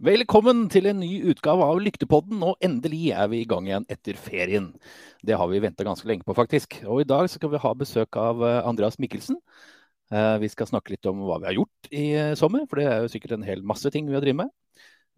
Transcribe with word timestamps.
Velkommen 0.00 0.62
til 0.72 0.86
en 0.88 0.96
ny 1.02 1.18
utgave 1.28 1.60
av 1.60 1.76
Lyktepodden, 1.84 2.38
og 2.40 2.62
endelig 2.64 3.10
er 3.12 3.26
vi 3.28 3.42
i 3.42 3.48
gang 3.48 3.66
igjen 3.68 3.84
etter 3.92 4.16
ferien. 4.16 4.70
Det 5.20 5.36
har 5.36 5.48
vi 5.50 5.58
venta 5.60 5.84
ganske 5.84 6.08
lenge 6.08 6.24
på, 6.24 6.32
faktisk. 6.32 6.78
Og 6.86 7.02
i 7.02 7.04
dag 7.08 7.26
skal 7.28 7.50
vi 7.52 7.58
ha 7.60 7.72
besøk 7.76 8.16
av 8.16 8.40
eh, 8.40 8.62
Andreas 8.64 8.96
Mikkelsen. 8.96 9.36
Eh, 10.08 10.36
vi 10.40 10.48
skal 10.48 10.70
snakke 10.70 10.94
litt 10.94 11.04
om 11.10 11.20
hva 11.26 11.36
vi 11.42 11.50
har 11.50 11.58
gjort 11.58 11.90
i 11.92 12.04
eh, 12.16 12.32
sommer, 12.40 12.64
for 12.70 12.80
det 12.80 12.86
er 12.88 13.04
jo 13.04 13.10
sikkert 13.12 13.34
en 13.36 13.44
hel 13.44 13.60
masse 13.60 13.92
ting 13.92 14.08
vi 14.08 14.16
har 14.16 14.24
drevet 14.24 14.38
med. 14.40 14.54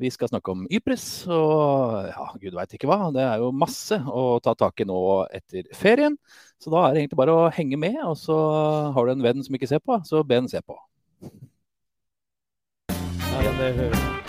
Vi 0.02 0.10
skal 0.10 0.32
snakke 0.32 0.50
om 0.50 0.64
Ypres 0.66 1.04
og 1.30 2.08
ja, 2.08 2.26
gud 2.42 2.58
veit 2.58 2.74
ikke 2.74 2.90
hva. 2.90 3.12
Det 3.14 3.22
er 3.22 3.44
jo 3.44 3.52
masse 3.54 4.00
å 4.02 4.24
ta 4.42 4.56
tak 4.58 4.82
i 4.82 4.88
nå 4.90 4.98
etter 5.30 5.68
ferien. 5.78 6.16
Så 6.58 6.74
da 6.74 6.88
er 6.88 6.96
det 6.96 7.04
egentlig 7.04 7.20
bare 7.22 7.36
å 7.38 7.52
henge 7.54 7.78
med, 7.78 8.00
og 8.02 8.18
så 8.18 8.40
har 8.98 9.06
du 9.06 9.14
en 9.14 9.22
venn 9.30 9.46
som 9.46 9.54
ikke 9.54 9.70
ser 9.76 9.84
på, 9.86 10.00
så 10.10 10.24
be 10.26 10.42
den 10.42 10.50
se 10.50 10.64
på. 10.66 10.74
Ja, 13.30 13.46
det 13.46 13.70
hører 13.78 14.21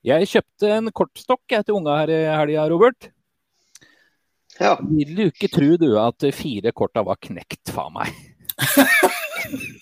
Jeg 0.00 0.30
kjøpte 0.30 0.68
en 0.78 0.88
kortstokk 0.96 1.52
til 1.60 1.74
unga 1.76 1.98
her 1.98 2.10
i 2.14 2.20
helga, 2.24 2.62
Robert. 2.72 3.10
Ja. 4.56 4.78
Vil 4.80 5.12
du 5.16 5.26
ikke 5.26 5.50
tro 5.52 5.76
du 5.80 5.90
at 6.00 6.24
fire 6.32 6.72
korta 6.72 7.02
var 7.04 7.20
knekt, 7.20 7.68
faen 7.74 7.92
meg. 7.98 8.08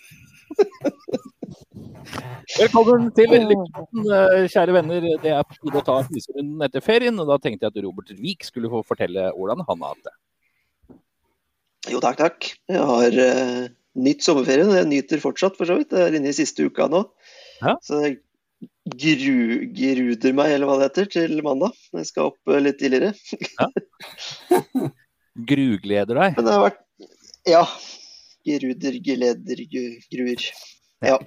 Velkommen 2.58 3.12
til 3.14 3.30
Lykkepodden, 3.30 4.10
eh, 4.10 4.50
kjære 4.50 4.74
venner. 4.74 5.06
Det 5.22 5.30
er 5.30 5.46
på 5.46 5.54
tide 5.60 5.78
å 5.78 5.86
ta 5.86 6.02
prisrunden 6.08 6.66
etter 6.66 6.82
ferien. 6.82 7.14
Og 7.22 7.30
da 7.30 7.38
tenkte 7.38 7.68
jeg 7.68 7.74
at 7.76 7.82
Robert 7.86 8.10
Wiik 8.18 8.42
skulle 8.46 8.70
få 8.72 8.82
fortelle 8.88 9.30
hvordan 9.36 9.62
han 9.68 9.84
har 9.84 9.94
hatt 9.94 10.08
det. 10.08 10.16
Jo, 11.94 12.02
takk, 12.02 12.18
takk. 12.18 12.48
Jeg 12.66 12.82
har 12.90 13.10
uh, 13.22 13.70
nytt 14.02 14.26
sommerferien, 14.26 14.74
jeg 14.74 14.90
nyter 14.90 15.22
fortsatt, 15.22 15.54
for 15.60 15.70
så 15.70 15.78
vidt. 15.78 15.94
Jeg 15.94 16.10
er 16.10 16.18
inne 16.18 16.34
i 16.34 16.38
siste 16.40 16.66
uka 16.66 16.90
nå. 16.90 17.06
Ja. 17.62 17.78
Så 17.86 18.02
jeg 18.02 18.18
gru, 18.98 19.38
gruder 19.76 20.34
meg, 20.36 20.52
eller 20.54 20.68
hva 20.68 20.78
det 20.80 20.88
heter, 20.88 21.10
til 21.14 21.42
mandag. 21.46 21.76
Jeg 21.94 22.10
skal 22.10 22.30
opp 22.32 22.50
uh, 22.50 22.58
litt 22.62 22.78
tidligere. 22.80 23.12
Grugleder 25.50 26.18
deg. 26.18 26.38
Men 26.38 26.48
det 26.48 26.56
har 26.56 26.66
vært 26.70 26.84
Ja. 27.48 27.64
Geruder, 28.48 28.94
geleder, 29.04 29.60
gruer. 30.08 30.44
Ja. 31.04 31.18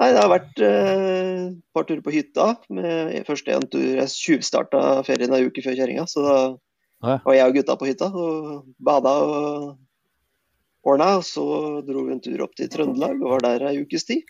Nei, 0.00 0.08
det 0.14 0.18
har 0.18 0.30
vært 0.32 0.60
eh, 0.64 1.42
et 1.52 1.74
par 1.76 1.84
turer 1.86 2.00
på 2.02 2.14
hytta. 2.14 2.46
Med 2.72 3.26
først 3.28 3.50
en 3.52 3.66
tur 3.70 3.84
Jeg 3.84 4.10
tjuvstarta 4.10 5.02
ferien 5.06 5.34
ei 5.36 5.44
uke 5.46 5.62
før 5.62 5.76
kjerringa, 5.78 6.06
så 6.08 6.24
da 6.24 6.36
var 7.26 7.36
jeg 7.36 7.50
og 7.50 7.58
gutta 7.58 7.76
på 7.78 7.90
hytta 7.90 8.08
og 8.08 8.64
bada 8.82 9.12
og 9.26 9.66
ordna. 10.88 11.10
Og 11.20 11.26
så 11.28 11.44
dro 11.86 12.06
vi 12.08 12.16
en 12.16 12.24
tur 12.24 12.46
opp 12.46 12.56
til 12.58 12.70
Trøndelag 12.72 13.20
og 13.20 13.36
var 13.36 13.46
der 13.46 13.68
ei 13.70 13.82
ukes 13.84 14.08
tid. 14.08 14.24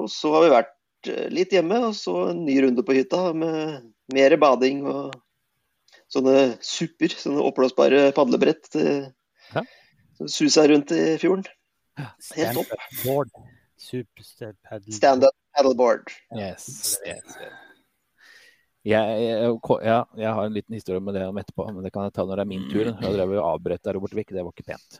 Og 0.00 0.08
så 0.10 0.32
har 0.34 0.44
vi 0.44 0.52
vært 0.54 1.10
eh, 1.12 1.28
litt 1.34 1.52
hjemme, 1.54 1.78
og 1.90 1.94
så 1.98 2.14
en 2.32 2.44
ny 2.46 2.56
runde 2.64 2.82
på 2.86 2.96
hytta 2.96 3.28
med 3.36 3.90
mer 4.14 4.36
bading 4.42 4.84
og 4.90 5.14
sånne 6.12 6.56
supper. 6.64 7.14
Sånne 7.18 7.44
oppblåsbare 7.50 8.08
padlebrett. 8.16 8.70
eh, 8.80 9.10
Ja. 9.54 9.62
som 10.18 10.28
suser 10.30 10.68
rundt 10.70 10.90
i 10.94 11.18
fjorden. 11.20 11.44
Helt 12.34 12.54
topp. 12.56 12.70
Standup 14.96 15.34
paddleboard. 15.54 16.10
Yes, 16.34 16.96
yes. 17.06 17.36
Jeg, 18.84 19.20
jeg, 19.24 19.58
ja, 19.86 20.00
jeg 20.18 20.32
har 20.36 20.44
en 20.44 20.52
liten 20.54 20.74
historie 20.76 21.00
med 21.00 21.14
det 21.16 21.24
om 21.28 21.38
etterpå, 21.40 21.66
men 21.72 21.84
det 21.86 21.92
kan 21.94 22.04
jeg 22.08 22.12
ta 22.16 22.24
når 22.26 22.36
det 22.40 22.44
er 22.44 22.50
min 22.50 22.66
tur. 22.70 22.90
Jeg 22.90 23.14
drev 23.16 23.32
og 23.38 23.46
avbrøt 23.54 23.82
der, 23.86 23.96
Robert 23.96 24.16
Vik. 24.18 24.32
Det 24.34 24.42
var 24.44 24.52
ikke 24.52 24.66
pent. 24.74 24.98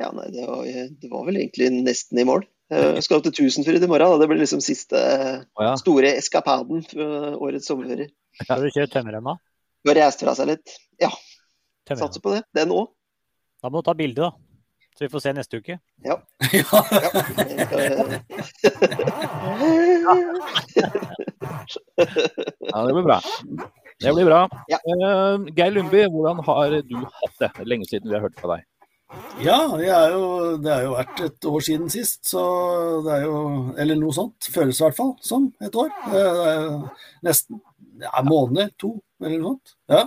Ja, 0.00 0.08
nei, 0.16 0.28
det 0.32 0.46
var, 0.48 0.62
det 1.02 1.10
var 1.12 1.26
vel 1.28 1.36
egentlig 1.42 1.68
nesten 1.82 2.22
i 2.22 2.24
mål. 2.28 2.46
Jeg 2.72 3.04
skal 3.04 3.18
opp 3.18 3.26
til 3.26 3.34
Tusenfryd 3.36 3.84
i 3.84 3.88
morgen. 3.90 4.14
Da. 4.14 4.20
Det 4.22 4.28
blir 4.30 4.40
liksom 4.40 4.62
siste 4.64 4.98
oh, 4.98 5.64
ja. 5.64 5.74
store 5.80 6.14
eskapaden 6.20 6.84
for 6.88 7.36
årets 7.48 7.68
sommerferie. 7.68 8.12
Skal 8.40 8.64
du 8.64 8.70
kjøre 8.72 8.90
tømmerrenna? 8.92 9.36
Bare 9.84 10.06
reise 10.06 10.22
fra 10.22 10.34
seg 10.38 10.48
litt. 10.54 10.72
Ja, 11.02 11.10
satser 11.90 12.22
på 12.22 12.32
det. 12.36 12.44
Det 12.54 12.64
nå. 12.70 12.86
Da 13.62 13.70
må 13.70 13.82
du 13.82 13.86
ta 13.90 13.94
bilde, 13.98 14.30
da. 14.30 14.32
Så 14.92 15.04
vi 15.04 15.08
får 15.12 15.22
se 15.24 15.32
neste 15.32 15.56
uke. 15.56 15.78
Ja. 16.04 16.16
ja, 22.72 22.84
det 22.86 22.92
blir 22.92 23.06
bra. 23.06 23.20
Det 24.02 24.12
blir 24.14 24.24
bra. 24.28 24.48
Ja. 24.68 24.78
Eh, 24.84 25.38
Geir 25.56 25.70
Lundby, 25.72 26.04
hvordan 26.12 26.42
har 26.44 26.76
du 26.84 26.96
hatt 26.98 27.36
det? 27.40 27.50
Lenge 27.64 27.88
siden 27.88 28.10
vi 28.10 28.18
har 28.18 28.24
hørt 28.26 28.38
fra 28.40 28.56
deg. 28.56 28.66
Ja, 29.42 29.58
er 29.76 30.14
jo, 30.14 30.24
det 30.62 30.70
har 30.72 30.82
jo 30.86 30.94
vært 30.94 31.20
et 31.24 31.46
år 31.48 31.64
siden 31.64 31.90
sist, 31.92 32.20
så 32.28 32.42
det 33.04 33.14
er 33.16 33.26
jo 33.26 33.38
Eller 33.80 33.98
noe 33.98 34.14
sånt. 34.14 34.48
Føles 34.52 34.80
i 34.80 34.84
hvert 34.86 34.96
fall 34.96 35.12
som 35.24 35.50
et 35.62 35.76
år. 35.78 35.92
Det 36.12 36.22
er 36.22 36.58
jo 36.60 36.74
nesten 37.28 37.60
ja, 38.02 38.22
måneder, 38.26 38.72
to, 38.80 38.94
eller 39.22 39.38
noe 39.38 39.54
sånt. 39.54 39.74
Ja. 39.92 40.02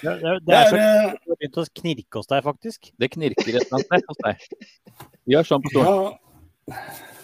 Det, 0.00 0.14
det, 0.22 0.32
det 0.46 0.56
er 0.56 0.62
er, 0.62 0.70
så 0.70 0.78
eh, 0.78 0.80
det 0.80 1.34
har 1.34 1.36
begynt 1.42 1.60
å 1.60 1.66
knirke 1.80 2.20
hos 2.20 2.30
deg, 2.30 2.44
faktisk. 2.46 2.90
Det 2.98 3.10
knirker 3.12 3.60
et 3.60 3.68
eller 3.68 3.84
annet 3.92 4.10
hos 4.12 4.22
deg. 4.24 4.46
Gjør 5.28 5.50
sånn 5.50 5.64
på 5.64 5.74
stolen. 5.74 6.16
ja, 6.72 6.78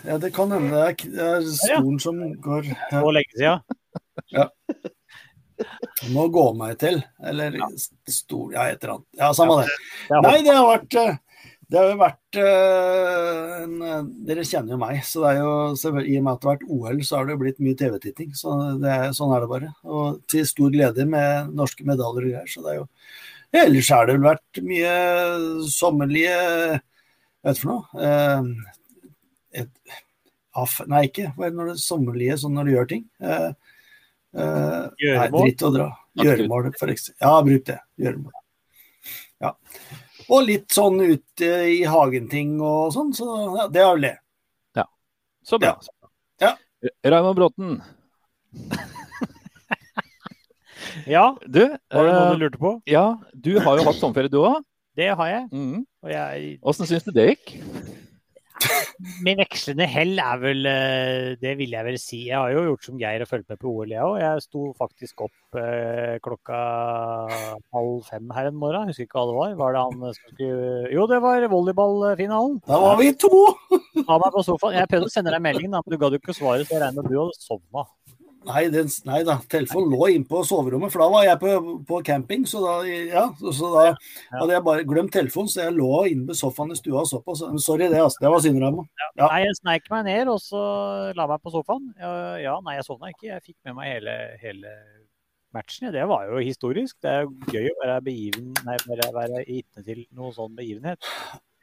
ja, 0.04 0.18
det 0.20 0.30
kan 0.36 0.52
hende 0.52 0.82
det 1.00 1.24
er, 1.24 1.46
stolen 1.56 1.96
som 2.02 2.20
går 2.44 2.68
ja, 2.68 2.76
For 2.92 3.14
lenge 3.16 3.38
siden. 3.38 3.64
Må 6.14 6.28
gå 6.34 6.46
meg 6.58 6.78
til. 6.82 7.00
Eller 7.24 7.58
stol 8.10 8.54
Ja, 8.56 8.68
et 8.68 8.82
eller 8.82 8.96
annet. 8.96 9.08
Ja, 9.20 9.30
samme 9.36 9.62
det. 9.62 9.76
Nei, 10.24 10.38
det 10.46 10.56
har 10.56 10.66
vært 10.68 10.98
eh, 11.00 11.20
det 11.64 11.80
har 11.80 11.88
jo 11.88 11.98
vært 11.98 12.38
eh, 12.38 13.52
en, 13.64 13.76
eh, 13.82 14.00
Dere 14.28 14.44
kjenner 14.46 14.74
jo 14.74 14.80
meg, 14.82 14.98
så 15.06 15.22
det 15.24 15.30
er 15.32 15.38
jo 15.40 16.02
i 16.04 16.16
og 16.18 16.26
med 16.26 16.32
at 16.34 16.42
det 16.42 16.48
har 16.48 16.58
vært 16.58 16.66
OL, 16.76 16.98
så 17.02 17.16
har 17.16 17.26
det 17.26 17.34
jo 17.34 17.40
blitt 17.40 17.62
mye 17.64 17.78
TV-titting. 17.80 18.34
Så 18.36 18.56
er, 18.76 19.06
sånn 19.16 19.32
er 19.34 19.44
det 19.44 19.50
bare. 19.50 19.70
Og 19.88 20.20
til 20.30 20.44
stor 20.48 20.74
glede 20.74 21.06
med 21.08 21.54
norske 21.56 21.86
medaljer 21.88 22.28
og 22.28 22.34
greier. 22.34 22.50
Så 22.50 22.64
det 22.64 22.74
er 22.74 22.82
jo 22.82 22.90
Ellers 23.54 23.86
har 23.94 24.08
det 24.08 24.16
vel 24.16 24.24
vært 24.26 24.58
mye 24.66 24.94
sommerlige 25.70 26.38
heter 27.44 27.52
det 27.52 27.60
for 27.60 27.70
noe? 27.70 28.04
Eh, 28.04 29.60
et, 29.62 29.98
aff, 30.58 30.80
nei, 30.90 31.04
ikke 31.08 31.30
hva 31.34 31.46
er 31.46 31.52
det 31.52 31.58
når 31.58 31.70
det 31.70 31.76
er 31.76 31.84
sommerlige 31.84 32.38
sånn 32.40 32.56
når 32.56 32.66
du 32.66 32.74
gjør 32.74 32.90
ting. 32.94 33.06
Eh, 33.20 33.50
eh, 34.34 34.80
nei, 34.84 34.94
Gjøremål? 35.02 35.44
dritt 35.44 35.62
å 35.66 35.70
dra. 35.74 35.88
Gjøremål, 36.22 36.70
for 36.78 36.92
eksempel. 36.94 37.20
Ja, 37.24 37.34
bruk 37.46 37.64
det. 37.70 37.78
Gjøremål. 38.02 38.32
Ja. 39.44 39.50
Og 40.32 40.46
litt 40.48 40.70
sånn 40.72 41.00
ute 41.02 41.50
i 41.68 41.82
hagen-ting 41.88 42.56
og 42.64 42.92
sånn, 42.94 43.10
så 43.16 43.26
ja, 43.58 43.66
det 43.72 43.82
er 43.82 43.90
vel 43.92 44.06
det. 44.06 44.14
Ja. 44.78 44.86
Så 45.44 45.58
bra. 45.60 45.74
Ja. 46.42 46.54
Raymond 47.04 47.36
Bråten, 47.38 47.78
Ja, 51.10 51.36
du, 51.42 51.64
var 51.90 52.06
det 52.06 52.12
noe 52.14 52.26
eh, 52.28 52.32
du 52.36 52.42
lurte 52.44 52.60
på? 52.60 52.70
ja, 52.88 53.18
du 53.32 53.58
har 53.58 53.80
jo 53.80 53.86
hatt 53.88 53.98
sommerferie 53.98 54.30
du 54.30 54.38
òg. 54.40 54.62
Det 54.94 55.08
har 55.18 55.28
jeg. 55.30 55.48
Mm. 55.50 55.82
Og 56.04 56.10
jeg 56.12 56.58
Åssen 56.62 56.86
syns 56.86 57.06
du 57.06 57.10
det 57.16 57.26
gikk? 57.32 57.56
Med 59.24 59.40
vekslende 59.40 59.86
hell 59.90 60.20
er 60.22 60.38
vel 60.40 60.68
eh, 60.70 61.32
Det 61.40 61.54
vil 61.58 61.74
jeg 61.74 61.86
vel 61.86 61.96
si. 62.00 62.20
Jeg 62.28 62.38
har 62.38 62.52
jo 62.54 62.62
gjort 62.68 62.86
som 62.86 63.00
Geir 63.00 63.24
og 63.24 63.30
fulgt 63.30 63.50
med 63.50 63.60
på 63.60 63.72
OL, 63.72 63.90
jeg 63.92 64.04
òg. 64.04 64.18
Jeg 64.22 64.44
sto 64.44 64.62
faktisk 64.78 65.24
opp 65.26 65.58
eh, 65.60 66.14
klokka 66.24 66.60
halv 67.74 68.06
fem 68.06 68.30
her 68.36 68.50
en 68.50 68.60
morgen. 68.60 68.92
Husker 68.92 69.08
ikke 69.08 69.18
hva 69.18 69.26
det 69.30 69.36
var. 69.40 69.56
Var 69.60 69.76
det 69.76 69.84
han 69.84 69.98
som 70.06 70.16
skulle 70.20 70.92
Jo, 70.94 71.08
det 71.10 71.20
var 71.24 71.48
volleyballfinalen. 71.50 72.60
Da 72.68 72.80
var 72.86 73.00
vi 73.02 73.10
to! 73.18 73.32
Ha 74.08 74.20
meg 74.22 74.30
på 74.34 74.46
sofaen. 74.46 74.78
Jeg 74.78 74.90
prøvde 74.92 75.10
å 75.10 75.12
sende 75.12 75.34
deg 75.34 75.44
meldingen, 75.44 75.74
men 75.74 75.90
du 75.90 76.00
gadd 76.00 76.16
jo 76.16 76.22
ikke 76.22 76.36
svare, 76.36 76.66
så 76.66 76.76
jeg 76.76 76.84
regner 76.84 77.02
med 77.02 77.10
du 77.10 77.20
hadde 77.20 77.42
sovna. 77.42 77.88
Nei, 78.44 78.62
den, 78.72 78.90
nei 79.08 79.20
da, 79.26 79.36
telefonen 79.50 79.92
lå 79.94 80.08
inne 80.12 80.28
på 80.28 80.42
soverommet, 80.46 80.92
for 80.92 81.04
da 81.04 81.08
var 81.12 81.26
jeg 81.26 81.40
på, 81.40 81.74
på 81.88 82.00
camping. 82.06 82.44
Så 82.48 82.60
da, 82.64 82.74
ja, 82.86 83.24
så, 83.40 83.52
så 83.56 83.70
da 83.72 83.84
hadde 84.40 84.56
jeg 84.56 84.64
bare 84.66 84.86
glemt 84.88 85.14
telefonen, 85.14 85.50
så 85.52 85.64
jeg 85.64 85.76
lå 85.78 85.92
inne 86.10 86.28
på 86.28 86.36
sofaen 86.38 86.74
i 86.74 86.78
stua 86.78 87.02
og 87.02 87.08
så 87.10 87.22
på. 87.24 87.36
Så, 87.38 87.48
sorry 87.64 87.88
det, 87.88 88.02
altså. 88.02 88.20
Det 88.24 88.34
var 88.34 88.44
synd, 88.44 88.60
Raymond. 88.62 88.90
Ja. 89.00 89.08
Nei, 89.24 89.40
jeg 89.46 89.56
sneik 89.60 89.88
meg 89.92 90.04
ned 90.10 90.32
og 90.34 90.42
så 90.44 90.64
la 91.16 91.28
meg 91.30 91.40
på 91.44 91.54
sofaen. 91.54 91.88
Ja, 92.00 92.12
ja 92.42 92.58
nei, 92.64 92.76
jeg 92.78 92.88
sovna 92.88 93.14
ikke. 93.14 93.30
Jeg 93.30 93.46
fikk 93.46 93.58
med 93.68 93.78
meg 93.80 93.94
hele, 93.96 94.18
hele 94.42 94.76
matchen. 95.54 95.92
Det 95.94 96.04
var 96.10 96.28
jo 96.28 96.44
historisk. 96.44 96.98
Det 97.04 97.16
er 97.22 97.32
gøy 97.54 97.70
å 97.70 97.80
være, 97.80 97.98
begiven, 98.10 98.52
nei, 98.66 98.78
være, 98.90 99.10
være 99.16 99.42
vitne 99.48 99.86
til 99.86 100.04
noe 100.12 100.34
sånn 100.36 100.56
begivenhet. 100.58 101.12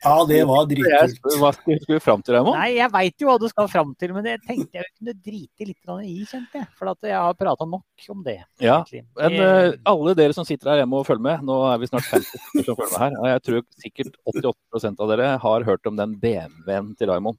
Ja, 0.01 0.15
det 0.25 0.39
var 0.49 0.65
dritkult. 0.65 1.27
Hva 1.37 1.51
skulle 1.53 1.77
du 1.85 1.99
fram 2.01 2.23
til, 2.25 2.33
Raymond? 2.33 2.57
Nei, 2.57 2.71
jeg 2.79 2.89
veit 2.93 3.21
jo 3.21 3.27
hva 3.29 3.35
du 3.41 3.45
skal 3.51 3.67
fram 3.69 3.91
til, 4.01 4.13
men 4.15 4.25
jeg 4.31 4.39
tenkte 4.47 4.79
jeg 4.79 4.87
kunne 4.95 5.13
drite 5.13 5.67
litt 5.67 5.91
i, 6.01 6.15
kjente 6.25 6.57
jeg. 6.57 6.69
For 6.79 6.89
at 6.89 7.05
jeg 7.05 7.13
har 7.13 7.35
prata 7.37 7.67
nok 7.69 8.07
om 8.15 8.23
det. 8.25 8.39
Ja, 8.63 8.79
men 9.19 9.35
uh, 9.37 9.75
alle 9.91 10.15
dere 10.17 10.33
som 10.33 10.47
sitter 10.47 10.71
her 10.71 10.81
hjemme 10.81 10.97
og 10.97 11.05
følger 11.05 11.25
med, 11.27 11.43
nå 11.45 11.57
er 11.69 11.83
vi 11.83 11.89
snart 11.91 12.09
50 12.09 12.65
som 12.65 12.79
følger 12.79 12.95
med 12.95 13.03
her, 13.03 13.19
og 13.19 13.29
jeg 13.29 13.43
tror 13.47 13.67
sikkert 13.83 14.17
88% 14.33 15.05
av 15.05 15.11
dere 15.13 15.27
har 15.43 15.67
hørt 15.69 15.91
om 15.91 15.99
den 16.01 16.15
BMW-en 16.23 16.95
til 16.97 17.11
Raymond. 17.13 17.37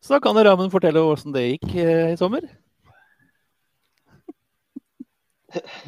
Så 0.00 0.14
da 0.14 0.22
kan 0.24 0.38
Raymond 0.38 0.72
fortelle 0.72 1.02
hvordan 1.04 1.36
det 1.36 1.44
gikk 1.50 1.68
uh, 1.74 2.14
i 2.14 2.16
sommer. 2.20 2.48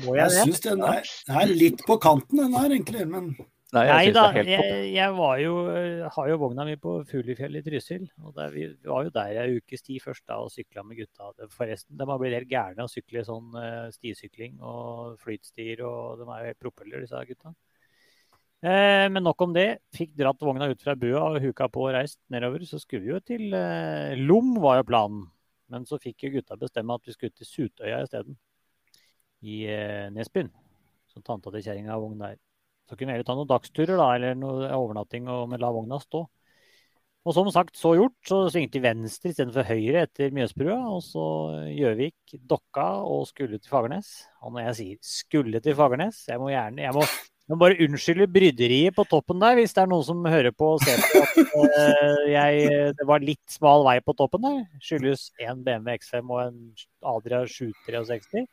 Må 0.05 0.17
jeg, 0.17 0.21
jeg 0.21 0.45
syns 0.45 0.63
den 0.65 0.85
er, 0.85 1.09
er, 1.29 1.51
litt 1.53 1.81
på 1.87 1.97
kanten, 2.01 2.41
den 2.41 2.57
her 2.57 2.73
egentlig. 2.73 3.07
Men 3.09 3.33
Nei, 3.71 3.85
jeg, 3.87 3.95
Nei, 3.95 4.13
da, 4.17 4.23
jeg, 4.35 4.79
jeg 4.97 5.15
var 5.15 5.39
jo, 5.39 5.55
har 6.17 6.31
jo 6.33 6.39
vogna 6.43 6.65
mi 6.67 6.75
på 6.81 6.97
Fuglefjell 7.07 7.61
i 7.61 7.63
Trysil. 7.63 8.09
og 8.25 8.35
der, 8.35 8.51
Vi 8.51 8.67
var 8.89 9.05
jo 9.07 9.13
der 9.15 9.41
ei 9.45 9.61
ukes 9.61 9.87
tid 9.87 10.03
først 10.03 10.25
da, 10.27 10.41
og 10.43 10.51
sykla 10.51 10.83
med 10.83 10.99
gutta. 10.99 11.31
Forresten, 11.55 11.95
De 12.01 12.09
har 12.11 12.19
blitt 12.19 12.35
helt 12.35 12.51
gærne 12.51 12.87
å 12.87 12.91
sykle 12.91 13.23
sånn 13.27 13.55
uh, 13.55 13.87
stisykling 13.95 14.59
og 14.59 15.21
flytstier. 15.23 15.85
og 15.87 16.19
De 16.19 16.27
er 16.27 16.43
jo 16.43 16.51
helt 16.51 16.65
propeller, 16.67 17.05
disse 17.07 17.23
gutta. 17.31 17.55
Eh, 18.61 19.07
men 19.09 19.25
nok 19.25 19.41
om 19.47 19.55
det. 19.57 19.69
Fikk 19.97 20.13
dratt 20.21 20.43
vogna 20.45 20.69
ut 20.69 20.83
fra 20.85 20.97
bua 20.99 21.23
og 21.31 21.41
huka 21.41 21.69
på 21.73 21.87
og 21.87 21.95
reist 21.97 22.19
nedover. 22.33 22.67
Så 22.69 22.81
skulle 22.83 23.07
vi 23.07 23.15
jo 23.15 23.21
til 23.25 23.55
eh, 23.57 24.19
Lom, 24.21 24.53
var 24.61 24.81
jo 24.81 24.89
planen. 24.91 25.25
Men 25.71 25.87
så 25.87 26.01
fikk 26.03 26.27
jo 26.27 26.35
gutta 26.35 26.59
bestemme 26.61 26.99
at 26.99 27.07
vi 27.07 27.15
skulle 27.15 27.33
til 27.33 27.47
Sutøya 27.49 28.03
isteden 28.05 28.37
i 29.47 29.63
eh, 29.71 30.11
Nesbyen. 30.13 30.51
Så 31.09 31.23
tanta 31.25 31.53
til 31.55 31.65
kjerringa 31.65 31.95
har 31.95 32.03
vogn 32.03 32.21
der. 32.21 32.37
Så 32.91 32.97
kunne 32.99 33.13
vi 33.13 33.15
heller 33.15 33.27
ta 33.27 33.37
noen 33.39 33.47
dagsturer 33.47 33.95
da, 33.95 34.11
eller 34.17 34.35
noe 34.35 34.67
overnatting 34.75 35.29
og 35.31 35.55
la 35.63 35.71
vogna 35.71 36.01
stå. 36.03 36.25
Og 37.29 37.37
som 37.37 37.51
sagt, 37.53 37.77
så 37.77 37.93
gjort, 37.95 38.17
så 38.27 38.39
svingte 38.51 38.81
vi 38.81 38.89
venstre 38.89 39.31
istedenfor 39.31 39.67
høyre 39.69 40.07
etter 40.07 40.33
Mjøsbrua. 40.35 40.79
Og 40.91 41.03
så 41.05 41.25
Gjøvik, 41.71 42.35
Dokka 42.51 42.87
og 43.07 43.29
skulle 43.29 43.61
til 43.61 43.71
Fagernes. 43.71 44.09
Og 44.43 44.57
når 44.57 44.71
jeg 44.71 44.79
sier 44.79 44.97
'skulle 45.05 45.61
til 45.63 45.77
Fagernes' 45.77 46.25
Jeg 46.27 46.41
må 46.41 46.49
gjerne 46.49 46.83
jeg 46.83 46.95
må, 46.97 47.05
jeg 47.05 47.53
må 47.55 47.59
bare 47.61 47.79
unnskylde 47.85 48.27
bryderiet 48.27 48.97
på 48.97 49.05
toppen 49.05 49.39
der, 49.41 49.55
hvis 49.55 49.75
det 49.75 49.83
er 49.83 49.87
noen 49.87 50.05
som 50.05 50.25
hører 50.25 50.51
på 50.51 50.75
og 50.75 50.81
ser 50.81 50.99
på 50.99 51.23
at 51.23 51.37
uh, 51.55 52.31
jeg, 52.31 52.95
det 52.99 53.07
var 53.07 53.21
litt 53.21 53.47
smal 53.51 53.85
vei 53.85 54.01
på 54.01 54.17
toppen 54.17 54.43
der. 54.43 54.67
Skyldes 54.81 55.31
en 55.39 55.63
BMW 55.63 55.99
X5 56.01 56.31
og 56.31 56.41
en 56.49 56.59
Adria 57.05 57.45
763 57.47 58.47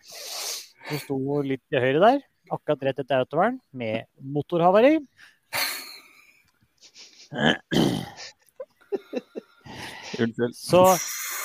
som 0.88 1.00
sto 1.00 1.42
litt 1.42 1.64
til 1.72 1.84
høyre 1.84 2.02
der, 2.04 2.20
akkurat 2.54 2.84
rett 2.90 3.00
etter 3.04 3.24
autovern, 3.24 3.60
med 3.72 4.08
motorhavari. 4.22 4.98
Unnskyld. 10.18 10.56
Så 10.56 10.84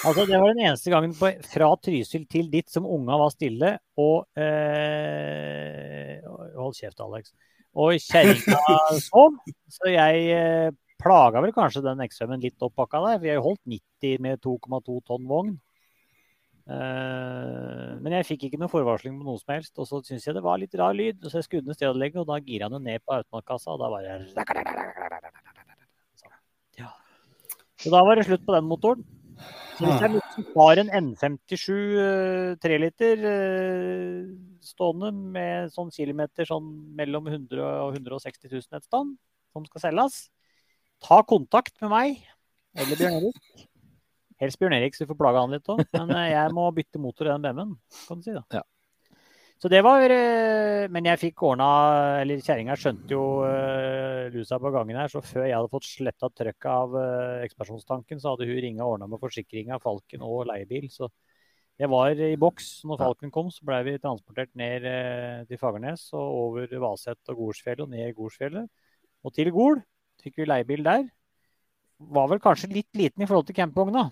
altså, 0.07 0.27
det 0.27 0.39
var 0.39 0.53
den 0.53 0.65
eneste 0.67 0.93
gangen 0.93 1.15
på, 1.17 1.31
fra 1.53 1.71
Trysil 1.83 2.27
til 2.31 2.51
dit 2.53 2.69
som 2.71 2.87
unga 2.89 3.19
var 3.21 3.33
stille, 3.35 3.75
og 4.01 4.27
eh, 4.39 6.21
Hold 6.57 6.77
kjeft, 6.79 7.01
Alex. 7.03 7.33
Og 7.73 7.97
kjerringa 7.97 8.59
sov. 9.01 9.39
Så 9.73 9.91
jeg 9.91 10.25
eh, 10.37 10.71
plaga 11.03 11.43
vel 11.43 11.55
kanskje 11.57 11.85
den 11.85 12.03
X5-en 12.05 12.43
litt 12.43 12.65
opp 12.65 12.77
bakka 12.79 13.01
der. 13.07 13.21
Vi 13.23 13.33
har 13.33 13.41
jo 13.41 13.47
holdt 13.51 13.63
90 13.67 14.23
med 14.23 14.43
2,2 14.45 14.99
tonn 15.09 15.29
vogn. 15.31 15.55
Uh, 16.63 17.99
men 17.99 18.15
jeg 18.19 18.27
fikk 18.29 18.45
ikke 18.47 18.61
noen 18.61 18.71
forvarsling 18.71 19.17
på 19.19 19.27
noe 19.27 19.41
som 19.41 19.55
helst. 19.55 19.75
Og 19.79 19.89
så 19.89 20.03
syntes 20.03 20.29
jeg 20.29 20.37
det 20.37 20.45
var 20.45 20.61
litt 20.63 20.77
rar 20.79 20.95
lyd, 20.97 21.23
så 21.27 21.41
jeg 21.41 21.49
skrudde 21.49 21.71
ned 21.71 21.79
stedanlegget, 21.79 22.23
og 22.23 22.29
da 22.31 22.39
gira 22.45 22.69
han 22.71 22.85
ned 22.87 23.03
på 23.03 23.17
automatkassa, 23.17 23.75
og 23.75 23.83
da 23.83 23.91
bare 23.93 24.21
så. 24.31 24.47
Ja. 26.79 26.89
så 27.77 27.91
da 27.93 27.99
var 28.07 28.17
det 28.17 28.25
slutt 28.25 28.47
på 28.47 28.55
den 28.55 28.65
motoren. 28.65 29.03
Så 29.77 29.85
hvis 29.85 29.99
det 29.99 30.07
er 30.07 30.13
noen 30.13 30.31
som 30.33 30.47
har 30.55 30.81
en 30.81 30.91
N57 30.99 31.67
treliter 32.63 32.63
3 32.63 32.79
liter 32.81 33.25
uh, 33.27 34.31
stående 34.63 35.11
med 35.35 35.73
sånn 35.75 35.91
kilometer 35.93 36.47
sånn 36.49 36.69
mellom 36.97 37.27
100 37.29 37.59
og 37.83 37.99
160 37.99 38.53
000 38.53 38.79
et 38.79 38.87
stand, 38.87 39.17
som 39.53 39.67
skal 39.69 39.85
selges, 39.89 40.23
ta 41.03 41.21
kontakt 41.27 41.75
med 41.83 41.93
meg 41.93 42.23
eller 42.79 43.01
Bjørn 43.01 43.19
Erik. 43.19 43.69
Helst 44.43 44.59
Bjørn 44.59 44.75
Erik, 44.75 44.97
så 44.97 45.05
vi 45.05 45.13
får 45.13 45.19
plaga 45.21 45.43
han 45.45 45.55
litt 45.55 45.69
òg. 45.71 45.85
Men 45.95 46.15
eh, 46.19 46.33
jeg 46.33 46.55
må 46.57 46.67
bytte 46.75 47.01
motor 47.03 47.29
i 47.29 47.31
den 47.31 47.45
BMW-en, 47.45 47.75
kan 48.09 48.19
du 48.19 48.27
si. 48.27 48.35
da. 48.35 48.43
Ja. 48.59 48.65
Så 49.63 49.71
det 49.71 49.79
var 49.87 50.11
eh, 50.11 50.89
Men 50.91 51.07
jeg 51.07 51.21
fikk 51.21 51.45
ordna 51.47 51.67
Eller 52.19 52.41
kjerringa 52.43 52.75
skjønte 52.75 53.15
jo 53.15 53.45
uh, 53.47 54.27
lusa 54.35 54.59
på 54.59 54.73
gangen 54.75 54.99
her, 54.99 55.13
så 55.13 55.23
før 55.23 55.47
jeg 55.47 55.55
hadde 55.55 55.71
fått 55.71 55.87
sletta 55.87 56.31
trøkket 56.35 56.67
av 56.73 56.97
uh, 56.97 57.45
ekspansjonstanken, 57.45 58.19
så 58.19 58.33
hadde 58.33 58.49
hun 58.49 58.59
ringa 58.65 58.83
og 58.83 58.97
ordna 58.97 59.07
med 59.07 59.23
av 59.77 59.85
Falken 59.85 60.25
og 60.27 60.49
leiebil. 60.51 60.89
Så 60.91 61.07
jeg 61.79 61.91
var 61.93 62.19
i 62.19 62.35
boks. 62.35 62.73
Når 62.91 62.99
Falken 63.05 63.31
kom, 63.31 63.53
så 63.55 63.63
blei 63.69 63.79
vi 63.87 63.95
transportert 64.03 64.51
ned 64.59 64.89
uh, 64.89 65.45
til 65.47 65.61
Fagernes 65.63 66.09
og 66.19 66.41
over 66.41 66.75
Vaset 66.83 67.31
og 67.31 67.45
Golsfjellet 67.45 67.87
og 67.87 67.95
ned 67.95 68.17
Golsfjellet. 68.19 68.67
Og 69.23 69.37
til 69.39 69.53
Gol 69.55 69.79
fikk 70.25 70.43
vi 70.43 70.51
leiebil 70.51 70.83
der. 70.83 71.07
Var 72.03 72.35
vel 72.35 72.43
kanskje 72.43 72.73
litt 72.75 72.91
liten 72.99 73.23
i 73.23 73.31
forhold 73.31 73.47
til 73.47 73.61
campingvogna 73.61 74.09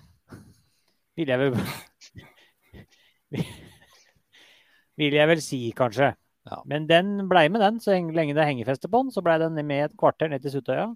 vil 1.20 1.32
jeg 1.32 1.40
vel 1.42 1.54
Vil 5.00 5.14
jeg 5.16 5.28
vel 5.30 5.40
si, 5.40 5.60
kanskje. 5.76 6.10
Ja. 6.48 6.58
Men 6.68 6.84
den 6.88 7.28
blei 7.30 7.46
med, 7.48 7.62
den. 7.62 7.78
Så 7.80 7.94
lenge 7.94 8.34
det 8.36 8.42
er 8.42 8.50
hengefeste 8.50 8.90
på 8.90 9.00
den, 9.00 9.12
så 9.14 9.22
blei 9.24 9.38
den 9.40 9.56
med 9.64 9.86
et 9.86 9.94
kvarter 9.96 10.28
ned 10.28 10.42
til 10.44 10.52
Suttøya. 10.58 10.90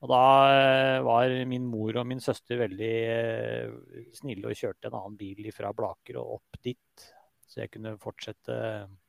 Og 0.00 0.08
da 0.08 0.20
eh, 0.54 0.98
var 1.04 1.32
min 1.48 1.66
mor 1.68 1.98
og 2.00 2.06
min 2.08 2.22
søster 2.24 2.60
veldig 2.62 2.92
eh, 3.12 3.72
snille 4.16 4.48
og 4.48 4.56
kjørte 4.56 4.88
en 4.88 4.96
annen 5.00 5.16
bil 5.18 5.50
fra 5.52 5.72
Blaker 5.76 6.20
og 6.22 6.38
opp 6.38 6.60
dit. 6.64 7.08
Så 7.50 7.64
jeg 7.64 7.72
kunne 7.74 7.96
fortsette 8.00 8.54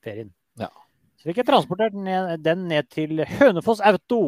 ferien. 0.04 0.34
Ja. 0.60 0.72
Så 1.22 1.30
fikk 1.30 1.44
jeg 1.44 1.52
transportert 1.52 1.94
den 2.42 2.66
ned 2.72 2.90
til 2.90 3.22
Hønefoss 3.38 3.84
Auto 3.86 4.24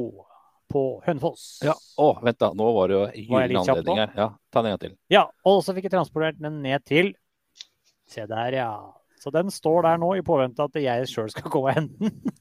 på 0.74 0.84
Hønefoss. 1.06 1.46
Ja, 1.66 1.76
Å, 2.02 2.10
vent 2.26 2.40
da, 2.42 2.50
nå 2.58 2.72
var 2.76 2.90
det 2.90 2.98
jo 2.98 3.04
gyllen 3.14 3.62
anledning 3.62 4.02
her. 4.02 4.16
Ja, 4.18 4.28
ta 4.50 4.64
den 4.64 4.72
en 4.72 4.76
gang 4.76 4.84
til. 4.84 4.98
Ja, 5.14 5.28
og 5.50 5.62
så 5.66 5.76
fikk 5.78 5.88
jeg 5.88 5.96
transportert 5.96 6.42
den 6.42 6.62
ned 6.66 6.86
til 6.90 7.14
Se 8.14 8.26
der, 8.30 8.54
ja. 8.54 8.70
Så 9.24 9.32
den 9.32 9.48
står 9.50 9.86
der 9.86 10.00
nå 10.02 10.10
i 10.20 10.24
påvente 10.26 10.66
at 10.66 10.76
jeg 10.78 11.08
sjøl 11.10 11.30
skal 11.32 11.50
gå 11.50 11.62
og 11.64 11.72
hente 11.72 11.96
den. 12.04 12.12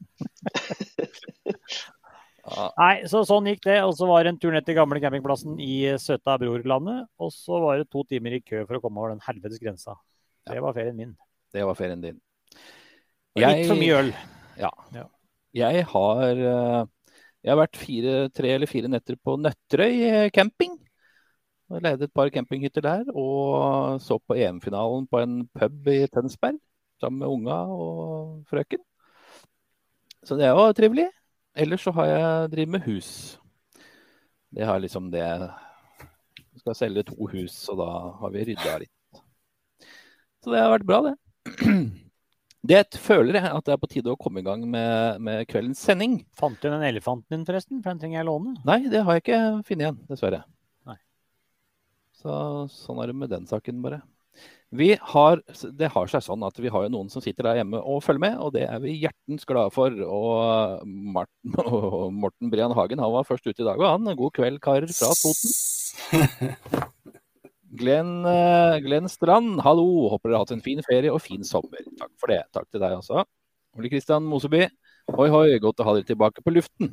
Nei, 2.42 3.06
så 3.06 3.22
sånn 3.26 3.46
gikk 3.46 3.62
det. 3.68 3.78
Og 3.86 3.94
så 3.96 4.08
var 4.10 4.24
det 4.24 4.32
en 4.32 4.40
tur 4.42 4.52
ned 4.54 4.66
til 4.66 4.76
gamle 4.76 5.00
campingplassen 5.02 5.60
i 5.62 5.94
søta 6.02 6.34
Brorlandet. 6.42 7.06
Og 7.22 7.30
så 7.34 7.60
var 7.62 7.78
det 7.78 7.90
to 7.92 8.02
timer 8.10 8.34
i 8.36 8.42
kø 8.42 8.64
for 8.66 8.78
å 8.78 8.82
komme 8.82 9.00
over 9.00 9.14
den 9.14 9.22
helvetes 9.24 9.62
grensa. 9.62 9.94
Det 10.50 10.58
var 10.64 10.74
ferien 10.76 10.98
min. 10.98 11.14
Det 11.54 11.62
var 11.68 11.78
ferien 11.78 12.02
din. 12.02 12.18
Jeg, 13.38 13.62
litt 13.62 13.70
for 13.70 13.78
mye 13.78 14.00
øl. 14.02 14.10
Ja. 14.58 14.72
ja. 14.96 15.06
Jeg 15.56 15.86
har 15.92 16.42
uh, 16.42 16.82
jeg 17.42 17.50
har 17.50 17.58
vært 17.58 17.78
fire, 17.78 18.14
tre 18.30 18.52
eller 18.54 18.70
fire 18.70 18.88
netter 18.90 19.16
på 19.18 19.34
Nøtterøy 19.40 19.96
eh, 20.06 20.30
camping. 20.34 20.76
Jeg 21.72 21.82
leide 21.82 22.06
et 22.06 22.14
par 22.14 22.30
campinghytter 22.30 22.84
der 22.84 23.08
og 23.16 23.98
så 24.04 24.18
på 24.20 24.36
EM-finalen 24.36 25.08
på 25.10 25.22
en 25.22 25.40
pub 25.56 25.88
i 25.88 26.04
Tønsberg 26.12 26.60
sammen 27.02 27.24
med 27.24 27.32
unga 27.32 27.58
og 27.72 28.44
frøken. 28.50 28.82
Så 30.22 30.38
det 30.38 30.52
var 30.54 30.76
trivelig. 30.78 31.08
Ellers 31.56 31.82
så 31.82 31.90
har 31.96 32.06
jeg 32.06 32.52
drevet 32.52 32.74
med 32.76 32.86
hus. 32.86 33.40
Det 34.54 34.64
har 34.68 34.78
liksom 34.78 35.10
det 35.10 35.26
Vi 36.52 36.60
skal 36.60 36.76
selge 36.76 37.02
to 37.08 37.26
hus, 37.26 37.68
og 37.72 37.78
da 37.80 37.90
har 38.20 38.30
vi 38.30 38.44
rydda 38.44 38.78
litt. 38.84 39.22
Så 40.44 40.52
det 40.52 40.60
har 40.60 40.70
vært 40.70 40.86
bra, 40.86 41.00
det. 41.08 41.16
Det 42.62 42.82
føler 43.02 43.40
jeg 43.40 43.50
at 43.50 43.66
det 43.66 43.74
er 43.74 43.80
på 43.82 43.90
tide 43.90 44.12
å 44.12 44.18
komme 44.20 44.38
i 44.38 44.46
gang 44.46 44.62
med, 44.70 45.18
med 45.26 45.48
kveldens 45.50 45.82
sending. 45.82 46.20
Fant 46.38 46.60
du 46.62 46.68
den 46.68 46.84
elefanten 46.86 47.34
din, 47.34 47.46
forresten? 47.48 47.80
For 47.82 47.90
den 47.90 48.02
trenger 48.02 48.20
jeg 48.20 48.28
låne. 48.28 48.54
Nei, 48.68 48.84
det 48.92 49.02
har 49.02 49.18
jeg 49.18 49.24
ikke 49.24 49.40
funnet 49.66 49.86
igjen, 49.88 49.98
dessverre. 50.06 50.44
Nei. 50.86 50.94
Så 52.22 52.36
sånn 52.70 53.02
er 53.02 53.10
det 53.10 53.18
med 53.18 53.34
den 53.34 53.50
saken, 53.50 53.82
bare. 53.82 53.98
Vi 54.72 54.94
har, 55.10 55.42
det 55.76 55.90
har 55.92 56.08
seg 56.08 56.22
sånn 56.24 56.46
at 56.46 56.56
vi 56.62 56.70
har 56.72 56.86
jo 56.86 56.92
noen 56.94 57.10
som 57.12 57.20
sitter 57.20 57.50
der 57.50 57.58
hjemme 57.60 57.82
og 57.82 57.98
følger 58.06 58.22
med, 58.28 58.38
og 58.40 58.54
det 58.54 58.62
er 58.70 58.78
vi 58.80 58.94
hjertens 59.02 59.44
glade 59.48 59.74
for. 59.74 59.98
Og 60.06 60.86
Martin, 60.86 61.58
og 61.66 62.14
Morten 62.14 62.54
Brian 62.54 62.78
Hagen 62.78 63.02
han 63.02 63.12
var 63.18 63.26
først 63.28 63.50
ute 63.50 63.58
i 63.58 63.66
dag, 63.66 63.74
og 63.74 63.90
han. 63.90 64.14
God 64.22 64.38
kveld, 64.38 64.62
karer 64.62 64.86
fra 64.94 65.10
Toten. 65.18 66.92
Glenn, 67.72 68.24
eh, 68.28 68.78
Glenn, 68.84 69.08
Strand, 69.08 69.60
hallo. 69.64 70.08
Håper 70.12 70.28
dere 70.28 70.36
har 70.36 70.44
hatt 70.44 70.56
en 70.56 70.64
fin 70.64 70.82
ferie 70.84 71.12
og 71.12 71.22
fin 71.24 71.44
sommer. 71.46 71.80
Takk 71.98 72.12
for 72.20 72.32
det. 72.32 72.42
Takk 72.52 72.68
til 72.68 72.82
deg 72.82 72.98
også. 72.98 73.24
Ole 73.78 73.88
Kristian 73.88 74.26
Moseby, 74.28 74.66
hoi 75.16 75.28
hoi, 75.32 75.46
godt 75.62 75.80
å 75.80 75.86
ha 75.88 75.94
dere 75.96 76.08
tilbake 76.10 76.44
på 76.44 76.52
luften. 76.52 76.90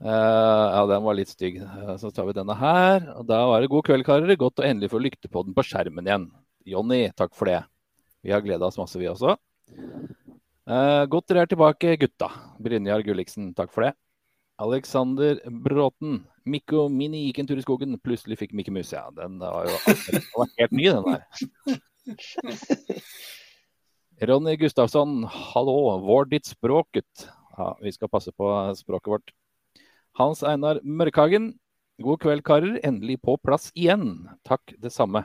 Uh, 0.00 0.66
ja, 0.70 0.84
den 0.88 1.02
var 1.04 1.16
litt 1.18 1.32
stygg. 1.32 1.58
Uh, 1.60 1.96
så 2.00 2.12
tar 2.14 2.28
vi 2.28 2.36
denne 2.38 2.54
her. 2.56 3.02
Og 3.18 3.26
da 3.28 3.42
var 3.50 3.60
det 3.60 3.72
god 3.72 3.88
kveld, 3.88 4.06
karer. 4.06 4.38
Godt 4.38 4.62
å 4.62 4.68
endelig 4.68 4.92
få 4.94 5.02
lykte 5.02 5.28
på 5.28 5.42
den 5.44 5.56
på 5.56 5.66
skjermen 5.66 6.06
igjen. 6.06 6.28
Jonny, 6.70 7.02
takk 7.18 7.34
for 7.36 7.50
det. 7.50 7.58
Vi 8.22 8.32
har 8.32 8.44
gleda 8.44 8.68
oss 8.70 8.78
masse, 8.78 8.96
vi 9.00 9.10
også. 9.10 9.34
Uh, 10.70 11.02
godt 11.10 11.26
dere 11.26 11.42
er 11.42 11.50
tilbake, 11.50 11.98
gutta. 12.00 12.30
Brynjar 12.62 13.02
Gulliksen, 13.02 13.50
takk 13.58 13.74
for 13.74 13.88
det. 13.88 13.96
Alexander 14.62 15.42
Bråten. 15.50 16.22
Mikko 16.50 16.88
Mini 16.92 17.26
gikk 17.26 17.40
en 17.42 17.48
tur 17.50 17.60
i 17.60 17.64
skogen, 17.64 17.98
plutselig 18.02 18.38
fikk 18.40 18.54
Mikke 18.56 18.72
Mus. 18.74 18.92
Ja, 18.94 19.06
den 19.14 19.38
var 19.42 19.68
jo 19.68 19.76
den 19.86 20.24
var 20.34 20.50
helt 20.58 20.74
ny, 20.74 20.86
den 20.90 21.04
der. 21.08 21.22
Ronny 24.28 24.56
Gustavsson, 24.60 25.24
hallo, 25.24 25.76
vår 26.04 26.28
ditt 26.34 26.50
språket. 26.50 27.28
Ja, 27.56 27.72
vi 27.80 27.92
skal 27.94 28.10
passe 28.12 28.32
på 28.36 28.50
språket 28.76 29.14
vårt. 29.14 29.32
Hans 30.18 30.42
Einar 30.44 30.80
Mørkhagen, 30.84 31.54
god 32.02 32.20
kveld, 32.20 32.44
karer. 32.44 32.80
Endelig 32.84 33.20
på 33.24 33.36
plass 33.40 33.70
igjen. 33.72 34.28
Takk, 34.44 34.74
det 34.80 34.92
samme. 34.92 35.24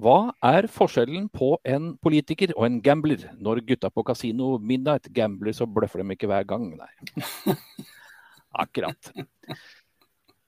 Hva 0.00 0.32
er 0.40 0.64
forskjellen 0.72 1.26
på 1.28 1.52
en 1.68 1.92
politiker 2.00 2.54
og 2.56 2.64
en 2.66 2.78
gambler? 2.80 3.26
Når 3.36 3.60
gutta 3.68 3.90
på 3.92 4.04
kasino 4.08 4.54
Midnight 4.56 5.10
gambler, 5.12 5.52
så 5.52 5.68
bløffer 5.68 6.00
de 6.00 6.16
ikke 6.16 6.30
hver 6.30 6.46
gang, 6.48 6.70
nei. 6.78 6.88
Akkurat. 8.64 9.12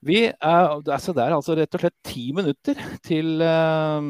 Vi 0.02 0.22
er, 0.26 0.36
altså 0.42 1.14
det 1.14 1.22
er 1.22 1.34
altså 1.36 1.54
rett 1.54 1.76
og 1.78 1.82
slett 1.84 1.98
ti 2.06 2.24
minutter 2.34 2.78
til 3.06 3.38
uh, 3.38 4.02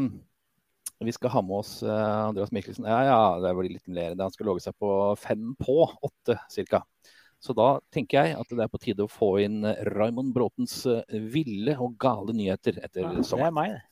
vi 1.03 1.13
skal 1.13 1.35
ha 1.35 1.43
med 1.45 1.59
oss 1.59 1.75
uh, 1.85 2.31
Andreas 2.31 2.53
Mikkelsen. 2.55 2.87
Ja, 2.89 3.03
ja, 3.11 3.19
det 3.43 3.53
blir 3.59 3.75
litt 3.75 3.91
mer. 3.93 4.17
Han 4.17 4.33
skal 4.33 4.49
logge 4.49 4.65
seg 4.65 4.77
på 4.81 4.91
fem 5.21 5.53
på 5.61 5.83
åtte 5.85 6.39
ca. 6.71 6.83
Så 7.43 7.57
da 7.59 7.75
tenker 7.93 8.23
jeg 8.23 8.39
at 8.39 8.55
det 8.55 8.65
er 8.65 8.71
på 8.71 8.81
tide 8.81 9.05
å 9.05 9.11
få 9.11 9.35
inn 9.43 9.67
Raymond 9.93 10.33
Bråtens 10.33 10.79
uh, 10.89 11.03
ville 11.11 11.77
og 11.77 11.99
gale 12.01 12.37
nyheter 12.39 12.81
etter 12.81 13.05
ja, 13.05 13.13
sommeren. 13.27 13.43
Det 13.43 13.51
er 13.51 13.59
meg, 13.59 13.77
det. 13.77 13.92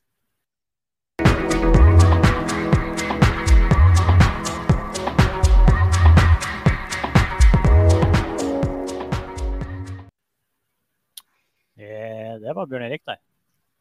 Det 11.81 12.55
var 12.57 12.69
Bjørn 12.69 12.85
Erik, 12.87 13.03
det. 13.09 13.17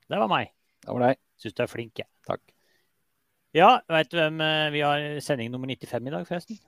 Det 0.10 0.20
var 0.22 0.30
meg. 0.32 0.52
Det 0.86 0.94
var 0.96 1.04
deg. 1.10 1.20
Syns 1.40 1.56
du 1.58 1.64
er 1.64 1.72
flink, 1.72 2.00
jeg. 2.02 2.08
Takk. 2.28 2.42
Ja, 3.58 3.80
veit 3.90 4.12
du 4.12 4.18
hvem 4.20 4.42
eh, 4.46 4.70
vi 4.76 4.82
har 4.86 5.04
sending 5.26 5.50
nummer 5.52 5.68
95 5.72 6.08
i 6.08 6.14
dag, 6.14 6.26
forresten? 6.28 6.60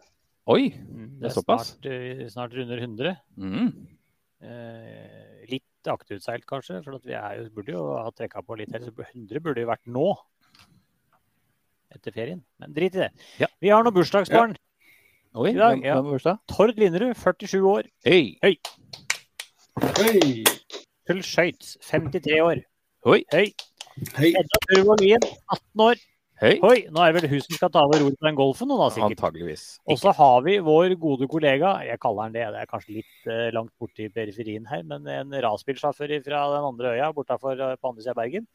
Oi, 0.49 0.71
Mm, 0.73 1.19
det 1.21 1.29
er 1.29 1.35
såpass? 1.35 1.75
Snart, 1.75 1.85
er 1.91 2.29
snart 2.33 2.55
runder 2.57 2.81
100. 2.81 3.17
mm. 3.37 3.71
Eh, 4.41 5.43
litt 5.51 5.85
akterutseilt, 5.85 6.47
kanskje, 6.49 6.79
for 6.81 6.97
at 6.97 7.03
vi 7.05 7.13
er 7.13 7.35
jo, 7.37 7.49
burde 7.53 7.75
jo 7.75 7.83
ha 7.93 8.09
trekka 8.09 8.41
på 8.41 8.57
litt 8.57 8.71
her. 8.73 8.81
Så 8.81 8.89
100 8.95 9.39
burde 9.39 9.61
jo 9.61 9.69
vært 9.69 9.85
nå, 9.85 10.07
etter 11.93 12.15
ferien. 12.15 12.41
Men 12.57 12.73
drit 12.73 12.95
i 12.97 13.03
det. 13.03 13.11
Ja. 13.43 13.51
Vi 13.61 13.69
har 13.69 13.85
noen 13.85 13.93
bursdagsbarn. 13.93 14.57
Oi, 15.37 15.51
I 15.51 15.59
dag, 15.59 15.77
hvem, 15.77 15.85
ja. 15.85 15.99
hvem? 16.01 16.41
Tord 16.49 16.81
Linderud, 16.81 17.13
47 17.15 17.61
år. 17.61 17.91
Hei. 18.03 18.37
Hei! 18.41 18.57
Full 21.11 21.25
skøyts, 21.27 21.73
53 21.89 22.37
år. 22.39 22.59
Hoi. 23.03 23.17
Høy. 23.33 23.49
Hei! 24.15 24.29
Edda 24.39 24.59
Turvolien, 24.63 25.25
18 25.51 25.81
år. 25.83 25.97
Hei. 26.39 26.53
Hoi. 26.61 26.77
nå 26.87 27.01
er 27.03 27.11
det 27.11 27.19
vel 27.19 27.33
hun 27.33 27.41
som 27.43 27.57
skal 27.57 27.71
ta 27.73 27.81
over 27.83 27.99
roret 27.99 28.15
på 28.15 28.27
den 28.29 28.37
golfen 28.37 28.69
nå, 28.71 28.77
da, 28.79 28.87
sikkert. 28.95 29.17
Antageligvis. 29.17 29.65
Og 29.91 29.99
så 29.99 30.13
har 30.15 30.45
vi 30.45 30.55
vår 30.63 30.95
gode 31.01 31.27
kollega, 31.33 31.73
jeg 31.83 31.99
kaller 32.01 32.29
han 32.29 32.37
det, 32.37 32.45
det 32.55 32.61
er 32.61 32.69
kanskje 32.69 32.95
litt 33.01 33.27
uh, 33.27 33.49
langt 33.57 33.73
borte 33.81 34.05
i 34.05 34.13
periferien 34.13 34.69
her, 34.69 34.85
men 34.87 35.09
en 35.11 35.35
rasbilsjåfør 35.43 36.15
fra 36.23 36.45
den 36.53 36.69
andre 36.69 36.95
øya 36.95 37.11
bortafor 37.17 37.59
uh, 37.59 37.75
på 37.75 37.91
andre 37.91 38.05
siden 38.05 38.15
av 38.15 38.21
Bergen. 38.23 38.47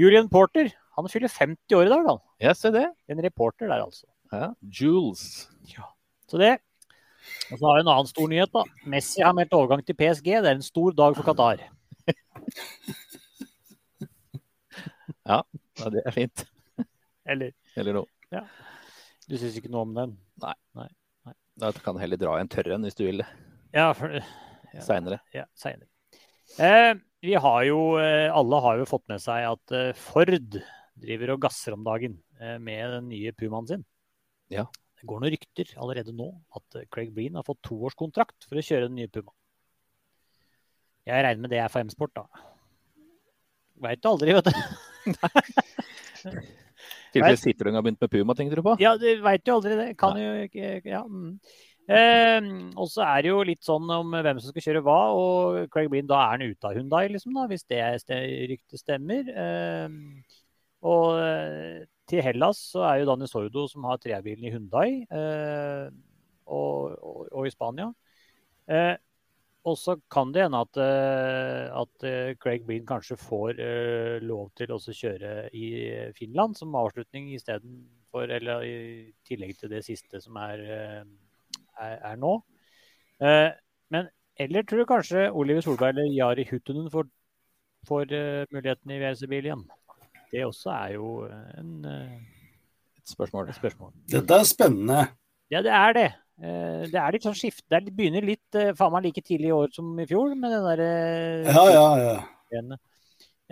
Julian 0.00 0.32
Porter, 0.32 0.72
han 0.96 1.12
fyller 1.12 1.34
50 1.36 1.76
år 1.76 1.90
i 1.90 1.92
dag, 1.92 2.08
da. 2.08 2.16
Ja, 2.48 2.56
se 2.56 2.72
det. 2.72 2.86
En 3.12 3.20
reporter 3.28 3.68
der, 3.68 3.84
altså. 3.84 4.08
Ja. 4.32 4.54
Jules. 4.64 5.50
Så 6.32 6.40
det. 6.40 6.56
Og 7.52 7.58
så 7.58 7.68
har 7.68 7.76
vi 7.76 7.84
en 7.84 7.92
annen 7.92 8.08
stor 8.08 8.32
nyhet, 8.32 8.56
da. 8.56 8.64
Messi 8.88 9.22
har 9.22 9.36
meldt 9.36 9.54
overgang 9.60 9.84
til 9.84 9.98
PSG. 10.00 10.32
Det 10.40 10.48
er 10.48 10.56
en 10.56 10.64
stor 10.64 10.96
dag 10.96 11.20
for 11.20 11.28
Qatar. 11.28 11.68
Ja, 15.28 15.42
det 15.92 16.02
er 16.02 16.14
fint. 16.14 16.44
Eller, 17.28 17.52
Eller 17.78 17.94
noe. 17.94 18.42
du 19.28 19.36
syns 19.38 19.54
ikke 19.58 19.70
noe 19.70 19.84
om 19.86 19.92
den? 19.94 20.16
Nei 20.42 20.88
Da 21.60 21.70
kan 21.76 21.94
du 21.94 22.00
heller 22.02 22.18
dra 22.18 22.34
i 22.38 22.42
en 22.42 22.50
tørr 22.50 22.72
en 22.74 22.86
hvis 22.86 22.96
du 22.98 23.04
vil 23.06 23.22
det. 23.22 23.28
Ja, 23.76 23.92
for, 23.96 24.18
Ja. 24.72 24.80
Seinere. 24.86 25.18
ja 25.36 25.44
seinere. 25.54 25.86
Eh, 26.58 26.94
vi 27.22 27.34
har 27.38 27.62
jo, 27.68 27.98
eh, 28.00 28.32
alle 28.32 28.60
har 28.64 28.78
jo 28.80 28.88
fått 28.88 29.04
med 29.12 29.20
seg 29.22 29.44
at 29.50 29.74
eh, 29.76 29.92
Ford 29.94 30.32
driver 30.98 31.34
og 31.34 31.42
gasser 31.44 31.76
om 31.76 31.84
dagen 31.84 32.16
eh, 32.40 32.56
med 32.58 32.96
den 32.96 33.10
nye 33.12 33.34
Pumaen 33.36 33.68
sin. 33.68 33.84
Ja. 34.52 34.64
Det 34.98 35.06
går 35.10 35.20
noen 35.22 35.34
rykter 35.34 35.70
allerede 35.76 36.14
nå 36.16 36.30
at 36.56 36.80
Craig 36.90 37.12
Breen 37.14 37.36
har 37.38 37.46
fått 37.46 37.60
toårskontrakt 37.68 38.48
for 38.48 38.58
å 38.58 38.64
kjøre 38.64 38.88
den 38.88 38.98
nye 38.98 39.12
Pumaen. 39.12 39.36
Jeg 41.08 41.24
regner 41.26 41.42
med 41.42 41.50
det 41.50 41.58
er 41.58 41.70
for 41.72 41.82
M-sport, 41.82 42.12
da. 42.14 42.24
Veit 43.82 44.02
du 44.02 44.08
aldri, 44.12 44.36
vet 44.36 44.46
du. 44.46 44.52
Tilfelle 47.12 47.40
Citroën 47.40 47.74
har 47.76 47.84
begynt 47.84 48.00
med 48.00 48.12
Puma, 48.12 48.36
tenkte 48.38 48.56
du 48.58 48.64
på? 48.64 48.76
Ja, 48.80 48.94
du 49.00 49.08
veit 49.24 49.48
jo 49.48 49.58
aldri 49.58 49.76
det. 49.78 49.90
Kan 50.00 50.18
jo 50.20 50.32
ikke 50.46 50.80
Ja. 50.88 51.04
Eh, 51.90 52.38
og 52.78 52.86
så 52.86 53.02
er 53.02 53.24
det 53.24 53.32
jo 53.32 53.40
litt 53.42 53.66
sånn 53.66 53.90
om 53.90 54.12
hvem 54.14 54.38
som 54.38 54.52
skal 54.52 54.62
kjøre 54.68 54.84
hva, 54.86 55.00
og 55.18 55.72
Craig 55.74 55.90
Breen, 55.90 56.06
da 56.06 56.20
er 56.22 56.36
han 56.36 56.44
ute 56.54 56.68
av 56.68 56.78
Hundai, 56.78 57.08
liksom, 57.10 57.34
da, 57.34 57.48
hvis 57.50 57.66
det 57.66 57.80
ryktet 58.52 58.80
stemmer. 58.80 59.26
Eh, 59.26 59.88
og 60.86 61.18
eh, 61.18 61.82
til 62.10 62.22
Hellas 62.22 62.62
så 62.70 62.86
er 62.86 63.00
jo 63.02 63.08
Dani 63.10 63.26
Sordo 63.30 63.66
som 63.70 63.84
har 63.90 63.98
trebilen 64.02 64.46
i 64.46 64.54
Hundai, 64.54 64.86
eh, 65.10 65.90
og, 66.46 66.94
og, 67.02 67.26
og 67.32 67.50
i 67.50 67.52
Spania. 67.52 67.90
Og 69.62 69.76
så 69.78 69.94
kan 70.10 70.32
det 70.34 70.42
hende 70.42 70.58
at, 70.64 70.78
eh, 70.82 71.68
at 71.70 72.06
eh, 72.08 72.32
Craig 72.42 72.64
Breen 72.66 72.86
kanskje 72.86 73.14
får 73.20 73.60
eh, 73.62 74.16
lov 74.26 74.48
til 74.58 74.72
å 74.74 74.78
kjøre 74.82 75.34
i 75.54 75.66
Finland 76.16 76.56
som 76.58 76.74
avslutning 76.74 77.28
istedenfor 77.36 78.32
Eller 78.34 78.64
i 78.66 78.72
tillegg 79.28 79.54
til 79.60 79.70
det 79.70 79.84
siste 79.86 80.18
som 80.20 80.36
er, 80.42 80.64
er, 81.78 81.94
er 82.10 82.18
nå. 82.18 82.34
Eh, 83.22 83.52
Men 83.94 84.10
eller 84.42 84.64
tror 84.66 84.82
du 84.82 84.88
kanskje 84.88 85.28
Oliver 85.30 85.62
Solberg 85.62 85.92
eller 85.92 86.10
Jari 86.10 86.44
Huttunen 86.48 86.90
får, 86.90 87.06
får 87.86 88.14
muligheten 88.50 88.90
i 88.90 88.98
WRC-bil 88.98 89.46
igjen? 89.46 89.62
Det 90.32 90.42
også 90.46 90.72
er 90.72 90.94
jo 90.96 91.10
en, 91.60 91.84
Et 91.86 93.12
spørsmål. 93.12 93.50
et 93.52 93.58
spørsmål. 93.60 93.92
Dette 94.10 94.38
er 94.40 94.48
spennende. 94.48 95.02
Ja, 95.52 95.60
det 95.62 95.74
er 95.76 95.92
det. 95.98 96.06
Eh, 96.42 96.86
Det 96.90 96.98
er 96.98 97.12
litt 97.14 97.22
sånn 97.22 97.36
skift. 97.38 97.62
Det 97.70 97.78
er- 97.78 97.90
begynner 97.94 98.24
litt 98.26 98.54
eh, 98.58 98.72
faen 98.74 98.90
meg 98.92 99.04
like 99.04 99.22
tidlig 99.22 99.48
i 99.52 99.54
år 99.54 99.72
som 99.72 99.92
i 100.00 100.06
fjor 100.10 100.34
med 100.34 100.50
den 100.50 100.64
derre 100.66 101.54
Ja, 101.54 101.66
ja, 101.70 101.86
ja. 102.02 102.16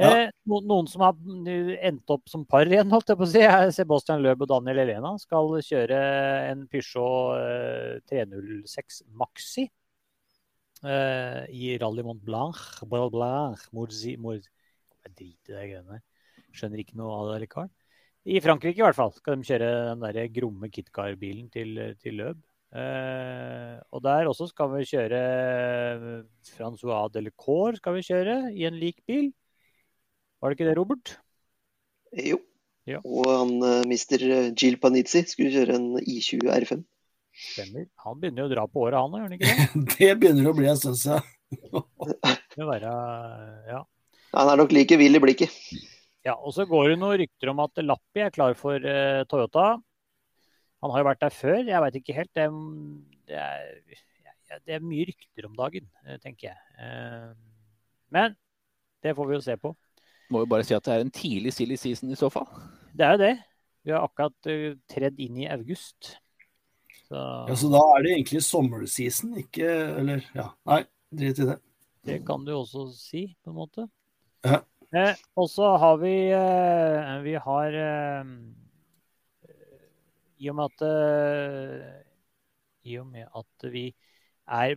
Ja. 0.01 0.11
Eh, 0.17 0.31
noen 0.49 0.87
som 0.89 1.03
har 1.05 1.13
endt 1.85 2.09
opp 2.09 2.29
som 2.29 2.47
par 2.49 2.65
igjen, 2.65 2.89
holdt 2.91 3.09
jeg 3.13 3.19
på 3.21 3.27
å 3.27 3.29
si, 3.29 3.43
Sebastian 3.77 4.23
Løb 4.23 4.41
og 4.43 4.49
Daniel 4.49 4.79
Elena. 4.79 5.13
Skal 5.21 5.51
kjøre 5.61 5.99
en 6.51 6.67
Peugeot 6.67 7.37
eh, 7.37 8.01
306 8.09 9.03
Maxi 9.13 9.67
eh, 10.85 11.45
i 11.53 11.77
Rally 11.79 12.03
Mont 12.07 12.23
Blanc. 12.25 12.57
Blanc, 12.89 13.13
Blanc 13.13 13.59
Morzi, 13.77 14.17
Morzi. 14.17 14.49
Jeg 15.05 15.15
driter 15.17 15.55
i 15.55 15.61
de 15.61 15.69
greiene 15.75 15.99
der. 15.99 16.03
Skjønner 16.57 16.83
ikke 16.83 16.97
noe 16.99 17.13
av 17.21 17.33
det 17.35 17.43
likevel. 17.47 17.71
I 18.31 18.41
Frankrike 18.45 18.81
i 18.81 18.85
hvert 18.85 18.97
fall 18.99 19.13
skal 19.17 19.37
de 19.41 19.49
kjøre 19.49 19.69
den 19.95 20.03
der 20.05 20.27
gromme 20.35 20.69
KitKar-bilen 20.73 21.47
til, 21.53 21.79
til 22.03 22.19
Løb. 22.21 22.41
Eh, 22.71 23.79
og 23.91 24.03
der 24.05 24.29
også 24.31 24.47
skal 24.47 24.71
vi 24.77 24.85
kjøre 24.87 25.19
eh, 25.19 26.05
Francois 26.55 27.11
Delcour 27.11 27.75
skal 27.81 27.97
vi 27.97 28.05
kjøre 28.07 28.37
i 28.55 28.69
en 28.69 28.79
lik 28.79 29.01
bil. 29.11 29.33
Var 30.41 30.51
det 30.53 30.59
ikke 30.59 30.69
det, 30.71 30.77
Robert? 30.79 31.17
Jo. 32.15 32.39
Ja. 32.89 33.03
Og 33.05 33.27
han 33.29 33.53
uh, 33.61 33.83
mister 33.87 34.23
Jill 34.57 34.79
Panizzi 34.81 35.21
skulle 35.29 35.53
kjøre 35.53 35.77
en 35.77 35.91
I20 36.01 36.49
R5. 36.55 36.81
Stemmer. 37.41 37.87
Han 38.05 38.19
begynner 38.21 38.45
jo 38.45 38.49
å 38.49 38.53
dra 38.55 38.65
på 38.71 38.87
året, 38.87 38.99
han 38.99 39.13
òg, 39.15 39.21
gjør 39.21 39.29
han 39.29 39.37
ikke 39.37 39.51
det? 39.51 39.85
Det 39.99 40.11
begynner 40.23 40.51
å 40.51 40.57
bli 40.57 40.71
en 40.71 40.81
stund 40.81 40.99
siden. 41.01 41.23
Ja. 42.61 43.81
Han 44.37 44.49
er 44.53 44.59
nok 44.61 44.73
like 44.75 44.95
vill 45.01 45.19
i 45.19 45.23
blikket. 45.23 45.55
ja. 46.27 46.35
Og 46.37 46.53
så 46.55 46.67
går 46.69 46.93
det 46.93 46.99
noen 47.01 47.19
rykter 47.23 47.51
om 47.51 47.63
at 47.65 47.81
Lappi 47.83 48.23
er 48.23 48.35
klar 48.35 48.55
for 48.59 48.79
eh, 48.79 49.23
Toyota. 49.31 49.73
Han 50.81 50.95
har 50.95 51.03
jo 51.03 51.09
vært 51.11 51.23
der 51.25 51.35
før, 51.35 51.59
jeg 51.67 51.83
veit 51.85 51.99
ikke 52.01 52.17
helt. 52.17 52.33
Det, 52.37 52.47
det, 53.29 53.41
er, 53.41 54.63
det 54.65 54.77
er 54.77 54.85
mye 54.85 55.07
rykter 55.11 55.49
om 55.49 55.59
dagen, 55.59 55.91
eh, 56.07 56.17
tenker 56.23 56.51
jeg. 56.51 56.59
Eh, 56.81 57.31
men 58.17 58.37
det 59.05 59.15
får 59.17 59.29
vi 59.29 59.37
jo 59.37 59.45
se 59.45 59.57
på. 59.61 59.75
Må 60.31 60.45
jo 60.45 60.51
bare 60.51 60.65
si 60.67 60.77
at 60.77 60.87
det 60.87 60.95
er 60.95 61.05
en 61.05 61.13
tidlig 61.13 61.53
silly 61.57 61.77
season 61.81 62.13
i 62.13 62.19
så 62.19 62.31
fall. 62.33 62.49
Det 62.97 63.07
er 63.07 63.17
jo 63.17 63.23
det. 63.25 63.35
Vi 63.87 63.95
har 63.95 64.05
akkurat 64.05 64.51
uh, 64.51 64.75
tredd 64.93 65.21
inn 65.23 65.39
i 65.41 65.49
august. 65.51 66.15
Så 67.09 67.21
Ja, 67.49 67.57
så 67.59 67.71
da 67.73 67.81
er 67.97 68.05
det 68.05 68.13
egentlig 68.15 68.43
sommerseason, 68.47 69.33
ikke 69.41 69.67
Eller, 69.99 70.23
ja. 70.37 70.51
Nei, 70.69 70.85
drit 71.11 71.41
i 71.43 71.47
det. 71.49 71.57
det 72.07 72.21
kan 72.29 72.45
du 72.47 72.53
også 72.55 72.87
si, 72.95 73.25
på 73.43 73.51
en 73.51 73.57
måte. 73.57 73.87
Ja. 74.47 74.61
Eh, 74.95 75.15
og 75.39 75.47
så 75.51 75.77
har 75.79 76.01
vi 76.03 76.15
eh, 76.35 77.11
Vi 77.23 77.35
har 77.39 77.77
eh, 77.79 78.31
I 80.41 80.49
og 80.51 80.57
med 80.57 80.73
at 80.73 80.85
eh, 80.89 82.03
I 82.89 82.99
og 83.01 83.09
med 83.13 83.29
at 83.37 83.71
vi 83.73 83.91
er 84.49 84.77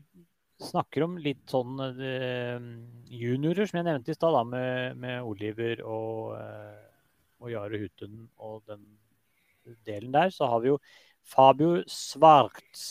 snakker 0.64 1.06
om 1.06 1.16
litt 1.20 1.50
sånn 1.50 1.80
uh, 1.82 2.66
juniorer, 3.12 3.68
som 3.68 3.80
jeg 3.80 3.88
nevnte 3.88 4.14
i 4.14 4.18
stad, 4.18 4.38
med, 4.48 5.00
med, 5.02 5.24
Oliver 5.28 5.82
og, 5.84 6.36
uh, 6.38 7.42
og 7.42 7.52
Jare 7.52 7.82
Hutten 7.82 8.28
og 8.38 8.62
den 8.70 8.86
delen 9.88 10.14
der, 10.14 10.32
så 10.32 10.48
har 10.52 10.64
vi 10.64 10.72
jo 10.72 10.78
Fabio 11.24 11.82
Svarts, 11.90 12.86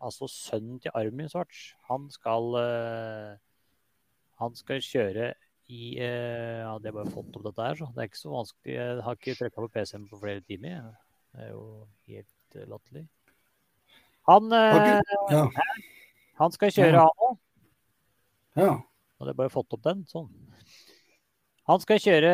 altså 0.00 0.28
sønnen 0.30 0.80
til 0.80 0.94
Armin 0.96 1.28
Svarts. 1.32 1.74
Han 1.88 2.08
skal, 2.12 2.56
han 4.40 4.56
skal 4.56 4.84
kjøre 4.84 5.30
i 5.72 5.94
Ja, 5.96 6.74
det 6.76 6.90
er 6.90 6.98
bare 6.98 7.12
fått 7.12 7.36
opp 7.36 7.46
dette 7.48 7.68
her, 7.70 7.80
så 7.80 7.88
det 7.96 8.04
er 8.04 8.10
ikke 8.10 8.20
så 8.20 8.34
vanskelig. 8.34 8.76
Jeg 8.76 9.06
har 9.06 9.16
ikke 9.16 9.36
trykka 9.38 9.64
på 9.64 9.72
PC-en 9.78 10.08
på 10.12 10.20
flere 10.20 10.44
timer. 10.44 10.92
Det 11.30 11.46
er 11.46 11.52
jo 11.52 11.64
helt 12.10 12.60
latterlig. 12.70 13.06
Han, 14.28 14.50
ja. 14.52 15.44
Han 16.40 16.52
skal 16.54 16.72
kjøre, 16.74 17.04
han 17.06 17.26
òg. 17.26 17.38
Ja. 18.58 18.72
Hadde 19.20 19.32
jeg 19.32 19.38
bare 19.38 19.52
fått 19.52 19.74
opp 19.76 19.82
den. 19.84 20.04
Sånn. 20.08 20.28
Han 21.70 21.82
skal 21.82 22.00
kjøre, 22.02 22.30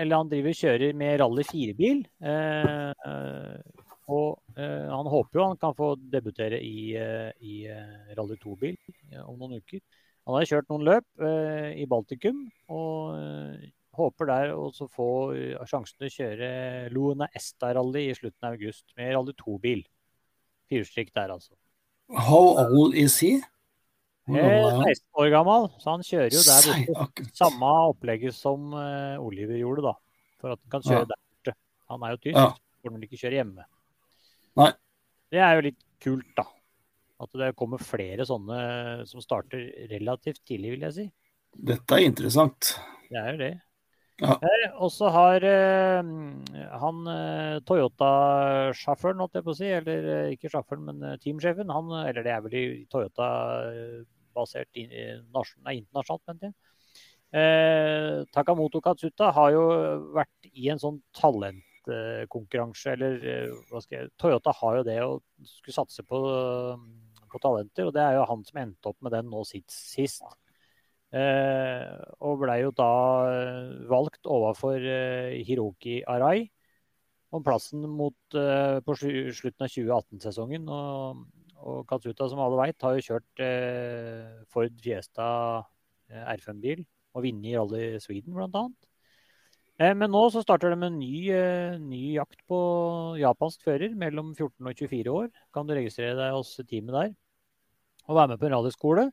eller 0.00 0.22
han 0.22 0.30
driver 0.30 0.54
kjører 0.56 0.94
med 0.96 1.18
rally 1.20 1.44
4-bil. 1.48 2.04
Eh, 2.24 3.58
og 4.14 4.60
eh, 4.60 4.86
han 4.88 5.10
håper 5.10 5.40
jo 5.40 5.48
han 5.50 5.60
kan 5.60 5.76
få 5.76 5.94
debutere 5.98 6.60
i, 6.64 6.94
eh, 6.96 7.30
i 7.44 7.64
eh, 7.72 8.14
rally 8.16 8.38
2-bil 8.40 8.76
om 9.24 9.36
noen 9.40 9.58
uker. 9.60 9.82
Han 10.24 10.38
har 10.38 10.48
kjørt 10.48 10.70
noen 10.72 10.86
løp 10.86 11.04
eh, 11.20 11.74
i 11.82 11.88
Baltikum 11.88 12.46
og 12.72 13.18
eh, 13.18 13.66
håper 13.96 14.28
der 14.30 14.52
å 14.56 14.68
få 14.92 15.08
sjansen 15.68 15.98
til 15.98 16.08
å 16.08 16.14
kjøre 16.14 16.48
Luna 16.94 17.28
Esta-rally 17.34 18.08
i 18.10 18.16
slutten 18.16 18.48
av 18.48 18.56
august 18.56 18.86
med 18.98 19.14
rally 19.14 19.34
2-bil. 19.40 19.84
Firestrekk 20.70 21.12
der, 21.16 21.34
altså. 21.34 21.54
How 22.12 22.56
old 22.66 22.96
is 22.98 23.16
he? 23.24 23.38
16 24.26 25.20
år 25.20 25.28
gammel, 25.32 25.68
så 25.80 25.94
han 25.94 26.04
kjører 26.04 26.32
jo 26.32 26.42
der 26.46 26.86
borte. 26.88 27.26
Samme 27.36 27.72
opplegget 27.90 28.36
som 28.36 28.72
uh, 28.72 29.20
Oliver 29.20 29.58
gjorde, 29.60 29.84
da. 29.84 29.94
For 30.40 30.54
at 30.54 30.62
han 30.62 30.72
kan 30.72 30.86
kjøre 30.86 31.02
ja. 31.02 31.10
der 31.10 31.20
borte. 31.20 31.56
Han 31.92 32.06
er 32.06 32.14
jo 32.14 32.20
tysk, 32.22 32.38
ja. 32.38 32.46
får 32.80 32.94
han 32.94 33.06
ikke 33.08 33.20
kjøre 33.20 33.40
hjemme. 33.40 33.66
Nei. 34.60 34.70
Det 35.34 35.42
er 35.42 35.58
jo 35.58 35.66
litt 35.68 35.84
kult, 36.04 36.30
da. 36.38 36.46
At 37.24 37.36
det 37.40 37.52
kommer 37.58 37.82
flere 37.82 38.24
sånne 38.28 38.58
som 39.08 39.22
starter 39.22 39.68
relativt 39.92 40.40
tidlig, 40.46 40.74
vil 40.74 40.88
jeg 40.88 40.96
si. 40.96 41.06
Dette 41.54 41.96
er 41.96 42.08
interessant. 42.08 42.74
Det 43.10 43.20
er 43.20 43.30
jo 43.30 43.40
det. 43.44 43.52
Ja. 44.22 44.36
Og 44.78 44.92
så 44.94 45.08
har 45.10 45.42
eh, 45.42 46.10
han 46.78 47.00
uh, 47.08 47.56
Toyota-sjåføren, 47.66 49.22
holdt 49.24 49.40
jeg 49.40 49.46
på 49.46 49.54
å 49.54 49.58
si, 49.58 49.70
eller 49.74 50.06
uh, 50.06 50.28
ikke 50.34 50.50
sjåføren, 50.52 50.86
men 50.86 51.18
teamsjefen, 51.22 51.72
han, 51.74 51.90
eller 52.04 52.22
det 52.26 52.34
er 52.34 52.44
vel 52.44 52.54
i 52.60 52.64
Toyota-basert 52.92 54.82
internasjonalt, 54.84 56.22
mente 56.30 56.52
jeg. 56.52 56.56
Takamoto 58.30 58.78
Katsuta 58.78 59.32
har 59.34 59.48
jo 59.50 59.62
vært 60.14 60.46
i 60.52 60.68
en 60.70 60.78
sånn 60.78 61.00
talentkonkurranse, 61.18 62.92
eller 62.92 63.48
hva 63.66 63.80
skal 63.82 63.96
jeg 63.96 64.12
Toyota 64.22 64.52
har 64.54 64.76
jo 64.78 64.84
det 64.86 65.00
å 65.02 65.16
skulle 65.42 65.74
satse 65.74 66.04
på, 66.06 66.20
på 67.34 67.42
talenter, 67.42 67.88
og 67.88 67.96
det 67.96 68.04
er 68.04 68.20
jo 68.20 68.28
han 68.30 68.46
som 68.46 68.62
endte 68.62 68.92
opp 68.92 69.02
med 69.02 69.16
den 69.16 69.26
nå 69.32 69.42
sist. 69.50 70.22
Eh, 70.22 70.43
og 71.14 72.40
blei 72.40 72.58
jo 72.64 72.72
da 72.74 72.90
eh, 73.30 73.86
valgt 73.90 74.26
overfor 74.26 74.82
eh, 74.82 75.40
Hiroki 75.46 76.00
Arai 76.10 76.48
om 77.34 77.42
plassen 77.42 77.82
mot, 77.90 78.14
på 78.30 78.94
slutten 78.94 79.64
av 79.66 79.70
2018-sesongen. 79.72 80.68
Og, 80.70 81.24
og, 81.58 81.80
Katsuta, 81.90 82.28
som 82.30 82.38
alle 82.44 82.60
veit, 82.60 82.78
har 82.86 82.94
jo 82.94 83.02
kjørt 83.08 83.42
Ford 84.54 84.76
Fiesta 84.84 85.26
R5-bil 86.14 86.84
og 86.84 87.24
vunnet 87.26 87.48
i 87.50 87.56
Rally 87.58 87.88
Sweden, 87.98 88.38
bl.a. 88.38 88.62
Men 89.98 90.14
nå 90.14 90.22
så 90.30 90.44
starter 90.44 90.70
de 90.70 90.86
en 90.86 91.00
ny, 91.00 91.26
ny, 91.82 92.04
jakt 92.20 92.38
på 92.46 92.60
japansk 93.18 93.66
fører 93.66 93.98
mellom 93.98 94.30
14 94.36 94.70
og 94.70 94.86
24 94.86 95.18
år. 95.18 95.28
Kan 95.50 95.66
du 95.66 95.74
registrere 95.74 96.14
deg 96.20 96.38
hos 96.38 96.54
teamet 96.62 96.94
der 96.94 97.14
og 98.08 98.18
være 98.18 98.28
med 98.32 98.40
på 98.40 98.48
en 98.48 98.54
rallyskole 98.56 99.06
eh, 99.08 99.12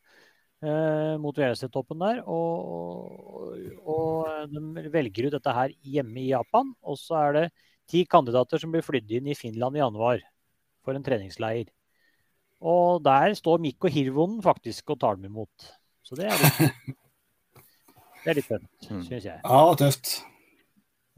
mot 0.62 1.38
VRC-toppen 1.38 2.02
der. 2.04 2.20
Og, 2.30 3.56
og, 3.82 4.50
de 4.52 4.84
velger 4.94 5.28
ut 5.28 5.36
dette 5.36 5.56
her 5.58 5.74
hjemme 5.82 6.22
i 6.22 6.30
Japan. 6.32 6.70
Og 6.86 7.00
så 7.02 7.18
er 7.18 7.38
det 7.38 7.46
ti 7.90 8.04
kandidater 8.06 8.62
som 8.62 8.72
blir 8.74 8.86
flydd 8.86 9.12
inn 9.18 9.32
i 9.32 9.38
Finland 9.38 9.78
i 9.78 9.82
januar 9.82 10.22
for 10.86 10.98
en 10.98 11.06
treningsleir. 11.06 11.70
Og 12.62 13.02
der 13.04 13.34
står 13.38 13.62
Mikko 13.62 13.90
Hirvonen 13.90 14.42
faktisk 14.46 14.94
og 14.94 15.00
tar 15.02 15.18
dem 15.18 15.32
imot. 15.32 15.72
Så 16.06 16.18
det 16.18 16.28
er 16.30 16.38
litt, 16.38 16.98
det 18.24 18.34
er 18.34 18.38
litt 18.38 18.50
fint, 18.50 18.70
mm. 18.90 19.02
syns 19.08 19.26
jeg. 19.26 19.40
Ja, 19.42 19.62
tøft. 19.78 20.14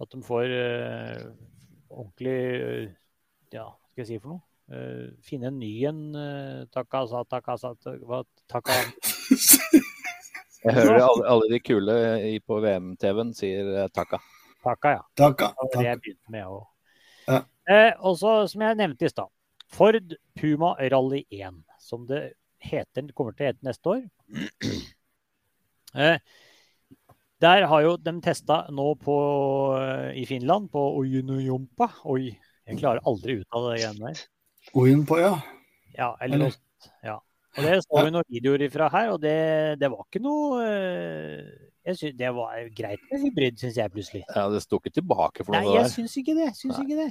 At 0.01 0.12
de 0.12 0.23
får 0.25 0.51
uh, 0.51 1.27
ordentlig 1.93 2.38
uh, 2.63 2.88
Ja, 3.53 3.67
hva 3.69 3.91
skal 3.91 4.03
jeg 4.03 4.10
si 4.10 4.19
for 4.23 4.36
noe? 4.36 4.45
Uh, 4.71 5.12
finne 5.23 5.51
en 5.51 5.60
ny 5.60 5.73
en. 5.89 6.01
Uh, 6.15 6.63
takasa, 6.73 7.25
takasa, 7.29 7.73
taka, 7.84 8.79
Jeg 10.63 10.77
hører 10.77 11.01
alle, 11.03 11.23
alle 11.27 11.47
de 11.51 11.59
kule 11.59 11.95
i, 12.23 12.38
på 12.39 12.62
VM-TV-en 12.63 13.33
sier 13.36 13.71
takka. 13.91 14.15
taka. 14.15 14.43
Taka, 14.63 14.91
ja. 14.95 15.01
Takka, 15.19 15.49
takka. 15.57 15.79
Det 15.79 15.88
jeg 15.89 15.99
begynte 15.99 16.31
med 16.31 16.45
òg. 16.47 16.62
Ja. 17.27 17.41
og 18.03 18.15
så, 18.19 18.36
som 18.51 18.63
jeg 18.63 18.77
nevnte 18.79 19.07
i 19.07 19.12
stad, 19.12 19.31
Ford 19.73 20.15
Puma 20.39 20.73
Rally 20.79 21.23
1, 21.31 21.59
som 21.83 22.07
det 22.07 22.21
heter, 22.63 23.09
kommer 23.15 23.36
til 23.36 23.45
å 23.45 23.51
hete 23.51 23.67
neste 23.67 23.91
år. 23.91 24.01
der 27.43 27.67
har 27.67 27.83
jo 27.83 27.97
de 27.99 28.15
testa 28.23 28.63
nå 28.71 28.88
på, 29.03 29.17
i 30.15 30.23
Finland, 30.29 30.71
på 30.71 30.86
Ojunujumpa. 31.01 31.89
Oi, 32.12 32.31
jeg 32.63 32.79
klarer 32.79 33.03
aldri 33.09 33.41
ut 33.41 33.49
av 33.51 33.67
det 33.67 33.81
greiene 33.81 34.13
der. 34.13 34.23
Oin 34.79 35.03
ja. 35.19 35.36
Ja, 35.97 36.13
eller, 36.23 36.39
eller? 36.39 36.55
Ja. 37.03 37.19
Og 37.54 37.62
Det 37.66 37.76
så 37.84 38.02
vi 38.02 38.13
noen 38.13 38.30
videoer 38.34 38.66
ifra 38.66 38.88
her, 38.94 39.12
og 39.13 39.22
det, 39.22 39.36
det 39.82 39.89
var 39.94 40.08
ikke 40.08 40.22
noe 40.24 40.63
eh, 40.66 41.52
jeg 41.84 42.00
synes, 42.00 42.16
Det 42.18 42.32
var 42.34 42.66
greit 42.74 43.06
med 43.12 43.22
hybrid, 43.28 43.60
syns 43.62 43.78
jeg 43.78 43.94
plutselig. 43.94 44.24
Ja, 44.26 44.48
Det 44.50 44.63
sto 44.63 44.80
ikke 44.82 44.94
tilbake 44.96 45.46
for 45.46 45.54
noe 45.54 45.62
Nei, 45.62 45.78
jeg 45.78 45.94
syns 45.94 46.18
ikke 46.18 46.36
det. 46.38 46.50
Syns 46.58 46.82
ikke 46.82 46.98
det. 47.04 47.08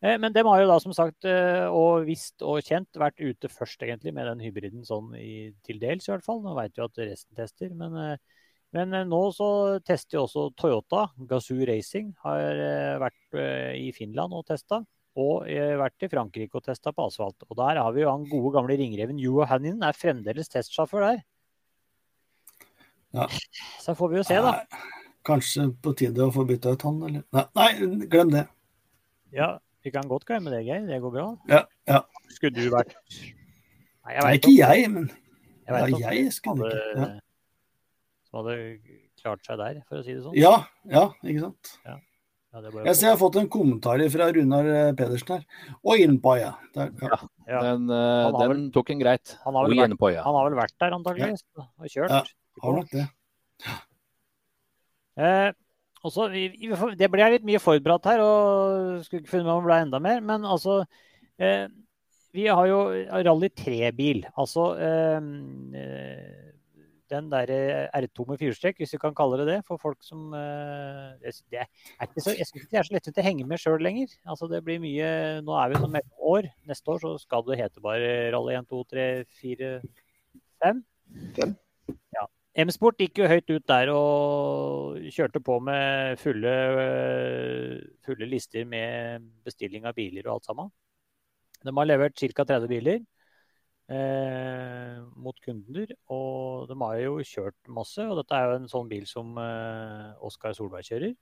Eh, 0.00 0.16
men 0.22 0.32
de 0.32 0.44
har 0.46 0.62
jo 0.62 0.70
da 0.70 0.78
som 0.80 0.96
sagt, 0.96 1.28
eh, 1.28 1.66
og 1.66 2.08
visst 2.08 2.44
og 2.46 2.62
kjent, 2.64 2.88
vært 2.96 3.20
ute 3.20 3.52
først 3.52 3.84
egentlig 3.84 4.14
med 4.16 4.30
den 4.30 4.44
hybriden 4.46 4.86
sånn 4.88 5.12
i, 5.18 5.50
til 5.66 5.82
dels 5.82 6.08
i 6.08 6.14
hvert 6.14 6.24
fall. 6.24 6.40
Nå 6.44 6.56
veit 6.56 6.78
vi 6.78 6.86
at 6.86 7.02
resten 7.10 7.36
tester. 7.36 7.74
Men, 7.76 7.98
men, 8.72 9.00
nå 9.10 9.22
så 9.36 9.50
tester 9.84 10.22
jo 10.22 10.28
også 10.28 10.48
Toyota. 10.56 11.10
Gazoo 11.28 11.68
Racing 11.68 12.14
har 12.24 12.62
vært 13.04 13.42
i 13.76 13.90
Finland 13.96 14.38
og 14.38 14.46
testa 14.48 14.86
og 15.18 15.48
vært 15.80 16.06
i 16.06 16.10
Frankrike 16.12 16.60
og 16.60 16.64
testa 16.66 16.92
på 16.94 17.08
asfalt. 17.08 17.42
Og 17.48 17.58
der 17.58 17.80
har 17.82 17.90
vi 17.94 18.04
jo 18.04 18.12
han 18.12 18.26
gode 18.28 18.52
gamle 18.54 18.76
ringreven 18.78 19.18
Juho 19.22 19.46
Hanninen 19.48 19.82
er 19.86 19.96
fremdeles 19.96 20.50
testsjåfør 20.52 21.06
der. 21.06 21.24
Ja. 23.16 23.26
Så 23.80 23.94
får 23.98 24.12
vi 24.12 24.20
jo 24.20 24.26
se, 24.28 24.38
da. 24.44 24.52
Kanskje 25.26 25.70
på 25.82 25.94
tide 25.98 26.26
å 26.26 26.32
få 26.32 26.44
bytta 26.48 26.74
ut 26.76 26.84
han, 26.86 27.00
eller 27.08 27.24
Nei, 27.34 27.46
nei 27.58 28.08
glem 28.10 28.32
det. 28.32 28.44
Ja, 29.34 29.56
vi 29.84 29.92
kan 29.94 30.08
godt 30.08 30.26
glemme 30.28 30.52
det, 30.52 30.62
Geir. 30.66 30.86
Det 30.88 31.00
går 31.02 31.14
bra. 31.14 31.26
Ja, 31.50 31.64
ja. 31.88 32.02
Skulle 32.32 32.56
du 32.56 32.70
vært 32.72 32.94
Nei, 33.08 34.14
jeg 34.14 34.24
Nei 34.24 34.34
ikke 34.38 34.54
jeg, 34.54 34.90
men 34.92 35.08
jeg, 35.68 35.72
ja, 36.00 36.12
jeg 36.16 36.32
skulle 36.32 36.68
ikke. 36.70 36.84
Ja. 36.96 37.08
Som 38.28 38.42
hadde 38.42 38.56
klart 39.20 39.44
seg 39.48 39.58
der, 39.60 39.80
for 39.88 40.00
å 40.00 40.04
si 40.04 40.14
det 40.14 40.22
sånn. 40.24 40.36
Ja, 40.38 40.54
ja, 40.88 41.08
ikke 41.24 41.48
sant. 41.48 41.72
Ja. 41.84 41.98
Ja, 42.58 42.72
jeg 42.88 42.96
ser 42.98 43.06
jeg 43.06 43.14
har 43.14 43.20
fått 43.20 43.36
en 43.38 43.50
kommentar 43.52 44.02
fra 44.12 44.28
Runar 44.34 44.70
eh, 44.72 44.90
Pedersen 44.98 45.36
her. 45.36 45.44
Og 45.84 46.02
innpå, 46.02 46.34
Ja. 46.40 46.52
ja, 46.74 46.88
ja. 47.48 47.60
Den, 47.64 47.86
uh, 47.90 48.32
den 48.34 48.50
vel, 48.52 48.64
tok 48.74 48.90
en 48.94 49.02
greit. 49.02 49.36
Han 49.44 49.56
har, 49.56 49.70
vært, 49.70 50.18
han 50.24 50.38
har 50.38 50.48
vel 50.48 50.58
vært 50.58 50.74
der 50.82 50.96
antakeligvis 50.96 51.44
og 51.58 51.86
kjørt. 51.86 52.12
Ja, 52.12 52.22
har 52.64 52.76
nok 52.80 52.90
det. 52.92 53.06
Eh, 55.18 55.50
også, 56.06 56.28
vi, 56.30 56.48
det 56.98 57.10
ble 57.10 57.30
litt 57.34 57.46
mye 57.46 57.62
forberedt 57.62 58.06
her, 58.06 58.22
og 58.22 59.04
skulle 59.06 59.24
ikke 59.24 59.34
funnet 59.34 59.48
meg 59.48 59.54
om 59.56 59.62
det 59.64 59.70
ble 59.70 59.78
enda 59.86 60.02
mer. 60.02 60.20
Men 60.24 60.46
altså 60.46 60.80
eh, 61.42 61.66
Vi 62.36 62.44
har 62.46 62.68
jo 62.70 62.82
Rally 63.26 63.50
3-bil. 63.62 64.26
Altså 64.38 64.72
eh, 64.82 65.32
eh 65.78 66.44
den 67.10 67.28
der 67.32 67.50
eh, 67.52 68.00
R2 68.00 68.26
med 68.28 68.40
fyrstrekk, 68.40 68.80
hvis 68.80 68.94
vi 68.94 69.00
kan 69.02 69.16
kalle 69.16 69.38
det 69.40 69.46
det, 69.48 69.58
for 69.66 69.80
folk 69.80 69.98
som 70.04 70.32
det 70.32 71.34
ikke 71.34 72.22
så, 72.22 72.34
Jeg 72.36 72.46
syns 72.46 72.54
ikke 72.60 72.70
det 72.72 72.80
er 72.80 72.88
så 72.88 72.96
lettvint 72.96 73.20
å 73.22 73.26
henge 73.26 73.46
med 73.48 73.62
sjøl 73.62 73.82
lenger. 73.84 74.12
Altså 74.28 74.48
det 74.50 74.62
blir 74.66 74.82
mye, 74.82 75.10
Nå 75.44 75.56
er 75.58 75.72
vi 75.72 75.82
som 75.82 76.00
et 76.00 76.10
år. 76.34 76.50
Neste 76.68 76.94
år 76.94 77.02
så 77.04 77.14
skal 77.22 77.46
det 77.48 77.60
hete 77.60 77.84
bare 77.84 78.10
Rally 78.34 78.58
1, 78.58 78.68
2, 78.70 78.82
3, 78.94 79.06
4, 79.40 79.70
5. 80.64 80.82
5. 81.38 81.54
Ja. 82.16 82.26
M-sport 82.58 82.98
gikk 82.98 83.20
jo 83.20 83.28
høyt 83.30 83.50
ut 83.52 83.68
der 83.70 83.92
og 83.94 84.98
kjørte 85.14 85.40
på 85.44 85.60
med 85.62 86.18
fulle, 86.18 86.54
fulle 88.02 88.26
lister 88.26 88.66
med 88.66 89.28
bestilling 89.46 89.86
av 89.86 89.94
biler 89.94 90.26
og 90.26 90.38
alt 90.38 90.48
sammen. 90.50 90.72
De 91.62 91.74
har 91.74 91.86
levert 91.86 92.18
ca. 92.18 92.44
30 92.44 92.70
biler. 92.70 92.98
Eh, 93.92 94.98
mot 95.16 95.38
kunder. 95.44 95.94
Og 96.14 96.68
de 96.70 96.76
har 96.82 97.00
jo 97.02 97.16
kjørt 97.26 97.72
masse, 97.72 98.04
og 98.04 98.20
dette 98.20 98.36
er 98.36 98.46
jo 98.46 98.60
en 98.60 98.70
sånn 98.70 98.90
bil 98.90 99.08
som 99.08 99.34
eh, 99.42 100.12
Oskar 100.28 100.56
Solberg 100.56 100.86
kjører. 100.88 101.16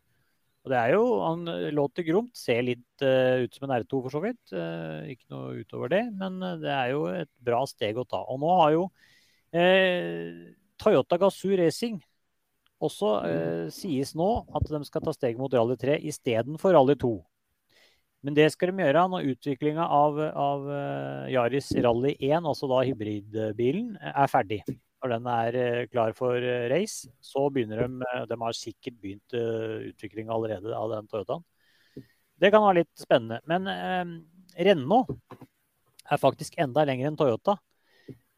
Og 0.67 0.73
det 0.73 0.79
er 0.81 0.97
jo, 0.97 1.03
Han 1.23 1.47
låter 1.77 2.03
gromt, 2.03 2.33
ser 2.35 2.65
litt 2.67 3.05
uh, 3.07 3.39
ut 3.39 3.55
som 3.55 3.69
en 3.69 3.77
R2 3.77 4.01
for 4.03 4.11
så 4.11 4.23
vidt. 4.25 4.41
Uh, 4.51 5.07
ikke 5.13 5.31
noe 5.31 5.61
utover 5.63 5.93
det, 5.93 6.01
men 6.19 6.41
det 6.59 6.73
er 6.75 6.89
jo 6.91 7.05
et 7.07 7.31
bra 7.39 7.61
steg 7.71 8.01
å 8.03 8.03
ta. 8.03 8.25
Og 8.27 8.41
nå 8.43 8.51
har 8.65 8.73
jo 8.75 8.81
uh, 9.55 10.41
Toyota 10.83 11.21
Gazoo 11.23 11.55
Racing 11.63 12.03
også 12.83 13.09
sies 13.73 14.11
nå 14.19 14.27
at 14.53 14.67
de 14.69 14.83
skal 14.85 15.01
ta 15.07 15.15
steg 15.15 15.39
mot 15.41 15.55
Rally 15.55 15.79
3 15.81 15.95
istedenfor 16.11 16.75
Rally 16.77 16.99
2. 17.01 17.15
Men 18.25 18.35
det 18.35 18.49
skal 18.55 18.73
de 18.73 18.83
gjøre 18.83 19.05
når 19.13 19.29
utviklinga 19.35 19.85
av, 19.93 20.17
av 20.19 20.65
Yaris 21.31 21.69
Rally 21.85 22.17
1, 22.17 22.49
altså 22.49 22.67
da 22.71 22.81
hybridbilen, 22.89 23.93
er 24.01 24.31
ferdig 24.33 24.63
når 25.07 25.13
den 25.15 25.29
er 25.31 25.59
eh, 25.61 25.87
klar 25.91 26.15
for 26.17 26.41
eh, 26.41 26.67
race, 26.73 27.11
så 27.21 27.47
begynner 27.53 27.85
de 27.85 28.25
De 28.31 28.39
har 28.41 28.57
sikkert 28.57 28.99
begynt 29.03 29.37
utviklinga 29.37 30.33
allerede 30.35 30.73
av 30.75 30.91
den 30.95 31.07
Toyotaen. 31.11 31.45
Det 32.37 32.51
kan 32.53 32.65
være 32.65 32.83
litt 32.83 32.93
spennende. 33.01 33.41
Men 33.49 33.69
eh, 33.71 34.65
Renault 34.67 35.13
er 36.07 36.21
faktisk 36.23 36.59
enda 36.61 36.85
lenger 36.87 37.11
enn 37.11 37.19
Toyota. 37.19 37.57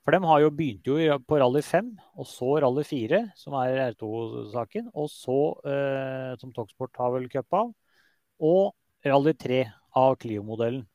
For 0.05 0.17
de 0.17 0.25
har 0.25 0.41
jo 0.41 0.53
begynt 0.57 0.88
jo 0.88 1.19
på 1.29 1.38
rally 1.41 1.61
5, 1.61 1.91
og 2.17 2.29
så 2.29 2.55
rally 2.64 2.85
4, 2.87 3.23
som 3.37 3.57
er 3.61 3.91
R2-saken. 3.91 4.88
Og 4.97 5.11
så, 5.12 5.38
eh, 5.69 6.33
som 6.41 6.55
Toksport 6.55 6.97
har 6.97 7.12
vel 7.17 7.29
cup 7.33 7.59
av, 7.59 7.75
og 8.38 8.73
rally 9.07 9.35
3 9.35 9.65
av 9.97 10.17
Clio-modellen. 10.21 10.87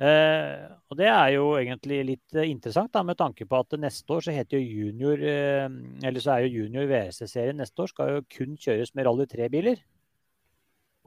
Eh, 0.00 0.64
og 0.88 0.96
Det 0.96 1.08
er 1.12 1.34
jo 1.34 1.46
egentlig 1.60 1.98
litt 2.08 2.36
eh, 2.36 2.48
interessant, 2.48 2.88
da, 2.94 3.02
med 3.04 3.18
tanke 3.20 3.44
på 3.44 3.58
at 3.60 3.76
neste 3.76 4.14
år 4.14 4.24
så 4.24 4.32
heter 4.32 4.56
jo 4.56 4.84
junior 4.86 5.20
eh, 5.20 5.66
eller 6.08 6.24
så 6.24 6.38
er 6.38 6.46
jo 6.46 6.62
junior 6.62 6.86
WRC-serien 6.88 7.60
neste 7.60 7.84
år 7.84 7.90
skal 7.92 8.14
jo 8.14 8.22
kun 8.32 8.56
kjøres 8.56 8.94
med 8.96 9.04
Rally 9.04 9.26
3-biler. 9.28 9.82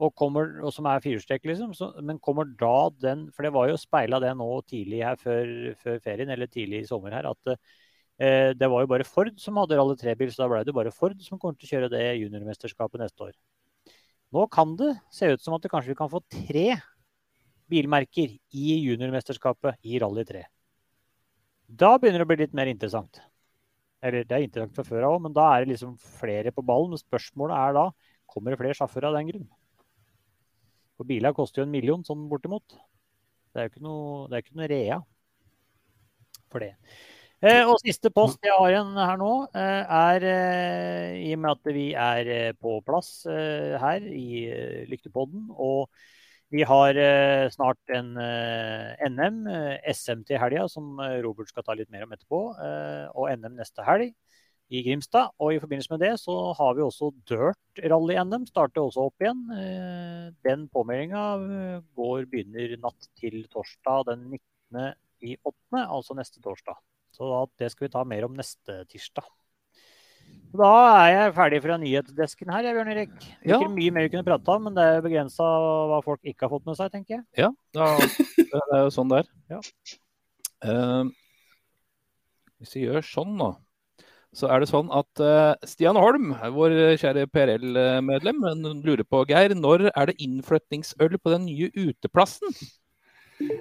Og, 0.02 0.10
kommer, 0.18 0.56
og 0.66 0.72
som 0.74 0.86
er 0.90 1.02
firehjulstrekk, 1.02 1.44
liksom. 1.46 1.74
Så, 1.78 1.88
men 2.02 2.18
kommer 2.22 2.48
da 2.58 2.90
den 2.98 3.28
For 3.34 3.46
det 3.46 3.52
var 3.54 3.68
jo 3.70 3.78
speila 3.78 4.18
det 4.22 4.32
nå 4.38 4.48
tidlig 4.66 5.04
her 5.06 5.18
før, 5.18 5.50
før, 5.78 6.00
ferien, 6.02 6.30
eller 6.34 6.50
tidlig 6.50 6.82
i 6.82 6.88
sommer 6.88 7.14
her, 7.14 7.28
at 7.30 7.54
eh, 7.54 8.50
det 8.58 8.70
var 8.70 8.82
jo 8.82 8.90
bare 8.90 9.06
Ford 9.06 9.34
som 9.42 9.58
hadde 9.62 9.78
Rally 9.78 9.98
3-bil, 9.98 10.30
så 10.34 10.44
da 10.44 10.50
ble 10.50 10.62
det 10.66 10.74
bare 10.76 10.94
Ford 10.94 11.18
som 11.22 11.38
kommer 11.38 11.58
til 11.58 11.70
å 11.70 11.74
kjøre 11.74 11.92
det 11.94 12.06
juniormesterskapet 12.22 13.02
neste 13.06 13.30
år. 13.30 13.34
Nå 14.34 14.48
kan 14.50 14.74
det 14.78 14.96
se 15.14 15.28
ut 15.30 15.42
som 15.42 15.54
at 15.54 15.62
vi 15.62 15.70
kanskje 15.70 15.94
kan 15.98 16.10
få 16.10 16.20
tre 16.26 16.74
bilmerker 17.70 18.34
i 18.34 18.78
juniormesterskapet 18.82 19.78
i 19.86 20.00
Rally 20.02 20.24
3. 20.26 20.42
Da 21.70 21.94
begynner 21.96 22.20
det 22.20 22.26
å 22.26 22.30
bli 22.32 22.40
litt 22.42 22.56
mer 22.56 22.70
interessant. 22.70 23.22
Eller 24.04 24.26
det 24.26 24.36
er 24.36 24.44
interessant 24.44 24.74
fra 24.76 24.84
før 24.84 25.06
av 25.06 25.16
òg, 25.16 25.22
men 25.24 25.36
da 25.36 25.46
er 25.52 25.64
det 25.64 25.72
liksom 25.72 25.94
flere 26.18 26.52
på 26.52 26.64
ballen. 26.66 26.98
Spørsmålet 27.00 27.56
er 27.56 27.76
da 27.78 27.84
kommer 28.28 28.52
det 28.52 28.60
flere 28.60 28.76
sjåfører 28.76 29.12
av 29.12 29.16
den 29.20 29.30
grunn. 29.30 29.46
For 30.98 31.08
biler 31.08 31.34
koster 31.34 31.62
jo 31.62 31.68
en 31.68 31.74
million 31.74 32.04
sånn 32.06 32.26
bortimot. 32.30 32.76
Det 33.54 33.62
er 33.62 33.68
jo 33.68 33.72
ikke 33.72 33.86
noe, 33.86 34.26
det 34.28 34.36
er 34.36 34.44
ikke 34.44 34.58
noe 34.58 34.70
rea 34.70 34.98
for 36.52 36.62
det. 36.62 36.74
Eh, 37.44 37.60
og 37.68 37.76
siste 37.82 38.08
post 38.08 38.40
jeg 38.46 38.54
har 38.56 38.70
igjen 38.72 38.94
her 38.96 39.18
nå, 39.20 39.30
eh, 39.52 39.90
er 39.92 40.24
eh, 40.24 41.16
i 41.26 41.32
og 41.34 41.42
med 41.42 41.50
at 41.50 41.72
vi 41.76 41.82
er 41.92 42.30
eh, 42.32 42.52
på 42.56 42.78
plass 42.86 43.26
her 43.28 44.06
i 44.08 44.46
Lyktepodden. 44.88 45.50
og 45.52 45.90
vi 46.54 46.62
har 46.62 46.94
snart 47.50 47.90
en 47.90 48.12
NM, 48.14 49.38
SM 49.90 50.20
til 50.28 50.38
helga, 50.38 50.68
som 50.70 51.00
Robert 51.24 51.48
skal 51.50 51.64
ta 51.66 51.74
litt 51.74 51.90
mer 51.90 52.04
om 52.04 52.12
etterpå. 52.14 52.40
Eh, 52.62 53.08
og 53.10 53.32
NM 53.40 53.56
neste 53.58 53.82
helg 53.82 54.12
i 54.70 54.84
Grimstad. 54.86 55.34
Og 55.42 55.56
i 55.56 55.58
forbindelse 55.58 55.90
med 55.96 56.04
det 56.04 56.12
så 56.22 56.36
har 56.54 56.76
vi 56.78 56.84
også 56.84 57.10
Dirt 57.26 57.82
Rally-NM. 57.82 58.46
Starter 58.46 58.84
også 58.84 59.08
opp 59.08 59.24
igjen. 59.24 59.42
Eh, 59.50 60.30
den 60.46 60.68
påmeldinga 60.70 61.26
går, 61.98 62.30
begynner 62.30 62.78
natt 62.78 63.10
til 63.18 63.42
torsdag 63.50 64.12
den 64.12 64.28
19. 64.30 64.94
i 65.26 65.34
8., 65.42 65.88
altså 65.88 66.14
neste 66.14 66.44
torsdag. 66.44 66.78
Så 67.14 67.30
det 67.60 67.70
skal 67.72 67.86
vi 67.86 67.94
ta 67.94 68.02
mer 68.08 68.26
om 68.26 68.34
neste 68.34 68.82
tirsdag. 68.90 69.26
Da 70.54 70.70
er 71.00 71.08
jeg 71.10 71.34
ferdig 71.34 71.58
fra 71.64 71.76
nyhetsdesken 71.82 72.52
her, 72.54 72.68
Bjørn 72.76 72.90
Erik. 72.92 73.14
Ja. 73.42 73.58
Ikke 73.58 73.72
mye 73.74 73.94
mer 73.94 74.06
vi 74.06 74.12
kunne 74.12 74.26
prate 74.26 74.54
om, 74.54 74.68
men 74.68 74.76
det 74.76 74.84
er 74.86 75.02
begrensa 75.02 75.46
hva 75.90 75.98
folk 76.04 76.22
ikke 76.22 76.46
har 76.46 76.52
fått 76.52 76.68
med 76.68 76.78
seg, 76.78 76.92
tenker 76.94 77.16
jeg. 77.16 77.24
Ja, 77.42 77.50
det 77.74 78.60
er 78.62 78.84
jo 78.84 78.92
sånn 78.94 79.10
det 79.10 79.24
er. 79.24 79.30
Ja. 79.50 79.60
Uh, 80.64 81.10
hvis 82.62 82.76
vi 82.78 82.84
gjør 82.86 83.02
sånn 83.06 83.34
nå, 83.40 83.50
så 84.34 84.50
er 84.50 84.62
det 84.62 84.70
sånn 84.70 84.94
at 84.94 85.22
uh, 85.22 85.58
Stian 85.66 85.98
Holm, 85.98 86.32
vår 86.54 86.76
kjære 87.02 87.26
PRL-medlem, 87.34 88.46
lurer 88.86 89.04
på 89.06 89.24
Geir, 89.30 89.56
når 89.58 89.88
er 89.90 90.10
det 90.10 90.18
innflyttingsøl 90.22 91.18
på 91.18 91.34
den 91.34 91.48
nye 91.50 91.70
uteplassen? 91.74 92.54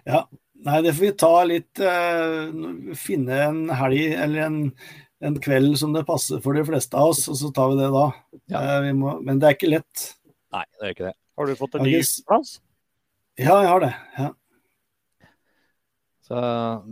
Ja, 0.05 0.27
nei, 0.63 0.81
det 0.85 0.93
får 0.95 1.05
vi 1.05 1.13
ta 1.19 1.31
litt 1.47 1.81
uh, 1.83 2.93
Finne 2.97 3.39
en 3.47 3.63
helg 3.75 4.13
eller 4.13 4.45
en 4.47 4.59
en 5.23 5.39
kveld 5.39 5.79
som 5.79 5.93
det 5.95 6.03
passer 6.07 6.41
for 6.43 6.57
de 6.57 6.65
fleste 6.67 6.99
av 6.99 7.13
oss, 7.13 7.25
og 7.31 7.39
så 7.39 7.49
tar 7.55 7.71
vi 7.71 7.79
det 7.79 7.89
da. 7.93 8.05
Ja. 8.51 8.61
Eh, 8.83 8.91
må, 8.97 9.17
men 9.23 9.39
det 9.39 9.49
er 9.49 9.57
ikke 9.57 9.71
lett. 9.71 10.07
Nei, 10.53 10.63
det 10.79 10.87
er 10.87 10.95
ikke 10.95 11.09
det. 11.09 11.17
Har 11.39 11.49
du 11.49 11.59
fått 11.59 11.77
en 11.79 11.85
ny 11.87 11.99
plass? 12.27 12.57
Ja, 13.39 13.61
jeg 13.63 13.69
har 13.71 13.85
det. 13.87 13.93
ja. 14.19 14.31
Så 16.23 16.41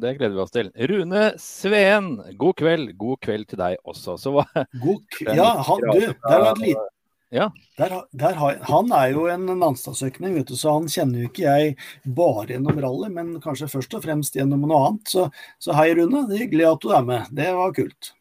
det 0.04 0.18
gleder 0.18 0.36
vi 0.36 0.42
oss 0.44 0.52
til. 0.52 0.70
Rune 0.92 1.28
Sveen, 1.40 2.10
god 2.40 2.56
kveld. 2.60 2.90
God 3.00 3.20
kveld 3.24 3.48
til 3.48 3.62
deg 3.62 3.78
også. 3.88 4.18
Så 4.20 4.34
hva 4.36 4.44
God 4.84 5.22
Ja, 5.24 5.54
han, 5.68 5.86
du, 5.88 6.02
det 6.12 6.40
var 6.44 6.50
et 6.50 6.64
lite 6.66 6.84
ja. 7.32 7.48
Der, 7.80 7.94
der 8.12 8.34
har, 8.36 8.58
han 8.68 8.92
er 8.92 9.12
jo 9.14 9.26
en 9.32 9.46
Nanstadsøkning, 9.48 10.36
vet 10.36 10.50
du, 10.52 10.58
så 10.60 10.76
han 10.76 10.90
kjenner 10.92 11.24
jo 11.24 11.30
ikke 11.32 11.46
jeg 11.48 11.76
bare 12.04 12.50
gjennom 12.52 12.80
rally, 12.84 13.12
men 13.14 13.36
kanskje 13.44 13.70
først 13.72 13.96
og 13.96 14.04
fremst 14.04 14.36
gjennom 14.36 14.66
noe 14.68 14.82
annet. 14.90 15.14
Så, 15.14 15.28
så 15.64 15.76
hei, 15.78 15.94
Rune. 15.96 16.26
Det 16.28 16.36
er 16.36 16.44
hyggelig 16.46 16.68
at 16.74 16.84
du 16.84 16.92
er 16.92 17.06
med. 17.08 17.30
Det 17.38 17.48
var 17.56 17.72
kult. 17.78 18.12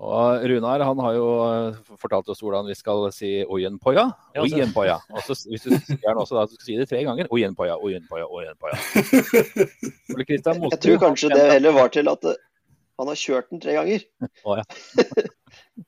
Og 0.00 0.44
Runar 0.48 0.80
han 0.80 1.00
har 1.04 1.12
jo 1.12 1.26
eh, 1.44 1.96
fortalt 2.00 2.30
oss 2.32 2.40
hvordan 2.40 2.70
vi 2.70 2.76
skal 2.78 3.04
si 3.12 3.34
ojenpoja. 3.44 4.06
Ojenpoja. 4.40 4.96
Og 5.12 5.26
så, 5.26 5.36
hvis 5.50 5.66
du 5.68 5.74
sier 5.76 6.16
også 6.16 6.38
da, 6.38 6.46
du 6.48 6.56
skal 6.56 6.70
si 6.70 6.78
det 6.80 6.86
tre 6.88 7.02
ganger. 7.04 7.28
Ojenpoja, 7.28 7.76
ojenpoja, 7.76 8.24
ojenpoja. 8.24 8.80
Jeg 10.24 10.40
tror 10.40 11.02
kanskje 11.04 11.34
det 11.34 11.44
heller 11.50 11.76
var 11.76 11.92
til 11.92 12.08
at 12.08 12.24
eh, 12.32 12.40
han 13.00 13.12
har 13.12 13.20
kjørt 13.20 13.52
den 13.52 13.60
tre 13.60 13.76
ganger. 13.76 14.08
Å 14.48 14.56
ja. 14.62 14.64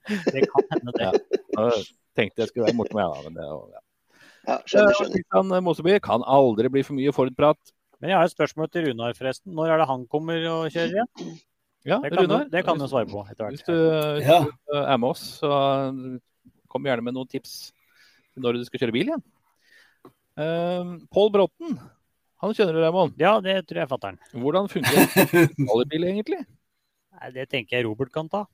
det 0.33 0.45
kan 0.53 0.71
hende, 0.77 0.93
det. 0.99 1.13
Tenkte 2.19 2.45
jeg 2.45 2.51
skulle 2.51 2.69
være 2.69 2.79
morsom, 2.79 3.01
ja. 3.01 3.11
Men 3.27 3.39
det, 3.39 3.47
ja. 3.47 3.83
Ja, 4.43 4.57
skjønner, 4.67 4.97
skjønner. 4.99 5.15
Kristian 5.15 5.65
Moseby 5.69 5.97
kan 6.03 6.25
aldri 6.27 6.71
bli 6.73 6.83
for 6.87 6.99
mye 6.99 7.15
Ford-prat. 7.15 7.73
Men 8.03 8.11
jeg 8.11 8.19
har 8.19 8.27
et 8.27 8.35
spørsmål 8.35 8.69
til 8.75 8.89
Runar, 8.89 9.15
forresten. 9.15 9.53
Når 9.55 9.71
er 9.71 9.83
det 9.83 9.89
han 9.93 10.07
kommer 10.11 10.43
og 10.51 10.65
kjører 10.75 10.97
igjen? 10.97 11.37
Ja, 11.87 11.99
det 12.03 12.11
kan, 12.11 12.25
Runar, 12.25 12.45
du, 12.47 12.51
det 12.51 12.65
kan 12.67 12.79
du 12.79 12.87
svare 12.91 13.07
på 13.11 13.23
etter 13.31 13.47
hvert. 13.47 13.55
Hvis 13.55 13.67
du, 13.69 13.77
hvis 14.19 14.27
ja. 14.27 14.41
du 14.43 14.77
er 14.81 14.99
med 14.99 15.09
oss, 15.15 15.23
så 15.39 15.53
kom 16.73 16.89
gjerne 16.89 17.07
med 17.07 17.17
noen 17.17 17.31
tips 17.31 17.71
når 18.41 18.59
du 18.59 18.67
skal 18.67 18.83
kjøre 18.83 18.97
bil 18.97 19.13
igjen. 19.13 19.25
Uh, 20.39 20.97
Pål 21.13 21.31
Bråten, 21.35 21.77
han 22.43 22.55
kjenner 22.57 22.75
du, 22.75 22.81
Raymond? 22.83 23.15
Ja, 23.21 23.37
det 23.45 23.61
tror 23.69 23.83
jeg 23.83 23.91
fatter'n. 23.91 24.19
Hvordan 24.35 24.71
funker 24.73 24.99
rallybil 25.69 26.09
egentlig? 26.09 26.41
Nei, 27.13 27.29
Det 27.37 27.47
tenker 27.53 27.79
jeg 27.79 27.87
Robert 27.87 28.11
kan 28.15 28.31
ta. 28.33 28.47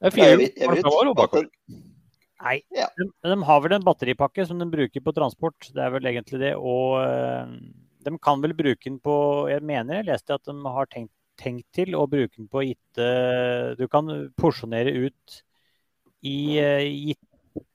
Det 0.00 0.08
er 0.08 0.12
fire 0.14 0.34
år. 0.90 1.48
Nei, 2.44 2.58
ja. 2.76 2.90
de, 2.98 3.06
de, 3.24 3.36
har 3.48 3.60
vel 3.64 3.72
en 3.76 3.86
batteripakke 3.86 4.44
som 4.44 4.58
de 4.60 4.66
bruker 4.68 5.00
på 5.04 5.14
transport. 5.16 5.70
Det 5.72 5.80
er 5.80 5.92
vel 5.94 6.10
egentlig 6.10 6.40
det. 6.42 6.54
Og 6.60 6.98
uh, 7.00 7.48
de 8.04 8.12
kan 8.20 8.42
vel 8.44 8.56
bruke 8.56 8.84
den 8.84 8.98
på 9.02 9.14
Jeg 9.52 9.64
mener 9.64 10.00
jeg 10.00 10.10
leste 10.10 10.36
at 10.36 10.44
de 10.50 10.56
har 10.76 10.90
tenkt, 10.92 11.14
tenkt 11.40 11.66
til 11.74 11.96
å 11.96 12.04
bruke 12.10 12.36
den 12.36 12.50
på 12.50 12.62
gitte 12.66 13.06
Du 13.80 13.86
kan 13.90 14.10
porsjonere 14.38 14.92
ut 15.06 15.40
i, 16.24 16.56
gitt, 16.56 17.20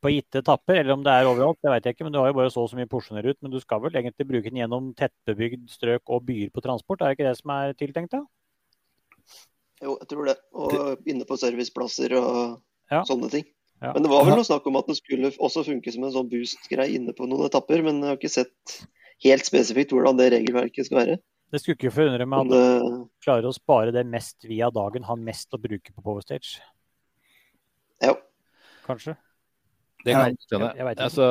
på 0.02 0.12
gitte 0.12 0.42
etapper, 0.42 0.80
eller 0.82 0.96
om 0.96 1.04
det 1.06 1.14
er 1.14 1.28
overalt, 1.30 1.60
det 1.62 1.70
vet 1.70 1.86
jeg 1.86 1.96
ikke. 1.96 2.08
Men 2.08 2.16
du 2.16 2.20
har 2.22 2.32
jo 2.32 2.38
bare 2.40 2.54
så 2.54 2.64
og 2.66 2.72
så 2.72 2.80
mye 2.80 2.90
porsjoner 2.90 3.28
ut. 3.30 3.38
Men 3.42 3.54
du 3.54 3.60
skal 3.62 3.82
vel 3.84 3.96
egentlig 3.96 4.28
bruke 4.30 4.50
den 4.50 4.62
gjennom 4.62 4.92
tettbebygd 4.98 5.70
strøk 5.72 6.14
og 6.14 6.26
byer 6.30 6.54
på 6.54 6.64
transport, 6.66 7.02
er 7.02 7.12
det 7.12 7.20
ikke 7.20 7.30
det 7.30 7.40
som 7.42 7.54
er 7.56 7.78
tiltenkt 7.78 8.16
da? 8.18 8.24
Jo, 9.84 9.96
jeg 10.02 10.10
tror 10.12 10.28
det. 10.28 10.36
Og 10.60 11.10
inne 11.10 11.28
på 11.28 11.38
serviceplasser 11.40 12.16
og 12.20 12.60
ja. 12.92 13.04
sånne 13.08 13.32
ting. 13.32 13.48
Ja. 13.80 13.94
Men 13.96 14.04
det 14.04 14.12
var 14.12 14.26
vel 14.28 14.36
noe 14.36 14.48
snakk 14.48 14.66
om 14.68 14.76
at 14.76 14.90
den 14.90 14.98
skulle 14.98 15.32
også 15.40 15.64
funke 15.64 15.92
som 15.96 16.04
en 16.04 16.16
sånn 16.16 16.32
boost-greie 16.32 16.98
inne 16.98 17.16
på 17.16 17.28
noen 17.30 17.48
etapper, 17.48 17.84
men 17.86 18.02
jeg 18.04 18.12
har 18.12 18.20
ikke 18.20 18.32
sett 18.34 18.80
helt 19.24 19.48
spesifikt 19.48 19.94
hvordan 19.96 20.20
det 20.20 20.34
regelverket 20.36 20.90
skal 20.90 21.00
være. 21.00 21.16
Det 21.50 21.62
skulle 21.62 21.80
ikke 21.80 21.94
forundre 21.96 22.28
meg 22.30 22.44
at 22.44 22.52
det... 22.52 22.90
klarer 23.26 23.48
å 23.50 23.56
spare 23.56 23.96
det 23.96 24.04
mest 24.06 24.44
via 24.46 24.68
dagen, 24.74 25.08
har 25.08 25.24
mest 25.24 25.56
å 25.56 25.62
bruke 25.62 25.96
på 25.96 26.04
Power 26.04 26.22
Stage. 26.26 26.60
Ja. 28.04 28.14
Kanskje. 28.86 29.16
Det 30.06 30.14
kan 30.16 30.30
jeg 30.30 30.38
skjønne. 30.46 30.70
jeg-. 30.78 31.00
Altså, 31.04 31.26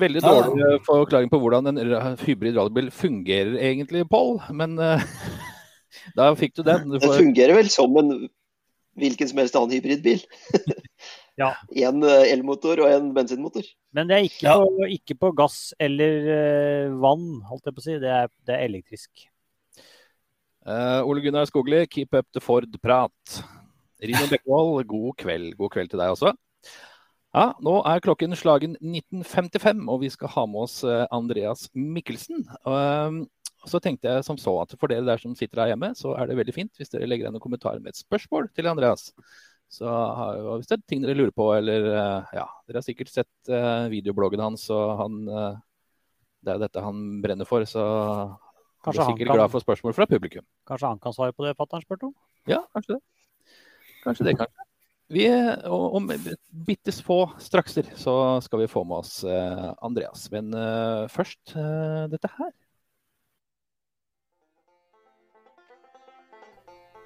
veldig 0.00 0.22
dårlig 0.24 0.70
forklaring 0.86 1.30
på 1.30 1.38
hvordan 1.42 1.70
en 1.70 2.16
hybrid 2.24 2.56
radiobil 2.56 2.90
fungerer 2.94 3.58
egentlig, 3.60 4.06
Pål. 4.10 4.40
Men 4.56 4.78
eh, 4.82 5.04
da 6.16 6.32
fikk 6.38 6.56
du 6.58 6.62
den. 6.66 6.88
Du 6.90 6.98
Den 6.98 7.08
får, 7.08 7.20
fungerer 7.22 7.58
vel 7.58 7.70
som 7.72 7.96
en 8.00 8.12
hvilken 8.98 9.30
som 9.30 9.40
helst 9.42 9.56
annen 9.58 9.78
hybridbil. 9.78 10.22
Ja. 11.38 11.52
En 11.86 12.02
eh, 12.02 12.32
elmotor 12.32 12.80
og 12.82 12.90
en 12.90 13.12
bensinmotor. 13.14 13.66
Men 13.94 14.10
det 14.10 14.16
er 14.16 14.26
ikke, 14.26 14.42
Ja. 14.42 14.56
på, 14.58 14.88
ikke 14.90 15.14
på 15.22 15.32
gass 15.38 15.72
eller 15.78 16.30
eh, 16.34 16.94
vann, 16.98 17.40
holdt 17.46 17.68
jeg 17.68 17.76
på 17.76 17.84
å 17.84 17.86
si. 17.86 17.96
Det 18.02 18.10
er, 18.10 18.32
det 18.42 18.56
er 18.56 18.64
elektrisk. 18.66 19.28
Uh, 20.66 21.00
Ole 21.06 21.22
Gunnar 21.22 21.46
Skogli, 21.48 21.84
keep 21.86 22.12
up 22.12 22.26
the 22.34 22.42
Ford-prat. 22.42 23.38
Rino 24.02 24.26
Bekkevold, 24.28 24.82
god 24.96 25.14
kveld. 25.22 25.54
God 25.56 25.72
kveld 25.76 25.94
til 25.94 26.02
deg 26.02 26.16
også. 26.16 26.34
Ja, 27.36 27.52
Nå 27.62 27.78
er 27.86 28.02
klokken 28.02 28.34
slagen 28.36 28.74
19.55, 28.82 29.86
og 29.86 30.02
vi 30.02 30.10
skal 30.10 30.32
ha 30.34 30.44
med 30.50 30.66
oss 30.66 30.80
Andreas 31.14 31.68
Mikkelsen. 31.76 32.42
Um, 32.66 33.22
og 33.68 33.74
så 33.76 33.80
tenkte 33.84 34.08
jeg 34.08 34.24
som 34.24 34.38
så 34.40 34.54
at 34.62 34.72
For 34.80 34.88
dere 34.88 35.04
der 35.04 35.20
som 35.20 35.34
sitter 35.36 35.60
her 35.60 35.74
hjemme, 35.74 35.92
så 35.98 36.14
er 36.16 36.26
det 36.30 36.38
veldig 36.40 36.54
fint 36.56 36.72
hvis 36.80 36.88
dere 36.88 37.04
legger 37.06 37.26
igjen 37.28 37.34
noen 37.36 37.44
kommentarer 37.44 37.82
med 37.84 37.92
et 37.92 38.00
spørsmål 38.00 38.48
til 38.56 38.66
Andreas. 38.70 39.10
Så 39.68 39.84
Hvis 40.56 40.70
det 40.70 40.78
er 40.78 40.84
ting 40.88 41.02
dere 41.04 41.12
lurer 41.18 41.34
på, 41.36 41.50
eller 41.52 41.90
eh, 41.92 42.28
ja, 42.38 42.46
Dere 42.64 42.80
har 42.80 42.86
sikkert 42.86 43.10
sett 43.12 43.50
eh, 43.52 43.88
videobloggen 43.92 44.40
hans, 44.40 44.62
og 44.72 44.94
han 45.02 45.18
eh, 45.28 45.58
det 46.40 46.52
er 46.54 46.56
jo 46.56 46.62
dette 46.62 46.84
han 46.86 47.02
brenner 47.20 47.44
for. 47.50 47.66
Så 47.68 47.82
han 47.84 48.38
Kanskje 48.86 48.94
blir 48.94 49.04
han 49.04 49.12
sikkert 49.12 49.28
kan- 49.28 49.36
glad 49.42 49.52
for 49.52 49.60
spørsmål 49.66 49.96
fra 49.98 50.06
publikum. 50.08 50.46
Kanskje 50.70 50.88
han 50.94 51.02
kan 51.04 51.12
svare 51.12 51.34
på 51.36 51.44
det 51.44 51.52
fatter'n 51.58 51.84
spurte 51.84 52.08
om? 52.08 52.14
Ja, 52.48 52.62
kanskje 52.72 52.96
det. 52.96 53.02
Kanskje 54.06 54.24
det, 54.30 54.36
kanskje. 54.40 54.64
Vi, 55.12 55.24
om 55.68 56.08
bitte 56.68 56.92
få 57.04 57.18
strakser 57.40 57.86
så 57.96 58.14
skal 58.44 58.60
vi 58.62 58.70
få 58.72 58.84
med 58.88 59.02
oss 59.02 59.24
Andreas. 59.84 60.26
Men 60.32 60.52
først 61.12 61.54
dette 62.12 62.28
her. 62.38 62.52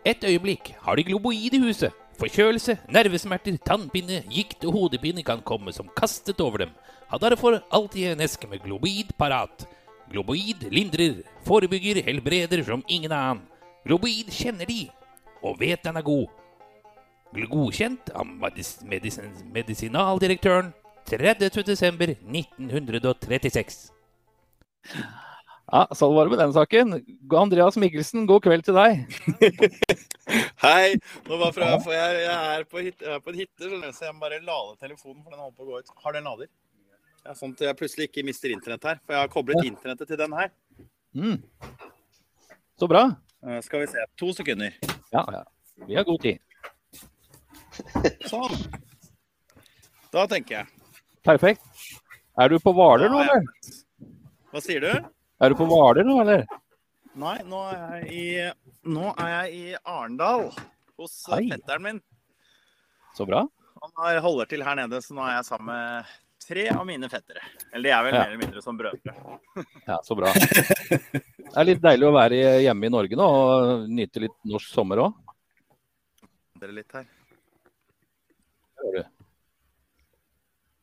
Et 0.05 0.25
øyeblikk 0.25 0.75
har 0.83 0.97
de 0.97 1.05
globoid 1.05 1.55
i 1.55 1.59
huset. 1.63 1.93
Forkjølelse, 2.19 2.79
nervesmerter, 2.93 3.57
tannpinne, 3.67 4.23
gikt 4.31 4.65
og 4.67 4.73
hodepine 4.77 5.23
kan 5.23 5.41
komme 5.47 5.73
som 5.73 5.89
kastet 5.97 6.41
over 6.41 6.57
dem. 6.65 6.71
Ha 7.11 7.19
derfor 7.19 7.63
alltid 7.71 8.13
en 8.13 8.21
eske 8.21 8.47
med 8.51 8.59
globoid 8.65 9.13
parat. 9.19 9.67
Globoid 10.11 10.71
lindrer, 10.71 11.15
forebygger, 11.47 12.03
helbreder 12.05 12.65
som 12.65 12.85
ingen 12.89 13.13
annen. 13.13 13.43
Globoid 13.87 14.31
kjenner 14.31 14.67
de, 14.67 14.91
og 15.43 15.61
vet 15.61 15.85
den 15.85 15.97
er 15.97 16.03
god. 16.07 16.27
Godkjent 17.33 18.11
av 18.15 18.27
medis 18.27 18.83
medis 18.85 19.21
medisinaldirektøren 19.55 20.73
30.12.1936. 21.09 23.91
Ja, 25.73 25.87
Sånn 25.97 26.13
var 26.13 26.29
det 26.29 26.35
med 26.35 26.41
den 26.43 26.51
saken. 26.53 26.91
Andreas 27.33 27.79
Mikkelsen, 27.81 28.27
god 28.29 28.43
kveld 28.45 28.67
til 28.67 28.77
deg. 28.77 29.07
Hei. 30.65 30.99
Nå 31.25 31.39
var 31.41 31.55
fra, 31.57 31.71
for 31.81 31.95
jeg, 31.97 32.19
jeg, 32.27 32.59
er 32.59 32.67
på 32.69 32.83
hit, 32.85 32.99
jeg 33.01 33.15
er 33.17 33.23
på 33.25 33.33
en 33.33 33.39
hytte, 33.41 33.71
så 33.97 34.05
jeg 34.05 34.13
må 34.13 34.21
bare 34.21 34.43
lade 34.45 34.77
telefonen, 34.83 35.23
for 35.25 35.33
den 35.33 35.41
holder 35.41 35.57
på 35.57 35.65
å 35.65 35.71
gå 35.71 35.81
ut. 35.81 35.95
Har 36.05 36.19
den 36.19 36.29
lader? 36.29 36.51
Ja, 37.25 37.33
sånn 37.39 37.55
at 37.57 37.65
jeg 37.65 37.79
plutselig 37.79 38.11
ikke 38.11 38.27
mister 38.29 38.53
internett 38.53 38.85
her. 38.91 39.01
For 39.01 39.17
jeg 39.17 39.25
har 39.25 39.33
koblet 39.33 39.71
internettet 39.71 40.13
til 40.13 40.21
den 40.21 40.37
her. 40.37 40.53
Mm. 41.17 41.41
Så 42.83 42.91
bra. 42.93 43.07
Eh, 43.47 43.59
skal 43.65 43.87
vi 43.87 43.89
se. 43.95 44.05
To 44.21 44.29
sekunder. 44.37 44.77
Ja, 45.15 45.25
ja. 45.25 45.43
Vi 45.89 45.97
har 45.97 46.05
god 46.05 46.21
tid. 46.27 46.37
Sånn. 48.29 48.61
Da 50.13 50.29
tenker 50.29 50.59
jeg. 50.59 50.69
Perfekt. 51.25 51.65
Er 52.37 52.53
du 52.53 52.61
på 52.61 52.77
Hvaler 52.77 53.09
nå, 53.09 53.25
eller? 53.25 53.49
Hva 54.53 54.61
sier 54.61 54.85
du? 54.85 55.13
Er 55.43 55.51
du 55.51 55.57
på 55.59 55.67
Hvaler 55.67 56.07
nå, 56.07 56.19
eller? 56.23 56.45
Nei, 57.19 57.37
nå 57.45 57.61
er 57.69 57.81
jeg 58.07 58.13
i, 58.17 58.27
nå 58.89 59.09
er 59.21 59.31
jeg 59.33 59.57
i 59.59 59.65
Arendal 59.83 60.47
hos 61.01 61.17
eh, 61.29 61.35
Hei. 61.35 61.49
fetteren 61.53 61.83
min. 61.85 61.99
Så 63.17 63.27
bra. 63.29 63.43
Han 63.83 63.91
har- 63.99 64.21
holder 64.25 64.47
til 64.49 64.63
her 64.65 64.77
nede, 64.79 65.01
så 65.03 65.15
nå 65.17 65.25
er 65.27 65.35
jeg 65.41 65.49
sammen 65.51 65.67
med 65.75 66.13
tre 66.43 66.69
av 66.73 66.87
mine 66.87 67.09
fettere. 67.11 67.43
Eller 67.73 67.89
de 67.91 67.95
er 67.97 68.03
vel 68.07 68.15
Ja. 68.15 68.21
mer 68.23 68.29
eller 68.31 68.43
mindre 68.47 68.63
som 68.63 68.79
brødre. 68.79 69.15
Ja, 69.91 69.99
så 70.07 70.15
bra. 70.17 70.31
Det 70.33 71.59
er 71.59 71.65
litt 71.69 71.83
deilig 71.83 72.07
å 72.09 72.15
være 72.15 72.39
hjemme 72.63 72.87
i 72.87 72.93
Norge 72.95 73.17
nå 73.19 73.27
og 73.27 73.89
nyte 73.91 74.23
litt 74.25 74.39
norsk 74.49 74.71
sommer 74.73 75.03
òg. 75.05 75.13
Dere 76.63 76.73
litt 76.79 76.93
her. 76.95 77.05
Hører 78.79 79.03
du? 79.03 79.27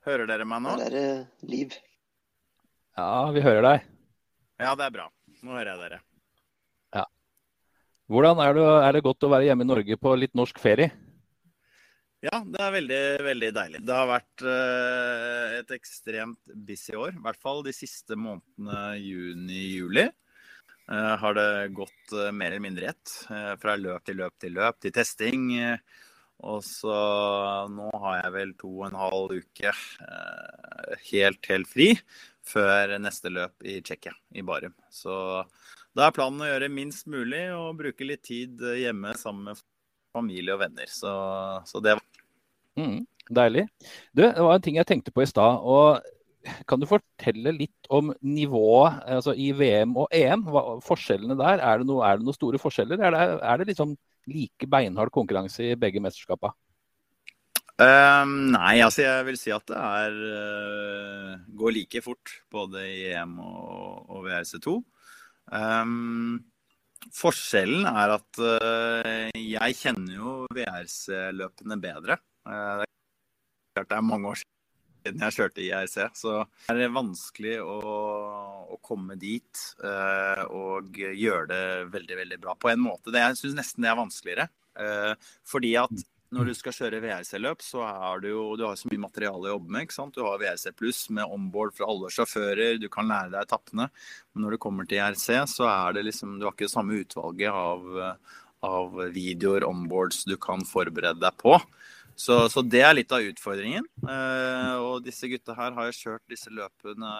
Hører 0.05 0.27
dere 0.29 0.45
meg 0.45 0.61
nå? 0.67 0.75
Det 0.83 0.91
er 0.99 1.23
liv. 1.47 1.73
Ja, 2.99 3.31
vi 3.31 3.41
hører 3.41 3.63
deg. 3.65 3.87
Ja, 4.59 4.75
det 4.75 4.89
er 4.89 4.95
bra. 4.99 5.09
Nå 5.39 5.55
hører 5.55 5.73
jeg 5.73 5.83
dere. 5.85 6.03
Hvordan 8.09 8.39
er 8.41 8.55
det, 8.57 8.65
er 8.65 8.95
det 8.95 9.05
godt 9.05 9.25
å 9.27 9.29
være 9.29 9.45
hjemme 9.45 9.65
i 9.67 9.69
Norge 9.69 9.95
på 10.01 10.15
litt 10.17 10.33
norsk 10.37 10.57
ferie? 10.57 10.89
Ja, 12.25 12.39
det 12.41 12.59
er 12.59 12.71
veldig, 12.73 13.03
veldig 13.23 13.49
deilig. 13.55 13.81
Det 13.85 13.95
har 13.95 14.09
vært 14.09 14.43
eh, 14.49 15.53
et 15.59 15.69
ekstremt 15.77 16.55
busy 16.67 16.97
år. 16.97 17.13
I 17.15 17.21
hvert 17.27 17.39
fall 17.39 17.61
de 17.63 17.73
siste 17.77 18.17
månedene 18.19 18.97
juni-juli. 18.97 20.07
Eh, 20.09 21.13
har 21.21 21.37
det 21.37 21.69
gått 21.77 22.15
eh, 22.17 22.31
mer 22.33 22.49
eller 22.49 22.65
mindre 22.65 22.87
i 22.87 22.89
ett. 22.89 23.13
eh, 23.29 23.53
fra 23.61 23.77
løp 23.77 24.09
til 24.09 24.17
løp 24.23 24.41
til 24.41 24.57
løp 24.57 24.81
til 24.81 24.95
testing. 24.97 25.45
Og 26.39 26.62
så 26.63 26.95
nå 27.71 27.89
har 28.04 28.19
jeg 28.21 28.34
vel 28.36 28.52
to 28.60 28.69
og 28.80 28.86
en 28.89 28.97
halv 28.99 29.34
uke 29.41 29.71
eh, 29.71 30.93
helt, 31.12 31.49
helt 31.52 31.69
fri 31.69 31.89
før 32.49 32.95
neste 33.04 33.32
løp 33.34 33.65
i 33.67 33.80
Tsjekkia, 33.86 34.15
i 34.39 34.43
Barum. 34.45 34.73
Så 34.89 35.43
da 35.95 36.08
er 36.08 36.15
planen 36.15 36.41
å 36.45 36.49
gjøre 36.49 36.71
minst 36.73 37.10
mulig 37.12 37.43
og 37.56 37.75
bruke 37.82 38.08
litt 38.08 38.23
tid 38.30 38.63
hjemme 38.80 39.13
sammen 39.19 39.52
med 39.52 39.62
familie 40.15 40.56
og 40.56 40.63
venner. 40.63 40.89
Så, 40.89 41.12
så 41.69 41.84
det 41.84 41.97
var 41.99 42.06
Mm, 42.80 43.04
deilig. 43.36 43.65
Du, 44.15 44.23
det 44.23 44.43
var 44.45 44.56
en 44.56 44.63
ting 44.63 44.78
jeg 44.80 44.88
tenkte 44.89 45.12
på 45.13 45.23
i 45.23 45.30
stad. 45.30 45.60
og 45.62 46.02
Kan 46.69 46.80
du 46.82 46.88
fortelle 46.89 47.52
litt 47.56 47.89
om 47.91 48.13
nivået 48.23 49.02
altså 49.17 49.34
i 49.36 49.52
VM 49.58 49.95
og 49.99 50.08
EM? 50.15 50.45
Hva, 50.47 50.63
forskjellene 50.86 51.38
der? 51.39 51.60
Er 51.60 51.82
er 51.84 51.84
det 51.84 51.89
noen 52.25 52.34
store 52.38 52.60
forskjeller? 52.62 52.99
Er 53.02 53.12
det, 53.15 53.25
er 53.43 53.58
det 53.58 53.67
liksom 53.73 53.97
like 54.29 54.69
beinhard 54.69 55.13
konkurranse 55.13 55.71
i 55.71 55.77
begge 55.79 56.01
mesterskapene? 56.03 56.55
Um, 57.79 58.49
nei, 58.51 58.81
altså 58.83 59.05
jeg 59.05 59.25
vil 59.29 59.37
si 59.39 59.51
at 59.55 59.63
det 59.71 59.79
er 59.79 60.15
uh, 60.35 61.35
går 61.61 61.75
like 61.77 62.01
fort 62.03 62.33
både 62.51 62.83
i 62.83 63.05
EM 63.13 63.37
og, 63.39 64.09
og 64.11 64.25
VRC2. 64.25 64.73
Um, 65.55 66.41
forskjellen 67.15 67.87
er 67.87 68.17
at 68.17 68.41
uh, 68.43 69.29
jeg 69.39 69.77
kjenner 69.79 70.17
jo 70.17 70.33
VRC-løpene 70.51 71.79
bedre. 71.79 72.19
Uh, 72.43 72.83
det 72.83 72.89
er 72.89 73.79
klart 73.79 73.93
det 73.93 73.99
er 74.01 74.09
mange 74.09 74.33
år 74.33 74.41
siden 74.41 74.58
jeg 75.07 75.35
kjørte 75.35 75.63
IRC, 75.63 75.97
så 76.17 76.35
det 76.67 76.85
er 76.85 76.93
vanskelig 76.93 77.57
å, 77.63 77.79
å 78.75 78.77
komme 78.85 79.17
dit 79.19 79.65
uh, 79.83 80.45
og 80.49 80.95
gjøre 80.97 81.49
det 81.49 81.65
veldig, 81.95 82.21
veldig 82.23 82.39
bra. 82.43 82.55
På 82.59 82.71
en 82.71 82.83
måte. 82.83 83.13
Det, 83.13 83.21
jeg 83.23 83.41
syns 83.41 83.59
nesten 83.62 83.85
det 83.85 83.91
er 83.91 83.99
vanskeligere. 83.99 84.47
Uh, 84.79 85.13
fordi 85.47 85.75
at 85.81 86.07
når 86.29 86.51
du 86.51 86.53
skal 86.53 86.75
kjøre 86.75 86.99
VRC-løp, 87.01 87.63
så 87.65 87.81
er 87.88 88.19
du 88.21 88.27
jo 88.29 88.43
Du 88.59 88.62
har 88.67 88.75
så 88.77 88.89
mye 88.91 89.01
materiale 89.01 89.47
å 89.47 89.53
jobbe 89.55 89.73
med. 89.73 89.88
ikke 89.88 89.95
sant? 89.95 90.13
Du 90.13 90.21
har 90.27 90.38
VRC 90.38 90.75
pluss 90.77 90.99
med 91.09 91.25
onboard 91.25 91.73
fra 91.77 91.88
alle 91.89 92.12
sjåfører, 92.13 92.77
du 92.77 92.85
kan 92.93 93.09
lære 93.09 93.33
deg 93.33 93.47
etappene. 93.47 93.89
Men 94.33 94.45
når 94.45 94.53
du 94.55 94.62
kommer 94.62 94.85
til 94.85 95.01
IRC, 95.01 95.25
så 95.49 95.65
er 95.71 95.97
det 95.97 96.05
liksom 96.05 96.38
Du 96.38 96.45
har 96.45 96.53
ikke 96.53 96.67
det 96.67 96.75
samme 96.75 97.01
utvalget 97.01 97.49
av, 97.49 97.89
av 98.69 99.01
videoer, 99.15 99.65
onboards, 99.65 100.21
du 100.29 100.38
kan 100.38 100.62
forberede 100.69 101.23
deg 101.23 101.41
på. 101.41 101.57
Så, 102.19 102.36
så 102.51 102.63
det 102.67 102.82
er 102.84 102.97
litt 102.97 103.13
av 103.15 103.23
utfordringen. 103.23 103.86
Eh, 104.03 104.73
og 104.84 105.05
disse 105.05 105.29
gutta 105.32 105.55
her 105.55 105.75
har 105.77 105.88
jo 105.88 105.95
kjørt 105.95 106.25
disse 106.32 106.51
løpene 106.51 107.12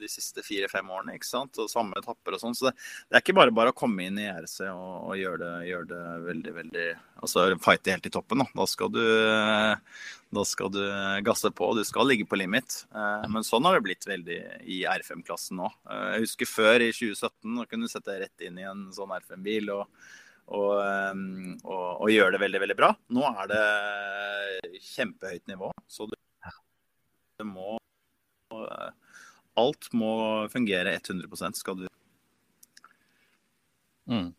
de 0.00 0.08
siste 0.08 0.44
fire-fem 0.46 0.88
årene. 0.88 1.18
ikke 1.18 1.28
sant? 1.28 1.60
Og 1.60 1.68
samme 1.68 2.00
etapper 2.00 2.38
og 2.38 2.42
sånn. 2.42 2.56
Så 2.56 2.70
det, 2.70 2.74
det 3.10 3.18
er 3.18 3.24
ikke 3.24 3.36
bare 3.36 3.54
bare 3.54 3.74
å 3.74 3.76
komme 3.76 4.06
inn 4.08 4.20
i 4.20 4.30
RC 4.30 4.70
og, 4.70 4.94
og 5.10 5.18
gjøre, 5.20 5.42
det, 5.44 5.68
gjøre 5.68 5.90
det 5.92 6.06
veldig, 6.30 6.56
veldig 6.62 6.88
Altså 7.20 7.42
fighte 7.60 7.92
helt 7.92 8.06
i 8.08 8.12
toppen. 8.14 8.40
Da, 8.40 8.46
da 8.56 8.64
skal 8.70 8.88
du 8.94 9.02
da 10.30 10.44
skal 10.46 10.70
du 10.70 10.80
gasse 11.26 11.50
på, 11.50 11.66
og 11.66 11.78
du 11.80 11.82
skal 11.86 12.06
ligge 12.06 12.24
på 12.30 12.38
limit. 12.38 12.84
Eh, 12.94 13.26
men 13.34 13.44
sånn 13.46 13.66
har 13.66 13.76
det 13.76 13.84
blitt 13.88 14.06
veldig 14.06 14.38
i 14.70 14.80
R5-klassen 14.86 15.58
nå. 15.58 15.68
Eh, 15.90 16.06
jeg 16.14 16.24
husker 16.28 16.50
før, 16.50 16.86
i 16.86 16.92
2017, 16.94 17.56
da 17.58 17.66
kunne 17.66 17.88
du 17.88 17.92
sette 17.92 18.12
deg 18.12 18.24
rett 18.24 18.46
inn 18.46 18.60
i 18.62 18.66
en 18.70 18.86
sånn 18.94 19.12
R5-bil. 19.18 19.72
og 19.74 19.84
og, 20.50 20.72
um, 21.14 21.52
og, 21.62 21.84
og 22.02 22.10
gjør 22.10 22.34
det 22.34 22.40
veldig, 22.42 22.60
veldig 22.64 22.76
bra. 22.78 22.90
Nå 23.14 23.22
er 23.28 23.50
det 23.50 24.80
kjempehøyt 24.90 25.46
nivå, 25.50 25.70
så 25.90 26.08
du, 26.10 26.16
det 27.38 27.46
må 27.46 27.76
Alt 29.60 29.86
må 29.94 30.12
fungere 30.52 30.96
100% 30.98 31.58
skal 31.62 31.82
du 31.82 31.88
Mm. 34.10 34.32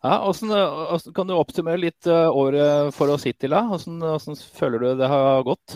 Ja, 0.00 0.14
hvordan, 0.24 0.48
hvordan, 0.48 1.12
kan 1.12 1.28
du 1.28 1.34
oppsummere 1.36 1.76
litt 1.82 2.06
eh, 2.08 2.30
året 2.32 2.94
for 2.96 3.12
oss 3.12 3.26
hittil? 3.28 3.52
da? 3.52 3.58
Hvordan, 3.68 3.98
hvordan 4.00 4.38
føler 4.56 4.80
du 4.80 5.02
det 5.02 5.10
har 5.10 5.42
gått? 5.44 5.74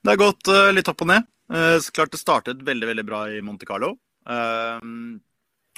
Det 0.00 0.14
har 0.14 0.20
gått 0.22 0.48
uh, 0.48 0.70
litt 0.72 0.88
opp 0.88 1.04
og 1.04 1.10
ned. 1.10 1.28
Så 1.84 1.92
klart 1.92 2.14
det 2.14 2.22
startet 2.22 2.62
veldig 2.64 2.88
veldig 2.88 3.04
bra 3.04 3.20
i 3.28 3.42
Monte 3.44 3.68
Carlo. 3.68 3.90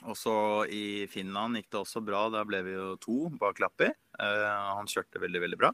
Og 0.09 0.19
så 0.19 0.35
i 0.73 1.07
Finland 1.11 1.59
gikk 1.59 1.71
det 1.71 1.81
også 1.83 2.03
bra. 2.05 2.27
Da 2.33 2.43
ble 2.49 2.63
vi 2.67 2.77
jo 2.77 2.93
to 3.03 3.17
bak 3.39 3.63
Lappi. 3.63 3.91
han 4.19 4.91
kjørte 4.91 5.23
veldig, 5.23 5.43
veldig 5.47 5.59
bra. 5.61 5.73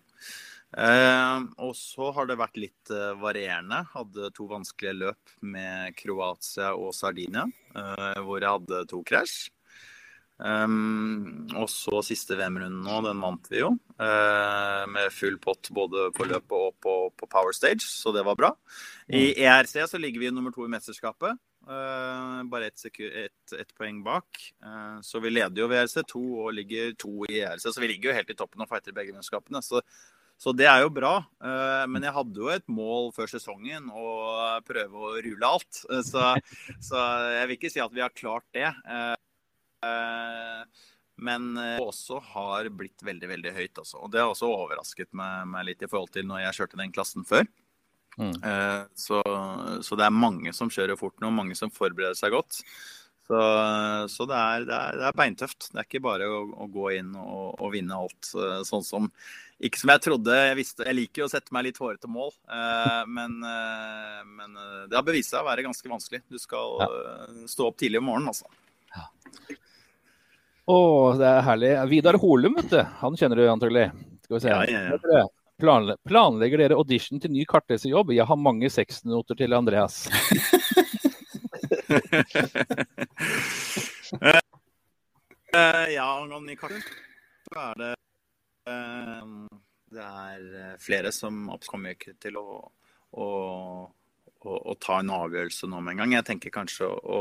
og 1.64 1.72
så 1.76 2.10
har 2.12 2.28
det 2.28 2.36
vært 2.36 2.60
litt 2.60 2.92
varierende. 3.22 3.82
Hadde 3.94 4.32
to 4.36 4.48
vanskelige 4.50 4.98
løp 5.00 5.36
med 5.40 5.96
Kroatia 5.96 6.74
og 6.76 6.92
Sardinia, 6.94 7.46
hvor 8.20 8.42
jeg 8.42 8.58
hadde 8.58 8.84
to 8.92 9.00
krasj. 9.08 9.48
Um, 10.38 11.48
og 11.58 11.66
så 11.66 11.98
siste 12.06 12.36
VM-runden 12.38 12.84
nå, 12.86 13.00
den 13.02 13.22
vant 13.22 13.48
vi 13.50 13.58
jo. 13.58 13.72
Uh, 13.98 14.84
med 14.86 15.10
full 15.10 15.38
pott 15.42 15.70
både 15.74 16.12
på 16.14 16.28
løpet 16.30 16.54
og 16.54 16.76
på, 16.78 16.94
på, 17.18 17.26
Power 17.26 17.54
Stage, 17.56 17.82
så 17.82 18.14
det 18.14 18.22
var 18.26 18.38
bra. 18.38 18.52
I 19.10 19.32
ERC 19.34 19.74
så 19.90 19.98
ligger 19.98 20.22
vi 20.22 20.30
nummer 20.30 20.54
to 20.54 20.66
i 20.66 20.70
mesterskapet. 20.70 21.34
Uh, 21.68 22.42
bare 22.48 22.70
ett 22.70 22.84
et, 22.98 23.52
et 23.52 23.74
poeng 23.76 24.00
bak. 24.04 24.40
Uh, 24.64 24.98
så 25.04 25.20
vi 25.20 25.34
leder 25.34 25.60
jo 25.60 25.68
ved 25.68 25.82
ERC2 25.82 26.22
og 26.44 26.54
ligger 26.56 26.94
to 26.96 27.12
i 27.28 27.42
ERC, 27.42 27.68
så 27.68 27.82
vi 27.82 27.90
ligger 27.92 28.10
jo 28.10 28.16
helt 28.16 28.32
i 28.32 28.38
toppen 28.38 28.64
og 28.64 28.70
fighter 28.70 28.96
begge 28.96 29.12
mesterskapene. 29.12 29.60
Så, 29.64 29.82
så, 30.40 30.54
det 30.56 30.66
er 30.70 30.80
jo 30.86 30.94
bra. 30.96 31.18
Uh, 31.44 31.84
men 31.92 32.08
jeg 32.08 32.16
hadde 32.16 32.40
jo 32.40 32.50
et 32.54 32.66
mål 32.72 33.12
før 33.16 33.28
sesongen 33.34 33.92
å 33.92 34.08
prøve 34.64 34.96
å 34.96 35.14
rule 35.28 35.54
alt. 35.54 35.84
Så, 36.08 36.26
så, 36.80 37.06
jeg 37.36 37.50
vil 37.50 37.58
ikke 37.60 37.72
si 37.76 37.84
at 37.84 37.92
vi 37.94 38.04
har 38.06 38.16
klart 38.16 38.48
det. 38.56 38.72
Eh, 39.84 40.64
men 41.18 41.56
eh, 41.56 41.80
også 41.82 42.20
har 42.32 42.68
blitt 42.74 43.02
veldig 43.04 43.30
veldig 43.34 43.54
høyt. 43.56 43.80
Også. 43.82 44.02
Og 44.04 44.12
Det 44.12 44.22
har 44.22 44.30
også 44.32 44.50
overrasket 44.50 45.10
meg, 45.18 45.48
meg, 45.50 45.66
litt 45.70 45.82
i 45.82 45.90
forhold 45.90 46.12
til 46.14 46.28
når 46.28 46.46
jeg 46.46 46.60
kjørte 46.60 46.82
den 46.82 46.94
klassen 46.94 47.26
før. 47.28 47.48
Mm. 48.18 48.34
Eh, 48.42 48.84
så, 48.98 49.22
så, 49.82 49.98
det 49.98 50.06
er 50.06 50.14
mange 50.14 50.52
som 50.56 50.70
kjører 50.72 50.98
fort 50.98 51.18
nå, 51.22 51.30
mange 51.34 51.56
som 51.58 51.72
forbereder 51.72 52.18
seg 52.18 52.34
godt. 52.34 52.60
Så, 53.28 53.40
så 54.08 54.24
det, 54.24 54.36
er, 54.36 54.62
det, 54.64 54.76
er, 54.76 54.96
det, 54.96 55.04
er, 55.10 55.16
beintøft. 55.16 55.68
Det 55.70 55.82
er 55.82 55.86
ikke 55.86 56.04
bare 56.06 56.30
å, 56.32 56.40
å 56.64 56.68
gå 56.72 56.86
inn 56.96 57.10
og, 57.12 57.58
og, 57.58 57.68
vinne 57.74 57.98
alt 57.98 58.30
sånn 58.64 58.86
som 58.86 59.10
Ikke 59.60 59.82
som 59.82 59.92
jeg 59.92 60.02
trodde. 60.06 60.38
Jeg, 60.48 60.56
visste, 60.56 60.86
jeg 60.88 60.96
liker 60.96 61.22
jo 61.22 61.28
å 61.28 61.32
sette 61.34 61.52
meg 61.52 61.66
litt 61.66 61.80
hårete 61.82 62.08
mål, 62.08 62.32
men, 63.10 63.36
men, 63.42 64.56
det 64.88 64.96
har 64.96 65.04
bevist 65.04 65.34
seg 65.34 65.42
å 65.42 65.48
være 65.50 65.66
ganske 65.66 65.92
vanskelig. 65.92 66.22
Du 66.30 66.40
skal 66.40 66.80
ja. 66.80 66.88
stå 67.52 67.68
opp 67.68 67.76
tidlig 67.82 68.00
om 68.00 68.08
morgenen, 68.08 68.32
altså. 68.32 68.48
Ja. 68.96 69.58
Å, 70.68 70.78
det 71.20 71.28
er 71.28 71.44
herlig. 71.50 71.74
Vidar 71.92 72.16
Holum, 72.22 72.56
vet 72.62 72.72
du. 72.72 72.80
Han 73.02 73.16
kjenner 73.20 73.40
du 73.40 73.50
antagelig. 73.52 73.90
Skal 74.24 74.38
vi 74.38 74.40
se. 74.46 74.54
Ja, 74.54 74.64
ja, 74.72 74.96
ja. 75.20 75.28
Planle 75.58 75.96
planlegger 76.06 76.60
dere 76.62 76.76
audition 76.78 77.18
til 77.18 77.32
ny 77.34 77.42
kartleserjobb? 77.50 78.12
Jeg 78.14 78.26
har 78.30 78.38
mange 78.38 78.68
sekstnoter 78.70 79.34
til 79.40 79.56
Andreas. 79.56 80.04
uh, 85.50 85.86
ja, 85.96 86.06
angående 86.06 86.52
ny 86.52 86.54
kart, 86.60 86.92
så 87.48 87.64
er 87.64 87.82
det 87.82 87.90
uh, 88.70 89.50
Det 89.90 90.06
er 90.06 90.78
flere 90.78 91.10
som 91.16 91.50
kommer 91.66 91.98
ikke 91.98 92.14
til 92.22 92.38
å, 92.38 92.62
å, 93.18 93.28
å, 94.46 94.78
ta 94.78 95.02
en 95.02 95.10
avgjørelse 95.18 95.66
nå 95.66 95.82
med 95.82 95.96
en 95.96 96.04
gang. 96.04 96.16
Jeg 96.20 96.28
tenker 96.30 96.54
kanskje 96.54 96.86
å 96.86 97.20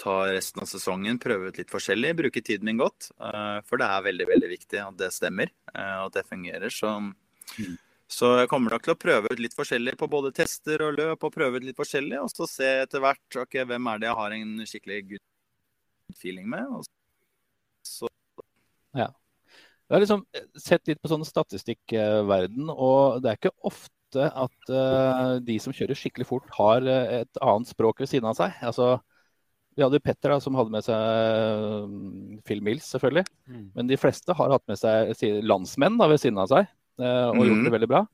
ta 0.00 0.22
resten 0.32 0.64
av 0.64 0.72
sesongen, 0.72 1.20
prøve 1.20 1.52
ut 1.52 1.60
litt 1.60 1.68
forskjellig, 1.74 2.16
bruke 2.16 2.40
tiden 2.40 2.72
min 2.72 2.80
godt. 2.80 3.12
Uh, 3.20 3.60
for 3.68 3.76
det 3.76 3.92
er 3.92 4.08
veldig 4.08 4.32
veldig 4.32 4.54
viktig 4.56 4.84
at 4.88 5.00
det 5.04 5.12
stemmer, 5.12 5.52
uh, 5.74 6.06
at 6.08 6.16
det 6.16 6.30
fungerer. 6.32 6.72
Så, 6.72 6.96
mm. 6.96 7.16
Så, 8.08 8.30
jeg 8.40 8.48
kommer 8.48 8.72
nok 8.72 8.86
til 8.86 8.94
å 8.94 9.00
prøve 9.00 9.28
ut 9.32 9.40
litt 9.42 9.56
forskjellig 9.56 9.92
på 10.00 10.08
både 10.08 10.32
tester 10.36 10.80
og 10.86 10.96
løp, 10.96 11.26
og 11.26 11.34
prøve 11.34 11.60
ut 11.60 11.66
litt 11.66 11.76
forskjellig, 11.76 12.16
og 12.22 12.30
så 12.32 12.48
se 12.48 12.70
etter 12.86 13.02
hvert 13.04 13.40
ok, 13.44 13.58
hvem 13.68 13.90
er 13.92 14.00
det 14.00 14.08
jeg 14.08 14.18
har 14.20 14.36
en 14.38 14.54
skikkelig 14.70 15.00
good 15.10 16.16
feeling 16.16 16.48
med. 16.48 16.64
Og 16.72 16.88
så. 17.84 18.08
Ja. 18.96 19.10
Jeg 19.88 19.94
har 19.94 20.04
liksom 20.04 20.24
sett 20.56 20.88
litt 20.88 21.02
på 21.04 21.12
sånn 21.12 21.26
statistikkverden, 21.28 22.72
og 22.72 23.20
det 23.24 23.30
er 23.30 23.40
ikke 23.40 23.54
ofte 23.68 24.24
at 24.24 24.72
uh, 24.72 25.36
de 25.44 25.58
som 25.60 25.76
kjører 25.76 25.96
skikkelig 26.00 26.30
fort, 26.30 26.48
har 26.56 26.88
et 26.88 27.40
annet 27.44 27.68
språk 27.68 28.00
ved 28.00 28.08
siden 28.08 28.30
av 28.30 28.40
seg. 28.40 28.56
Altså, 28.64 28.94
vi 29.76 29.84
hadde 29.84 30.00
Petter 30.02 30.32
da, 30.32 30.40
som 30.42 30.56
hadde 30.58 30.72
med 30.74 30.82
seg 30.82 31.92
mm, 31.92 32.40
Phil 32.48 32.64
Mills, 32.64 32.88
selvfølgelig. 32.88 33.28
Mm. 33.46 33.66
Men 33.76 33.92
de 33.92 34.00
fleste 34.00 34.34
har 34.34 34.56
hatt 34.56 34.64
med 34.66 34.80
seg 34.80 35.44
landsmenn 35.44 36.00
da, 36.00 36.08
ved 36.10 36.24
siden 36.24 36.40
av 36.42 36.48
seg 36.50 36.64
eh, 36.64 36.77
og 36.98 37.38
mm. 37.38 37.44
gjort 37.48 37.66
det 37.66 37.74
veldig 37.76 37.90
bra. 37.90 38.04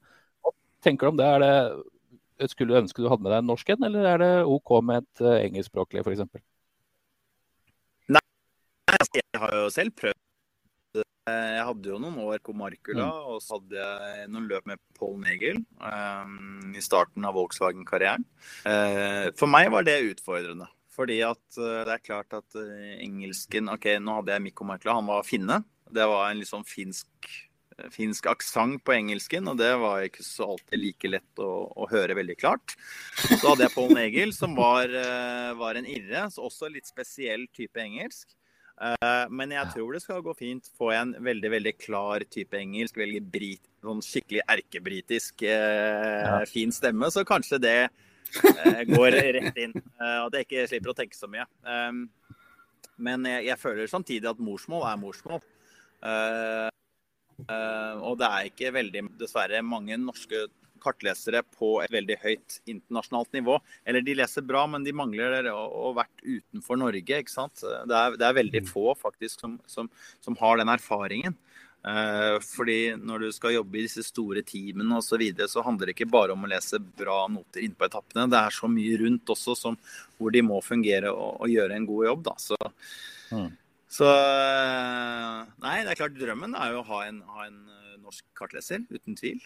Hva 0.44 0.52
tenker 0.84 1.06
du 1.06 1.14
om 1.14 1.20
det? 1.20 1.28
Er 1.28 1.44
det 1.44 2.50
skulle 2.50 2.74
du 2.74 2.80
ønske 2.80 3.02
du 3.02 3.08
hadde 3.10 3.22
med 3.22 3.32
deg 3.32 3.40
en 3.42 3.48
norsk 3.52 3.70
en, 3.74 3.86
eller 3.88 4.10
er 4.10 4.20
det 4.22 4.32
OK 4.50 4.74
med 4.84 5.04
et 5.04 5.24
uh, 5.24 5.38
engelskspråklig 5.38 6.02
f.eks.? 6.02 6.26
Nei, 8.12 8.22
altså, 8.90 9.20
jeg 9.20 9.42
har 9.44 9.56
jo 9.60 9.72
selv 9.72 9.94
prøvd. 10.00 10.20
Eh, 11.24 11.50
jeg 11.56 11.64
hadde 11.70 11.88
jo 11.88 11.98
noen 12.02 12.18
år 12.26 12.42
på 12.44 12.52
Markula, 12.56 13.06
mm. 13.06 13.28
og 13.32 13.40
så 13.40 13.56
hadde 13.56 13.80
jeg 13.80 14.28
noen 14.32 14.48
løp 14.50 14.66
med 14.68 14.80
Paul 14.98 15.14
Negel 15.22 15.62
um, 15.80 16.74
i 16.76 16.82
starten 16.84 17.24
av 17.24 17.38
Volkswagen-karrieren. 17.38 18.26
Uh, 18.66 19.30
for 19.38 19.48
meg 19.50 19.70
var 19.72 19.86
det 19.86 20.02
utfordrende. 20.10 20.68
Fordi 20.94 21.16
at 21.26 21.42
uh, 21.56 21.80
det 21.86 21.96
er 21.96 22.04
klart 22.04 22.36
at 22.36 22.58
uh, 22.58 22.92
engelsken 23.00 23.72
OK, 23.72 23.88
nå 24.02 24.18
hadde 24.20 24.36
jeg 24.36 24.44
Mikko 24.50 24.68
Markula, 24.68 24.98
han 25.00 25.08
var 25.08 25.26
finne. 25.26 25.62
Det 25.94 26.04
var 26.10 26.28
en 26.28 26.42
litt 26.42 26.50
sånn 26.50 26.66
finsk, 26.66 27.08
eh, 27.30 27.53
finsk 27.94 28.28
aksent 28.30 28.82
på 28.86 28.94
engelsken, 28.96 29.48
og 29.50 29.58
det 29.60 29.72
var 29.80 30.06
ikke 30.06 30.24
så 30.26 30.54
alltid 30.54 30.80
like 30.80 31.10
lett 31.10 31.42
å, 31.42 31.50
å 31.74 31.88
høre 31.90 32.16
veldig 32.18 32.36
klart. 32.40 32.76
Så 33.18 33.42
hadde 33.48 33.66
jeg 33.66 33.74
Paul 33.74 33.92
Negel, 33.96 34.32
som 34.36 34.56
var, 34.58 34.92
var 35.58 35.80
en 35.80 35.88
irre, 35.90 36.28
så 36.32 36.46
også 36.48 36.70
litt 36.72 36.88
spesiell 36.90 37.46
type 37.56 37.80
engelsk. 37.80 38.32
Men 39.30 39.52
jeg 39.54 39.70
tror 39.70 39.94
det 39.94 40.02
skal 40.02 40.22
gå 40.24 40.32
fint. 40.34 40.70
Få 40.78 40.88
en 40.94 41.12
veldig 41.22 41.50
veldig 41.52 41.74
klar 41.78 42.24
type 42.26 42.58
engelsk, 42.58 42.98
veldig 42.98 43.22
brit, 43.30 43.62
sånn 43.84 44.02
skikkelig 44.02 44.42
erkebritisk 44.56 45.44
eh, 45.46 46.40
fin 46.50 46.74
stemme, 46.74 47.10
så 47.14 47.26
kanskje 47.28 47.62
det 47.62 47.78
Eh, 48.42 48.84
går 48.84 49.10
rett 49.10 49.58
inn. 49.58 49.74
Eh, 49.76 50.20
at 50.26 50.36
jeg 50.36 50.46
ikke 50.46 50.68
slipper 50.70 50.92
å 50.92 50.96
tenke 50.98 51.18
så 51.18 51.30
mye. 51.30 51.46
Men 52.94 53.26
jeg, 53.28 53.48
jeg 53.50 53.60
føler 53.60 53.90
samtidig 53.90 54.30
at 54.30 54.42
morsmål 54.42 54.86
er 54.90 55.00
morsmål. 55.00 55.42
Eh, 56.04 56.68
og 57.48 58.18
det 58.20 58.28
er 58.28 58.50
ikke 58.50 58.74
veldig, 58.74 59.06
dessverre, 59.20 59.62
mange 59.66 59.98
norske 60.00 60.46
kartlesere 60.84 61.42
på 61.56 61.78
et 61.84 61.92
veldig 61.92 62.18
høyt 62.22 62.58
internasjonalt 62.68 63.32
nivå. 63.36 63.58
Eller 63.88 64.04
de 64.04 64.16
leser 64.18 64.44
bra, 64.46 64.66
men 64.70 64.84
de 64.84 64.94
mangler 64.96 65.48
å 65.52 65.62
ha 65.62 65.94
vært 66.02 66.24
utenfor 66.24 66.80
Norge. 66.80 67.20
ikke 67.20 67.32
sant? 67.32 67.62
Det 67.62 67.96
er, 68.00 68.18
det 68.20 68.28
er 68.28 68.38
veldig 68.40 68.64
mm. 68.66 68.70
få 68.70 68.94
faktisk 69.00 69.44
som, 69.44 69.58
som, 69.70 69.90
som 70.24 70.38
har 70.42 70.60
den 70.60 70.72
erfaringen. 70.72 71.36
Eh, 71.84 72.38
fordi 72.40 72.94
når 72.96 73.26
du 73.26 73.32
skal 73.36 73.58
jobbe 73.58 73.76
i 73.76 73.84
disse 73.84 74.06
store 74.06 74.44
teamene 74.46 74.96
osv., 74.96 75.10
så, 75.10 75.20
videre, 75.20 75.48
så 75.52 75.64
handler 75.64 75.90
det 75.90 75.98
ikke 75.98 76.12
bare 76.12 76.32
om 76.32 76.46
å 76.46 76.48
lese 76.48 76.80
bra 76.80 77.24
noter 77.32 77.64
inn 77.64 77.76
på 77.76 77.88
etappene. 77.88 78.28
Det 78.32 78.40
er 78.40 78.56
så 78.56 78.70
mye 78.72 79.00
rundt 79.02 79.34
også 79.34 79.56
som, 79.58 79.76
hvor 80.18 80.32
de 80.34 80.44
må 80.44 80.62
fungere 80.64 81.12
og, 81.12 81.42
og 81.44 81.52
gjøre 81.52 81.76
en 81.76 81.90
god 81.90 82.08
jobb. 82.10 82.24
Da. 82.30 82.38
Så, 82.40 82.60
mm. 83.34 83.50
Så, 83.94 84.08
eh, 84.10 85.40
Nei, 85.62 85.76
det 85.84 85.94
er 85.94 86.00
klart 86.00 86.18
drømmen 86.18 86.56
er 86.58 86.74
jo 86.74 86.82
å 86.82 86.88
ha 86.88 87.00
en, 87.06 87.22
ha 87.30 87.46
en 87.46 87.60
eh, 87.70 87.94
norsk 88.02 88.26
kartleser, 88.38 88.82
uten 88.90 89.16
tvil. 89.18 89.40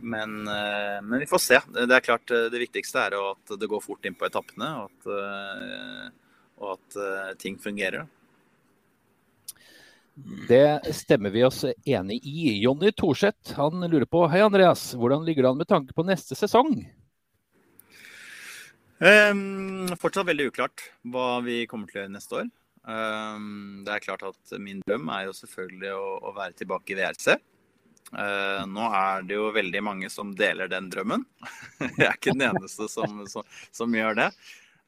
Men, 0.00 0.36
men, 0.44 1.16
vi 1.18 1.26
får 1.28 1.40
se. 1.42 1.58
Det 1.74 1.96
er 1.96 2.04
klart 2.04 2.30
det 2.30 2.60
viktigste 2.62 3.02
er 3.02 3.16
at 3.18 3.52
det 3.58 3.68
går 3.68 3.82
fort 3.84 4.06
inn 4.06 4.14
på 4.16 4.28
etappene, 4.28 4.68
og 4.78 4.86
at, 4.86 6.14
og 6.62 6.70
at 6.76 7.36
ting 7.42 7.58
fungerer. 7.60 8.06
Det 10.48 10.94
stemmer 10.94 11.30
vi 11.34 11.44
oss 11.44 11.64
enig 11.64 12.20
i. 12.26 12.54
Jonny 12.62 12.92
Thorseth 12.92 13.56
han 13.58 13.80
lurer 13.86 14.06
på 14.06 14.26
Hei 14.30 14.42
Andreas, 14.44 14.90
hvordan 14.94 15.24
ligger 15.26 15.44
det 15.44 15.52
an 15.52 15.60
med 15.60 15.70
tanke 15.70 15.96
på 15.96 16.06
neste 16.06 16.38
sesong? 16.38 16.74
Um, 19.00 19.88
fortsatt 19.96 20.28
veldig 20.28 20.50
uklart 20.50 20.82
hva 21.08 21.38
vi 21.40 21.62
kommer 21.68 21.88
til 21.88 21.96
å 21.96 22.02
gjøre 22.02 22.12
neste 22.12 22.36
år. 22.42 22.50
Um, 22.84 23.80
det 23.84 23.94
er 23.94 24.02
klart 24.04 24.26
at 24.28 24.52
Min 24.60 24.82
drøm 24.84 25.08
er 25.12 25.26
jo 25.28 25.36
selvfølgelig 25.36 25.94
å, 25.96 26.10
å 26.28 26.34
være 26.36 26.58
tilbake 26.58 26.92
i 26.92 26.98
VRC. 26.98 27.38
Uh, 28.10 28.66
nå 28.68 28.90
er 28.96 29.24
det 29.24 29.38
jo 29.38 29.50
veldig 29.54 29.82
mange 29.86 30.10
som 30.12 30.34
deler 30.36 30.68
den 30.68 30.90
drømmen. 30.92 31.24
Jeg 31.96 32.10
er 32.10 32.18
ikke 32.18 32.36
den 32.36 32.50
eneste 32.50 32.90
som, 32.92 33.22
som, 33.30 33.48
som 33.72 33.96
gjør 33.96 34.20
det. 34.20 34.28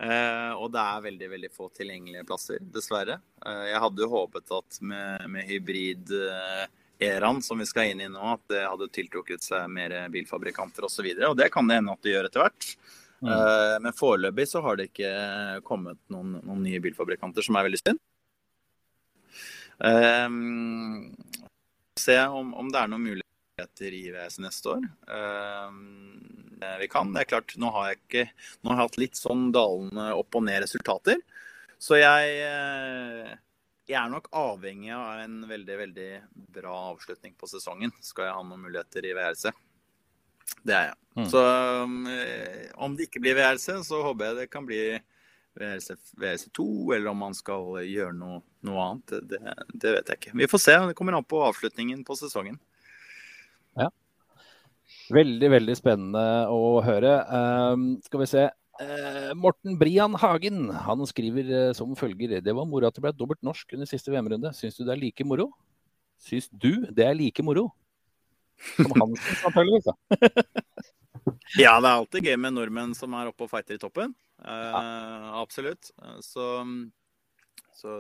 Uh, 0.03 0.53
og 0.59 0.73
det 0.75 0.83
er 0.83 1.05
veldig 1.09 1.33
veldig 1.37 1.53
få 1.55 1.73
tilgjengelige 1.77 2.29
plasser, 2.29 2.61
dessverre. 2.75 3.21
Uh, 3.45 3.69
jeg 3.71 3.81
hadde 3.85 4.03
jo 4.03 4.09
håpet 4.11 4.57
at 4.57 4.81
med, 4.83 5.29
med 5.31 5.47
hybrid-eraen 5.47 7.39
som 7.47 7.63
vi 7.63 7.69
skal 7.71 7.93
inn 7.93 8.03
i 8.03 8.09
nå, 8.11 8.25
at 8.33 8.43
det 8.51 8.65
hadde 8.67 8.91
tiltrukket 8.93 9.47
seg 9.47 9.71
mer 9.71 9.95
bilfabrikanter 10.13 10.89
osv. 10.89 11.07
Og, 11.07 11.21
så 11.21 11.31
og 11.31 11.39
det 11.39 11.53
kan 11.55 11.71
det 11.71 11.79
hende 11.79 11.95
at 11.95 12.03
det 12.03 12.17
gjør 12.17 12.29
etter 12.29 12.43
hvert. 12.43 12.75
Mm. 13.23 13.31
Eh, 13.31 13.77
men 13.85 13.95
foreløpig 13.95 14.49
så 14.51 14.63
har 14.65 14.79
det 14.79 14.91
ikke 14.91 15.13
kommet 15.67 16.01
noen, 16.13 16.41
noen 16.43 16.63
nye 16.65 16.81
bilfabrikanter, 16.83 17.45
som 17.47 17.59
er 17.59 17.69
veldig 17.69 17.83
synd. 17.83 18.03
Se 21.99 22.17
om, 22.31 22.53
om 22.55 22.69
det 22.71 22.79
er 22.79 22.91
noen 22.91 23.07
muligheter 23.09 23.95
i 23.97 24.05
VS 24.15 24.37
neste 24.45 24.77
år. 24.77 24.85
Vi 26.79 26.89
kan. 26.91 27.11
Det 27.15 27.25
er 27.25 27.31
klart, 27.33 27.55
nå 27.59 27.73
har 27.75 27.89
jeg 27.89 27.99
ikke 27.99 28.23
Nå 28.63 28.71
har 28.71 28.77
jeg 28.77 28.87
hatt 28.87 29.01
litt 29.03 29.19
sånn 29.19 29.49
dalende 29.55 30.13
opp 30.15 30.39
og 30.39 30.45
ned 30.47 30.63
resultater. 30.63 31.19
Så 31.83 31.99
jeg, 31.99 32.37
jeg 33.91 33.99
er 33.99 34.13
nok 34.13 34.31
avhengig 34.39 34.93
av 34.95 35.25
en 35.25 35.41
veldig, 35.51 35.77
veldig 35.81 36.11
bra 36.55 36.77
avslutning 36.93 37.35
på 37.35 37.51
sesongen. 37.51 37.91
Skal 37.99 38.29
jeg 38.29 38.37
ha 38.39 38.47
noen 38.47 38.63
muligheter 38.69 39.09
i 39.09 39.15
VRC. 39.19 39.51
Det 40.63 40.75
er 40.77 40.91
jeg. 40.91 40.99
Mm. 41.13 41.27
Så 41.29 41.41
om 42.81 42.95
det 42.97 43.09
ikke 43.09 43.21
blir 43.21 43.37
VRC, 43.37 43.83
så 43.85 44.01
håper 44.07 44.31
jeg 44.31 44.39
det 44.41 44.53
kan 44.53 44.65
bli 44.69 44.83
VRC2, 45.61 46.95
eller 46.97 47.11
om 47.11 47.19
man 47.21 47.35
skal 47.37 47.83
gjøre 47.85 48.15
noe, 48.17 48.41
noe 48.65 48.85
annet. 48.87 49.17
Det, 49.29 49.41
det, 49.75 49.93
vet 49.99 50.09
jeg 50.09 50.21
ikke. 50.21 50.37
Vi 50.41 50.49
får 50.49 50.63
se. 50.65 50.77
Det 50.89 50.97
kommer 50.99 51.19
an 51.19 51.29
på 51.29 51.43
avslutningen 51.45 52.05
på 52.09 52.17
sesongen. 52.17 52.57
Ja. 53.79 53.91
Veldig, 55.13 55.51
veldig 55.53 55.77
spennende 55.77 56.25
å 56.53 56.81
høre. 56.85 57.19
Um, 57.29 57.87
skal 58.07 58.25
vi 58.25 58.31
se. 58.31 58.49
Uh, 58.81 59.33
Morten 59.37 59.77
Brian 59.79 60.17
Hagen 60.19 60.71
han 60.87 61.05
skriver 61.11 61.53
uh, 61.53 61.75
som 61.77 61.93
følger. 61.99 62.39
Det 62.41 62.57
var 62.57 62.69
moro 62.69 62.89
at 62.89 62.97
det 62.97 63.05
ble 63.05 63.13
dobbelt 63.17 63.43
norsk 63.45 63.77
under 63.77 63.89
siste 63.91 64.13
VM-runde. 64.15 64.55
Syns 64.57 64.81
du 64.81 64.87
det 64.87 64.97
er 64.97 65.03
like 65.03 65.29
moro? 65.29 65.51
Syns 66.23 66.49
du 66.49 66.87
det 66.89 67.05
er 67.05 67.19
like 67.19 67.45
moro? 67.45 67.69
Som 68.77 68.93
Hansen, 69.01 69.41
naturligvis. 69.45 69.89
ja, 71.63 71.75
det 71.81 71.89
er 71.89 71.95
alltid 71.95 72.29
gøy 72.29 72.39
med 72.41 72.57
nordmenn 72.57 72.95
som 72.99 73.15
er 73.19 73.31
oppe 73.31 73.47
og 73.47 73.53
fighter 73.53 73.79
i 73.79 73.83
toppen. 73.83 74.15
Uh, 74.43 75.29
absolutt. 75.39 75.93
Så, 76.25 76.47
så 77.77 77.99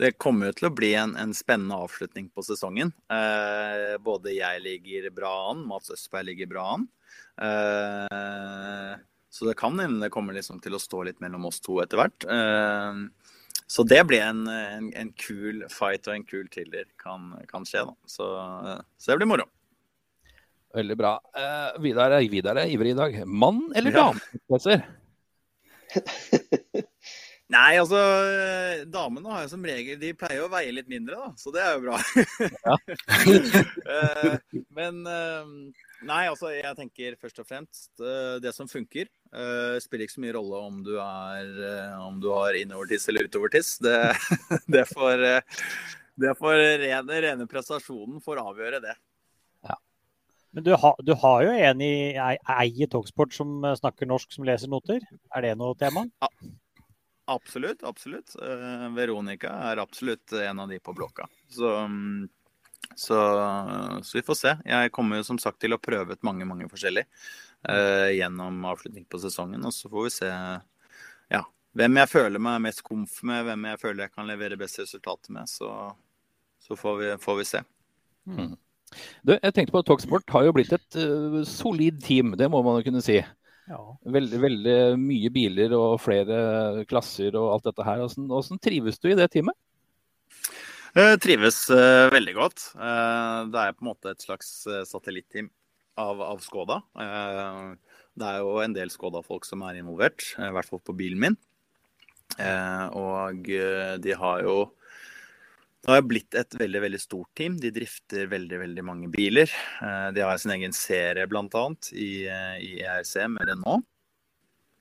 det 0.00 0.14
kommer 0.20 0.50
jo 0.50 0.56
til 0.58 0.68
å 0.68 0.74
bli 0.74 0.92
en, 0.98 1.14
en 1.20 1.32
spennende 1.36 1.78
avslutning 1.84 2.28
på 2.32 2.44
sesongen. 2.46 2.92
Uh, 3.12 3.96
både 4.02 4.34
jeg 4.36 4.64
ligger 4.64 5.08
bra 5.14 5.32
an, 5.52 5.64
Mats 5.68 5.92
Østberg 5.94 6.30
ligger 6.32 6.50
bra 6.52 6.66
an. 6.76 6.88
Uh, 7.40 8.96
så 9.32 9.48
det 9.48 9.56
kan 9.60 9.78
hende 9.80 10.04
det 10.04 10.12
kommer 10.12 10.36
liksom 10.36 10.60
til 10.60 10.76
å 10.76 10.82
stå 10.82 11.06
litt 11.08 11.22
mellom 11.24 11.46
oss 11.48 11.62
to 11.64 11.78
etter 11.84 12.00
hvert. 12.00 12.26
Så 13.72 13.84
det 13.88 14.02
blir 14.04 14.20
en, 14.20 14.44
en, 14.52 14.92
en, 15.00 15.10
kul 15.16 15.64
fight 15.72 16.04
og 16.10 16.18
en 16.18 16.26
kul 16.28 16.44
thriller 16.52 16.84
kan, 17.00 17.30
kan 17.48 17.64
skje. 17.64 17.86
da. 17.88 17.94
Så, 18.04 18.26
så 19.00 19.12
det 19.12 19.22
blir 19.22 19.30
moro. 19.30 19.46
Veldig 20.76 20.96
bra. 20.96 21.16
Uh, 21.36 21.80
Vidar, 21.84 22.18
Vidar 22.32 22.60
er 22.62 22.72
ivrig 22.72 22.92
i 22.92 22.98
dag. 22.98 23.16
Mann 23.28 23.64
eller 23.76 23.96
dame? 23.96 24.20
Nei, 27.52 27.76
altså 27.76 27.98
Damene 28.88 29.28
har 29.28 29.42
jo 29.44 29.50
som 29.50 29.64
regel 29.66 29.98
De 30.00 30.14
pleier 30.16 30.40
å 30.40 30.48
veie 30.52 30.72
litt 30.72 30.88
mindre, 30.88 31.18
da. 31.20 31.32
Så 31.36 31.52
det 31.52 31.60
er 31.60 31.74
jo 31.76 31.82
bra. 31.84 31.98
uh, 33.84 34.36
men 34.78 35.02
uh, 35.04 35.44
Nei, 36.08 36.22
altså 36.30 36.54
jeg 36.54 36.78
tenker 36.78 37.18
først 37.20 37.42
og 37.44 37.48
fremst 37.48 37.90
uh, 38.00 38.40
det 38.42 38.54
som 38.56 38.70
funker. 38.70 39.10
Spiller 39.80 40.04
ikke 40.04 40.14
så 40.18 40.22
mye 40.24 40.34
rolle 40.36 40.58
om 40.60 40.82
du 40.84 40.90
er 41.00 41.46
om 41.96 42.18
du 42.20 42.26
har 42.34 42.58
innovertiss 42.58 43.08
eller 43.08 43.28
utovertiss. 43.30 43.78
Det, 43.80 43.96
det 44.74 44.82
får, 44.90 45.24
det 46.20 46.34
får 46.36 46.60
rene, 46.82 47.20
rene 47.24 47.46
prestasjonen 47.48 48.20
får 48.20 48.42
avgjøre 48.42 48.82
det. 48.84 48.96
Men 50.52 50.64
du, 50.64 50.74
ha, 50.76 50.96
du, 51.00 51.14
har 51.16 51.42
jo 51.46 51.52
en 51.52 51.80
i 51.80 51.94
ei 52.12 52.66
i 52.84 52.88
Talksport 52.92 53.32
som 53.32 53.62
snakker 53.78 54.08
norsk, 54.08 54.34
som 54.34 54.44
leser 54.44 54.68
noter. 54.68 55.00
Er 55.32 55.46
det 55.46 55.54
noe 55.56 55.72
tema? 55.80 56.04
Ja, 56.20 56.28
absolutt. 57.32 57.80
Absolutt. 57.88 58.34
Uh, 58.36 58.90
Veronica 58.92 59.54
er 59.70 59.80
absolutt 59.80 60.34
en 60.36 60.60
av 60.60 60.68
de 60.68 60.76
på 60.76 60.92
blokka. 60.96 61.24
Så, 61.48 61.72
um, 61.88 62.28
så, 62.92 63.16
så, 64.04 64.18
vi 64.18 64.24
får 64.26 64.38
se. 64.42 64.54
Jeg 64.68 64.92
kommer 64.92 65.22
jo 65.22 65.28
som 65.30 65.40
sagt 65.40 65.62
til 65.64 65.72
å 65.72 65.80
prøve 65.80 66.18
ut 66.18 66.28
mange, 66.28 66.44
mange 66.44 66.68
forskjellige 66.68 67.08
uh, 67.08 67.40
gjennom 67.62 68.64
avslutning 68.66 69.04
på 69.06 69.20
sesongen. 69.22 69.62
Og 69.68 69.74
så 69.76 69.90
får 69.92 70.06
vi 70.06 70.12
se 70.14 70.30
ja, 71.32 71.42
hvem 71.78 72.00
jeg 72.02 72.10
føler 72.10 72.42
meg 72.42 72.64
mest 72.66 72.82
komf 72.84 73.20
med, 73.26 73.46
hvem 73.46 73.68
jeg 73.70 73.80
føler 73.80 74.06
jeg 74.06 74.14
kan 74.14 74.28
levere 74.28 74.58
best 74.60 74.82
resultater 74.82 75.32
med. 75.36 75.48
Så, 75.48 75.68
så 76.60 76.76
får, 76.78 76.98
vi, 77.00 77.12
får, 77.22 77.38
vi, 77.38 77.46
se. 77.48 77.62
Mm. 78.28 78.50
Du, 79.24 79.32
jeg 79.38 79.54
tenkte 79.54 79.72
på 79.72 79.80
at 79.80 79.88
Talksport 79.88 80.34
har 80.34 80.46
jo 80.46 80.56
blitt 80.56 80.74
et 80.76 80.98
uh, 81.00 81.40
solid 81.48 82.02
team, 82.04 82.34
det 82.38 82.50
må 82.52 82.60
man 82.66 82.80
jo 82.80 82.90
kunne 82.90 83.04
si. 83.04 83.22
Ja. 83.70 83.80
Veldig, 84.12 84.40
veldig 84.42 84.78
mye 85.00 85.30
biler 85.32 85.72
og 85.78 86.00
flere 86.02 86.84
klasser 86.90 87.38
og 87.38 87.54
alt 87.54 87.70
dette 87.70 87.86
her. 87.86 88.02
Hvordan, 88.02 88.28
hvordan 88.28 88.60
trives 88.60 89.00
du 89.00 89.08
i 89.12 89.16
det 89.16 89.30
teamet? 89.32 89.56
Jeg 90.92 91.22
trives 91.24 91.64
uh, 91.72 92.12
veldig 92.12 92.36
godt. 92.36 92.68
Uh, 92.76 93.48
det 93.48 93.64
er 93.64 93.76
på 93.78 93.86
en 93.86 93.92
måte 93.94 94.12
et 94.12 94.26
slags 94.26 94.52
satellitteam 94.90 95.48
av, 96.00 96.20
av 96.24 96.38
Skoda. 96.44 96.80
det 96.96 98.28
er 98.28 98.38
jo 98.40 98.58
en 98.62 98.76
del 98.76 98.92
Skoda-folk 98.92 99.44
som 99.48 99.64
er 99.66 99.80
involvert, 99.80 100.24
i 100.38 100.52
hvert 100.52 100.68
fall 100.68 100.80
på 100.84 100.96
bilen 100.96 101.20
min. 101.20 101.36
og 102.96 103.50
de 104.00 104.14
har 104.16 104.46
jo 104.46 104.56
det 105.82 105.90
har 105.90 106.04
blitt 106.06 106.36
et 106.38 106.54
veldig 106.54 106.80
veldig 106.84 107.00
stort 107.02 107.32
team. 107.38 107.56
De 107.58 107.72
drifter 107.74 108.28
veldig 108.30 108.60
veldig 108.60 108.84
mange 108.86 109.08
biler. 109.10 109.50
Eh, 109.82 110.08
de 110.14 110.22
har 110.22 110.38
sin 110.38 110.54
egen 110.54 110.74
serie 110.76 111.26
bl.a. 111.26 111.64
I, 111.90 112.10
eh, 112.30 112.58
i 112.62 112.70
ERC 112.86 113.16
med 113.32 113.50
Renault. 113.50 113.82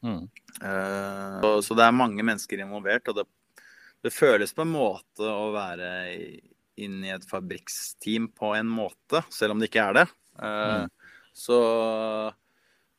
Mm. 0.05 0.27
Eh, 0.61 1.61
så 1.65 1.77
det 1.77 1.87
er 1.87 1.97
mange 1.97 2.25
mennesker 2.25 2.61
involvert. 2.61 3.09
Og 3.09 3.17
det, 3.17 3.25
det, 4.05 4.13
føles 4.13 4.53
på 4.53 4.61
en 4.61 4.75
måte 4.75 5.25
å 5.25 5.49
være 5.55 5.89
inn 6.81 7.01
i 7.01 7.15
et 7.15 7.25
fabrikksteam 7.29 8.29
på 8.37 8.53
en 8.59 8.69
måte, 8.69 9.23
selv 9.33 9.55
om 9.55 9.61
det 9.61 9.71
ikke 9.71 9.87
er 9.89 10.03
det. 10.03 10.07
Mm. 10.37 10.85
Så 11.33 11.57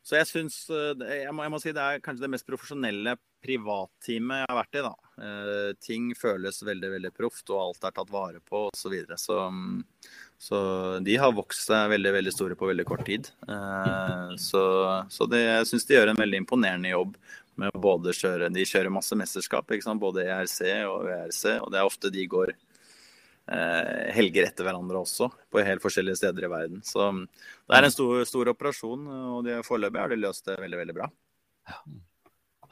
så 0.02 0.18
jeg 0.18 0.28
syns 0.28 0.56
eh, 0.74 0.96
jeg, 0.98 1.28
jeg, 1.30 1.50
må 1.52 1.60
si 1.62 1.74
det 1.74 1.82
er 1.82 2.02
kanskje 2.02 2.24
det 2.24 2.32
mest 2.34 2.48
profesjonelle 2.48 3.14
privatteamet 3.42 4.42
jeg 4.42 4.48
har 4.50 4.58
vært 4.58 4.78
i. 4.78 4.82
da. 4.86 4.92
Eh, 5.26 5.68
ting 5.82 6.08
føles 6.18 6.58
veldig 6.66 6.90
veldig 6.96 7.12
proft, 7.14 7.44
og 7.50 7.60
alt 7.60 7.86
er 7.86 7.94
tatt 7.94 8.10
vare 8.10 8.42
på 8.42 8.64
osv. 8.68 8.80
Så, 8.82 8.90
videre. 8.92 9.18
så 9.18 9.38
Så 10.42 10.58
de 11.06 11.16
har 11.22 11.34
vokst 11.36 11.70
seg 11.70 11.92
veldig 11.94 12.12
veldig 12.18 12.34
store 12.34 12.58
på 12.58 12.70
veldig 12.72 12.86
kort 12.88 13.06
tid. 13.06 13.30
Eh, 13.46 14.34
så, 14.42 14.64
så 15.10 15.30
det, 15.30 15.44
jeg 15.46 15.70
syns 15.70 15.86
de 15.86 15.98
gjør 15.98 16.12
en 16.12 16.22
veldig 16.24 16.42
imponerende 16.42 16.90
jobb 16.90 17.14
med 17.60 17.70
å 17.76 17.82
både 17.84 18.14
kjøre 18.16 18.48
De 18.50 18.64
kjører 18.66 18.90
masse 18.90 19.14
mesterskap, 19.18 19.70
ikke 19.70 19.86
sant? 19.86 20.02
både 20.02 20.26
ERC 20.26 20.60
og 20.88 21.06
VRC, 21.06 21.60
og 21.60 21.70
det 21.70 21.78
er 21.78 21.86
ofte 21.86 22.10
de 22.10 22.26
går 22.26 22.56
helger 24.14 24.46
etter 24.46 24.64
hverandre 24.64 25.00
også, 25.02 25.26
på 25.50 25.64
helt 25.66 25.82
forskjellige 25.82 26.20
steder 26.20 26.46
i 26.46 26.50
verden. 26.52 26.84
Så 26.86 27.08
um, 27.10 27.24
det 27.26 27.76
er 27.76 27.88
en 27.88 27.94
stor, 27.94 28.22
stor 28.28 28.52
operasjon, 28.52 29.02
og 29.36 29.50
foreløpig 29.66 30.00
har 30.00 30.12
de 30.12 30.20
løst 30.22 30.46
det 30.46 30.60
veldig, 30.62 30.78
veldig 30.84 30.96
bra. 31.00 31.10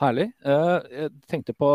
Herlig. 0.00 0.30
Eh, 0.40 0.76
jeg 0.94 1.10
tenkte 1.28 1.54
på 1.56 1.68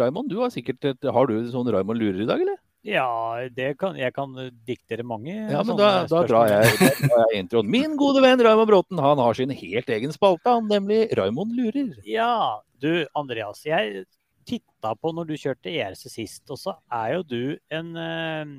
Raymond. 0.00 0.28
Du 0.28 0.40
har 0.42 0.52
sikkert 0.52 0.84
et, 0.90 1.06
har 1.14 1.30
du 1.30 1.38
sånn 1.48 1.70
Raymond 1.72 2.00
lurer 2.00 2.24
i 2.24 2.28
dag, 2.28 2.42
eller? 2.44 2.58
Ja, 2.84 3.36
kan, 3.76 3.96
jeg 4.00 4.12
kan 4.16 4.32
diktere 4.64 5.04
mange 5.04 5.34
Ja, 5.34 5.60
men 5.60 5.76
da, 5.76 6.06
da, 6.08 6.22
drar 6.24 6.48
jeg, 6.48 6.70
da 6.80 7.08
drar 7.10 7.26
jeg 7.34 7.42
introen. 7.44 7.68
Min 7.68 7.96
gode 8.00 8.22
venn 8.24 8.40
Raymond 8.40 8.70
Bråten 8.70 9.00
han 9.04 9.20
har 9.20 9.36
sin 9.36 9.52
helt 9.52 9.92
egen 9.92 10.14
spalte, 10.16 10.54
nemlig 10.64 11.10
Raymond 11.16 11.52
lurer. 11.56 11.92
Ja, 12.08 12.60
du 12.80 13.04
Andreas. 13.16 13.60
Jeg 13.68 14.06
titta 14.46 14.94
på 14.96 15.12
når 15.14 15.28
du 15.28 15.36
kjørte 15.38 15.72
ERC 15.72 16.06
sist, 16.10 16.44
og 16.50 16.58
så 16.60 16.74
er 16.92 17.14
jo 17.16 17.22
du 17.26 17.42
en 17.72 17.92
eh, 18.00 18.52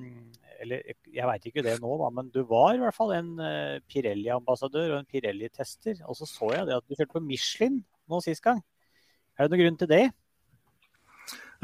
Eller 0.61 0.83
jeg 1.09 1.27
veit 1.27 1.45
ikke 1.49 1.63
det 1.65 1.79
nå, 1.81 1.91
da, 2.01 2.09
men 2.13 2.29
du 2.33 2.43
var 2.49 2.75
i 2.75 2.81
hvert 2.81 2.95
fall 2.95 3.15
en 3.15 3.31
eh, 3.41 3.79
Pirelli-ambassadør 3.89 4.93
og 4.93 4.97
en 4.99 5.09
Pirelli-tester. 5.09 6.03
Og 6.05 6.17
så 6.19 6.27
så 6.29 6.51
jeg 6.53 6.67
det 6.69 6.77
at 6.77 6.85
du 6.85 6.93
kjørte 6.93 7.15
på 7.15 7.23
Michelin 7.25 7.79
nå 8.11 8.21
sist 8.21 8.43
gang. 8.45 8.61
Er 9.37 9.47
det 9.47 9.55
noen 9.55 9.63
grunn 9.63 9.79
til 9.81 9.89
det? 9.89 10.03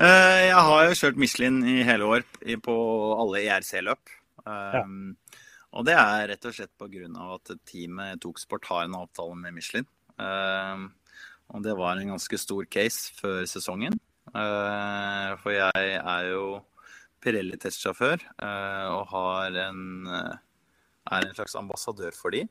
Eh, 0.01 0.41
jeg 0.47 0.63
har 0.69 0.87
jo 0.87 0.97
kjørt 0.97 1.21
Michelin 1.21 1.61
i 1.61 1.83
hele 1.85 2.09
år 2.09 2.25
på 2.65 2.77
alle 3.21 3.43
ERC-løp. 3.45 4.15
Ja. 4.47 4.81
Og 5.77 5.83
det 5.85 5.93
er 5.99 6.29
rett 6.31 6.45
og 6.47 6.55
slett 6.55 6.71
pga. 6.79 7.09
at 7.35 7.51
teamet 7.67 8.21
Toksport 8.23 8.65
har 8.71 8.85
en 8.85 8.95
avtale 8.97 9.35
med 9.37 9.57
Michelin. 9.59 9.85
Og 10.17 11.63
det 11.63 11.75
var 11.77 11.99
en 11.99 12.15
ganske 12.15 12.39
stor 12.39 12.65
case 12.65 13.13
før 13.19 13.45
sesongen. 13.45 13.99
Eh, 14.37 15.31
for 15.41 15.55
jeg 15.55 15.93
er 15.97 16.29
jo 16.29 16.43
Pirelli-testsjåfør 17.23 18.21
eh, 18.21 18.87
og 18.93 19.07
har 19.13 19.57
en, 19.65 19.83
eh, 20.13 20.35
er 21.11 21.25
en 21.25 21.37
slags 21.37 21.57
ambassadør 21.57 22.15
for 22.15 22.35
de. 22.35 22.45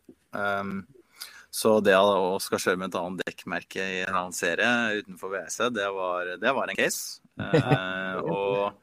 Så 1.57 1.78
det 1.80 1.95
å 1.97 2.37
skal 2.43 2.61
kjøre 2.61 2.80
med 2.82 2.91
et 2.91 2.99
annet 3.01 3.22
dekkmerke 3.30 3.80
i 3.80 4.01
en 4.05 4.16
annen 4.16 4.34
serie 4.37 4.99
utenfor 4.99 5.30
WC, 5.32 5.70
det 5.72 5.87
var, 5.95 6.34
det 6.43 6.53
var 6.53 6.68
en 6.68 6.76
case. 6.76 7.22
og 8.34 8.74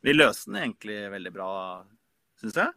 vi 0.00 0.14
løste 0.14 0.48
den 0.48 0.62
egentlig 0.62 1.02
veldig 1.12 1.32
bra, 1.34 1.50
syns 2.40 2.56
jeg. 2.62 2.72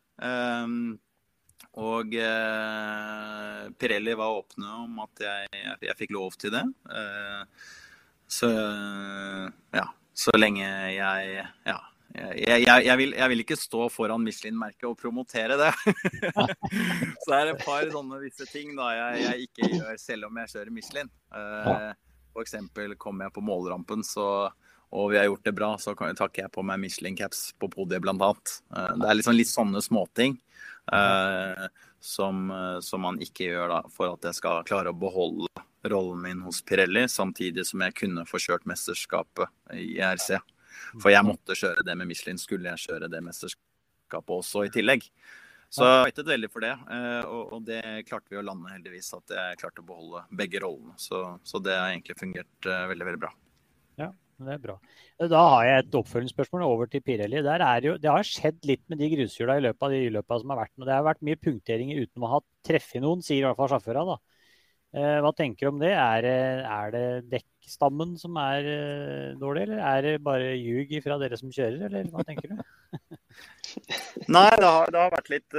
Og 1.81 2.17
eh, 2.19 3.61
Pirelli 3.79 4.17
var 4.17 4.35
åpne 4.41 4.75
om 4.83 4.99
at 5.05 5.23
jeg, 5.23 5.63
jeg, 5.87 5.95
fikk 5.97 6.13
lov 6.13 6.35
til 6.41 6.53
det. 6.53 6.65
Eh, 6.93 7.71
så 8.33 8.49
ja, 9.73 9.87
så 10.17 10.33
lenge 10.37 10.65
jeg 10.65 10.95
ja, 10.97 11.79
jeg, 12.13 12.61
jeg, 12.61 12.85
jeg, 12.85 12.97
vil, 12.99 13.13
jeg, 13.17 13.29
vil, 13.31 13.41
ikke 13.41 13.57
stå 13.57 13.87
foran 13.89 14.21
Michelin-merket 14.21 14.85
og 14.85 14.97
promotere 14.99 15.57
det. 15.57 15.71
så 17.23 17.31
det 17.31 17.39
er 17.39 17.51
et 17.53 17.63
par 17.63 17.87
sånne 17.89 18.19
visse 18.21 18.45
ting 18.51 18.75
da 18.77 18.91
jeg, 18.93 19.47
ikke 19.47 19.71
gjør 19.71 19.97
selv 20.01 20.29
om 20.29 20.37
jeg 20.43 20.51
kjører 20.53 20.75
Michelin. 20.75 21.09
Uh, 21.33 21.89
F.eks. 22.33 22.55
kommer 23.01 23.27
jeg 23.27 23.33
på 23.33 23.45
målrampen 23.45 24.05
så, 24.05 24.27
og 24.93 25.09
vi 25.09 25.17
har 25.17 25.25
gjort 25.25 25.49
det 25.49 25.55
bra, 25.57 25.71
så 25.81 25.95
takker 25.97 26.45
jeg 26.45 26.53
på 26.53 26.65
meg 26.65 26.83
Michelin-caps 26.85 27.47
på 27.57 27.71
podiet 27.73 28.05
bl.a. 28.05 28.13
Uh, 28.13 28.93
det 29.01 29.09
er 29.09 29.17
liksom 29.17 29.37
litt 29.39 29.49
sånne 29.49 29.81
småting 29.81 30.37
uh, 30.93 31.65
som, 31.97 32.45
som, 32.83 33.07
man 33.07 33.17
ikke 33.25 33.49
gjør 33.49 33.73
da, 33.73 33.83
for 33.89 34.13
at 34.13 34.29
jeg 34.29 34.37
skal 34.37 34.65
klare 34.69 34.93
å 34.93 35.01
beholde 35.01 35.49
rollen 35.91 36.21
min 36.23 36.41
hos 36.45 36.61
Pirelli, 36.65 37.05
samtidig 37.11 37.65
som 37.67 37.83
jeg 37.85 37.95
kunne 37.97 38.25
få 38.29 38.41
kjørt 38.41 38.67
mesterskapet 38.69 39.51
i 39.75 39.97
RC. 39.99 40.37
For 41.01 41.11
jeg 41.13 41.25
måtte 41.27 41.57
kjøre 41.57 41.85
det 41.85 41.95
med 41.99 42.09
Michelin, 42.09 42.41
skulle 42.41 42.73
jeg 42.73 42.85
kjøre 42.87 43.09
det 43.11 43.21
mesterskapet 43.25 44.35
også 44.39 44.67
i 44.67 44.73
tillegg. 44.73 45.07
Så 45.73 45.85
jeg 45.87 46.09
fightet 46.11 46.27
veldig 46.29 46.49
for 46.53 46.61
det, 46.61 46.73
eh, 46.93 47.31
og 47.33 47.63
det 47.65 47.81
klarte 48.05 48.29
vi 48.29 48.37
å 48.37 48.43
lande 48.45 48.69
heldigvis. 48.69 49.09
At 49.17 49.31
jeg 49.33 49.61
klarte 49.61 49.81
å 49.81 49.87
beholde 49.87 50.21
begge 50.37 50.61
rollene. 50.61 50.93
Så, 51.01 51.23
så 51.41 51.61
det 51.65 51.73
har 51.73 51.89
egentlig 51.89 52.19
fungert 52.19 52.67
eh, 52.69 52.83
veldig, 52.91 53.07
veldig 53.07 53.21
bra. 53.23 53.31
Ja, 53.97 54.11
det 54.45 54.53
er 54.53 54.61
bra. 54.61 54.75
Da 55.33 55.41
har 55.55 55.65
jeg 55.65 55.81
et 55.81 55.97
oppfølgingsspørsmål 55.97 56.65
over 56.67 56.91
til 56.91 57.01
Pirelli. 57.05 57.41
Der 57.45 57.65
er 57.65 57.87
jo, 57.89 57.95
det 58.01 58.11
har 58.11 58.27
skjedd 58.27 58.61
litt 58.69 58.83
med 58.91 59.01
de 59.01 59.09
grushjula 59.15 59.57
i 59.57 59.65
løpet 59.65 59.87
av 59.87 59.95
de 59.95 60.03
løpene 60.13 60.43
som 60.43 60.53
har 60.53 60.61
vært. 60.61 60.75
Og 60.77 60.85
det 60.85 60.93
har 60.93 61.07
vært 61.09 61.25
mye 61.25 61.41
punkteringer 61.41 62.05
uten 62.05 62.27
å 62.27 62.31
ha 62.35 62.41
truffet 62.69 63.01
noen, 63.01 63.25
sier 63.25 63.41
i 63.41 63.47
hvert 63.47 63.57
fall 63.57 63.73
sjåførene. 63.73 64.19
Eh, 64.19 64.32
hva 64.93 65.31
tenker 65.33 65.65
du 65.65 65.71
om 65.71 65.79
det? 65.81 65.91
Er, 65.97 66.25
er 66.69 66.91
det 66.93 67.05
dekkstammen 67.31 68.13
som 68.21 68.37
er 68.37 68.67
eh, 68.69 69.29
dårlig, 69.41 69.63
eller 69.65 69.79
er 69.89 70.05
det 70.05 70.13
bare 70.25 70.51
ljug 70.53 70.93
fra 71.05 71.17
dere 71.21 71.39
som 71.39 71.53
kjører, 71.53 71.87
eller 71.87 72.11
hva 72.13 72.25
tenker 72.27 72.53
du? 72.53 72.59
Nei, 74.35 74.51
det 74.59 74.69
har, 74.69 74.91
det 74.93 75.01
har, 75.01 75.09
vært 75.15 75.31
litt, 75.33 75.57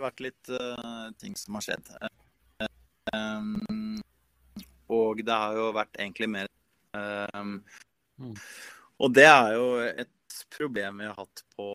vært 0.00 0.22
litt 0.24 0.52
uh, 0.54 1.10
ting 1.20 1.36
som 1.36 1.58
har 1.58 1.66
skjedd. 1.66 1.92
Um, 3.12 4.00
og 4.90 5.20
det 5.26 5.36
har 5.36 5.58
jo 5.58 5.68
vært 5.74 6.00
egentlig 6.00 6.28
mer 6.30 6.48
um, 6.96 7.58
mm. 8.20 8.34
Og 9.00 9.12
det 9.16 9.26
er 9.26 9.54
jo 9.56 9.68
et 9.88 10.40
problem 10.52 11.00
vi 11.00 11.08
har 11.08 11.16
hatt 11.18 11.44
på 11.56 11.68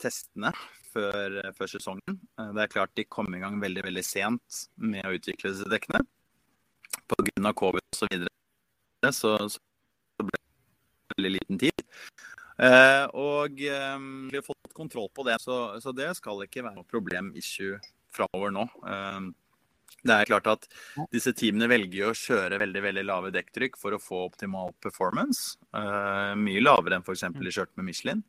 testene 0.00 0.52
før, 0.98 1.38
før, 1.56 1.70
sesongen. 1.70 2.18
Eh, 2.38 2.52
det 2.56 2.64
er 2.64 2.74
klart 2.74 2.94
de 2.98 3.06
kom 3.06 3.30
i 3.34 3.42
gang 3.42 3.58
veldig 3.62 3.86
veldig 3.86 4.04
sent 4.06 4.62
med 4.76 5.06
å 5.06 5.14
utvikle 5.16 5.54
disse 5.54 5.70
dekkene. 5.70 6.02
Pga. 7.08 7.52
covid 7.56 7.84
osv. 7.94 8.28
Så, 9.14 9.34
så 9.48 9.58
så 10.18 10.26
ble 10.26 10.38
det 10.38 11.16
veldig 11.16 11.34
liten 11.36 11.60
tid. 11.62 11.84
Eh, 12.58 13.04
og 13.14 13.60
eh, 13.62 13.98
vi 14.32 14.38
har 14.40 14.46
fått 14.46 14.74
kontroll 14.74 15.10
på 15.14 15.26
det, 15.28 15.38
så, 15.42 15.78
så 15.82 15.94
det 15.94 16.10
skal 16.18 16.42
ikke 16.46 16.64
være 16.66 16.80
noe 16.80 16.88
problem-issue 16.90 17.78
framover 18.14 18.54
nå. 18.54 18.66
Eh, 18.82 19.28
det 20.06 20.14
er 20.14 20.28
klart 20.30 20.46
at 20.50 20.66
disse 21.10 21.32
teamene 21.34 21.66
velger 21.70 22.10
å 22.10 22.16
kjøre 22.16 22.60
veldig 22.62 22.82
veldig 22.84 23.04
lave 23.06 23.32
dekktrykk 23.34 23.78
for 23.80 23.94
å 23.94 24.02
få 24.02 24.24
optimal 24.28 24.74
performance. 24.82 25.56
Eh, 25.74 26.34
mye 26.38 26.62
lavere 26.62 26.98
enn 26.98 27.06
f.eks. 27.06 27.26
de 27.34 27.54
kjørte 27.54 27.78
med 27.78 27.90
Michelin. 27.90 28.22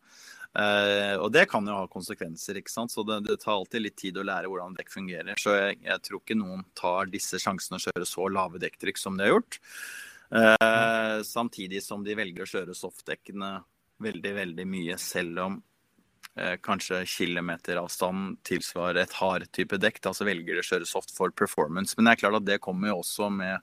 Uh, 0.50 1.14
og 1.22 1.30
det 1.30 1.44
kan 1.52 1.68
jo 1.68 1.76
ha 1.78 1.86
konsekvenser, 1.92 2.58
ikke 2.58 2.74
sant. 2.74 2.94
Så 2.94 3.06
det, 3.08 3.22
det, 3.28 3.38
tar 3.44 3.56
alltid 3.56 3.86
litt 3.86 3.98
tid 4.02 4.18
å 4.18 4.26
lære 4.26 4.50
hvordan 4.50 4.76
dekk 4.80 4.92
fungerer. 4.94 5.40
Så 5.40 5.56
jeg, 5.56 5.80
jeg, 5.86 6.04
tror 6.06 6.22
ikke 6.24 6.40
noen 6.40 6.66
tar 6.78 7.12
disse 7.14 7.42
sjansene 7.42 7.78
å 7.78 7.86
kjøre 7.86 8.08
så 8.10 8.30
lave 8.34 8.62
dekktrykk 8.64 9.02
som 9.02 9.18
de 9.18 9.28
har 9.28 9.36
gjort. 9.36 9.60
Uh, 10.30 11.22
samtidig 11.26 11.82
som 11.86 12.06
de 12.06 12.18
velger 12.18 12.46
å 12.46 12.50
kjøre 12.50 12.78
softdekkene 12.78 13.56
veldig, 14.02 14.34
veldig 14.36 14.66
mye, 14.70 14.98
selv 15.02 15.42
om 15.46 15.58
uh, 15.60 16.56
kanskje 16.66 17.04
kilometeravstand 17.14 18.40
tilsvarer 18.50 19.04
et 19.04 19.18
hard 19.22 19.50
type 19.54 19.78
dekk. 19.78 20.02
Da 20.06 20.16
så 20.18 20.26
velger 20.26 20.58
de 20.58 20.64
å 20.66 20.70
kjøre 20.72 20.90
soft 20.90 21.14
for 21.14 21.34
performance. 21.36 21.94
Men 21.98 22.10
det 22.10 22.18
er 22.18 22.24
klart 22.26 22.42
at 22.42 22.50
det 22.50 22.64
kommer 22.66 22.94
jo 22.94 23.04
også 23.04 23.30
med 23.38 23.62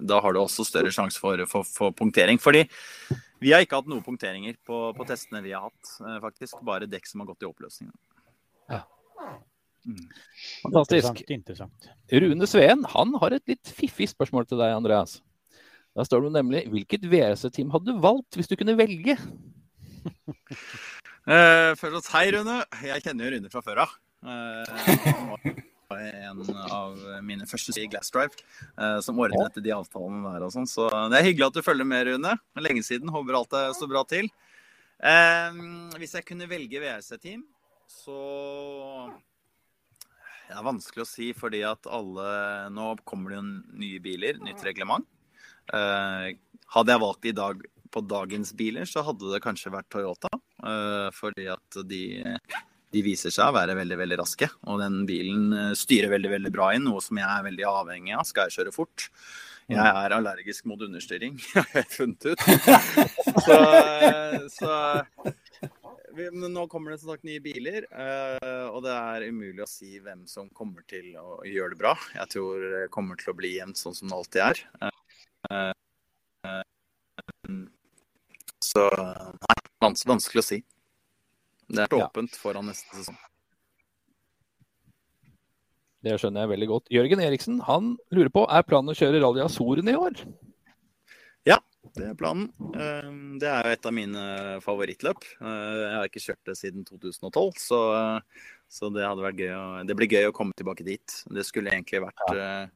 Da 0.00 0.16
har 0.24 0.32
du 0.32 0.40
også 0.40 0.64
større 0.64 0.90
sjanse 0.94 1.20
for, 1.20 1.42
for, 1.50 1.66
for 1.68 1.92
punktering. 1.96 2.40
fordi 2.40 2.64
vi 3.40 3.54
har 3.54 3.64
ikke 3.64 3.78
hatt 3.80 3.88
noen 3.88 4.04
punkteringer 4.04 4.58
på, 4.68 4.78
på, 4.96 5.06
testene 5.08 5.40
vi 5.44 5.54
har 5.56 5.64
hatt, 5.64 5.92
eh, 6.04 6.18
faktisk. 6.20 6.60
Bare 6.66 6.88
dekk 6.90 7.08
som 7.08 7.22
har 7.22 7.30
gått 7.30 7.46
i 7.46 7.48
oppløsning. 7.48 7.88
Ja. 8.68 8.82
Mm. 9.88 10.04
Fantastisk. 10.66 11.22
Interessant, 11.32 11.88
Rune 12.12 12.48
Sveen 12.50 12.84
han 12.92 13.14
har 13.22 13.36
et 13.38 13.46
litt 13.48 13.70
fiffig 13.72 14.10
spørsmål 14.12 14.44
til 14.48 14.60
deg, 14.60 14.74
Andreas. 14.76 15.22
Da 15.96 16.04
står 16.06 16.26
det 16.26 16.34
nemlig 16.36 16.66
hvilket 16.70 17.08
VRC-team 17.08 17.72
hadde 17.72 17.88
du 17.88 18.04
valgt 18.04 18.36
hvis 18.36 18.50
du 18.50 18.58
kunne 18.60 18.76
velge? 18.78 19.16
uh, 21.24 21.72
først 21.80 22.12
Hei, 22.12 22.28
Rune. 22.36 22.60
Jeg 22.84 23.08
kjenner 23.08 23.26
jo 23.26 23.38
Rune 23.38 23.52
fra 23.52 23.64
før 23.64 23.84
av. 23.86 23.98
Uh, 24.20 25.64
en 25.96 26.42
av 26.70 26.98
mine 27.26 27.46
første 27.48 27.74
i 27.80 27.88
Glass 27.90 28.12
Drive, 28.14 28.44
eh, 28.78 28.98
som 29.04 29.18
ordnet 29.20 29.58
de 29.62 29.72
avtalene 29.74 30.34
der 30.34 30.46
og 30.46 30.52
sånn. 30.54 30.68
Så 30.70 30.86
det 31.10 31.18
er 31.18 31.26
hyggelig 31.26 31.48
at 31.48 31.58
du 31.58 31.66
følger 31.66 31.88
med, 31.88 32.06
Rune. 32.06 32.36
Lenge 32.60 32.84
siden. 32.86 33.10
Håper 33.12 33.38
alt 33.38 33.56
det 33.56 33.64
står 33.78 33.90
bra 33.90 34.04
til. 34.08 34.30
Eh, 35.00 35.58
hvis 35.98 36.14
jeg 36.18 36.28
kunne 36.28 36.48
velge 36.50 36.82
VRC-team, 36.82 37.44
så 37.90 39.10
Det 40.50 40.58
er 40.58 40.66
vanskelig 40.66 41.04
å 41.04 41.06
si, 41.06 41.28
fordi 41.32 41.60
at 41.62 41.86
alle 41.86 42.70
Nå 42.74 42.96
kommer 43.06 43.30
det 43.30 43.36
jo 43.38 43.42
nye 43.78 44.00
biler, 44.02 44.40
nytt 44.42 44.64
reglement. 44.66 45.06
Eh, 45.72 46.34
hadde 46.74 46.90
jeg 46.90 47.02
valgt 47.04 47.28
i 47.30 47.34
dag 47.38 47.62
på 47.90 48.02
dagens 48.06 48.52
biler, 48.58 48.86
så 48.86 49.04
hadde 49.06 49.30
det 49.30 49.42
kanskje 49.42 49.72
vært 49.74 49.90
Toyota. 49.90 50.30
Eh, 50.62 51.10
fordi 51.14 51.46
at 51.50 51.78
de 51.86 52.02
de 52.90 53.02
viser 53.06 53.32
seg 53.34 53.50
å 53.50 53.56
være 53.56 53.76
veldig 53.78 53.98
veldig 54.00 54.18
raske. 54.20 54.48
Og 54.70 54.80
den 54.82 55.04
bilen 55.08 55.52
eh, 55.54 55.76
styrer 55.78 56.12
veldig 56.14 56.34
veldig 56.36 56.52
bra 56.54 56.72
inn, 56.76 56.86
noe 56.88 57.02
som 57.04 57.20
jeg 57.20 57.28
er 57.28 57.46
veldig 57.46 57.68
avhengig 57.70 58.16
av. 58.16 58.26
Skal 58.28 58.48
jeg 58.48 58.58
kjøre 58.58 58.74
fort? 58.74 59.10
Jeg 59.70 59.78
mm. 59.78 59.98
er 60.02 60.16
allergisk 60.16 60.66
mot 60.66 60.80
understyring, 60.82 61.36
har 61.54 61.68
jeg 61.78 61.90
funnet 61.94 62.32
ut. 62.32 62.40
Så, 63.46 63.56
så 64.50 64.70
nå 66.50 66.64
kommer 66.68 66.90
det 66.90 66.98
som 67.00 67.12
sagt 67.12 67.24
nye 67.24 67.40
biler, 67.42 67.86
eh, 67.86 68.66
og 68.66 68.82
det 68.84 68.94
er 68.96 69.28
umulig 69.30 69.62
å 69.62 69.68
si 69.70 70.00
hvem 70.02 70.24
som 70.28 70.50
kommer 70.56 70.82
til 70.90 71.14
å 71.20 71.38
gjøre 71.46 71.76
det 71.76 71.80
bra. 71.80 71.94
Jeg 72.16 72.32
tror 72.34 72.66
det 72.74 72.82
kommer 72.94 73.20
til 73.20 73.30
å 73.32 73.36
bli 73.38 73.54
jevnt 73.54 73.78
sånn 73.78 73.94
som 73.96 74.10
det 74.10 74.18
alltid 74.18 74.42
er. 74.48 74.62
Eh, 75.54 75.72
så 78.60 78.84
nei, 78.90 79.60
vanskelig 79.80 80.42
å 80.42 80.48
si. 80.50 80.60
Det 81.70 81.86
er 81.86 81.98
åpent 82.02 82.36
foran 82.38 82.66
neste 82.70 82.90
sesong. 82.98 83.18
Det 86.00 86.16
skjønner 86.16 86.46
jeg 86.46 86.52
veldig 86.54 86.68
godt. 86.70 86.86
Jørgen 86.92 87.20
Eriksen 87.22 87.58
han 87.66 87.92
lurer 88.14 88.30
på 88.32 88.46
er 88.48 88.64
planen 88.64 88.92
å 88.92 88.96
kjøre 88.96 89.20
Rally 89.20 89.42
Azoren 89.44 89.90
i 89.90 89.96
år? 89.98 90.22
Ja, 91.48 91.58
det 91.96 92.06
er 92.08 92.16
planen. 92.16 92.48
Eh, 92.72 93.10
det 93.40 93.50
er 93.50 93.68
jo 93.68 93.74
et 93.76 93.88
av 93.90 93.94
mine 93.96 94.24
favorittløp. 94.64 95.28
Eh, 95.40 95.76
jeg 95.82 95.94
har 95.98 96.08
ikke 96.08 96.24
kjørt 96.24 96.48
det 96.48 96.56
siden 96.56 96.88
2012, 96.88 97.60
så, 97.60 97.80
så 98.72 98.90
det 98.96 99.04
hadde 99.04 99.26
vært 99.26 99.44
gøy 99.44 99.52
å, 99.58 99.64
det 99.84 99.96
blir 99.98 100.10
gøy 100.16 100.30
å 100.30 100.34
komme 100.36 100.56
tilbake 100.56 100.88
dit. 100.88 101.20
Det 101.28 101.44
skulle 101.48 101.72
egentlig 101.74 102.02
vært. 102.06 102.26
Eh, 102.32 102.66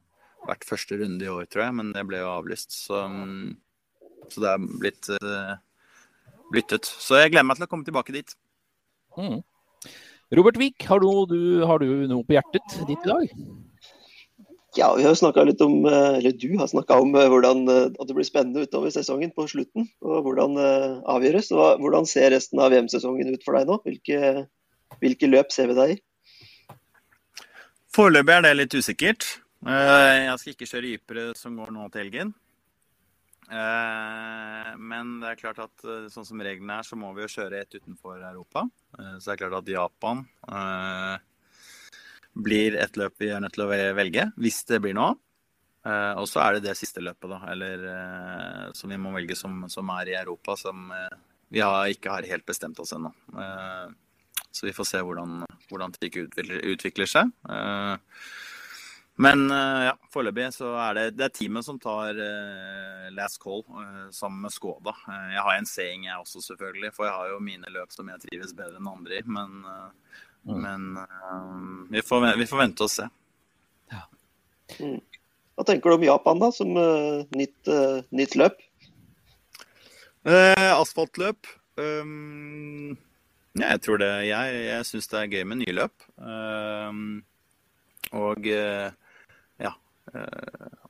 vært 0.45 0.67
første 0.69 0.99
runde 0.99 1.25
i 1.25 1.29
år, 1.31 1.47
tror 1.49 1.63
jeg, 1.63 1.73
men 1.79 1.87
det 1.95 2.03
ble 2.05 2.19
jo 2.21 2.29
avlyst. 2.29 2.75
Så, 2.85 2.99
så 4.29 4.43
det 4.43 4.51
er 4.51 4.67
blitt 4.77 5.07
byttet. 6.53 6.85
Så 6.85 7.17
jeg 7.17 7.31
gleder 7.33 7.47
meg 7.49 7.57
til 7.57 7.65
å 7.65 7.71
komme 7.71 7.87
tilbake 7.87 8.13
dit. 8.13 8.35
Mm. 9.17 9.41
Robert 10.35 10.57
Wiik, 10.57 10.83
har, 10.89 11.03
har, 11.69 11.79
du 11.79 12.07
noe 12.09 12.25
på 12.25 12.35
hjertet 12.35 12.77
ditt 12.89 13.05
i 13.05 13.11
dag? 13.11 13.33
Ja, 14.75 14.89
vi 14.97 15.05
har 15.05 15.15
snakka 15.15 15.45
litt 15.47 15.61
om, 15.63 15.85
eh, 15.87 16.17
eller 16.17 16.31
Du 16.31 16.57
har 16.59 16.67
snakka 16.67 16.97
om 16.99 17.15
eh, 17.15 17.29
hvordan, 17.31 17.63
eh, 17.71 17.85
at 17.95 18.07
det 18.07 18.15
blir 18.15 18.27
spennende 18.27 18.65
utover 18.65 18.91
sesongen 18.91 19.31
på 19.31 19.47
slutten. 19.47 19.87
og 20.01 20.25
Hvordan 20.25 20.57
avgjøres. 21.07 21.51
Og 21.55 21.79
Hvordan 21.79 22.05
ser 22.05 22.31
resten 22.31 22.59
av 22.59 22.71
VM-sesongen 22.71 23.31
ut 23.31 23.45
for 23.45 23.55
deg 23.55 23.69
nå? 23.69 23.79
Hvilke, 23.85 24.47
hvilke 24.99 25.31
løp 25.31 25.55
ser 25.55 25.71
vi 25.71 25.79
deg 25.79 25.95
i? 25.95 25.99
Foreløpig 27.95 28.35
er 28.35 28.41
det 28.43 28.55
litt 28.59 28.75
usikkert. 28.75 29.29
Jeg 29.65 30.39
skal 30.41 30.53
ikke 30.53 30.67
kjøre 30.67 30.91
Ypre 30.97 31.29
som 31.39 31.55
går 31.55 31.71
nå 31.71 31.87
til 31.93 32.03
helgen. 32.03 32.35
Eh, 33.45 34.69
men 34.81 35.19
det 35.21 35.31
er 35.31 35.39
klart 35.39 35.59
at 35.61 35.85
eh, 35.85 36.07
sånn 36.13 36.25
som 36.25 36.41
reglene 36.41 36.79
er, 36.79 36.87
så 36.87 36.97
må 36.97 37.11
vi 37.13 37.25
jo 37.25 37.33
kjøre 37.35 37.61
ett 37.61 37.77
utenfor 37.77 38.17
Europa. 38.17 38.65
Eh, 38.97 39.17
så 39.19 39.29
det 39.29 39.35
er 39.35 39.41
klart 39.43 39.59
at 39.59 39.71
Japan 39.75 40.23
blir 42.35 42.75
et 42.81 42.97
løp 42.99 43.21
vi 43.21 43.29
er 43.31 43.43
nødt 43.43 43.55
til 43.55 43.63
å 43.63 43.69
velge, 43.69 44.25
hvis 44.41 44.63
det 44.67 44.81
blir 44.83 44.97
noe. 44.97 45.15
Og 45.85 46.25
så 46.27 46.41
er 46.41 46.55
det 46.55 46.65
det 46.65 46.73
siste 46.79 46.99
løpet, 46.99 47.29
da, 47.29 47.37
eller 47.53 48.71
som 48.75 48.89
vi 48.89 48.97
må 48.99 49.11
velge 49.13 49.37
som, 49.37 49.67
som 49.69 49.91
er 49.93 50.09
i 50.09 50.15
Europa, 50.17 50.55
som 50.57 50.89
vi 51.53 51.61
har, 51.61 51.85
ikke 51.93 52.09
har 52.11 52.27
helt 52.27 52.45
bestemt 52.49 52.81
oss 52.81 52.91
ennå. 52.97 53.11
Så 54.49 54.65
vi 54.65 54.73
får 54.73 54.89
se 54.89 55.03
hvordan, 55.05 55.45
hvordan 55.69 55.93
det 55.93 56.09
utvikler, 56.09 56.65
utvikler 56.73 57.11
seg. 57.13 57.31
Men 59.15 59.47
ja, 59.49 59.93
foreløpig 60.11 60.49
så 60.51 60.73
er 60.75 60.95
det, 60.97 61.03
det 61.15 61.29
er 61.29 61.31
teamet 61.31 61.63
som 61.63 61.77
tar 61.79 62.17
uh, 62.19 63.05
last 63.15 63.39
call 63.39 63.61
uh, 63.71 64.09
sammen 64.11 64.41
med 64.43 64.51
Skoda. 64.51 64.91
Uh, 65.07 65.29
jeg 65.31 65.43
har 65.47 65.55
en 65.55 65.69
seing 65.69 66.07
jeg 66.09 66.19
også, 66.19 66.41
selvfølgelig. 66.43 66.91
For 66.95 67.07
jeg 67.07 67.15
har 67.15 67.29
jo 67.31 67.43
mine 67.43 67.71
løp 67.71 67.95
som 67.95 68.09
jeg 68.11 68.25
trives 68.25 68.51
bedre 68.57 68.81
enn 68.81 68.89
andre 68.91 69.21
i. 69.21 69.23
Men, 69.23 69.61
mm. 70.43 70.57
men 70.65 70.89
vi, 71.93 72.03
får, 72.03 72.27
vi, 72.41 72.47
får, 72.49 72.61
vente 72.65 72.87
og 72.87 72.91
se. 72.91 73.07
Ja. 73.93 74.03
Mm. 74.81 74.99
Hva 75.55 75.67
tenker 75.69 75.93
du 75.93 75.95
om 75.95 76.03
Japan, 76.09 76.41
da, 76.43 76.51
som 76.51 76.75
nytt, 76.75 77.69
nytt 78.11 78.35
løp? 78.35 78.59
asfaltløp. 80.25 81.47
Um, 81.79 82.97
ja, 83.55 83.69
jeg 83.69 83.81
tror 83.85 84.01
det. 84.01 84.11
Jeg, 84.27 84.59
jeg 84.65 84.87
syns 84.89 85.07
det 85.07 85.21
er 85.21 85.31
gøy 85.31 85.47
med 85.47 85.61
nye 85.61 85.75
løp. 85.79 86.05
Um, 86.19 87.23
og 88.11 88.43
ja. 88.43 88.91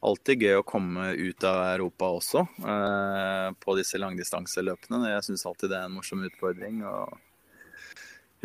Alltid 0.06 0.44
gøy 0.46 0.60
å 0.60 0.66
komme 0.68 1.12
ut 1.18 1.46
av 1.48 1.62
Europa 1.74 2.10
også 2.14 2.44
på 3.62 3.76
disse 3.80 4.00
langdistanseløpene. 4.02 5.08
Jeg 5.16 5.26
syns 5.30 5.46
alltid 5.50 5.72
det 5.74 5.80
er 5.80 5.88
en 5.90 5.96
morsom 5.98 6.26
utfordring. 6.28 6.84
og 6.86 7.16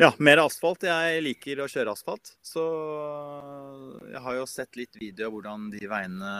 ja, 0.01 0.09
mer 0.17 0.39
asfalt. 0.41 0.81
Jeg 0.87 1.21
liker 1.21 1.59
å 1.61 1.67
kjøre 1.69 1.93
asfalt. 1.93 2.33
Så 2.41 2.63
jeg 4.09 4.21
har 4.25 4.37
jo 4.39 4.47
sett 4.49 4.79
litt 4.79 4.97
video 4.97 5.27
av 5.27 5.35
hvordan 5.35 5.67
de 5.75 5.83
veiene 5.85 6.31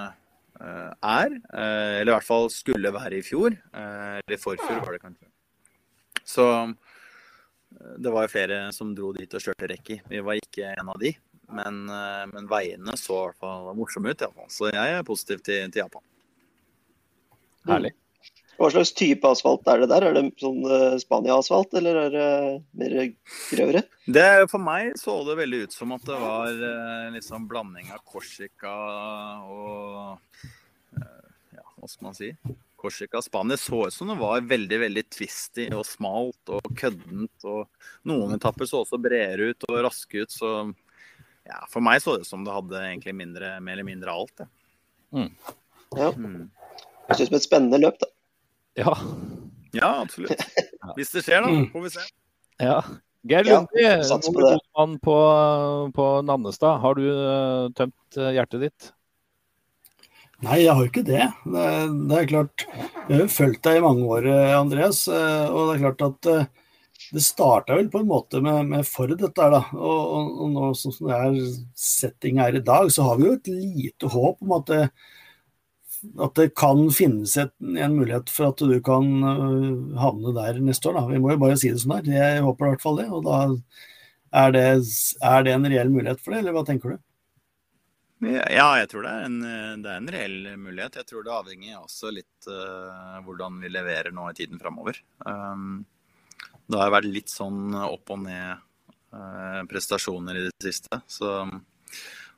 er. 0.58 1.36
Eller 1.52 2.10
i 2.10 2.16
hvert 2.16 2.26
fall 2.26 2.50
skulle 2.54 2.94
være 2.96 3.20
i 3.20 3.26
fjor. 3.26 3.54
Eller 3.78 4.42
forfjor 4.42 4.82
var 4.82 4.96
det 4.96 5.04
kanskje. 5.04 5.30
Så 6.26 6.48
det 8.02 8.12
var 8.14 8.26
jo 8.26 8.34
flere 8.34 8.64
som 8.76 8.96
dro 8.98 9.12
dit 9.16 9.32
og 9.38 9.44
kjørte 9.46 9.70
rekk 9.70 9.94
i. 9.94 10.00
Vi 10.10 10.24
var 10.26 10.42
ikke 10.42 10.74
en 10.74 10.90
av 10.96 10.98
de. 11.02 11.14
Men, 11.56 11.82
eh, 11.90 12.26
men 12.32 12.50
veiene 12.52 12.96
så 13.00 13.18
i 13.18 13.26
hvert 13.30 13.42
fall 13.44 13.72
morsomme 13.78 14.14
ut, 14.14 14.22
iallfall. 14.22 14.52
Så 14.52 14.70
jeg 14.72 14.96
er 14.98 15.08
positiv 15.08 15.44
til, 15.46 15.66
til 15.72 15.84
Japan. 15.84 16.06
Herlig. 17.70 17.94
Hva 18.62 18.70
slags 18.70 18.92
type 18.94 19.26
asfalt 19.26 19.66
er 19.72 19.82
det 19.82 19.90
der? 19.90 20.06
Er 20.06 20.16
det 20.18 20.24
sånn 20.38 20.60
uh, 20.68 20.98
Spania-asfalt, 21.02 21.72
eller 21.80 21.98
er 22.04 22.12
det 22.14 22.26
mer 22.78 22.96
grøvere? 23.50 23.82
Det, 24.06 24.26
for 24.52 24.62
meg 24.62 24.92
så 25.02 25.16
det 25.26 25.38
veldig 25.40 25.64
ut 25.64 25.74
som 25.74 25.96
at 25.96 26.04
det 26.06 26.18
var 26.22 26.60
en 26.68 27.16
liksom 27.18 27.48
blanding 27.50 27.90
av 27.96 28.04
Korsika 28.06 28.76
og 29.50 30.20
Ja, 31.56 31.66
hva 31.80 31.90
skal 31.90 32.12
man 32.12 32.20
si? 32.20 32.30
Korsika 32.82 33.22
Spania 33.22 33.58
så 33.58 33.88
ut 33.88 33.94
som 33.94 34.08
det 34.08 34.20
var 34.22 34.42
veldig 34.42 34.80
veldig 34.86 35.04
twisty 35.14 35.68
og 35.74 35.86
smalt 35.86 36.54
og 36.54 36.66
køddent. 36.78 37.46
og 37.46 37.70
Noen 38.10 38.38
etapper 38.38 38.70
så 38.70 38.82
også 38.82 39.02
bredere 39.02 39.52
ut 39.52 39.68
og 39.70 39.84
raske 39.86 40.24
ut. 40.24 40.34
Så 40.34 40.54
ja, 41.52 41.60
for 41.72 41.84
meg 41.84 42.02
så 42.04 42.16
det 42.16 42.26
ut 42.26 42.32
som 42.32 42.46
det 42.48 42.56
hadde 42.56 42.82
egentlig 42.88 43.14
mindre, 43.18 43.54
mer 43.64 43.78
eller 43.78 43.88
mindre 43.88 44.16
alt. 44.16 44.44
Ja. 44.44 44.50
Mm. 45.12 45.30
ja. 46.00 46.10
Mm. 46.16 46.50
Det 47.10 47.18
ser 47.18 47.28
det 47.28 47.36
er 47.36 47.42
et 47.42 47.48
spennende 47.48 47.82
løp, 47.82 48.00
da. 48.02 48.12
Ja. 48.80 48.96
Ja, 49.76 49.90
absolutt. 50.02 50.44
Hvis 50.98 51.12
det 51.14 51.26
skjer, 51.28 51.44
da. 51.44 51.52
Mm. 51.52 51.68
Får 51.74 51.86
vi 51.88 51.94
se. 51.98 52.08
Ja. 52.62 52.80
Geir 53.28 53.46
Lundi, 53.46 53.84
ja, 53.84 54.18
mann 54.74 54.96
på, 55.04 55.16
på 55.94 56.06
Nannestad. 56.26 56.80
Har 56.82 56.98
du 56.98 57.04
uh, 57.06 57.68
tømt 57.78 58.18
uh, 58.18 58.32
hjertet 58.34 58.64
ditt? 58.66 58.88
Nei, 60.42 60.64
jeg 60.64 60.74
har 60.74 60.82
jo 60.82 60.90
ikke 60.90 61.06
det. 61.06 61.26
det. 61.54 61.66
Det, 62.10 62.18
er 62.18 62.30
klart, 62.32 62.64
Jeg 62.66 63.14
har 63.14 63.22
jo 63.22 63.30
fulgt 63.30 63.62
deg 63.68 63.78
i 63.78 63.84
mange 63.84 64.08
år, 64.10 64.26
eh, 64.26 64.54
Andreas. 64.58 65.04
Eh, 65.06 65.46
og 65.52 65.70
det 65.70 65.76
er 65.76 65.84
klart 65.84 66.02
at 66.08 66.30
eh, 66.32 66.48
det 67.12 67.24
starta 67.26 67.76
vel 67.76 67.90
på 67.92 68.02
en 68.02 68.10
måte 68.10 68.42
med, 68.44 68.70
med 68.72 68.88
Ford, 68.88 69.14
dette 69.20 69.44
her, 69.44 69.52
da. 69.52 69.62
Og, 69.76 70.02
og, 70.16 70.30
og 70.44 70.54
nå 70.54 70.70
sånn 70.80 70.96
som 70.96 71.10
det 71.10 71.18
er 71.18 71.40
setting 71.78 72.40
her 72.40 72.56
i 72.56 72.64
dag, 72.64 72.92
så 72.94 73.10
har 73.10 73.20
vi 73.20 73.28
jo 73.28 73.36
et 73.36 73.52
lite 73.52 74.12
håp 74.14 74.42
om 74.46 74.56
at 74.58 74.72
det, 74.72 74.82
at 76.28 76.36
det 76.40 76.48
kan 76.58 76.88
finnes 76.96 77.36
et, 77.38 77.54
en 77.62 77.98
mulighet 77.98 78.32
for 78.34 78.52
at 78.52 78.64
du 78.64 78.78
kan 78.86 79.08
havne 80.00 80.34
der 80.40 80.60
neste 80.64 80.90
år. 80.90 80.98
Da. 80.98 81.06
Vi 81.12 81.22
må 81.22 81.36
jo 81.36 81.44
bare 81.44 81.60
si 81.60 81.70
det 81.70 81.84
sånn 81.84 81.98
her. 82.00 82.12
Jeg 82.16 82.44
håper 82.48 82.68
i 82.68 82.74
hvert 82.74 82.86
fall 82.86 83.00
det. 83.04 83.08
Og 83.12 83.28
da 83.28 83.38
er 84.42 84.54
det, 84.56 84.68
er 85.22 85.46
det 85.46 85.56
en 85.56 85.72
reell 85.76 85.94
mulighet 85.94 86.22
for 86.24 86.34
det, 86.34 86.42
eller 86.42 86.56
hva 86.56 86.66
tenker 86.68 86.96
du? 86.96 87.08
Ja, 88.22 88.68
jeg 88.78 88.86
tror 88.92 89.06
det 89.06 89.12
er, 89.12 89.24
en, 89.26 89.40
det 89.82 89.90
er, 89.90 89.96
en, 89.98 90.12
reell 90.14 90.36
mulighet. 90.62 91.00
Jeg 91.00 91.10
tror 91.10 91.24
det 91.26 91.34
avhenger 91.34 91.80
også 91.80 92.12
litt 92.14 92.50
uh, 92.50 93.18
hvordan 93.26 93.58
vi 93.64 93.72
leverer 93.74 94.14
nå 94.14 94.28
i 94.30 94.36
tiden 94.38 94.62
framover. 94.62 95.00
Um, 95.26 95.82
det 96.72 96.82
har 96.82 96.94
vært 96.94 97.12
litt 97.12 97.32
sånn 97.32 97.76
opp 97.76 98.14
og 98.14 98.24
ned 98.26 98.62
uh, 99.16 99.62
prestasjoner 99.70 100.40
i 100.40 100.44
det 100.48 100.56
siste. 100.64 101.02
Så, 101.08 101.32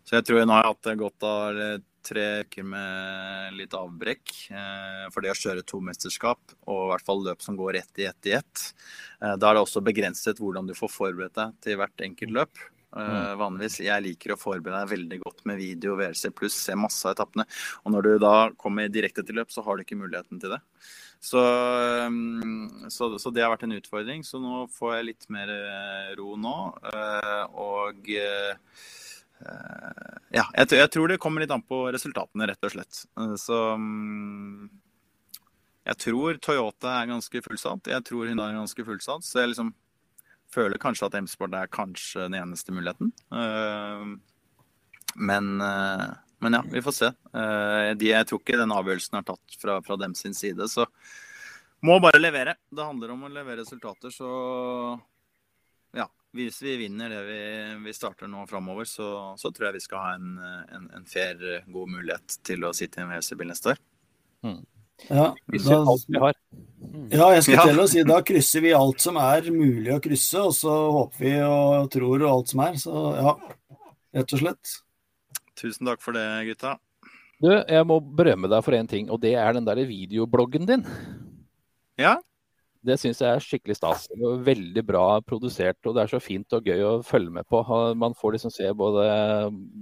så, 0.04 0.16
jeg 0.18 0.28
tror 0.28 0.42
jeg 0.42 0.50
nå 0.50 0.58
har 0.58 0.70
hatt 0.72 0.94
godt 1.00 1.28
av 1.28 1.64
tre 2.04 2.26
uker 2.44 2.66
med 2.68 3.56
litt 3.60 3.76
avbrekk. 3.78 4.36
Uh, 4.52 5.08
for 5.14 5.24
det 5.24 5.34
å 5.34 5.40
kjøre 5.40 5.66
to 5.68 5.80
mesterskap, 5.86 6.56
og 6.68 6.86
i 6.86 6.92
hvert 6.92 7.08
fall 7.08 7.26
løp 7.30 7.46
som 7.46 7.60
går 7.60 7.80
ett 7.84 8.04
i 8.04 8.10
ett 8.10 8.32
i 8.32 8.38
ett. 8.40 8.68
da 9.20 9.50
er 9.50 9.56
det 9.56 9.64
også 9.64 9.84
begrenset 9.86 10.42
hvordan 10.42 10.68
du 10.68 10.76
får 10.78 10.92
forberedt 10.92 11.40
deg 11.40 11.60
til 11.64 11.80
hvert 11.80 12.08
enkelt 12.10 12.40
løp. 12.42 12.68
Uh, 12.94 13.34
vanligvis. 13.40 13.80
Jeg 13.82 14.06
liker 14.06 14.36
å 14.36 14.38
forberede 14.38 14.84
deg 14.84 14.92
veldig 14.92 15.18
godt 15.24 15.42
med 15.50 15.58
video, 15.58 15.96
VRC 15.98 16.30
pluss, 16.38 16.58
se 16.68 16.76
masse 16.78 17.02
av 17.08 17.16
etappene. 17.16 17.46
Og 17.84 17.96
når 17.96 18.06
du 18.06 18.12
da 18.22 18.36
kommer 18.60 18.92
direkte 18.92 19.26
til 19.26 19.40
løp, 19.40 19.50
så 19.54 19.64
har 19.66 19.78
du 19.78 19.86
ikke 19.86 19.98
muligheten 19.98 20.42
til 20.42 20.54
det. 20.54 20.60
Så, 21.24 21.40
um, 21.40 22.86
så, 22.94 23.10
så, 23.18 23.32
det 23.34 23.42
har 23.46 23.54
vært 23.54 23.66
en 23.66 23.78
utfordring. 23.80 24.22
Så 24.28 24.42
nå 24.44 24.68
får 24.76 24.98
jeg 24.98 25.10
litt 25.10 25.28
mer 25.34 25.50
uh, 25.50 26.14
ro 26.20 26.36
nå. 26.38 26.58
Uh, 26.86 27.44
og 27.66 28.14
ja, 30.32 30.46
jeg, 30.56 30.70
jeg, 30.78 30.90
tror 30.94 31.10
det 31.12 31.20
kommer 31.20 31.44
litt 31.44 31.52
an 31.52 31.66
på 31.68 31.82
resultatene, 31.92 32.46
rett 32.48 32.64
og 32.64 32.72
slett. 32.72 33.02
så 33.42 33.58
um, 33.76 34.70
jeg 35.84 36.00
tror 36.00 36.38
Toyota 36.40 36.94
er 37.02 37.10
ganske 37.10 37.42
fullsatt. 37.44 37.90
Jeg 37.92 38.06
tror 38.08 38.30
Hyundai 38.30 38.54
er 38.54 38.62
ganske 38.62 38.86
fullsatt. 38.88 39.26
Så 39.28 39.42
jeg 39.42 39.52
liksom 39.52 39.74
føler 40.54 40.82
kanskje 40.82 41.10
at 41.10 41.18
M-sport 41.22 41.56
er 41.58 41.72
kanskje 41.74 42.28
den 42.28 42.38
eneste 42.40 42.74
muligheten. 42.76 43.12
Eh, 43.34 44.06
men, 45.16 45.50
eh, 45.62 46.08
men, 46.44 46.58
ja, 46.58 46.64
vi 46.72 46.84
får 46.86 46.98
se. 46.98 47.12
Eh, 47.34 47.92
jeg 48.00 48.28
tror 48.30 48.42
ikke 48.42 48.60
den 48.60 48.76
avgjørelsen 48.76 49.20
er 49.20 49.28
tatt 49.28 49.58
fra, 49.62 49.80
fra 49.86 49.98
dem 50.02 50.16
sin 50.18 50.36
side. 50.38 50.68
Så 50.70 50.88
må 51.84 52.00
bare 52.04 52.22
levere. 52.22 52.58
Det 52.70 52.86
handler 52.86 53.16
om 53.16 53.26
å 53.28 53.32
levere 53.34 53.62
resultater. 53.62 54.14
Så 54.14 54.30
ja, 55.94 56.08
hvis 56.34 56.62
vi 56.64 56.78
vinner 56.86 57.12
det 57.12 57.24
vi, 57.28 57.42
vi 57.86 57.96
starter 57.96 58.32
nå 58.32 58.46
framover, 58.50 58.90
så, 58.90 59.10
så, 59.40 59.52
tror 59.52 59.70
jeg 59.70 59.80
vi 59.80 59.88
skal 59.88 60.06
ha 60.06 60.14
en, 60.18 60.38
en, 60.78 60.92
en 61.00 61.10
fair, 61.10 61.64
god 61.68 61.98
mulighet 61.98 62.40
til 62.46 62.66
å 62.66 62.74
sitte 62.76 63.02
i 63.02 63.06
en 63.06 63.14
WC-bil 63.14 63.52
neste 63.54 63.76
år. 63.76 63.84
Mm. 64.44 64.62
Ja, 65.10 65.34
da, 65.34 66.32
ja, 67.12 67.28
jeg 67.36 67.44
skulle 67.46 67.66
til 67.68 67.82
å 67.84 67.88
si 67.90 68.04
da 68.08 68.20
krysser 68.26 68.64
vi 68.64 68.72
alt 68.76 69.04
som 69.04 69.18
er 69.20 69.50
mulig 69.54 69.92
å 69.96 70.00
krysse, 70.04 70.40
og 70.40 70.56
så 70.56 70.74
håper 70.98 71.24
vi 71.26 71.34
og 71.44 71.90
tror 71.94 72.24
og 72.24 72.30
alt 72.30 72.54
som 72.54 72.64
er. 72.64 72.80
Så 72.80 73.04
ja, 73.18 73.36
rett 74.20 74.36
og 74.38 74.44
slett. 74.44 74.74
Tusen 75.60 75.90
takk 75.90 76.04
for 76.04 76.18
det, 76.18 76.26
gutta. 76.50 76.78
Du, 77.44 77.50
jeg 77.52 77.88
må 77.90 78.00
berømme 78.00 78.48
deg 78.52 78.64
for 78.64 78.78
én 78.78 78.88
ting, 78.90 79.10
og 79.12 79.20
det 79.24 79.36
er 79.40 79.56
den 79.58 79.68
der 79.68 79.82
videobloggen 79.88 80.70
din. 80.70 80.86
Ja? 82.00 82.18
Det 82.84 82.98
syns 83.00 83.22
jeg 83.24 83.30
er 83.32 83.44
skikkelig 83.44 83.78
stas. 83.78 84.10
Veldig 84.44 84.84
bra 84.86 85.06
produsert, 85.24 85.80
og 85.88 85.96
det 85.96 86.04
er 86.04 86.12
så 86.12 86.20
fint 86.24 86.56
og 86.56 86.68
gøy 86.68 86.84
å 86.84 86.94
følge 87.08 87.32
med 87.38 87.48
på. 87.48 87.62
Man 88.00 88.16
får 88.20 88.36
liksom 88.36 88.52
se 88.54 88.68
både 88.76 89.06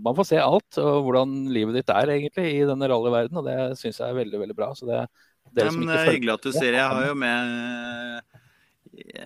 Man 0.05 0.17
får 0.17 0.29
se 0.29 0.41
alt, 0.41 0.77
og 0.81 1.07
hvordan 1.07 1.33
livet 1.53 1.79
ditt 1.79 1.89
er 1.93 2.13
egentlig 2.13 2.45
i 2.53 2.67
denne 2.69 2.89
rallyverdenen, 2.91 3.41
og 3.41 3.49
det 3.49 3.81
syns 3.81 4.03
jeg 4.03 4.07
er 4.07 4.19
veldig, 4.21 4.43
veldig 4.45 4.57
bra. 4.57 4.69
Så 4.77 4.89
det, 4.89 5.01
det 5.49 5.65
er 5.65 5.73
ja, 5.73 6.05
hyggelig 6.11 6.37
at 6.37 6.45
du 6.45 6.53
sier 6.53 6.69
det. 6.69 6.77
Jeg 6.77 6.93
har 6.93 7.09
jo 7.09 7.17
med 7.25 8.39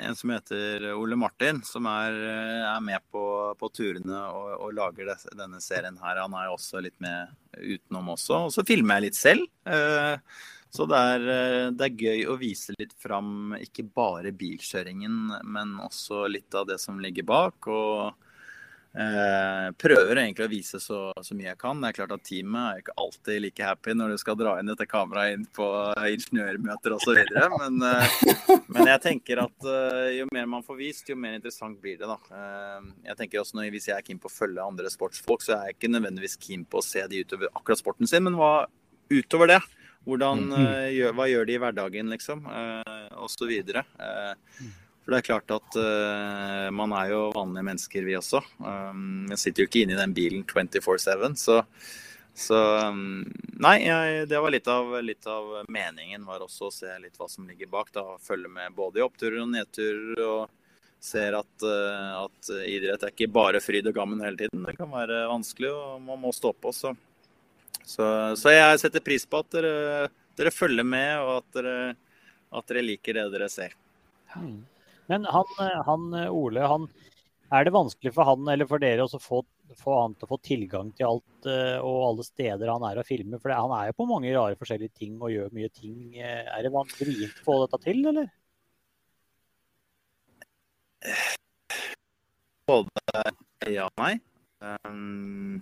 en 0.06 0.16
som 0.16 0.32
heter 0.32 0.88
Ole 0.94 1.18
Martin, 1.20 1.62
som 1.66 1.88
er, 1.90 2.16
er 2.72 2.82
med 2.86 3.04
på, 3.12 3.24
på 3.60 3.70
turene 3.76 4.24
og, 4.30 4.50
og, 4.60 4.74
lager 4.78 5.12
denne 5.36 5.60
serien 5.64 5.98
her. 6.02 6.22
Han 6.24 6.36
er 6.38 6.50
jo 6.50 6.58
også 6.58 6.84
litt 6.86 6.96
med 7.04 7.34
utenom 7.60 8.14
også. 8.16 8.46
Og 8.48 8.54
så 8.56 8.66
filmer 8.68 9.00
jeg 9.00 9.10
litt 9.10 9.20
selv. 9.20 9.48
Så 10.76 10.86
det 10.92 11.00
er, 11.00 11.26
eh, 11.32 11.70
det 11.72 11.88
er, 11.88 12.04
gøy 12.08 12.26
å 12.28 12.36
vise 12.40 12.76
litt 12.76 12.92
fram 13.00 13.56
ikke 13.62 13.88
bare 13.96 14.34
bilkjøringen, 14.36 15.40
men 15.48 15.78
også 15.80 16.26
litt 16.28 16.56
av 16.58 16.68
det 16.68 16.82
som 16.84 17.00
ligger 17.00 17.28
bak. 17.30 17.70
Og 17.72 18.26
eh, 18.96 19.68
prøver 19.80 20.20
egentlig 20.22 20.46
å 20.46 20.52
vise 20.52 20.80
så, 20.84 21.00
så, 21.22 21.36
mye 21.38 21.52
jeg 21.52 21.60
kan. 21.62 21.80
Det 21.82 21.90
er 21.90 21.98
klart 22.00 22.16
at 22.16 22.26
teamet 22.28 22.62
er 22.62 22.82
ikke 22.82 22.96
alltid 23.06 23.42
like 23.44 23.68
happy 23.70 23.96
når 23.98 24.14
du 24.14 24.22
skal 24.22 24.38
dra 24.40 24.56
inn 24.60 24.72
dette 24.72 24.88
kameraet 24.90 25.38
inn 25.38 25.46
på 25.56 25.68
ingeniørmøter 26.16 26.96
osv. 26.98 27.22
Men, 27.62 27.80
eh, 27.88 28.20
men 28.72 28.92
jeg 28.92 29.04
tenker 29.04 29.44
at 29.46 29.70
eh, 29.70 30.18
jo 30.20 30.28
mer 30.36 30.48
man 30.50 30.66
får 30.66 30.80
vist, 30.80 31.08
jo 31.10 31.18
mer 31.20 31.38
interessant 31.38 31.80
blir 31.82 32.00
det. 32.02 32.10
da. 32.10 32.18
Eh, 32.36 32.90
jeg 33.12 33.20
tenker 33.22 33.42
også 33.42 33.60
når, 33.60 33.72
Hvis 33.76 33.90
jeg 33.92 33.98
er 33.98 34.06
keen 34.06 34.22
på 34.22 34.32
å 34.32 34.36
følge 34.36 34.64
andre 34.64 34.92
sportsfolk, 34.92 35.44
så 35.46 35.56
er 35.56 35.70
jeg 35.70 35.80
ikke 35.80 35.94
nødvendigvis 35.94 36.40
keen 36.42 36.68
på 36.68 36.82
å 36.82 36.86
se 36.86 37.06
de 37.12 37.24
utover 37.24 37.52
akkurat 37.54 37.82
sporten 37.82 38.12
sin, 38.12 38.26
men 38.28 38.38
hva 38.40 38.68
utover 39.12 39.56
det. 39.56 39.62
Hvordan, 40.06 40.48
uh, 40.54 40.88
gjør, 40.94 41.14
hva 41.18 41.30
gjør 41.32 41.48
de 41.50 41.56
i 41.56 41.62
hverdagen, 41.62 42.10
liksom? 42.14 42.46
Uh, 42.46 43.06
og 43.22 43.30
så 43.34 43.48
videre. 43.50 43.86
Uh, 43.98 44.34
For 45.06 45.14
det 45.14 45.20
er 45.20 45.28
klart 45.28 45.52
at 45.54 45.76
uh, 45.78 46.72
man 46.74 46.94
er 46.98 47.12
jo 47.12 47.22
vanlige 47.36 47.68
mennesker, 47.68 48.06
vi 48.08 48.18
også. 48.18 48.42
Um, 48.58 49.28
jeg 49.30 49.42
sitter 49.42 49.64
jo 49.64 49.70
ikke 49.70 49.84
inne 49.86 49.94
i 49.94 50.00
den 50.00 50.16
bilen 50.18 50.42
24-7. 50.50 51.36
Så, 51.38 51.60
så 52.34 52.62
um, 52.90 53.22
Nei, 53.62 53.76
jeg, 53.86 54.26
det 54.32 54.42
var 54.42 54.54
litt 54.54 54.70
av, 54.72 54.96
litt 55.06 55.30
av, 55.30 55.52
meningen. 55.70 56.26
Var 56.26 56.46
også 56.48 56.72
å 56.72 56.74
se 56.74 56.90
litt 57.04 57.22
hva 57.22 57.30
som 57.30 57.46
ligger 57.46 57.70
bak. 57.70 57.94
da, 57.94 58.08
Følge 58.18 58.50
med 58.50 58.74
både 58.74 59.02
i 59.02 59.06
oppturer 59.06 59.44
og 59.44 59.52
nedturer. 59.54 60.24
og 60.26 61.02
Ser 61.06 61.38
at, 61.38 61.54
uh, 61.62 62.26
at 62.26 62.50
idrett 62.66 63.06
er 63.06 63.14
ikke 63.14 63.30
bare 63.30 63.62
fryd 63.62 63.86
og 63.92 63.98
gammen 63.98 64.26
hele 64.26 64.42
tiden. 64.42 64.66
Det 64.66 64.74
kan 64.80 64.90
være 64.90 65.28
vanskelig, 65.30 65.70
og 65.70 66.02
man 66.08 66.24
må 66.26 66.34
stå 66.34 66.50
på. 66.58 66.74
Så, 66.74 66.96
så, 67.86 68.06
så 68.40 68.54
jeg 68.54 68.80
setter 68.82 69.04
pris 69.06 69.28
på 69.30 69.42
at 69.44 69.52
dere, 69.54 70.08
dere 70.38 70.54
følger 70.54 70.88
med, 70.88 71.12
og 71.22 71.34
at 71.38 71.60
dere, 71.60 71.76
at 72.58 72.72
dere 72.72 72.86
liker 72.86 73.20
det 73.20 73.26
dere 73.36 73.50
ser. 73.52 73.76
Mm. 74.36 74.64
Men 75.12 75.28
han, 75.30 75.52
han, 75.86 76.08
Ole, 76.34 76.64
han, 76.66 76.88
er 77.54 77.68
det 77.68 77.76
vanskelig 77.76 78.14
for 78.16 78.26
han 78.26 78.48
eller 78.50 78.68
for 78.70 78.82
dere 78.82 79.06
å 79.06 79.22
få, 79.22 79.44
få, 79.78 80.00
han 80.00 80.16
til 80.18 80.26
å 80.26 80.32
få 80.32 80.40
tilgang 80.42 80.90
til 80.98 81.12
alt 81.12 81.50
eh, 81.52 81.78
og 81.78 82.00
alle 82.08 82.26
steder 82.26 82.72
han 82.74 82.88
er 82.90 83.02
og 83.02 83.08
filmer? 83.08 83.42
For 83.44 83.54
han 83.54 83.74
er 83.78 83.92
jo 83.92 84.00
på 84.02 84.10
mange 84.10 84.34
rare 84.34 84.58
forskjellige 84.58 84.98
ting 84.98 85.20
og 85.22 85.34
gjør 85.34 85.54
mye 85.54 85.70
ting. 85.70 86.18
Er 86.18 86.66
det 86.66 86.74
vanskelig 86.74 87.30
å 87.30 87.46
få 87.46 87.60
dette 87.68 87.82
til, 87.86 88.02
eller? 88.10 88.34
Både 92.66 93.30
ja 93.70 93.86
og 93.92 94.02
nei. 94.02 94.16
Um, 94.66 95.62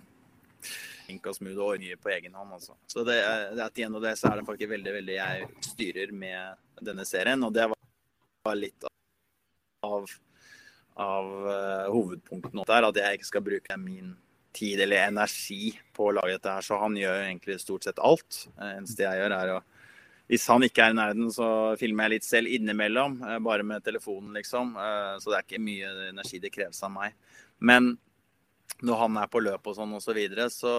flink 1.04 1.28
og 1.30 1.36
smooth 1.36 1.62
og 1.62 1.82
mye 1.82 1.98
på 2.00 2.12
egen 2.14 2.34
hånd. 2.36 2.56
Også. 2.58 2.76
Så 2.90 3.04
det, 3.06 3.18
det 3.54 3.64
at 3.64 3.80
igjen 3.80 3.96
og 3.96 4.04
det 4.04 4.16
så 4.20 4.30
er 4.30 4.40
det 4.40 4.48
faktisk 4.48 4.72
veldig 4.74 4.94
veldig 4.98 5.16
jeg 5.18 5.48
styrer 5.68 6.14
med 6.24 6.84
denne 6.84 7.06
serien. 7.08 7.46
Og 7.46 7.54
det 7.54 7.68
var 7.70 8.58
litt 8.58 8.88
av 8.88 10.08
av, 10.94 11.26
uh, 11.26 11.86
hovedpunktene 11.90 12.66
der. 12.68 12.88
At 12.88 13.00
jeg 13.00 13.18
ikke 13.18 13.30
skal 13.32 13.46
bruke 13.46 13.78
min 13.80 14.12
tid 14.54 14.78
eller 14.84 15.08
energi 15.08 15.72
på 15.96 16.08
å 16.08 16.16
lage 16.20 16.36
dette 16.36 16.52
her. 16.56 16.66
Så 16.66 16.78
han 16.78 16.98
gjør 16.98 17.24
egentlig 17.24 17.58
stort 17.62 17.88
sett 17.88 17.98
alt. 17.98 18.44
Uh, 18.58 18.76
eneste 18.76 19.06
jeg 19.06 19.22
gjør, 19.22 19.38
er 19.38 19.56
å 19.56 19.62
hvis 20.30 20.46
han 20.48 20.64
ikke 20.64 20.86
er 20.86 20.94
i 20.94 20.96
nærheten, 20.96 21.28
så 21.34 21.46
filmer 21.76 22.06
jeg 22.06 22.14
litt 22.14 22.26
selv 22.26 22.52
innimellom. 22.52 23.18
Eh, 23.28 23.40
bare 23.44 23.66
med 23.66 23.84
telefonen, 23.84 24.32
liksom. 24.38 24.72
Eh, 24.80 25.16
så 25.20 25.30
det 25.30 25.36
er 25.36 25.46
ikke 25.46 25.60
mye 25.60 25.90
energi 26.08 26.40
det 26.40 26.52
kreves 26.54 26.80
av 26.86 26.94
meg. 26.94 27.16
Men 27.60 27.94
når 28.84 29.00
han 29.00 29.18
er 29.22 29.28
på 29.32 29.40
løp 29.40 29.70
og 29.70 29.76
sånn 29.76 29.92
og 29.96 30.02
så 30.04 30.14
videre, 30.16 30.50
så, 30.52 30.72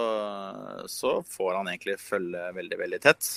så 0.90 1.18
får 1.26 1.58
han 1.58 1.70
egentlig 1.72 1.98
følge 1.98 2.48
veldig, 2.56 2.78
veldig 2.84 3.00
tett 3.02 3.30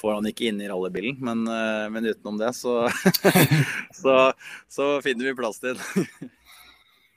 får 0.00 0.16
han 0.16 0.28
ikke 0.30 0.48
inn 0.50 0.60
i 0.62 0.68
rallybilen, 0.70 1.18
men, 1.24 1.44
eh, 1.50 1.86
men 1.92 2.08
utenom 2.08 2.38
det 2.40 2.52
så, 2.56 2.74
så, 4.02 4.16
så, 4.68 4.88
finner 5.04 5.30
vi 5.30 5.36
plass 5.38 5.60
til 5.62 5.76
den. 5.76 6.30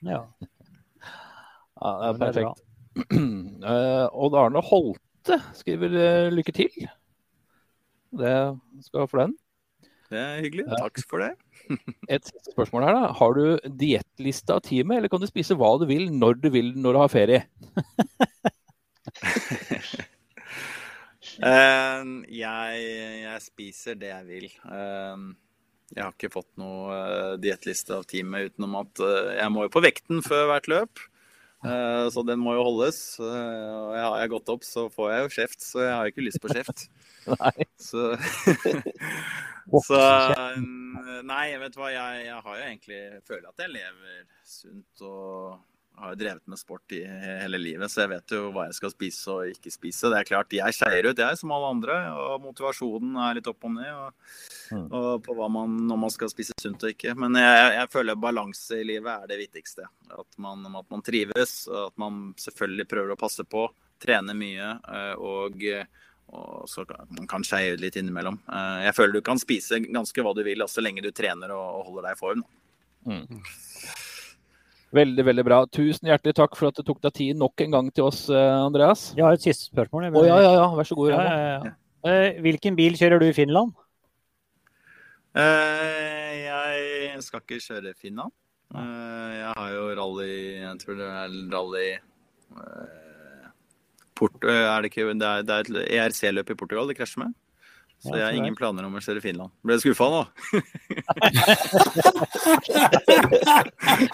ja. 0.14 0.20
ja. 1.80 1.94
Det 2.00 2.10
er 2.10 2.20
perfekt. 2.20 2.64
Uh, 2.94 4.06
Odd 4.24 4.36
Arne 4.38 4.62
Holte 4.64 5.40
skriver 5.58 5.96
uh, 5.96 6.34
lykke 6.34 6.54
til. 6.54 6.84
Det 8.14 8.36
skal 8.86 9.08
for 9.10 9.24
den. 9.24 9.34
Det 10.14 10.22
er 10.22 10.42
hyggelig. 10.44 10.64
Takk 10.78 11.02
for 11.10 11.24
det. 11.24 11.32
Et 12.14 12.24
siste 12.28 12.52
spørsmål 12.52 12.86
her 12.86 12.96
da. 12.96 13.04
Har 13.18 13.38
du 13.38 13.70
dietliste 13.82 14.54
av 14.54 14.64
teamet, 14.66 14.98
eller 14.98 15.12
kan 15.12 15.22
du 15.22 15.28
spise 15.30 15.56
hva 15.58 15.74
du 15.80 15.86
vil 15.90 16.10
når 16.12 16.38
du 16.42 16.50
vil 16.54 16.74
når 16.78 16.96
du 16.96 17.00
har 17.02 17.12
ferie? 17.12 17.40
Uh, 21.42 22.04
jeg, 22.42 22.84
jeg, 23.24 23.40
spiser 23.48 23.98
det 23.98 24.12
jeg 24.12 24.28
vil. 24.28 24.46
Uh, 24.68 25.32
jeg 25.94 26.02
har 26.02 26.14
ikke 26.14 26.32
fått 26.32 26.50
noe 26.60 26.94
uh, 26.94 27.32
dietliste 27.40 27.98
av 27.98 28.06
teamet 28.10 28.52
utenom 28.52 28.78
at 28.82 29.02
uh, 29.02 29.34
jeg 29.36 29.50
må 29.54 29.66
jo 29.66 29.74
på 29.74 29.84
vekten 29.84 30.22
før 30.26 30.48
hvert 30.52 30.70
løp. 30.70 31.04
Uh, 31.64 32.06
så 32.12 32.24
den 32.28 32.42
må 32.44 32.54
jo 32.58 32.66
holdes. 32.66 33.00
og 33.20 33.94
har 33.96 34.18
jeg 34.20 34.32
gått 34.34 34.52
opp, 34.52 34.66
så 34.68 34.86
får 34.92 35.12
jeg 35.12 35.24
jo 35.24 35.34
kjeft, 35.38 35.64
så 35.64 35.84
jeg 35.84 35.94
har 35.96 36.10
ikke 36.12 36.26
lyst 36.26 36.42
på 36.44 36.52
kjeft. 36.52 36.86
Nei. 37.40 37.68
Så, 37.80 38.10
så 39.88 40.00
Nei, 41.24 41.46
vet 41.60 41.72
du 41.72 41.80
hva. 41.80 41.92
Jeg, 41.94 42.26
jeg 42.28 42.40
har 42.46 42.58
jo 42.58 42.66
egentlig 42.66 43.00
følt 43.24 43.48
at 43.48 43.64
jeg 43.64 43.72
lever 43.78 44.26
sunt 44.44 45.06
og 45.08 45.62
har 45.96 46.12
jo 46.12 46.18
drevet 46.18 46.46
med 46.50 46.58
sport 46.58 46.92
i 46.92 47.02
hele 47.06 47.58
livet, 47.58 47.90
så 47.90 48.02
jeg 48.02 48.10
vet 48.10 48.34
jo 48.34 48.48
hva 48.54 48.66
jeg 48.66 48.76
skal 48.78 48.92
spise 48.92 49.34
og 49.34 49.50
ikke 49.52 49.72
spise. 49.72 50.10
Det 50.10 50.18
er 50.18 50.28
klart, 50.28 50.52
Jeg 50.56 50.74
skeier 50.74 51.06
ut, 51.06 51.18
jeg, 51.18 51.38
som 51.38 51.52
alle 51.54 51.70
andre. 51.76 51.98
Og 52.18 52.42
motivasjonen 52.42 53.18
er 53.22 53.38
litt 53.38 53.50
opp 53.50 53.66
og 53.68 53.74
ned. 53.76 53.92
Og, 53.94 54.32
mm. 54.74 54.86
og 54.90 55.10
på 55.24 55.36
hva 55.38 55.48
man, 55.52 55.76
når 55.88 56.00
man 56.06 56.14
skal 56.14 56.32
spise 56.32 56.56
sunt 56.60 56.82
og 56.82 56.94
ikke. 56.94 57.14
Men 57.18 57.38
jeg, 57.38 57.68
jeg 57.78 57.92
føler 57.92 58.18
balanse 58.18 58.80
i 58.80 58.88
livet 58.88 59.12
er 59.12 59.30
det 59.30 59.40
viktigste. 59.44 59.86
At 60.10 60.40
man, 60.42 60.66
at 60.70 60.88
man 60.90 61.04
trives, 61.06 61.54
og 61.70 61.92
at 61.92 62.02
man 62.02 62.24
selvfølgelig 62.42 62.88
prøver 62.90 63.14
å 63.14 63.20
passe 63.20 63.46
på. 63.46 63.68
Trene 64.02 64.34
mye. 64.36 64.72
Eh, 64.90 65.14
og, 65.22 65.62
og 66.34 66.66
så 66.70 66.84
man 66.90 67.30
kan 67.30 67.46
skeie 67.46 67.76
ut 67.76 67.84
litt 67.84 68.00
innimellom. 68.00 68.40
Eh, 68.50 68.80
jeg 68.88 68.98
føler 68.98 69.20
du 69.20 69.26
kan 69.26 69.40
spise 69.40 69.78
ganske 69.86 70.26
hva 70.26 70.34
du 70.34 70.42
vil, 70.42 70.58
så 70.64 70.68
altså, 70.68 70.84
lenge 70.88 71.06
du 71.06 71.12
trener 71.14 71.54
og, 71.54 71.78
og 71.78 71.92
holder 71.92 72.10
deg 72.10 72.18
i 72.18 72.22
form. 72.24 72.44
Mm. 73.04 73.44
Veldig, 74.94 75.24
veldig 75.26 75.44
bra. 75.46 75.56
Tusen 75.74 76.06
hjertelig 76.06 76.36
takk 76.38 76.54
for 76.58 76.70
at 76.70 76.76
du 76.78 76.84
tok 76.86 77.00
deg 77.02 77.14
tid 77.16 77.38
nok 77.38 77.64
en 77.64 77.72
gang 77.74 77.88
til 77.94 78.06
oss, 78.06 78.28
eh, 78.30 78.52
Andreas. 78.54 79.08
Jeg 79.16 79.26
har 79.26 79.34
et 79.34 79.42
siste 79.42 79.66
spørsmål. 79.66 80.06
Å, 80.12 80.22
ja, 80.28 80.36
ja, 80.44 80.52
ja. 80.60 80.68
Vær 80.78 80.86
så 80.86 80.98
god. 80.98 81.10
Ja, 81.10 81.24
ja, 81.24 81.72
uh, 82.06 82.38
hvilken 82.44 82.78
bil 82.78 82.94
kjører 83.00 83.22
du 83.22 83.26
i 83.26 83.34
Finland? 83.34 83.74
Uh, 85.34 86.30
jeg 86.44 87.24
skal 87.26 87.42
ikke 87.42 87.58
kjøre 87.64 87.94
Finland. 87.98 88.34
Jeg 88.74 89.52
har 89.54 89.70
jo 89.70 89.82
rally 89.94 90.28
Jeg 90.56 90.78
tror 90.80 90.96
det 90.98 91.06
er 91.06 91.34
rally 91.52 91.90
Port, 94.18 94.34
er 94.46 94.82
det, 94.82 94.90
ikke, 94.90 95.12
det 95.14 95.26
er, 95.28 95.42
det 95.46 95.54
er 95.54 95.68
et 95.68 95.92
ERC-løp 95.98 96.50
i 96.50 96.56
Portugal 96.58 96.90
det 96.90 96.96
krasjer 96.98 97.24
med. 97.24 97.34
Så 98.04 98.18
jeg 98.18 98.24
har 98.26 98.34
ingen 98.36 98.52
planer 98.58 98.84
om 98.84 98.92
å 98.98 99.00
kjøre 99.00 99.20
Finland. 99.24 99.48
Ble 99.64 99.78
du 99.78 99.80
skuffa 99.80 100.04
nå? 100.12 100.20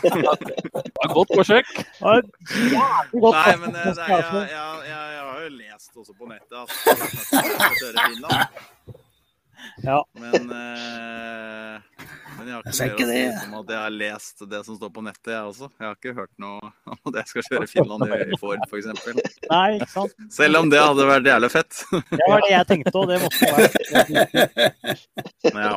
det 0.06 0.92
var 0.94 1.14
godt 1.16 1.32
forsøk. 1.34 1.66
Nei, 1.74 2.22
men 3.58 3.74
det, 3.74 3.82
det, 3.82 3.94
jeg, 3.98 4.14
jeg, 4.14 4.46
jeg, 4.54 4.86
jeg, 4.86 5.22
har 5.26 5.38
jo 5.42 5.50
lest 5.56 5.90
også 6.04 6.14
på 6.14 6.24
nettet 6.30 6.54
at 6.62 6.70
jeg 6.86 6.96
skal 7.26 7.74
kjøre 7.82 7.96
Finland. 8.06 8.99
Ja. 9.82 10.04
Men, 10.12 10.34
eh, 10.34 11.80
men, 12.38 12.48
jeg 12.48 12.54
har 12.54 12.62
ikke, 12.66 12.88
ikke 12.92 13.06
mer 13.08 13.38
om 13.46 13.54
at 13.60 13.72
jeg 13.72 13.80
har 13.80 13.94
lest 13.94 14.44
det 14.50 14.60
som 14.66 14.76
står 14.78 14.90
på 14.94 15.04
nettet, 15.04 15.32
jeg 15.32 15.42
også. 15.50 15.70
Jeg 15.78 15.86
har 15.86 15.96
ikke 15.98 16.14
hørt 16.16 16.32
noe 16.42 16.72
om 16.92 17.12
at 17.12 17.20
jeg 17.20 17.32
skal 17.32 17.46
kjøre 17.48 17.68
Finland 17.74 18.00
i 18.06 18.40
Ford, 18.40 18.64
f.eks. 18.68 18.86
Nei, 19.50 19.68
ikke 19.78 19.90
sant. 19.92 20.16
Selv 20.34 20.62
om 20.62 20.72
det 20.72 20.80
hadde 20.82 21.06
vært 21.10 21.30
jævlig 21.32 21.52
fett. 21.52 21.84
Det 22.20 22.26
var 22.26 22.42
det 22.44 22.52
jeg 22.52 22.66
tenkte 22.72 22.94
òg. 23.00 23.06
Det 23.10 23.18
måtte 23.24 23.40
være 23.54 23.68
ja. 25.56 25.74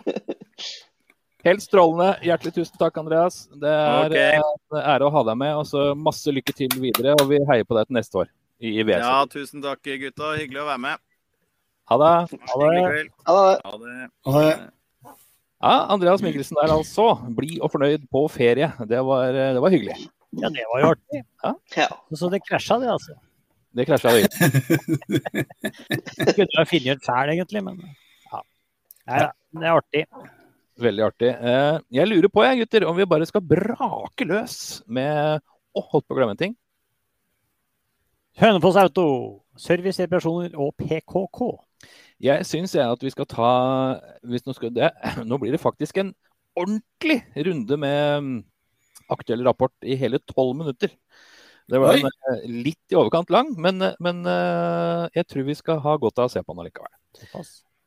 Helt 1.43 1.63
strålende. 1.63 2.09
Hjertelig 2.23 2.53
tusen 2.55 2.79
takk, 2.79 2.97
Andreas. 3.01 3.41
Det 3.59 3.71
er 3.71 4.13
okay. 4.13 4.39
en 4.39 4.77
ære 4.79 5.07
å 5.07 5.11
ha 5.11 5.23
deg 5.27 5.39
med. 5.41 5.55
og 5.59 5.65
så 5.67 5.89
Masse 5.99 6.31
lykke 6.31 6.55
til 6.55 6.71
videre, 6.79 7.17
og 7.19 7.27
vi 7.31 7.41
heier 7.49 7.67
på 7.67 7.75
deg 7.77 7.89
til 7.89 7.99
neste 7.99 8.21
år. 8.23 8.31
i, 8.63 8.77
i 8.79 8.86
Ja, 8.93 9.17
tusen 9.27 9.63
takk, 9.63 9.84
gutta. 9.84 10.38
Hyggelig 10.39 10.63
å 10.63 10.69
være 10.69 10.84
med. 10.86 11.03
Ha 11.93 11.97
det. 12.01 12.39
Ha 12.49 12.57
det. 12.59 13.09
Ha 13.29 13.35
det. 13.77 14.07
Ha 14.25 14.39
det. 14.39 14.53
Ja, 15.63 15.73
Andreas 15.93 16.23
Mikkelsen 16.25 16.57
der 16.59 16.73
altså. 16.73 17.11
Blid 17.37 17.61
og 17.61 17.69
fornøyd 17.71 18.07
på 18.11 18.25
ferie. 18.33 18.71
Det 18.89 19.01
var, 19.05 19.29
det 19.31 19.61
var 19.61 19.71
hyggelig. 19.71 19.95
Ja, 20.41 20.49
det 20.49 20.65
var 20.71 20.81
jo 20.81 20.89
artig. 20.95 21.21
Ja. 21.77 21.87
Så 22.17 22.29
det 22.33 22.41
krasja, 22.47 22.79
det, 22.81 22.89
altså. 22.89 23.13
Det 23.73 23.85
krasja 23.87 24.15
det. 24.17 24.25
Kunne 26.35 26.57
ha 26.57 26.65
funnet 26.65 26.97
ut 26.97 27.05
sjæl, 27.05 27.33
egentlig, 27.35 27.61
men 27.65 27.77
ja. 28.31 28.41
ja. 29.07 29.29
Det 29.53 29.69
er 29.69 29.77
artig. 29.77 30.03
Veldig 30.83 31.05
artig. 31.05 31.29
Eh, 31.29 31.77
jeg 31.99 32.09
lurer 32.09 32.33
på, 32.33 32.43
jeg, 32.47 32.63
gutter, 32.63 32.87
om 32.89 32.97
vi 32.97 33.09
bare 33.13 33.29
skal 33.29 33.45
brake 33.45 34.25
løs 34.25 34.57
med 34.89 35.37
Å, 35.37 35.81
oh, 35.81 35.85
holdt 35.93 36.09
på 36.09 36.17
å 36.17 36.17
glemme 36.17 36.35
en 36.35 36.41
ting. 36.41 36.57
Hønefoss 38.41 38.77
Auto, 38.81 39.05
servicereparasjoner 39.61 40.57
og 40.57 40.73
PKK. 40.81 41.53
Jeg 42.24 42.47
syns 42.47 42.76
at 42.80 43.03
vi 43.03 43.11
skal 43.11 43.28
ta 43.28 43.51
nå, 44.24 44.55
skal 44.55 44.71
det, 44.71 44.89
nå, 45.28 45.39
blir 45.41 45.51
det 45.55 45.61
faktisk 45.61 45.99
en 45.99 46.13
ordentlig 46.55 47.19
runde 47.47 47.78
med 47.82 48.24
mm, 48.24 48.38
aktuell 49.11 49.43
rapport 49.43 49.74
i 49.84 49.97
hele 49.99 50.21
tolv 50.32 50.55
minutter. 50.61 50.93
Det 51.71 51.80
var 51.80 51.95
en, 51.95 52.07
eh, 52.07 52.47
litt 52.47 52.91
i 52.91 52.97
overkant 52.99 53.30
lang, 53.32 53.53
men, 53.59 53.82
eh, 53.82 53.95
men, 54.03 54.24
eh, 54.28 55.09
jeg 55.15 55.28
tror 55.28 55.45
vi 55.47 55.55
skal 55.55 55.80
ha 55.84 55.97
godt 55.97 56.19
av 56.19 56.28
å 56.28 56.32
se 56.32 56.43
på 56.43 56.53
den 56.53 56.63
allikevel. 56.65 56.91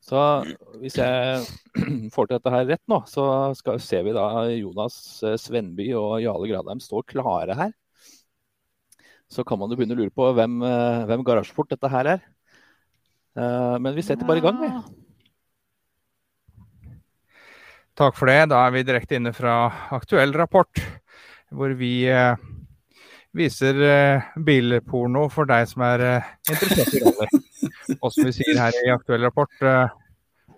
Så 0.07 0.21
hvis 0.81 0.97
jeg 0.97 1.43
får 2.13 2.29
til 2.29 2.37
dette 2.37 2.53
her 2.53 2.65
rett 2.69 2.83
nå, 2.89 3.01
så 3.09 3.53
skal, 3.57 3.81
ser 3.83 4.05
vi 4.07 4.15
da 4.15 4.47
Jonas 4.53 4.95
Svenby 5.41 5.91
og 5.97 6.21
Jale 6.23 6.49
Gradheim 6.49 6.81
står 6.81 7.05
klare 7.09 7.57
her. 7.57 7.75
Så 9.27 9.43
kan 9.43 9.59
man 9.59 9.69
jo 9.69 9.75
begynne 9.75 9.97
å 9.97 9.99
lure 9.99 10.13
på 10.15 10.29
hvem, 10.37 10.61
hvem 11.09 11.25
garasjeport 11.27 11.73
dette 11.73 11.89
her 11.91 12.13
er. 12.15 12.21
Uh, 13.37 13.77
men 13.77 13.93
vi 13.93 14.05
setter 14.05 14.25
bare 14.25 14.41
i 14.41 14.45
gang, 14.45 14.57
vi. 14.61 14.71
Takk 17.97 18.13
for 18.17 18.29
det. 18.29 18.49
Da 18.51 18.61
er 18.65 18.75
vi 18.75 18.85
direkte 18.85 19.17
inne 19.17 19.33
fra 19.33 19.71
aktuell 19.95 20.33
rapport, 20.37 20.81
hvor 21.49 21.71
vi 21.79 22.05
eh, 22.13 22.37
viser 23.37 23.79
eh, 23.81 24.27
bilporno 24.37 25.25
for 25.33 25.49
deg 25.49 25.65
som 25.69 25.81
er 25.87 26.03
eh, 26.05 26.27
interessert 26.51 26.93
i 26.93 27.01
rally. 27.01 27.41
Og 28.03 28.11
som 28.13 28.27
vi 28.27 28.35
sier 28.35 28.59
her 28.59 28.77
i 28.83 28.91
aktuell 28.93 29.25
rapport, 29.25 29.53
eh, 29.65 30.53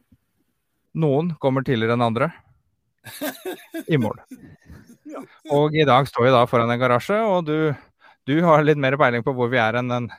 noen 0.99 1.31
kommer 1.39 1.63
tidligere 1.63 1.95
enn 1.95 2.07
andre 2.09 2.31
i 3.87 3.99
mål. 4.01 4.19
Og 5.55 5.77
i 5.79 5.87
dag 5.87 6.09
står 6.09 6.27
vi 6.27 6.33
da 6.35 6.43
foran 6.49 6.71
en 6.73 6.81
garasje, 6.81 7.17
og 7.23 7.47
du, 7.47 7.71
du 8.27 8.35
har 8.45 8.67
litt 8.67 8.77
mer 8.77 8.99
peiling 8.99 9.23
på 9.25 9.33
hvor 9.37 9.49
vi 9.51 9.57
er 9.63 9.79
enn 9.79 9.95
en, 9.95 10.11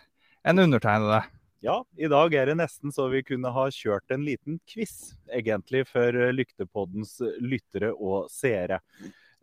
en 0.49 0.65
undertegnede. 0.65 1.21
Ja, 1.61 1.75
i 2.01 2.09
dag 2.09 2.33
er 2.35 2.49
det 2.49 2.57
nesten 2.57 2.93
så 2.95 3.05
vi 3.13 3.21
kunne 3.21 3.51
ha 3.53 3.67
kjørt 3.75 4.15
en 4.15 4.23
liten 4.25 4.57
quiz, 4.69 5.13
egentlig, 5.29 5.83
for 5.91 6.17
Lyktepoddens 6.33 7.19
lyttere 7.45 7.91
og 7.93 8.31
seere. 8.33 8.79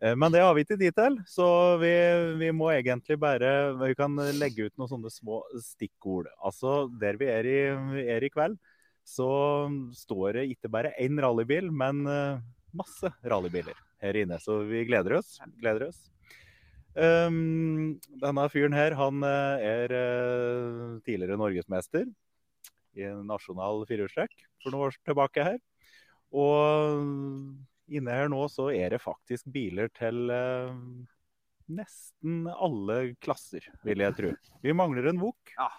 Eh, 0.02 0.16
Men 0.18 0.34
det 0.34 0.42
har 0.42 0.50
vi 0.56 0.64
ikke 0.66 0.78
tid 0.80 0.96
til, 0.96 1.20
så 1.30 1.46
vi, 1.78 1.92
vi 2.40 2.50
må 2.50 2.72
egentlig 2.74 3.18
bare 3.22 3.52
Vi 3.78 3.94
kan 3.94 4.18
legge 4.34 4.66
ut 4.66 4.74
noen 4.74 4.90
sånne 4.90 5.14
små 5.14 5.44
stikkord. 5.62 6.26
Altså, 6.42 6.88
der 6.98 7.20
vi 7.22 7.30
er 7.30 7.46
i, 7.46 7.58
er 8.18 8.26
i 8.26 8.30
kveld, 8.34 8.58
så 9.06 9.30
står 9.94 10.40
det 10.40 10.48
ikke 10.56 10.68
bare 10.74 10.96
én 10.98 11.22
rallybil, 11.22 11.70
men 11.70 12.02
eh, 12.02 12.42
masse 12.74 13.14
rallybiler 13.22 13.78
her 14.02 14.18
inne. 14.18 14.42
Så 14.42 14.64
vi 14.66 14.82
gleder 14.90 15.20
oss. 15.20 15.36
Gleder 15.62 15.86
oss. 15.92 16.02
Um, 16.98 17.98
denne 18.18 18.44
fyren 18.50 18.74
her, 18.74 18.96
han 18.98 19.22
eh, 19.22 19.66
er 19.68 19.92
eh, 19.94 20.96
tidligere 21.06 21.38
norgesmester 21.38 22.08
i 22.98 23.04
en 23.06 23.20
nasjonal 23.28 23.84
firehjulstrekk 23.86 24.34
for 24.64 24.74
noen 24.74 24.88
år 24.88 24.96
tilbake 25.06 25.44
her. 25.46 25.60
Og 26.34 27.04
inne 27.88 28.16
her 28.18 28.32
nå 28.32 28.42
så 28.50 28.72
er 28.74 28.96
det 28.96 29.00
faktisk 29.04 29.46
biler 29.54 29.92
til 29.96 30.26
uh, 30.28 30.74
nesten 31.70 32.48
alle 32.50 32.98
klasser, 33.22 33.64
vil 33.86 34.02
jeg 34.02 34.16
tro. 34.18 34.34
Vi 34.64 34.74
mangler 34.76 35.08
en 35.12 35.22
Vok. 35.22 35.54
Ah. 35.56 35.78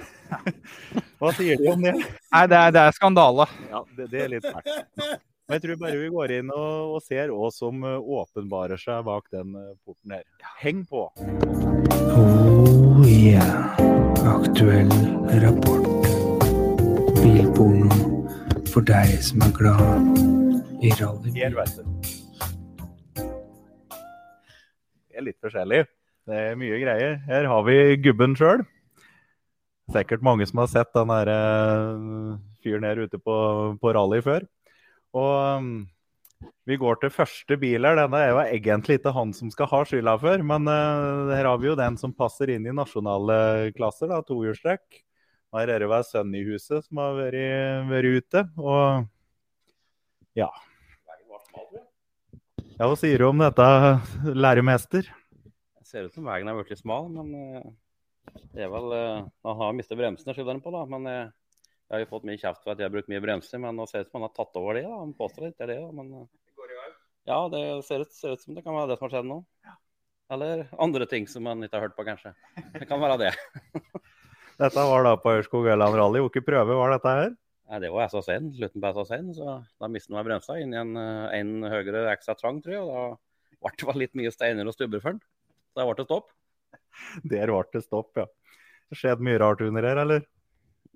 Hva 1.20 1.34
sier 1.36 1.60
de 1.60 1.68
om 1.68 1.84
det? 1.84 1.92
Nei, 2.00 2.46
det 2.48 2.56
er, 2.56 2.72
det 2.72 2.86
er 2.86 2.96
skandale. 2.96 3.46
Ja, 3.68 3.84
det, 3.98 4.08
det 4.14 4.24
er 4.24 4.32
litt 4.38 4.48
fælt. 4.48 5.28
Men 5.50 5.58
jeg 5.58 5.64
tror 5.64 5.78
bare 5.80 5.98
vi 5.98 6.08
går 6.14 6.30
inn 6.36 6.50
og, 6.54 6.92
og 6.94 7.00
ser 7.02 7.32
hva 7.34 7.48
som 7.50 7.80
eh, 7.82 7.96
åpenbarer 7.98 8.78
seg 8.78 9.00
bak 9.02 9.24
den 9.34 9.56
eh, 9.58 9.72
porten 9.82 10.12
her. 10.14 10.22
Heng 10.60 10.84
på! 10.86 11.08
Oh 12.14 13.02
yeah. 13.02 13.74
Aktuell 14.30 14.92
rapport. 15.42 16.06
Bilporno 17.16 17.90
for 18.70 18.86
deg 18.86 19.10
som 19.26 19.42
er 19.42 19.50
glad 19.56 20.22
i 20.86 20.92
rally. 21.00 21.34
Her. 21.34 21.58
Det 25.10 25.18
er 25.18 25.26
litt 25.32 25.40
forskjellig. 25.42 25.82
Det 26.30 26.40
er 26.44 26.62
mye 26.62 26.78
greier. 26.84 27.18
Her 27.26 27.50
har 27.50 27.66
vi 27.66 27.98
gubben 28.06 28.38
sjøl. 28.38 28.62
Sikkert 29.90 30.22
mange 30.22 30.46
som 30.46 30.62
har 30.62 30.70
sett 30.70 30.94
den 30.94 31.10
der 31.10 31.34
eh, 31.34 32.38
fyren 32.62 32.86
her 32.86 33.02
ute 33.02 33.18
på, 33.18 33.34
på 33.82 33.98
rally 33.98 34.22
før. 34.22 34.46
Og 35.16 35.58
um, 35.58 35.70
vi 36.68 36.78
går 36.80 37.00
til 37.02 37.12
første 37.14 37.58
bil 37.60 37.88
her. 37.88 37.98
Denne 37.98 38.22
er 38.22 38.32
jo 38.32 38.40
egentlig 38.44 39.00
ikke 39.00 39.14
han 39.16 39.34
som 39.36 39.50
skal 39.52 39.70
ha 39.72 39.82
skylda 39.88 40.16
for, 40.22 40.46
men 40.52 40.70
uh, 40.70 41.32
her 41.34 41.48
har 41.50 41.60
vi 41.62 41.70
jo 41.70 41.78
den 41.78 41.98
som 42.00 42.14
passer 42.16 42.54
inn 42.54 42.68
i 42.68 42.74
nasjonale 42.76 43.70
klasser, 43.76 44.12
da, 44.12 44.22
tohjulstrekk. 44.26 45.02
Her 45.56 45.72
er 45.74 45.82
det 45.82 45.90
vel 45.90 46.04
sønnen 46.06 46.38
i 46.38 46.44
huset 46.46 46.86
som 46.86 47.00
har 47.02 47.16
vært, 47.18 47.88
vært 47.90 48.20
ute. 48.20 48.44
Og 48.62 49.08
ja. 50.38 50.50
Ja, 52.80 52.86
Hva 52.86 52.94
sier 52.96 53.20
du 53.20 53.26
om 53.26 53.42
dette, 53.42 53.64
læremester? 54.32 55.08
Det 55.10 55.84
ser 55.88 56.06
ut 56.06 56.14
som 56.14 56.24
veien 56.30 56.48
er 56.48 56.56
blitt 56.56 56.78
smal, 56.80 57.10
men 57.12 57.34
eh, 57.36 57.66
det 58.54 58.64
er 58.64 58.70
vel 58.72 58.94
eh, 58.96 59.26
Han 59.44 59.58
har 59.58 59.74
mistet 59.76 59.98
bremsene, 59.98 60.32
skylder 60.32 60.54
han 60.54 60.62
på, 60.64 60.72
da. 60.72 60.86
Men 60.88 61.08
eh, 61.10 61.32
jeg 61.90 61.96
har 61.96 62.04
jo 62.04 62.10
fått 62.12 62.26
mye 62.28 62.38
kjeft 62.38 62.62
for 62.62 62.70
at 62.70 62.78
jeg 62.78 62.86
har 62.86 62.92
brukt 62.94 63.08
mye 63.10 63.22
bremser, 63.24 63.58
men 63.58 63.74
nå 63.74 63.82
ser 63.90 63.98
det 63.98 64.06
ut 64.06 64.12
som 64.12 64.20
han 64.20 64.28
har 64.28 64.34
tatt 64.36 64.58
over 64.60 64.76
det. 64.78 64.84
da. 64.86 64.98
Han 65.00 65.14
påstår 65.18 65.48
ikke 65.50 65.66
det, 65.66 65.78
da, 65.82 65.90
men 65.90 66.28
Ja, 67.26 67.38
det 67.50 67.62
ser 67.86 68.04
ut, 68.06 68.12
ser 68.14 68.36
ut 68.36 68.44
som 68.44 68.54
det 68.54 68.62
kan 68.62 68.76
være 68.78 68.92
det 68.92 68.98
som 69.00 69.08
har 69.08 69.14
skjedd 69.16 69.26
nå. 69.26 69.40
Eller 70.30 70.62
andre 70.78 71.08
ting 71.10 71.26
som 71.26 71.42
man 71.42 71.66
ikke 71.66 71.80
har 71.80 71.88
hørt 71.88 71.96
på, 71.98 72.06
kanskje. 72.06 72.30
Det 72.76 72.86
kan 72.86 73.02
være 73.02 73.18
det. 73.24 73.32
Dette 74.62 74.86
var 74.86 75.02
da 75.02 75.16
på 75.18 75.34
Ørskog 75.40 75.66
Ørland 75.72 75.98
Rally. 75.98 76.22
Hvilke 76.22 76.44
prøve 76.46 76.78
var 76.78 76.94
dette 76.94 77.16
her? 77.16 77.34
Nei, 77.70 77.78
det 77.82 77.90
var 77.94 78.10
SSN, 78.10 78.50
slutten 78.54 78.82
på 78.82 78.90
SSN, 78.94 79.28
så 79.34 79.52
da 79.82 79.88
mistet 79.90 80.14
han 80.14 80.26
bremsa 80.26 80.58
inn 80.62 80.74
i 80.74 80.78
en, 80.78 80.90
eh, 80.98 81.38
en 81.38 81.52
høyere 81.70 82.08
ekstra 82.12 82.34
trang, 82.38 82.58
tror 82.62 82.76
jeg. 82.76 82.82
Og 82.86 83.18
da 83.58 83.70
ble 83.72 83.94
det 83.94 84.00
litt 84.04 84.18
mye 84.20 84.32
steiner 84.34 84.70
og 84.70 84.74
stubber 84.76 85.02
for 85.02 85.16
den. 85.16 85.22
Så 85.70 85.80
det 85.82 85.86
ble 85.90 85.98
det 85.98 86.06
stopp. 86.06 86.30
Der 87.34 87.50
ble 87.50 87.62
det 87.74 87.82
stopp, 87.86 88.10
ja. 88.18 88.26
Det 88.90 88.98
skjedde 88.98 89.26
mye 89.26 89.42
rart 89.42 89.62
under 89.66 89.86
her, 89.86 90.02
eller? 90.02 90.26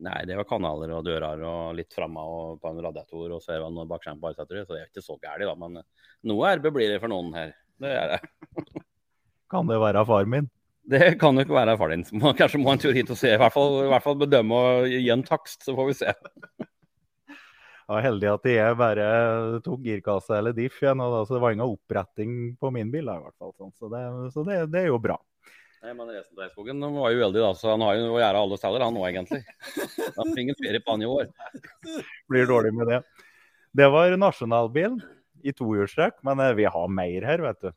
Nei, 0.03 0.25
det 0.27 0.35
var 0.35 0.47
kanaler 0.49 0.91
og 0.97 1.05
dører 1.07 1.43
og 1.47 1.77
litt 1.79 1.95
framme 1.95 2.23
og 2.27 2.57
på 2.63 2.73
en 2.73 2.81
radiator 2.83 3.37
og 3.37 3.43
så 3.43 3.55
er 3.55 3.63
det 3.63 3.69
noe 3.77 3.87
bakskjerm 3.87 4.19
på 4.23 4.33
så 4.35 4.47
det 4.51 4.65
er 4.65 4.89
ikke 4.89 5.05
så 5.05 5.15
gærent, 5.23 5.47
da. 5.47 5.55
Men 5.61 5.79
noe 6.27 6.51
RB 6.59 6.67
blir 6.75 6.91
det 6.91 6.99
for 7.03 7.13
noen 7.13 7.31
her. 7.37 7.55
Det 7.79 7.95
er 7.95 8.15
det. 8.17 8.21
Kan 9.53 9.71
det 9.71 9.79
være 9.79 10.03
far 10.09 10.27
min? 10.27 10.51
Det 10.85 11.15
kan 11.21 11.37
jo 11.37 11.45
ikke 11.47 11.57
være 11.57 11.77
far 11.81 11.93
din. 11.95 12.03
Så 12.05 12.33
Kanskje 12.37 12.61
må 12.61 12.75
en 12.75 12.81
tur 12.83 12.93
hit 12.97 13.11
og 13.13 13.17
se. 13.17 13.31
I 13.33 13.41
hvert 13.41 13.55
fall, 13.55 13.79
i 13.87 13.91
hvert 13.93 14.05
fall 14.05 14.19
bedømme 14.21 14.57
og 14.59 14.89
gi 14.91 15.09
en 15.15 15.23
takst, 15.25 15.63
så 15.65 15.77
får 15.77 15.91
vi 15.91 15.99
se. 16.03 16.15
Jeg 17.85 17.93
var 17.93 18.05
heldig 18.07 18.29
at 18.31 18.47
jeg 18.49 18.77
bare 18.81 19.07
tok 19.61 19.83
girkasse 19.85 20.33
eller 20.39 20.55
diff 20.57 20.79
igjen, 20.81 21.03
og 21.05 21.11
da, 21.13 21.19
så 21.29 21.35
det 21.35 21.41
var 21.43 21.53
ingen 21.53 21.67
oppretting 21.69 22.31
på 22.57 22.71
min 22.73 22.89
bil. 22.89 23.11
I 23.13 23.25
hvert 23.27 23.37
fall, 23.37 23.53
sånn. 23.61 23.75
Så, 23.77 23.91
det, 23.93 24.01
så 24.33 24.45
det, 24.49 24.57
det 24.73 24.87
er 24.87 24.89
jo 24.89 24.97
bra. 25.05 25.19
Nei, 25.85 25.93
men 25.93 26.09
Resten 26.09 26.39
av 26.39 26.47
Eidsvågen 26.47 26.81
var 26.95 27.13
jo 27.13 27.21
uheldig, 27.21 27.41
da, 27.45 27.51
så 27.61 27.75
han 27.75 27.83
har 27.85 27.99
jo 27.99 28.15
å 28.15 28.21
gjøre 28.23 28.41
alle 28.41 28.57
steder, 28.57 28.83
han 28.87 28.95
nå 28.97 29.03
egentlig. 29.05 29.43
Han 30.17 30.31
får 30.31 30.39
ingen 30.41 30.57
ferie 30.57 30.81
på 30.81 30.95
han 30.95 31.03
i 31.05 31.09
år. 31.11 31.27
Blir 32.31 32.47
dårlig 32.49 32.71
med 32.73 32.89
det. 32.89 33.01
Det 33.77 33.89
var 33.93 34.15
nasjonalbil 34.17 34.97
i 35.45 35.53
tohjulstrekk, 35.53 36.23
men 36.25 36.41
eh, 36.41 36.55
vi 36.57 36.65
har 36.71 36.95
mer 37.01 37.27
her, 37.29 37.43
vet 37.45 37.67
du. 37.67 37.69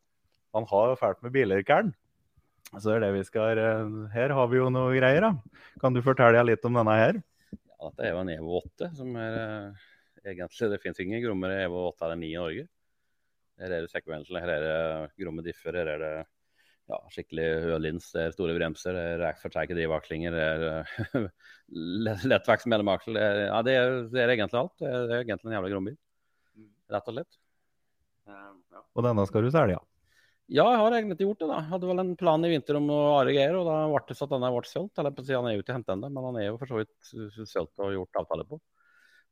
Han 0.56 0.68
har 0.70 0.94
fælt 1.02 1.20
med 1.26 1.34
biler, 1.36 1.66
Kern. 1.68 1.92
Så 2.78 2.94
er 2.94 3.04
det 3.04 3.10
vi 3.16 3.26
skal 3.28 3.60
Her 4.12 4.34
har 4.36 4.48
vi 4.52 4.60
jo 4.60 4.70
noe 4.72 4.96
greier, 4.96 5.28
da. 5.28 5.60
Kan 5.82 5.96
du 5.96 6.00
fortelle 6.06 6.46
litt 6.48 6.64
om 6.68 6.80
denne 6.80 6.96
her? 6.96 7.20
Ja, 7.52 7.90
dette 7.90 8.08
er 8.08 8.16
jo 8.16 8.24
en 8.24 8.34
Evo 8.38 8.62
8, 8.62 8.92
som 9.02 9.20
er 9.20 9.38
eh, 9.42 9.86
egentlig 10.32 10.72
Det 10.72 10.82
finnes 10.86 11.04
ingen 11.04 11.26
grommere 11.28 11.60
Evo 11.66 11.90
8 11.90 12.08
eller 12.08 12.24
9 12.24 12.32
i 12.32 12.40
Norge. 12.40 12.68
Her 13.60 13.74
er 13.74 13.84
det 13.84 13.92
sekvensel, 13.92 14.40
her 14.40 14.56
er 14.56 14.64
det 14.64 14.82
gromme 15.20 15.44
differ, 15.44 15.76
her 15.76 15.92
er 15.98 16.04
det 16.06 16.16
ja, 16.88 16.98
skikkelig 17.12 17.48
høylins, 17.66 18.08
det 18.16 18.22
er 18.24 18.36
store 18.36 18.56
bremser, 18.56 18.96
det 18.96 19.28
er 19.28 19.40
forsterket 19.42 19.76
drivaklinger, 19.80 20.36
det 20.36 20.46
er 20.46 20.66
eh, 20.70 21.28
lett- 22.08 22.24
lettvekst 22.32 22.70
mellomaksel. 22.72 23.20
Det 23.20 23.26
ja, 23.50 23.60
det 23.68 23.76
er, 23.76 23.98
det 24.14 24.24
er 24.24 24.34
egentlig 24.36 24.62
alt. 24.62 24.76
Det 24.80 24.88
er, 24.88 25.04
det 25.10 25.18
er 25.18 25.26
egentlig 25.26 25.52
en 25.52 25.58
jævla 25.58 25.74
grombil. 25.76 26.00
Rett 26.96 27.12
og 27.12 27.18
slett. 27.18 27.40
Og 28.98 29.06
denne 29.06 29.28
skal 29.30 29.46
du 29.46 29.52
selge, 29.54 29.78
ja. 29.78 29.84
Ja, 30.48 30.64
jeg 30.72 30.80
har 30.80 30.94
egentlig 30.96 31.26
gjort 31.26 31.42
det. 31.42 31.48
da. 31.52 31.58
Hadde 31.74 31.88
vel 31.90 32.00
en 32.00 32.14
plan 32.20 32.46
i 32.48 32.50
vinter 32.54 32.78
om 32.80 32.86
å 32.96 33.00
are 33.18 33.34
greier, 33.36 33.58
og 33.60 33.66
da 33.68 33.82
ble 33.92 34.00
det 34.08 34.16
sånn 34.16 34.30
at 34.30 34.36
denne 34.38 34.52
ble 34.56 34.70
solgt. 34.70 35.02
Eller 35.02 35.12
på 35.16 35.26
siden 35.28 35.42
Han 35.44 35.50
er 35.52 35.58
jo 35.58 35.64
ikke 35.66 35.76
hentet 35.76 35.92
ennå, 35.98 36.10
men 36.16 36.28
han 36.30 36.38
er 36.40 36.46
jo 36.48 36.60
for 36.62 36.72
så 36.72 36.80
vidt 36.80 37.50
solgt 37.52 37.84
og 37.84 37.92
gjort 37.98 38.22
avtale 38.22 38.46
på. 38.48 38.60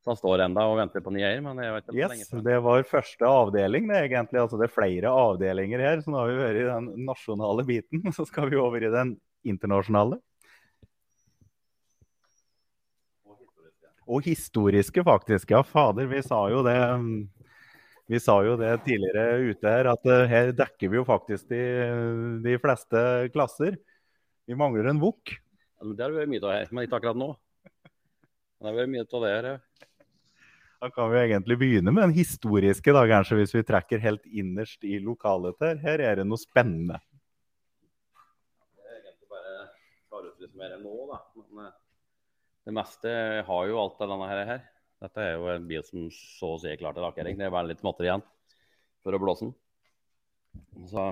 Så 0.06 0.12
han 0.14 0.18
står 0.20 0.42
ennå 0.46 0.64
og 0.70 0.76
venter 0.78 1.02
på 1.02 1.10
ny 1.16 1.24
eier, 1.26 1.40
men 1.42 1.58
jeg 1.58 1.74
vet 1.74 1.88
ikke 1.88 1.94
hvor 1.96 2.12
lenge. 2.12 2.26
Yes, 2.28 2.44
det 2.46 2.58
var 2.62 2.84
første 2.86 3.26
avdeling, 3.26 3.88
det 3.90 4.02
egentlig. 4.04 4.38
Altså 4.38 4.60
det 4.62 4.68
er 4.68 4.74
flere 4.76 5.14
avdelinger 5.18 5.82
her. 5.82 6.04
Så 6.06 6.12
nå 6.14 6.20
har 6.20 6.30
vi 6.30 6.36
vært 6.44 6.60
i 6.60 6.68
den 6.68 6.90
nasjonale 7.08 7.66
biten, 7.66 8.04
så 8.18 8.26
skal 8.30 8.52
vi 8.52 8.60
over 8.62 8.86
i 8.86 8.92
den 8.94 9.16
internasjonale. 9.50 10.20
Og 14.06 14.30
historiske, 14.30 15.02
faktisk. 15.08 15.56
Ja, 15.56 15.64
fader, 15.66 16.06
vi 16.12 16.22
sa 16.22 16.44
jo 16.54 16.62
det 16.70 16.78
vi 18.14 18.22
sa 18.22 18.36
jo 18.46 18.54
det 18.62 18.76
tidligere 18.86 19.40
ute 19.50 19.74
her, 19.74 19.90
at 19.90 20.06
eh, 20.06 20.28
her 20.30 20.52
dekker 20.54 20.94
vi 20.94 21.00
jo 21.00 21.08
faktisk 21.10 21.50
de, 21.50 21.64
de 22.46 22.54
fleste 22.62 23.02
klasser. 23.34 23.82
Vi 24.46 24.54
mangler 24.54 24.92
en 24.92 25.02
Vok. 25.02 25.34
Ja, 25.34 25.90
Det 25.90 26.06
har 26.06 26.14
vært 26.14 26.30
mye 26.30 26.46
av 26.46 26.54
her, 26.60 26.70
men 26.70 26.86
ikke 26.86 27.02
akkurat 27.02 27.18
nå. 27.18 27.32
Det 28.62 28.70
har 28.70 28.78
vært 28.78 28.94
mye 28.94 29.08
av 29.10 29.26
det 29.26 29.34
her. 29.34 29.50
ja. 29.56 29.58
Da 30.86 30.92
kan 30.94 31.10
vi 31.10 31.18
egentlig 31.18 31.56
begynne 31.58 31.90
med 31.90 32.04
den 32.04 32.12
historiske, 32.14 32.94
da, 32.94 33.02
kanskje, 33.10 33.40
hvis 33.40 33.56
vi 33.56 33.64
trekker 33.66 34.04
helt 34.04 34.28
innerst 34.30 34.84
i 34.86 35.00
lokalet 35.02 35.58
her. 35.66 35.80
Her 35.82 36.04
er 36.12 36.20
det 36.20 36.26
noe 36.30 36.38
spennende. 36.38 37.00
Det 38.78 38.86
er 38.86 39.00
egentlig 39.00 39.32
bare 39.34 39.66
tar 40.14 40.30
ut 40.30 40.46
litt 40.46 40.54
mer 40.62 40.78
nå, 40.84 40.94
da. 41.10 41.20
Men 41.42 41.64
eh, 41.72 41.74
det 42.70 42.78
meste 42.78 43.18
har 43.50 43.66
jo 43.72 43.82
alt 43.82 44.06
av 44.06 44.14
denne 44.14 44.30
her. 44.30 44.64
Dette 45.08 45.26
er 45.26 45.34
jo 45.34 45.52
en 45.56 45.68
bil 45.74 45.90
som 45.90 46.06
så 46.14 46.54
å 46.54 46.62
si 46.62 46.70
er 46.70 46.78
klar 46.78 46.94
til 46.94 47.10
lakkering. 47.10 47.42
Det 47.42 47.50
er 47.50 47.58
bare 47.58 47.74
litt 47.74 47.82
småtter 47.82 48.12
igjen 48.12 48.30
for 49.02 49.18
å 49.18 49.26
blåse 49.26 49.50
den. 49.50 49.58
Så 50.86 51.12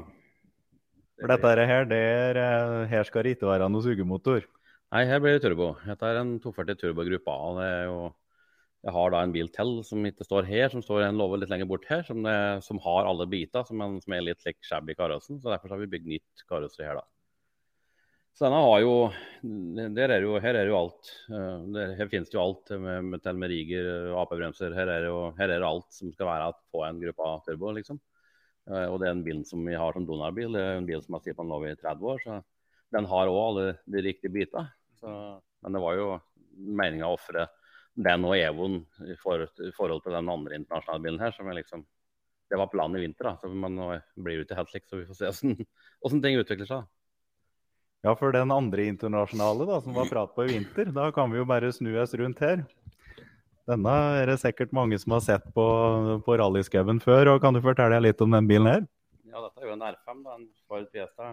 For 1.17 1.33
dette 1.33 1.69
her, 1.73 1.89
det 1.89 2.07
er, 2.13 2.45
eh, 2.45 2.89
her 2.93 3.09
skal 3.09 3.25
det 3.25 3.39
ikke 3.39 3.55
være 3.55 3.73
noe 3.73 3.89
sugemotor. 3.89 4.45
Nei, 4.93 5.07
her 5.09 5.17
blir 5.17 5.39
det 5.39 5.47
turbo. 5.49 5.79
Dette 5.81 6.13
er 6.13 6.21
en 6.21 6.37
240 6.37 6.83
turbo 6.85 7.09
gruppe 7.09 7.41
A. 7.41 7.55
Det 7.57 7.71
er 7.79 7.87
jo 7.89 8.03
Jeg 8.83 8.91
har 8.97 9.13
da 9.13 9.21
en 9.23 9.31
bil 9.31 9.47
til 9.55 9.77
som 9.87 10.03
ikke 10.07 10.25
står 10.27 10.47
her, 10.49 10.67
som 10.73 10.81
står 10.83 11.05
en 11.05 11.19
låve 11.19 11.37
litt 11.39 11.51
lenger 11.51 11.69
bort 11.69 11.85
her, 11.87 12.01
som, 12.03 12.19
det, 12.25 12.35
som 12.65 12.81
har 12.83 13.07
alle 13.07 13.27
biter, 13.31 13.63
som, 13.67 13.79
en, 13.85 13.99
som 14.03 14.15
er 14.15 14.25
litt 14.25 14.43
like 14.43 14.59
shabby 14.67 14.95
karossen. 14.99 15.39
Så 15.39 15.51
derfor 15.53 15.71
har 15.71 15.79
vi 15.85 15.87
bygd 15.93 16.09
nytt 16.11 16.43
karosseri 16.49 16.89
her, 16.89 16.99
da. 16.99 17.05
Så 18.33 18.47
denne 18.47 18.59
har 18.65 18.79
jo, 18.81 18.93
er 19.45 20.25
jo 20.25 20.39
Her 20.41 20.57
er 20.57 20.67
jo 20.71 20.75
alt. 20.79 21.11
eh, 21.29 21.65
Der, 21.75 21.93
her 21.99 22.09
finnes 22.11 22.31
det 22.31 22.35
jo 22.35 22.41
alt 22.43 22.73
med, 22.81 23.05
med, 23.13 23.29
med 23.39 23.51
riger, 23.53 24.09
AP-bremser. 24.19 24.73
Her 24.75 24.89
er 24.89 25.07
jo 25.07 25.17
her 25.37 25.53
er 25.53 25.67
alt 25.67 25.87
som 25.93 26.11
skal 26.15 26.31
være 26.31 26.51
på 26.73 26.81
en 26.87 26.99
gruppe 27.03 27.29
av 27.29 27.43
turbo, 27.45 27.71
liksom. 27.77 28.01
Eh, 28.67 28.87
Og 28.89 28.99
det 28.99 29.07
er 29.07 29.15
en 29.15 29.23
bil 29.23 29.43
som 29.47 29.63
vi 29.63 29.77
har 29.79 29.93
som 29.95 30.07
donorbil. 30.09 30.57
Det 30.57 30.65
er 30.65 30.81
en 30.81 30.89
bil 30.89 31.03
som 31.05 31.15
har 31.15 31.23
stått 31.23 31.37
på 31.37 31.45
en 31.45 31.53
lov 31.55 31.67
i 31.69 31.75
30 31.77 32.09
år. 32.15 32.23
Så 32.25 32.41
den 32.97 33.07
har 33.13 33.31
òg 33.31 33.41
alle 33.45 33.67
de 33.85 34.03
riktige 34.09 34.33
bitene. 34.33 34.67
Men 35.03 35.75
det 35.77 35.81
var 35.83 35.95
jo 35.99 36.07
meninga 36.57 37.07
å 37.07 37.15
ofre 37.15 37.47
den 37.93 38.25
og 38.25 38.35
Evoen 38.37 38.79
i 39.05 39.15
forhold, 39.21 40.01
til 40.03 40.15
den 40.15 40.31
andre 40.31 40.57
internasjonale 40.57 41.03
bilen 41.03 41.21
her, 41.21 41.35
som 41.35 41.49
er 41.49 41.61
liksom 41.61 41.85
Det 42.51 42.57
var 42.59 42.69
planen 42.69 42.99
i 42.99 43.01
vinter, 43.01 43.25
da. 43.25 43.37
Så, 43.41 43.47
man 43.49 43.79
blir 44.19 44.37
det 44.37 44.43
ikke 44.45 44.57
helt 44.59 44.69
slik, 44.69 44.83
så 44.85 44.99
vi 44.99 45.05
får 45.07 45.17
se 45.17 45.29
hvordan, 45.31 45.67
hvordan 46.03 46.19
ting 46.21 46.35
utvikler 46.37 46.67
seg. 46.69 46.83
Ja, 48.03 48.11
for 48.19 48.35
den 48.35 48.51
andre 48.51 48.83
internasjonale 48.91 49.65
da, 49.65 49.79
som 49.81 49.95
var 49.95 50.09
prat 50.11 50.35
på 50.35 50.43
i 50.45 50.51
vinter, 50.51 50.91
da 50.93 51.07
kan 51.15 51.31
vi 51.31 51.39
jo 51.39 51.47
bare 51.49 51.71
snu 51.73 51.95
oss 52.01 52.13
rundt 52.19 52.43
her. 52.43 52.61
Denne 53.71 53.93
er 54.19 54.27
det 54.27 54.41
sikkert 54.41 54.75
mange 54.75 54.99
som 54.99 55.15
har 55.15 55.23
sett 55.23 55.45
på, 55.55 55.65
på 56.25 56.37
rallyskauen 56.37 56.99
før. 57.01 57.31
og 57.33 57.41
Kan 57.41 57.55
du 57.55 57.61
fortelle 57.63 58.01
litt 58.03 58.21
om 58.21 58.35
den 58.35 58.49
bilen 58.49 58.67
her? 58.67 58.85
Ja, 59.31 59.39
dette 59.39 59.63
er 59.63 59.69
jo 59.69 59.77
en 59.77 59.85
R5, 59.87 60.19
da, 60.25 60.35
en 60.35 60.49
Ford 60.67 60.89
Fiesta. 60.91 61.29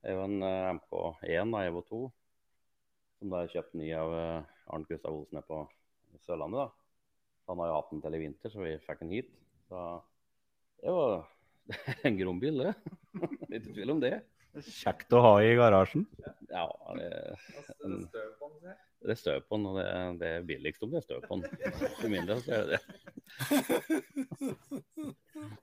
Det 0.00 0.12
er 0.12 0.20
jo 0.20 0.28
en 0.28 0.38
eh, 0.46 0.70
MK1 0.78 1.50
av 1.50 1.64
Evo 1.66 1.82
2, 1.90 2.04
som 3.18 3.34
da 3.34 3.42
er 3.42 3.50
kjøpt 3.56 3.74
ny 3.76 3.90
av 3.98 4.14
eh, 4.14 4.55
Arnt 4.74 4.88
Gustav 4.90 5.14
Olsen 5.14 5.40
er 5.40 5.46
på 5.46 5.62
Sørlandet. 6.26 6.66
da. 6.66 6.68
Han 7.50 7.60
har 7.62 7.70
jo 7.70 7.78
hatt 7.78 7.90
den 7.94 8.02
til 8.02 8.16
i 8.18 8.22
vinter, 8.24 8.50
så 8.50 8.62
vi 8.64 8.76
fikk 8.82 9.02
den 9.04 9.12
hit. 9.14 9.34
Så 9.68 9.82
det 10.82 10.94
var 10.96 11.26
en 12.08 12.18
grom 12.18 12.40
bil, 12.42 12.62
det. 12.64 12.74
Ikke 13.52 13.72
tvil 13.72 13.94
om 13.94 14.02
det. 14.02 14.16
Kjekt 14.56 15.12
å 15.12 15.20
ha 15.20 15.32
i 15.44 15.52
garasjen. 15.58 16.06
Ja, 16.48 16.64
det, 16.96 17.08
en, 17.84 18.06
det 19.04 19.12
er 19.12 19.18
støv 19.20 19.42
på 19.44 19.58
den, 19.58 19.66
og 19.68 19.76
det, 19.76 19.86
det 20.22 20.30
er 20.38 20.46
billigst 20.48 20.84
om 20.86 20.94
det 20.94 21.02
er 21.02 21.04
støv 21.04 21.26
på 21.28 21.36
den. 21.42 21.44
For 21.98 22.08
min 22.12 22.28
del 22.28 22.40
så 22.40 22.50
er 22.56 22.70
det 22.70 22.78
det. 22.78 22.82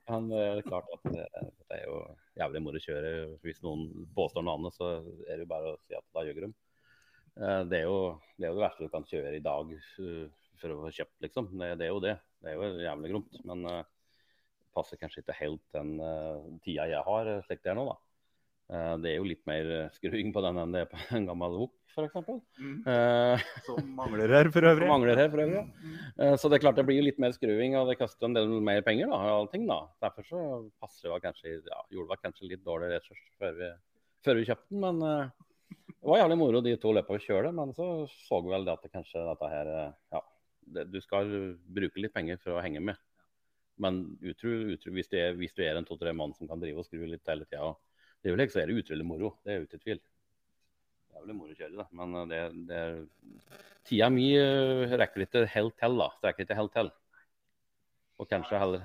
Men 0.06 0.28
det 0.30 0.44
er 0.44 0.62
klart 0.68 0.92
at 0.94 1.08
det, 1.10 1.26
det 1.34 1.80
er 1.80 1.82
jo 1.88 1.96
jævlig 2.38 2.62
moro 2.62 2.78
å 2.78 2.84
kjøre. 2.86 3.10
Hvis 3.42 3.62
noen 3.66 3.88
påstår 4.14 4.46
noe 4.46 4.60
annet, 4.60 4.78
så 4.78 4.92
er 5.26 5.34
det 5.34 5.42
jo 5.42 5.52
bare 5.56 5.74
å 5.74 5.80
si 5.82 5.98
at 5.98 6.06
da 6.14 6.24
ljuger 6.28 6.46
de. 6.46 6.52
Eh, 7.40 7.62
Det 7.70 7.80
er, 7.82 7.88
jo, 7.88 7.98
det 8.38 8.46
er 8.46 8.52
jo 8.52 8.60
det 8.60 8.66
verste 8.66 8.86
du 8.86 8.92
kan 8.92 9.08
kjøre 9.08 9.34
i 9.36 9.42
dag 9.44 9.74
eh, 9.74 10.46
for 10.60 10.74
å 10.74 10.78
få 10.84 10.94
kjøpt, 10.94 11.18
liksom. 11.26 11.50
Det, 11.58 11.74
det 11.80 11.88
er 11.88 11.92
jo 11.92 12.00
det. 12.04 12.16
Det 12.44 12.52
er 12.52 12.60
jo 12.60 12.86
jævlig 12.86 13.12
gromt. 13.14 13.40
Men 13.48 13.66
det 13.68 13.82
det 14.74 14.80
passer 14.82 14.98
kanskje 14.98 15.22
ikke 15.22 15.34
helt 15.38 15.62
den 15.70 16.00
uh, 16.02 16.42
tida 16.64 16.88
jeg 16.90 17.06
har, 17.06 17.28
slik 17.46 17.60
det 17.62 17.70
er 17.70 17.76
nå, 17.78 17.84
da. 17.86 17.94
Uh, 18.72 18.94
Det 18.98 19.12
er 19.12 19.20
jo 19.20 19.26
litt 19.28 19.44
mer 19.46 19.68
skruing 19.94 20.32
på 20.34 20.42
den 20.42 20.58
enn 20.58 20.72
det 20.74 20.80
er 20.82 20.88
på 20.90 20.98
en 21.14 21.28
gammel 21.28 21.54
Wok, 21.60 21.74
f.eks. 21.94 22.16
Uh, 22.82 23.44
Som 23.68 23.92
mangler 23.94 24.34
her 24.34 24.50
for 24.50 24.66
øvrig. 24.66 24.88
Mangler 24.94 25.20
her 25.22 25.30
for 25.30 25.44
øvrig. 25.44 25.62
Eh, 26.18 26.34
Så 26.42 26.50
det 26.50 26.58
er 26.58 26.64
klart 26.64 26.80
det 26.80 26.86
blir 26.88 26.98
jo 26.98 27.06
litt 27.06 27.22
mer 27.22 27.36
skruing, 27.36 27.78
og 27.78 27.86
det 27.92 28.00
koster 28.00 28.26
en 28.26 28.34
del 28.34 28.50
mer 28.66 28.82
penger. 28.82 29.14
da, 29.14 29.20
og 29.30 29.44
allting 29.44 29.70
da. 29.70 29.78
Derfor 30.02 30.26
så 30.26 30.42
passer 30.82 31.14
det 31.14 31.22
kanskje, 31.28 31.54
ja, 31.70 31.80
gjorde 31.94 32.16
det 32.16 32.24
kanskje 32.26 32.50
litt 32.50 32.66
dårlig 32.66 32.90
ressurs 32.96 33.22
før 33.38 33.54
vi, 33.60 33.70
før 34.26 34.40
vi 34.40 34.48
kjøpte 34.50 34.74
den. 34.74 34.82
Men 34.88 35.30
det 36.04 36.10
var 36.12 36.18
jævlig 36.20 36.36
moro 36.36 36.60
de 36.60 36.74
to 36.76 36.90
løpene 36.92 37.16
vi 37.16 37.24
kjørte. 37.24 37.50
Men 37.56 37.70
så 37.72 37.84
så 38.12 38.42
vi 38.44 38.50
vel 38.52 38.66
det 38.66 38.74
at 38.74 38.82
det 38.84 38.92
kanskje 38.92 39.22
dette 39.24 39.48
her 39.48 39.68
Ja, 40.12 40.20
det, 40.76 40.82
du 40.92 40.98
skal 41.00 41.30
bruke 41.64 42.02
litt 42.02 42.12
penger 42.12 42.36
for 42.42 42.58
å 42.58 42.64
henge 42.64 42.82
med. 42.84 42.98
Men 43.80 44.02
utro, 44.20 44.52
utro, 44.74 44.92
hvis, 44.92 45.08
du 45.08 45.16
er, 45.16 45.32
hvis 45.38 45.56
du 45.56 45.62
er 45.64 45.80
en 45.80 45.88
to-tre 45.88 46.12
mann 46.12 46.34
som 46.36 46.50
kan 46.50 46.60
drive 46.60 46.82
og 46.82 46.86
skru 46.86 47.06
litt 47.08 47.24
hele 47.32 47.48
tida, 47.48 47.72
så 48.20 48.60
er 48.60 48.68
det 48.68 48.76
utrolig 48.82 49.06
moro. 49.08 49.32
Det 49.44 49.54
er 49.54 49.64
uten 49.64 49.80
tvil. 49.80 50.02
Det 51.08 51.16
er 51.16 51.24
vel 51.24 51.38
moro 51.38 51.56
å 51.56 51.56
kjøre, 51.56 51.78
da. 51.80 51.88
Men 51.96 52.14
eh, 52.20 52.28
det, 52.28 52.42
det 52.68 52.82
er 52.82 53.00
Tida 53.84 54.10
mi 54.12 54.28
rekker 54.36 55.24
ikke 55.24 55.46
helt 55.56 55.74
til, 55.80 55.98
da. 56.00 56.10
Strekker 56.20 56.44
ikke 56.44 56.60
helt 56.60 56.76
til. 56.76 56.92
Og 58.20 58.28
kanskje 58.28 58.60
heller 58.60 58.84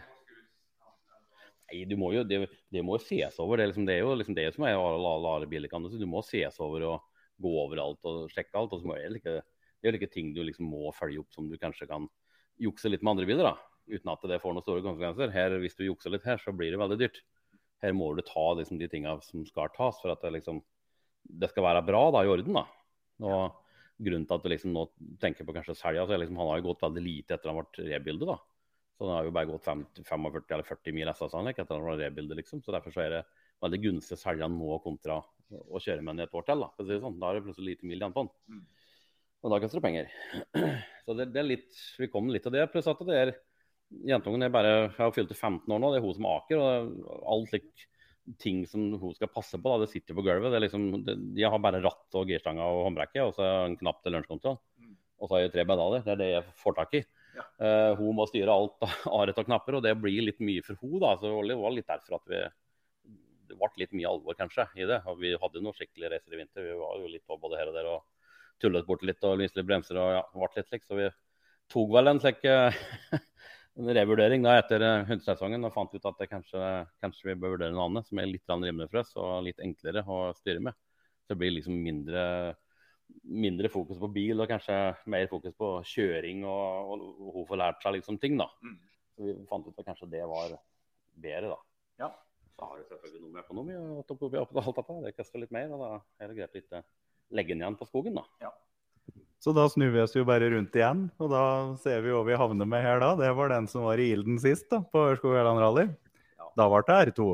Nei, 1.69 1.83
du 1.85 1.93
må 2.01 2.09
jo, 2.15 2.23
det, 2.25 2.47
det 2.73 2.81
må 2.81 2.95
jo 2.97 3.03
ses 3.03 3.35
over. 3.43 3.59
Det 3.59 3.69
liksom, 3.69 3.85
det 3.85 3.99
er 3.99 4.01
jo 4.01 4.15
liksom 4.17 4.35
det 4.39 4.47
som 4.55 4.65
er 4.65 4.73
alle, 4.73 5.05
alle, 5.05 5.33
alle 5.35 5.49
biler. 5.51 5.69
Du 5.69 6.07
må 6.09 6.23
ses 6.25 6.57
over 6.65 6.87
og 6.87 7.08
gå 7.41 7.51
overalt 7.63 8.05
og 8.09 8.29
sjekke 8.33 8.55
alt. 8.59 8.73
og 8.73 8.81
så 8.81 8.89
må 8.89 8.97
jeg 8.99 9.15
like, 9.15 9.39
Det 9.79 9.87
er 9.87 9.95
jo 9.95 9.99
ikke 10.01 10.13
ting 10.13 10.33
du 10.35 10.43
liksom 10.43 10.69
må 10.69 10.91
følge 10.95 11.23
opp 11.23 11.33
som 11.33 11.49
du 11.49 11.57
kanskje 11.57 11.87
kan 11.87 12.07
jukse 12.59 12.91
litt 12.91 13.03
med 13.03 13.15
andre 13.15 13.27
biler. 13.29 13.43
da, 13.43 13.55
Uten 13.89 14.11
at 14.11 14.25
det 14.29 14.41
får 14.41 14.53
noen 14.53 14.65
store 14.65 14.83
konsekvenser. 14.85 15.31
Her, 15.33 15.57
Hvis 15.59 15.77
du 15.77 15.85
jukser 15.87 16.13
litt 16.13 16.27
her, 16.27 16.37
så 16.37 16.53
blir 16.55 16.71
det 16.71 16.81
veldig 16.81 16.99
dyrt. 16.99 17.21
Her 17.81 17.95
må 17.95 18.11
du 18.15 18.21
ta 18.21 18.53
liksom, 18.59 18.77
de 18.77 18.89
tingene 18.91 19.21
som 19.23 19.45
skal 19.47 19.71
tas 19.75 19.97
for 20.01 20.11
at 20.11 20.21
det, 20.21 20.33
liksom, 20.35 20.61
det 21.23 21.49
skal 21.49 21.63
være 21.63 21.85
bra 21.87 22.03
da, 22.11 22.23
i 22.23 22.31
orden. 22.31 22.59
da. 22.59 22.67
Og 23.23 23.65
Grunnen 23.99 24.23
til 24.23 24.37
at 24.37 24.43
du 24.45 24.47
liksom 24.47 24.71
nå 24.71 24.85
tenker 25.19 25.43
på 25.43 25.51
kanskje 25.51 25.73
å 25.75 25.79
selge, 25.79 26.05
så 26.07 26.15
er 26.15 26.21
liksom, 26.21 26.37
han 26.39 26.47
har 26.47 26.61
jo 26.61 26.69
gått 26.69 26.85
veldig 26.85 27.01
lite 27.03 27.35
etter 27.35 27.51
han 27.51 27.57
ble 27.59 27.87
rebildet. 27.89 28.29
da. 28.29 28.37
Så 28.95 29.07
han 29.07 29.15
har 29.15 29.27
jo 29.27 29.33
bare 29.35 29.49
gått 29.49 29.65
50, 29.67 30.05
45 30.07 30.55
eller 30.55 30.67
40 30.67 30.95
mil 30.95 31.11
SSA 31.11 31.41
etter 31.51 31.73
han 31.75 31.83
ble 31.83 31.97
rebildet, 31.99 32.39
liksom. 32.39 32.61
Så 32.63 32.71
derfor 32.75 32.95
så 32.95 33.03
er 33.03 33.17
det 33.17 33.25
veldig 33.63 33.79
gunstig 33.83 34.15
å 34.15 34.21
selge 34.21 34.47
han 34.47 34.55
nå 34.55 34.79
kontra 34.83 35.19
å 35.57 35.81
kjøre 35.81 36.03
med 36.03 36.13
den 36.13 36.23
i 36.23 36.27
et 36.27 36.35
år 36.37 36.45
til. 36.47 36.63
Da 36.65 36.85
si 36.85 36.91
det 36.91 37.01
sånn. 37.03 37.19
Da 37.21 37.29
er 37.29 37.39
det 37.39 37.45
plutselig 37.47 37.75
lite 37.75 37.89
mil 37.89 37.99
igjen 37.99 38.15
på 38.15 38.25
den. 38.25 38.63
Og 39.39 39.53
da 39.53 39.59
koster 39.63 39.79
det 39.79 39.85
penger. 39.85 40.09
Så 41.05 41.15
det, 41.17 41.29
det 41.33 41.41
er 41.41 41.47
litt, 41.47 41.69
vi 41.99 42.09
kommer 42.11 42.35
litt 42.35 42.45
til 42.47 42.55
det. 42.55 42.67
Pluss 42.73 42.89
at 42.91 43.05
det 43.07 43.21
er 43.21 43.35
Jentungen 44.05 44.45
er 44.45 44.51
bare, 44.53 44.73
jeg 44.85 44.99
har 44.99 45.13
fylt 45.15 45.31
15 45.33 45.71
år 45.73 45.79
nå, 45.81 45.87
det 45.89 45.97
er 45.97 46.03
hun 46.03 46.13
som 46.13 46.27
aker. 46.29 46.59
og 46.61 47.21
Alt 47.33 47.53
slik 47.55 47.85
ting 48.37 48.59
som 48.69 48.83
hun 49.01 49.15
skal 49.15 49.31
passe 49.33 49.57
på, 49.57 49.71
da, 49.71 49.81
det 49.81 49.89
sitter 49.89 50.13
på 50.13 50.21
gulvet. 50.27 50.51
Det 50.51 50.59
er 50.59 50.65
liksom, 50.67 50.83
det, 51.07 51.15
Jeg 51.39 51.49
har 51.49 51.63
bare 51.63 51.81
ratt 51.81 52.17
og 52.19 52.29
girstanga 52.29 52.67
og 52.69 52.83
håndbrekket, 52.85 53.23
og 53.23 53.33
så 53.37 53.47
en 53.63 53.79
knapp 53.79 54.03
til 54.03 54.13
lunsjkontroll. 54.13 54.59
Og 55.19 55.25
så 55.25 55.35
har 55.35 55.41
jeg 55.41 55.55
tre 55.55 55.65
medaljer. 55.67 56.05
Det 56.05 56.13
er 56.13 56.21
det 56.21 56.29
jeg 56.35 56.57
får 56.61 56.77
tak 56.77 56.93
i. 56.99 57.01
Eh, 57.39 57.91
hun 57.97 58.15
må 58.19 58.27
styre 58.29 58.53
alt 58.53 58.85
av 59.15 59.25
rett 59.27 59.41
og 59.41 59.49
knapper, 59.49 59.79
og 59.79 59.85
det 59.85 59.95
blir 59.99 60.27
litt 60.27 60.43
mye 60.43 60.63
for 60.65 60.79
hun 60.83 60.99
da, 61.01 61.15
så 61.17 61.33
Det 61.41 61.57
var 61.57 61.75
litt 61.75 61.89
derfor 61.89 62.19
at 62.19 62.29
vi 62.29 62.43
det 63.49 63.57
ble 63.57 63.69
litt 63.81 63.95
mye 63.97 64.09
alvor 64.09 64.37
kanskje 64.37 64.67
i 64.77 64.87
det. 64.89 65.01
og 65.09 65.19
Vi 65.21 65.33
hadde 65.41 65.63
noen 65.63 65.75
skikkelige 65.77 66.13
reiser 66.13 66.35
i 66.35 66.41
vinter. 66.41 66.65
Vi 66.65 66.77
var 66.79 66.99
jo 67.01 67.09
litt 67.11 67.25
på 67.27 67.37
både 67.41 67.59
her 67.59 67.71
og 67.71 67.77
der 67.77 67.89
og 67.89 68.29
tullet 68.61 68.87
bort 68.87 69.03
litt 69.07 69.23
og 69.25 69.39
lyste 69.39 69.59
litt 69.59 69.69
bremser 69.69 69.99
og 69.99 70.13
ja, 70.17 70.21
ble 70.35 70.49
litt 70.55 70.69
slik. 70.69 70.85
Så 70.87 70.99
vi 70.99 71.09
tok 71.71 71.91
vel 71.95 72.11
en 72.11 72.21
slik 72.21 72.45
eh, 72.49 72.77
en 73.79 73.91
revurdering 73.95 74.43
da 74.43 74.57
etter 74.59 74.83
eh, 74.83 75.05
hundesesongen 75.07 75.67
og 75.67 75.73
fant 75.75 75.93
ut 75.95 76.07
at 76.11 76.23
kanskje, 76.31 76.63
kanskje 77.03 77.29
vi 77.31 77.37
bør 77.39 77.55
vurdere 77.55 77.75
noe 77.75 77.87
annet 77.87 78.09
som 78.09 78.19
er 78.19 78.29
litt 78.29 78.51
rimeligere 78.51 78.91
for 78.91 79.03
oss 79.03 79.13
og 79.19 79.45
litt 79.45 79.61
enklere 79.63 80.03
å 80.03 80.21
styre 80.37 80.63
med. 80.69 80.77
Så 81.23 81.33
det 81.33 81.39
blir 81.39 81.53
liksom 81.55 81.77
mindre, 81.85 82.23
mindre 83.23 83.71
fokus 83.71 84.01
på 84.01 84.11
bil 84.13 84.41
og 84.41 84.49
kanskje 84.51 84.77
mer 85.13 85.29
fokus 85.31 85.55
på 85.57 85.73
kjøring 85.93 86.43
og, 86.49 86.95
og 86.97 87.35
hun 87.37 87.49
får 87.49 87.61
lært 87.63 87.85
seg 87.85 87.99
liksom 87.99 88.19
ting. 88.21 88.39
da. 88.41 88.49
Så 89.15 89.27
vi 89.27 89.37
fant 89.51 89.67
ut 89.67 89.79
at 89.79 89.87
kanskje 89.87 90.11
det 90.11 90.25
var 90.27 90.57
bedre, 91.19 91.53
da. 91.53 91.59
Ja. 92.03 92.11
Så 92.59 92.67
har 92.67 92.79
det 92.79 92.89
selvfølgelig 92.89 93.21
noe 93.23 93.31
med 93.31 93.43
økonomi 93.45 93.75
å 93.79 93.83
og 94.03 94.57
alt 94.59 94.79
dette. 94.81 94.95
Det 95.05 95.13
koster 95.15 95.39
litt 95.39 95.53
mer, 95.55 95.69
og 95.71 95.79
da 95.79 95.91
er 96.19 96.27
det 96.31 96.35
greit 96.41 96.57
å 96.57 96.59
ikke 96.59 96.81
legge 97.39 97.53
den 97.53 97.61
igjen 97.63 97.77
på 97.79 97.87
skogen, 97.87 98.19
da. 98.19 98.49
Så 99.39 99.53
da 99.55 99.63
snur 99.71 99.93
vi 99.93 100.01
oss 100.03 100.15
jo 100.17 100.25
bare 100.27 100.49
rundt 100.51 100.75
igjen, 100.75 101.05
og 101.23 101.29
da 101.31 101.43
ser 101.79 102.01
vi 102.03 102.11
hva 102.11 102.25
vi 102.27 102.35
havner 102.41 102.67
med 102.67 102.83
her 102.83 102.99
da. 102.99 103.13
Det 103.15 103.29
var 103.37 103.53
den 103.53 103.69
som 103.71 103.85
var 103.87 104.01
i 104.03 104.09
ilden 104.11 104.41
sist, 104.43 104.67
da, 104.73 104.81
på 104.83 105.05
Ørskog-Ørland 105.13 105.63
Rally. 105.63 105.85
Da 106.59 106.67
ble 106.67 106.81
det 106.89 106.97
R2. 107.13 107.29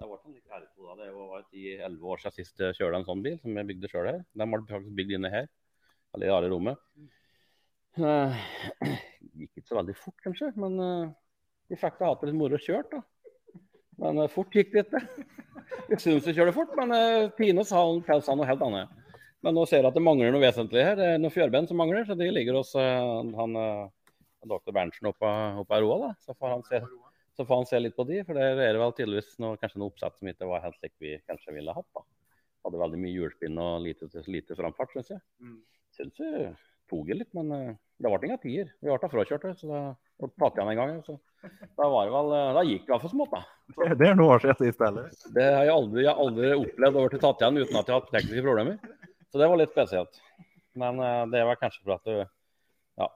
Det 0.00 0.08
ble 0.08 0.16
en 0.16 0.38
litt 0.38 0.56
R2 0.56 0.88
da. 0.88 0.96
Det 1.02 1.10
var 1.18 1.44
i 1.52 1.66
elleve 1.76 2.14
år 2.14 2.22
siden 2.22 2.38
sist 2.38 2.64
jeg 2.64 2.78
kjørte 2.80 3.02
en 3.02 3.08
sånn 3.10 3.26
bil, 3.26 3.36
som 3.42 3.60
jeg 3.60 3.68
bygde 3.74 3.92
sjøl 3.92 4.08
her. 4.08 4.22
Den 4.32 4.54
ble 4.54 4.64
faktisk 4.70 4.96
bygd 5.02 5.16
inne 5.18 5.34
her, 5.36 5.50
eller 6.16 6.30
i 6.30 6.34
Are 6.38 6.52
rommet. 6.54 6.80
Uh, 8.00 8.40
gikk 9.36 9.60
ikke 9.60 9.68
så 9.68 9.82
veldig 9.82 9.98
fort, 10.00 10.16
kanskje, 10.24 10.54
men 10.56 10.80
uh, 10.80 11.12
vi 11.68 11.76
fikk 11.76 12.00
da 12.00 12.14
hatt 12.14 12.24
det 12.24 12.32
litt 12.32 12.40
moro 12.40 12.56
kjørt, 12.56 12.96
da. 12.96 13.04
Men 14.02 14.24
eh, 14.24 14.32
fort 14.32 14.54
gikk 14.56 14.74
det 14.74 14.84
ikke. 14.86 15.02
Jeg 15.92 16.02
syns 16.02 16.26
vi 16.26 16.34
kjører 16.36 16.54
fort, 16.56 16.74
men 16.78 16.92
Tine 17.36 17.64
sa 17.68 17.82
han 17.84 18.22
sa 18.24 18.34
noe 18.36 18.48
helt 18.48 18.62
annet. 18.64 18.90
Men 19.42 19.56
nå 19.56 19.64
ser 19.66 19.82
jeg 19.82 19.88
at 19.88 19.96
det 19.96 20.04
mangler 20.04 20.30
noe 20.32 20.42
vesentlig 20.42 20.84
her. 20.86 20.94
Det 20.98 21.06
er 21.14 21.20
noen 21.20 21.34
fjørben 21.34 21.66
som 21.68 21.78
mangler, 21.80 22.04
så 22.06 22.14
de 22.18 22.28
ligger 22.30 22.60
hos 22.60 22.70
han 22.78 23.56
uh, 23.58 23.88
doktor 24.48 24.74
Berntsen 24.76 25.08
oppe 25.10 25.30
på 25.68 25.80
roa. 25.82 25.96
da. 26.04 26.10
Så 26.22 26.36
får, 26.36 26.52
han 26.54 26.62
se, 26.68 26.80
så 27.36 27.46
får 27.48 27.62
han 27.62 27.68
se 27.68 27.80
litt 27.82 27.96
på 27.98 28.06
de, 28.08 28.20
for 28.28 28.38
der 28.38 28.54
er 28.54 28.76
det 28.76 28.82
vel 28.82 28.94
tydeligvis 28.98 29.34
noe, 29.42 29.58
kanskje 29.60 29.82
noe 29.82 29.90
oppsett 29.90 30.18
som 30.18 30.30
ikke 30.30 30.50
var 30.50 30.62
helt 30.66 30.78
slik 30.78 30.94
vi 31.02 31.16
kanskje 31.26 31.56
ville 31.56 31.74
hatt. 31.74 31.88
da. 31.96 32.04
Hadde 32.66 32.82
veldig 32.84 33.00
mye 33.02 33.16
hjulspinn 33.16 33.58
og 33.58 33.82
lite, 33.82 34.10
lite 34.30 34.58
framfart, 34.58 34.94
syns 34.94 35.10
jeg. 35.16 35.24
Syns 35.98 36.22
vi 36.22 36.32
tok 36.92 37.08
det 37.10 37.18
litt, 37.18 37.32
men 37.34 37.50
det 37.50 38.06
ble 38.06 38.28
ingen 38.28 38.42
tier. 38.42 38.70
Vi 38.78 38.90
ble 38.90 38.98
frakjørt 39.02 39.16
frakjørte, 39.16 39.56
så 39.58 39.72
da 39.72 39.82
ble 40.22 40.30
tatt 40.42 40.58
igjen 40.58 40.70
en 40.72 40.78
gang. 40.80 40.92
Så 41.06 41.16
da, 41.42 41.86
var 41.86 42.06
det 42.06 42.14
vel, 42.14 42.32
uh, 42.32 42.52
da 42.56 42.62
gikk 42.68 42.84
det 42.88 42.98
for 43.02 43.12
smått, 43.12 43.32
da. 43.34 43.42
Det, 43.76 43.88
det 44.00 44.08
er 44.08 44.18
noen 44.18 44.34
år 44.36 44.44
siden 44.44 44.58
sist 44.60 44.84
heller. 44.84 45.08
Det 45.36 45.46
har 45.48 45.66
jeg 45.68 45.74
aldri, 45.74 46.04
jeg 46.06 46.14
aldri 46.26 46.52
opplevd 46.58 46.98
å 47.00 47.04
bli 47.08 47.20
tatt 47.24 47.42
igjen 47.44 47.60
uten 47.62 47.78
at 47.80 47.90
jeg 47.90 47.94
har 47.96 48.00
hatt 48.00 48.14
tekniske 48.14 48.46
problemer. 48.46 48.78
Så 49.32 49.40
det 49.40 49.48
var 49.50 49.60
litt 49.60 49.74
spesielt. 49.74 50.22
Men 50.78 51.02
uh, 51.02 51.22
det 51.32 51.44
var 51.48 51.60
kanskje 51.60 51.84
for 51.84 51.96
at 51.98 52.08
du 52.08 52.16
Ja. 53.02 53.08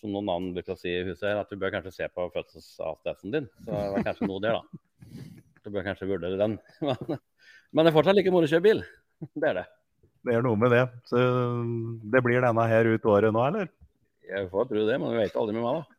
som 0.00 0.12
noen 0.12 0.28
annen 0.32 0.52
bruker 0.56 0.76
å 0.76 0.80
si 0.80 0.88
i 0.92 1.04
huset, 1.04 1.26
her, 1.28 1.40
at 1.42 1.50
du 1.50 1.60
bør 1.60 1.72
kanskje 1.74 1.92
se 1.98 2.08
på 2.12 2.28
fødselsattesten 2.34 3.32
din. 3.34 3.48
Så 3.64 3.70
det 3.72 3.92
var 3.96 4.06
kanskje 4.10 4.28
noe 4.30 4.42
der, 4.44 4.60
da. 4.60 5.24
Du 5.64 5.70
bør 5.72 5.86
kanskje 5.86 6.08
vurdere 6.08 6.40
den. 6.40 6.58
Men, 6.84 7.16
men 7.74 7.88
det 7.88 7.90
er 7.90 7.96
fortsatt 7.96 8.14
like 8.14 8.30
moro 8.30 8.46
å 8.46 8.50
kjøre 8.52 8.62
bil. 8.62 8.80
Det 9.34 9.48
er 9.48 9.56
det. 9.58 9.64
Det 10.24 10.34
er 10.36 10.44
noe 10.44 10.56
med 10.60 10.70
det. 10.70 10.84
Så 11.08 11.18
det 12.12 12.20
blir 12.24 12.44
denne 12.44 12.64
her 12.70 12.86
ut 12.86 13.08
året 13.10 13.34
nå, 13.34 13.40
eller? 13.48 13.66
Jeg 14.24 14.46
får 14.52 14.68
tro 14.70 14.84
det, 14.86 14.98
men 15.00 15.10
vi 15.12 15.18
vet 15.20 15.34
aldri 15.36 15.56
med 15.56 15.64
meg, 15.64 15.80
da. 15.80 15.93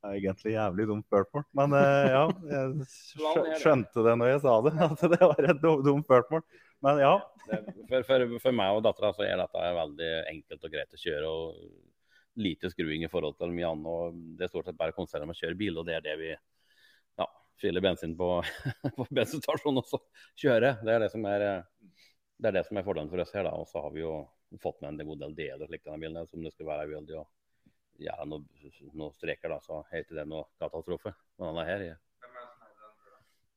Det 0.00 0.08
er 0.08 0.16
egentlig 0.16 0.54
jævlig 0.54 0.84
dumt 0.88 1.04
spørsmål. 1.10 1.42
Men 1.58 1.74
eh, 1.76 2.06
ja, 2.08 2.22
jeg 2.48 3.58
skjønte 3.60 4.04
det 4.06 4.14
når 4.16 4.30
jeg 4.30 4.40
sa 4.46 4.54
det, 4.64 4.72
at 4.86 5.02
det 5.12 5.18
var 5.20 5.48
et 5.52 5.60
dumt 5.60 6.06
spørsmål. 6.06 6.44
Men 6.80 7.00
ja. 7.02 7.14
For, 7.44 8.06
for, 8.08 8.24
for 8.40 8.56
meg 8.56 8.78
og 8.78 8.84
dattera 8.86 9.10
så 9.12 9.26
er 9.26 9.36
dette 9.42 9.64
veldig 9.76 10.10
enkelt 10.30 10.64
og 10.64 10.72
greit 10.72 10.96
å 10.96 11.00
kjøre. 11.02 11.32
og 11.32 12.40
Lite 12.40 12.70
skruing 12.72 13.04
i 13.04 13.10
forhold 13.12 13.36
til 13.36 13.52
mye 13.52 13.68
annet. 13.68 13.90
og 13.92 14.22
Det 14.38 14.46
er 14.46 14.52
stort 14.54 14.70
sett 14.70 14.78
bare 14.78 14.94
å 14.94 14.96
konsentrere 14.96 15.28
om 15.28 15.34
å 15.34 15.36
kjøre 15.36 15.58
bil, 15.60 15.82
og 15.82 15.88
det 15.90 15.98
er 15.98 16.06
det 16.06 16.16
vi 16.22 16.30
ja, 16.32 17.26
fyller 17.60 17.84
bensin 17.84 18.16
på, 18.16 18.30
på 18.96 19.08
bensinstasjonen 19.10 19.82
og 19.82 19.90
så 19.90 20.00
kjøre. 20.40 20.78
Det 20.80 20.94
er 20.94 21.04
det 21.04 21.10
som 21.12 21.28
er, 21.28 21.44
det 22.40 22.48
er 22.48 22.56
det 22.56 22.64
som 22.70 22.80
er 22.80 22.88
fordelen 22.88 23.12
for 23.12 23.20
oss 23.20 23.36
her. 23.36 23.44
da, 23.50 23.52
Og 23.52 23.68
så 23.68 23.84
har 23.84 23.92
vi 23.92 24.00
jo 24.06 24.22
fått 24.64 24.80
med 24.80 24.96
en 24.96 25.12
god 25.12 25.26
del 25.26 25.36
deler 25.44 25.68
slik 25.68 25.84
denne 25.84 26.00
bilen, 26.00 26.24
som 26.32 26.40
det 26.40 26.54
skulle 26.54 26.72
være 26.72 26.88
uheldig 26.94 27.20
å 27.20 27.26
gjøre 28.06 28.28
noen 28.28 28.46
noe 28.96 29.12
streker. 29.16 29.52
da, 29.52 29.60
Så 29.64 29.82
heter 29.92 30.22
det 30.22 30.28
noe 30.30 30.48
katastrofe. 30.60 31.12
Men 31.38 31.52
denne 31.52 31.66
her 31.68 31.88
er 31.88 31.98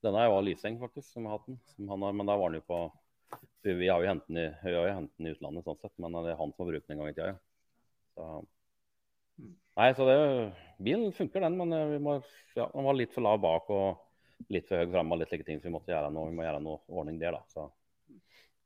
denne 0.04 0.20
er 0.20 0.28
jo 0.28 0.42
Lyseng, 0.44 0.76
faktisk, 0.82 1.08
som 1.14 1.28
har 1.28 1.38
hatt 1.38 1.48
den. 1.48 1.60
Som 1.76 1.88
han 1.94 2.04
har, 2.04 2.16
men 2.16 2.28
da 2.28 2.36
var 2.36 2.52
den 2.52 2.60
jo 2.60 2.68
på 2.68 2.80
Vi 3.64 3.88
har 3.88 4.04
jo 4.04 4.10
hentet 4.10 4.28
den 4.28 4.42
i, 4.42 4.48
den 4.68 5.28
i 5.30 5.32
utlandet, 5.32 5.64
sånn 5.64 5.80
sett, 5.80 5.94
men 6.04 6.16
det 6.20 6.34
er 6.34 6.40
han 6.42 6.52
som 6.52 6.66
har 6.66 6.74
brukt 6.74 6.90
den 6.90 6.98
en 6.98 7.00
gang 7.00 7.14
i 7.14 7.16
tida. 7.16 7.30
Ja. 7.32 7.38
Så, 8.14 9.46
nei, 9.80 9.88
så 9.96 10.08
det, 10.10 10.18
bilen 10.84 11.16
funker, 11.16 11.46
den, 11.46 11.56
men 11.58 11.72
eh, 11.74 11.94
vi 11.96 12.02
må, 12.04 12.18
ja, 12.58 12.68
den 12.74 12.86
var 12.86 13.00
litt 13.00 13.16
for 13.16 13.26
lav 13.26 13.40
bak 13.42 13.72
og 13.74 14.52
litt 14.52 14.68
for 14.68 14.84
høy 14.84 14.92
framme 14.92 15.16
og 15.16 15.24
litt 15.24 15.32
slike 15.32 15.48
ting. 15.48 15.64
Så 15.64 15.70
vi 15.70 15.74
måtte 15.78 15.96
gjøre 15.96 16.12
noe, 16.12 16.28
vi 16.30 16.38
må 16.38 16.46
gjøre 16.46 16.60
noe 16.68 16.84
ordning 16.92 17.24
der, 17.24 17.40
da. 17.40 17.42
Så 17.56 17.70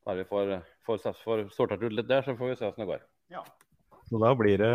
bare 0.08 0.24
vi 0.24 0.28
får, 0.34 0.58
får, 0.90 1.06
får 1.22 1.46
sortert 1.54 1.86
ut 1.86 1.94
litt 1.94 2.10
der, 2.10 2.26
så 2.26 2.36
får 2.40 2.56
vi 2.56 2.58
se 2.58 2.66
hvordan 2.66 2.84
det 2.84 2.92
går. 2.96 3.08
Så 4.08 4.20
da 4.22 4.32
blir 4.40 4.62
det 4.62 4.74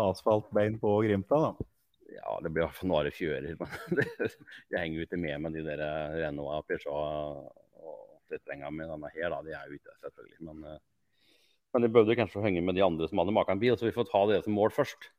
asfaltbein 0.00 0.78
på 0.80 0.94
Grimstad, 1.04 1.50
da. 1.50 1.68
Ja, 2.10 2.38
det 2.42 2.50
blir 2.50 2.64
i 2.64 2.66
hvert 2.66 2.78
fall 2.78 2.90
noe 2.90 3.12
fjører. 3.14 3.56
Men 3.60 3.74
det, 3.98 4.30
jeg 4.72 4.78
henger 4.78 5.00
jo 5.00 5.06
ikke 5.06 5.20
med 5.20 5.44
med 5.44 5.58
de 5.58 5.64
der 5.66 5.82
Renault, 6.16 6.66
Peugeot 6.68 7.50
og 7.76 8.00
Citroën 8.30 8.70
mine 8.70 8.88
denne 8.90 9.12
her, 9.14 9.28
da. 9.34 9.42
De 9.44 9.54
er 9.56 9.68
jo 9.68 9.78
ute, 9.80 9.96
selvfølgelig. 10.04 10.40
Men, 10.48 10.64
eh, 10.70 11.36
men 11.74 11.84
de 11.84 11.92
burde 11.92 12.16
kanskje 12.18 12.42
henge 12.44 12.64
med 12.66 12.78
de 12.78 12.84
andre 12.86 13.08
som 13.10 13.20
hadde 13.22 13.34
maken 13.36 13.60
bil, 13.62 13.76
så 13.78 13.86
vi 13.88 13.94
får 13.94 14.08
ta 14.10 14.24
det 14.30 14.42
som 14.46 14.56
mål 14.56 14.72
først. 14.74 15.10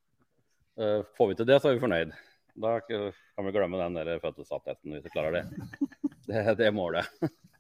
Eh, 0.82 1.02
Får 1.18 1.32
vi 1.32 1.38
til 1.40 1.50
det, 1.50 1.62
så 1.62 1.70
er 1.70 1.78
vi 1.78 1.86
fornøyd. 1.86 2.16
Da 2.62 2.80
kan 2.84 3.46
vi 3.48 3.54
glemme 3.56 3.80
den 3.80 3.96
der 3.96 4.20
fødselsattesten 4.24 4.96
hvis 4.96 5.06
vi 5.06 5.14
klarer 5.14 5.42
det. 5.42 5.46
Det, 6.32 6.38
det 6.56 6.68
er 6.68 6.72
målet. 6.72 7.08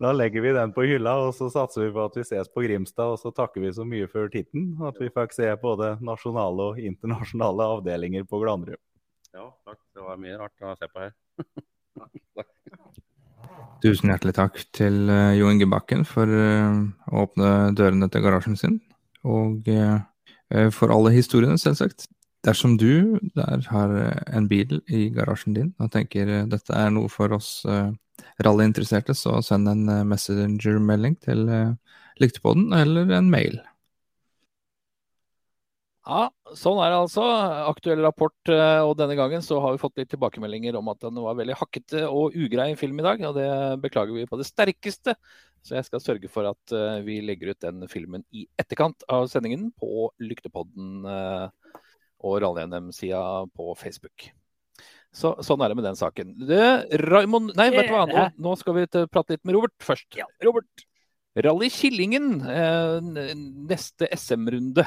Da 0.00 0.14
legger 0.16 0.40
vi 0.40 0.52
den 0.56 0.70
på 0.72 0.86
hylla, 0.88 1.12
og 1.26 1.34
så 1.36 1.50
satser 1.52 1.84
vi 1.84 1.90
på 1.92 2.04
at 2.08 2.14
vi 2.16 2.22
ses 2.24 2.48
på 2.48 2.62
Grimstad. 2.64 3.12
Og 3.12 3.20
så 3.20 3.32
takker 3.36 3.60
vi 3.60 3.72
så 3.76 3.84
mye 3.84 4.06
for 4.08 4.32
titten, 4.32 4.72
at 4.88 4.96
vi 5.00 5.10
fikk 5.12 5.34
se 5.36 5.50
både 5.60 5.98
nasjonale 6.00 6.70
og 6.70 6.80
internasjonale 6.80 7.66
avdelinger 7.76 8.24
på 8.28 8.40
Glandrud. 8.40 8.80
Ja, 9.36 9.50
takk. 9.68 9.78
Det 9.92 10.06
var 10.06 10.16
mye 10.22 10.38
rart 10.40 10.64
å 10.64 10.72
se 10.78 10.88
på 10.88 11.04
her. 11.04 11.12
Tusen 13.84 14.12
hjertelig 14.12 14.34
takk 14.36 14.58
til 14.76 15.08
eh, 15.12 15.34
Jo 15.38 15.48
Inge 15.52 15.68
Bakken 15.68 16.06
for 16.08 16.28
eh, 16.28 16.80
å 17.12 17.26
åpne 17.26 17.52
dørene 17.76 18.08
til 18.12 18.24
garasjen 18.24 18.56
sin. 18.56 18.80
Og 19.28 19.68
eh, 19.68 20.00
for 20.74 20.92
alle 20.92 21.12
historiene, 21.12 21.60
selvsagt. 21.60 22.08
Dersom 22.48 22.78
du 22.80 23.20
der 23.36 23.66
har 23.68 23.92
en 24.32 24.48
bil 24.48 24.78
i 24.88 25.10
garasjen 25.12 25.52
din 25.52 25.74
og 25.76 25.92
tenker 25.92 26.48
dette 26.48 26.72
er 26.72 26.88
noe 26.88 27.12
for 27.12 27.36
oss 27.36 27.50
rallyinteresserte, 28.44 29.14
så 29.16 29.40
send 29.44 29.68
en 29.70 29.88
eh, 29.88 30.06
messenger-melding 30.08 31.18
til 31.24 31.48
eh, 31.48 31.98
Lyktepodden 32.20 32.72
eller 32.76 33.12
en 33.16 33.28
mail. 33.32 33.60
Ja, 36.10 36.24
sånn 36.56 36.80
er 36.82 36.90
det 36.90 37.02
altså. 37.04 37.22
Aktuell 37.70 38.00
rapport, 38.02 38.38
eh, 38.50 38.80
og 38.82 38.96
denne 38.98 39.14
gangen 39.18 39.44
så 39.46 39.60
har 39.62 39.76
vi 39.76 39.82
fått 39.82 40.00
litt 40.00 40.10
tilbakemeldinger 40.14 40.78
om 40.80 40.88
at 40.90 41.04
den 41.04 41.20
var 41.22 41.38
veldig 41.38 41.58
hakkete 41.60 42.06
og 42.08 42.34
ugrei 42.38 42.72
film 42.80 43.02
i 43.02 43.06
dag, 43.06 43.22
og 43.28 43.36
det 43.38 43.50
beklager 43.84 44.16
vi 44.16 44.26
på 44.30 44.40
det 44.40 44.48
sterkeste. 44.48 45.14
Så 45.60 45.76
jeg 45.76 45.86
skal 45.90 46.00
sørge 46.00 46.28
for 46.32 46.48
at 46.48 46.72
vi 47.04 47.18
legger 47.20 47.52
ut 47.52 47.60
den 47.60 47.84
filmen 47.92 48.24
i 48.32 48.46
etterkant 48.56 49.04
av 49.12 49.26
sendingen 49.28 49.68
på 49.76 50.08
Lyktepodden 50.24 51.04
og 51.04 52.38
Rally-NM-sida 52.40 53.20
på 53.52 53.74
Facebook. 53.76 54.30
Så, 55.12 55.32
sånn 55.42 55.62
er 55.64 55.72
det 55.72 55.76
med 55.80 55.86
den 55.88 55.98
saken. 55.98 56.34
Det, 56.46 56.62
Raimond 57.10 57.50
Nei, 57.58 57.70
vet 57.74 57.88
du 57.88 57.94
hva? 57.96 58.04
Nå, 58.06 58.28
nå 58.38 58.52
skal 58.60 58.76
vi 58.76 58.84
til- 58.86 59.08
prate 59.10 59.34
litt 59.34 59.44
med 59.44 59.56
Robert 59.56 59.74
først. 59.82 60.18
Robert. 60.46 60.84
Rally 61.34 61.68
Killingen, 61.70 62.40
eh, 62.42 62.98
neste 63.70 64.06
SM-runde 64.14 64.84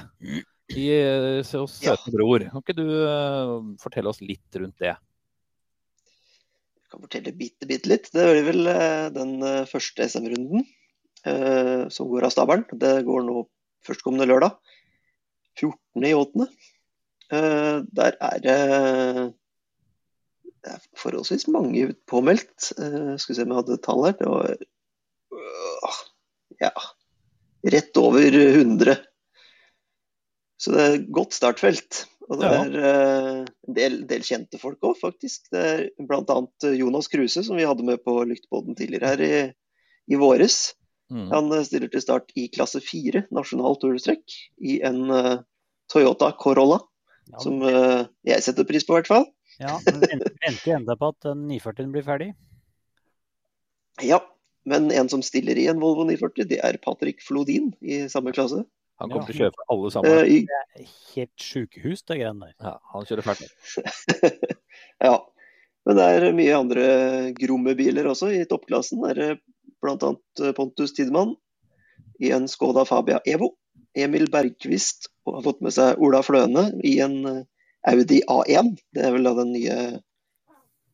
i 0.76 0.86
eh, 0.92 1.42
så 1.48 1.64
søte 1.72 2.12
bror. 2.12 2.44
Kan 2.52 2.64
ikke 2.64 2.76
du 2.76 2.88
eh, 2.88 3.54
fortelle 3.84 4.12
oss 4.12 4.22
litt 4.24 4.60
rundt 4.60 4.76
det? 4.84 4.96
Jeg 4.96 6.92
kan 6.92 7.04
fortelle 7.04 7.32
bitte, 7.36 7.68
bitte 7.68 7.90
litt. 7.92 8.10
Det 8.14 8.28
blir 8.28 8.48
vel 8.52 8.68
eh, 8.72 9.08
den 9.16 9.38
eh, 9.44 9.64
første 9.72 10.08
SM-runden 10.08 10.64
eh, 11.26 11.88
som 11.92 12.12
går 12.12 12.28
av 12.28 12.36
stabelen. 12.36 12.66
Det 12.80 12.96
går 13.08 13.24
nå 13.28 13.46
førstkommende 13.88 14.28
lørdag. 14.30 14.56
14. 15.60 16.08
i 16.10 16.14
8. 16.18 16.48
Eh, 17.34 17.78
der 17.92 18.20
er 18.20 18.44
det 18.44 18.60
det 20.64 20.76
er 20.76 20.84
forholdsvis 21.00 21.48
mange 21.52 21.90
påmeldt. 22.10 22.72
Uh, 22.80 23.14
skal 23.20 23.34
vi 23.34 23.38
se 23.40 23.46
om 23.46 23.54
jeg 23.54 23.62
hadde 23.62 23.80
tall 23.84 24.06
her. 24.08 24.16
Det 24.20 24.30
var 24.32 24.54
uh, 25.38 26.00
ja, 26.64 26.72
rett 27.76 28.02
over 28.02 28.40
100. 28.40 28.98
Så 30.64 30.74
det 30.74 30.84
er 30.84 30.98
et 30.98 31.10
godt 31.14 31.36
startfelt. 31.36 32.06
Og 32.32 32.40
det 32.40 32.48
er 32.48 32.62
en 32.64 33.50
en 33.68 33.76
del, 33.76 33.98
del 34.08 34.24
kjente 34.24 34.60
folk 34.60 34.84
òg, 34.86 34.96
faktisk. 35.00 35.50
Det 35.52 35.64
er 35.64 35.84
bl.a. 36.00 36.38
Jonas 36.78 37.10
Kruse, 37.12 37.44
som 37.44 37.60
vi 37.60 37.68
hadde 37.68 37.86
med 37.88 38.04
på 38.04 38.16
Lyktbåten 38.28 38.78
tidligere 38.80 39.12
her 39.12 39.24
i, 39.24 39.36
i 40.12 40.20
våres. 40.20 40.74
Mm. 41.12 41.30
Han 41.32 41.52
eh, 41.52 41.64
stiller 41.68 41.92
til 41.92 42.04
start 42.04 42.34
i 42.40 42.48
klasse 42.54 42.82
4, 42.84 43.28
nasjonal 43.36 43.78
turstrekk, 43.82 44.24
i 44.64 44.80
en 44.86 45.06
eh, 45.14 45.38
Toyota 45.92 46.32
Corolla. 46.40 46.82
Ja, 47.32 47.40
Som 47.44 47.62
eh, 47.68 48.04
jeg 48.28 48.44
setter 48.44 48.68
pris 48.68 48.86
på, 48.88 48.96
i 48.96 49.02
hvert 49.02 49.12
fall. 49.12 49.28
Ja, 49.62 49.80
men 49.86 50.02
venter 50.42 50.76
enda 50.78 50.96
på 50.98 51.12
at 51.14 51.20
den 51.28 51.44
940-en 51.52 51.92
blir 51.94 52.06
ferdig. 52.06 52.30
Ja, 54.02 54.20
men 54.66 54.90
en 54.92 55.10
som 55.12 55.22
stiller 55.26 55.58
i 55.60 55.68
en 55.70 55.82
Volvo 55.84 56.06
940, 56.08 56.48
det 56.50 56.60
er 56.66 56.80
Patrick 56.82 57.22
Flodin 57.22 57.74
i 57.82 58.04
samme 58.10 58.34
klasse. 58.34 58.64
Han 59.02 59.10
kommer 59.10 59.24
Ja. 59.24 59.28
til 59.28 59.36
å 59.36 59.40
kjøre 59.44 59.54
for 59.58 59.74
alle 59.76 59.92
sammen. 59.92 60.12
Eh, 60.12 60.32
i, 60.32 60.40
Det 60.48 60.82
er 60.82 60.90
helt 61.16 61.38
sjukehus, 61.46 62.04
det 62.08 62.18
greiene 62.22 62.48
der. 62.50 62.54
Ja, 62.62 62.74
han 62.94 63.06
kjører 63.10 63.26
fælt. 63.26 63.54
ja. 65.08 65.16
Men 65.86 65.98
det 66.00 66.04
er 66.16 66.30
mye 66.38 66.56
andre 66.56 66.84
Gromme-biler 67.36 68.06
også 68.08 68.30
i 68.32 68.46
toppklassen. 68.48 69.02
Det 69.04 69.26
er 69.34 69.40
bl.a. 69.84 70.54
Pontus 70.56 70.94
Tidemann 70.96 71.34
i 72.24 72.32
en 72.32 72.48
Skoda 72.48 72.86
Fabia 72.88 73.20
Evo. 73.28 73.58
Emil 73.94 74.30
Bergqvist 74.32 75.10
har 75.28 75.42
fått 75.46 75.60
med 75.62 75.74
seg 75.76 76.00
Ola 76.02 76.22
Fløne 76.26 76.70
i 76.88 76.96
en 77.04 77.18
eh, 77.30 77.42
Audi 77.92 78.22
A1. 78.30 78.76
Det 78.96 79.04
er 79.04 79.16
vel 79.16 79.28
da 79.28 79.36
den 79.42 79.54
nye 79.56 79.78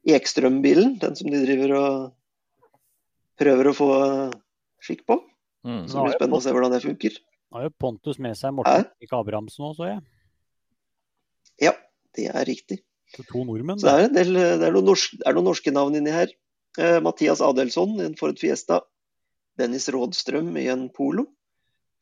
Ekstrøm-bilen. 0.09 0.97
Den 1.01 1.18
som 1.18 1.30
de 1.30 1.41
driver 1.43 1.76
og 1.77 1.89
prøver 3.39 3.69
å 3.69 3.76
få 3.77 3.89
skikk 4.84 5.05
på. 5.09 5.19
Mm. 5.68 5.85
Så 5.88 5.97
det 5.97 6.05
blir 6.05 6.18
spennende 6.18 6.39
å 6.39 6.43
se 6.43 6.53
hvordan 6.55 6.76
det 6.76 6.84
funker. 6.85 7.18
Nå 7.49 7.59
har 7.59 7.65
jo 7.68 7.76
Pontus 7.81 8.19
med 8.22 8.38
seg 8.38 8.53
Morten 8.55 8.85
Erik 8.85 9.15
Abrahamsen 9.18 9.65
òg, 9.65 9.73
så 9.77 9.89
jeg. 9.89 10.03
Ja, 11.65 11.73
det 12.15 12.30
er 12.30 12.45
riktig. 12.47 12.81
Så 13.15 13.26
to 13.26 13.41
nordmenn. 13.45 13.80
Så 13.81 13.89
det 13.89 13.95
er, 13.95 14.05
en 14.05 14.15
del, 14.15 14.38
det 14.38 14.68
er, 14.68 14.76
noen, 14.76 14.91
norsk, 14.91 15.18
er 15.26 15.35
noen 15.35 15.49
norske 15.49 15.73
navn 15.73 15.97
inni 15.97 16.13
her. 16.13 16.31
Eh, 16.77 16.99
Mathias 17.03 17.41
Adelsson 17.41 17.97
i 17.97 18.05
en 18.05 18.18
Ford 18.19 18.38
Fiesta. 18.39 18.84
Dennis 19.59 19.89
Rådstrøm 19.91 20.53
i 20.61 20.68
en 20.72 20.88
Polo. 20.93 21.26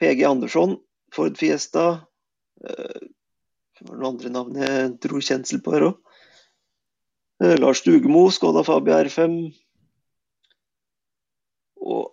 PG 0.01 0.25
Andersson, 0.27 0.75
Ford 1.15 1.39
Fiesta. 1.39 1.87
Eh, 2.61 3.07
det 3.79 3.87
var 3.89 3.97
noen 3.97 4.09
andre 4.15 4.33
navn 4.33 4.59
jeg 4.61 4.91
dro 5.03 5.21
kjensel 5.21 5.61
på 5.63 5.73
her 5.75 5.87
òg. 5.91 5.97
Eh, 7.43 7.55
Lars 7.59 7.83
Dugemo, 7.85 8.27
Skoda 8.33 8.63
Fabia 8.65 9.01
R5. 9.05 9.35
Og 11.87 12.07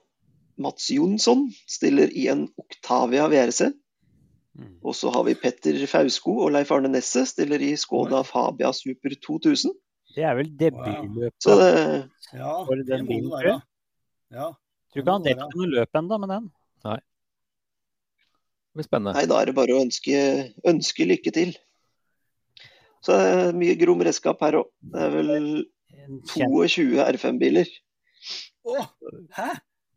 Mats 0.60 0.90
Jonsson 0.92 1.46
stiller 1.66 2.12
i 2.12 2.28
en 2.32 2.46
Octavia 2.60 3.26
VRC. 3.32 3.72
Mm. 4.54 4.74
Og 4.86 4.94
så 4.94 5.10
har 5.10 5.24
vi 5.26 5.34
Petter 5.38 5.80
Fausko 5.90 6.36
og 6.44 6.52
Leif 6.54 6.70
Arne 6.74 6.92
Nesse 6.92 7.24
stiller 7.26 7.62
i 7.64 7.72
Skoda 7.80 8.22
Fabia 8.26 8.70
Super 8.76 9.16
2000. 9.26 9.72
Det 10.14 10.22
er 10.22 10.36
vel 10.38 10.52
debutløpet 10.60 11.48
wow. 11.48 11.58
det, 11.58 12.10
Ja, 12.34 12.52
for 12.66 12.82
den 12.86 13.08
bilen, 13.08 13.30
tror 13.32 13.48
jeg. 13.48 13.62
Ja. 14.34 14.52
Tror 14.92 15.02
ikke 15.02 15.16
han 15.16 15.26
dekker 15.26 15.56
noe 15.56 15.70
løp 15.72 15.98
ennå 15.98 16.18
med 16.22 16.30
den. 16.30 16.46
Det 18.74 18.80
blir 18.80 18.88
spennende. 18.88 19.14
nei, 19.14 19.28
da 19.30 19.36
er 19.38 19.46
det 19.46 19.54
bare 19.54 19.74
å 19.76 19.82
ønske, 19.84 20.20
ønske 20.66 21.06
lykke 21.06 21.30
til. 21.30 21.52
Så 23.04 23.14
det 23.14 23.28
er 23.30 23.54
mye 23.60 23.76
grom 23.78 24.02
redskap 24.02 24.42
her 24.42 24.58
òg. 24.58 24.72
Det 24.90 25.04
er 25.04 25.12
vel 25.14 25.44
22 26.32 26.98
R5-biler. 27.04 27.70
Å, 28.66 28.82
hæ? 29.36 29.48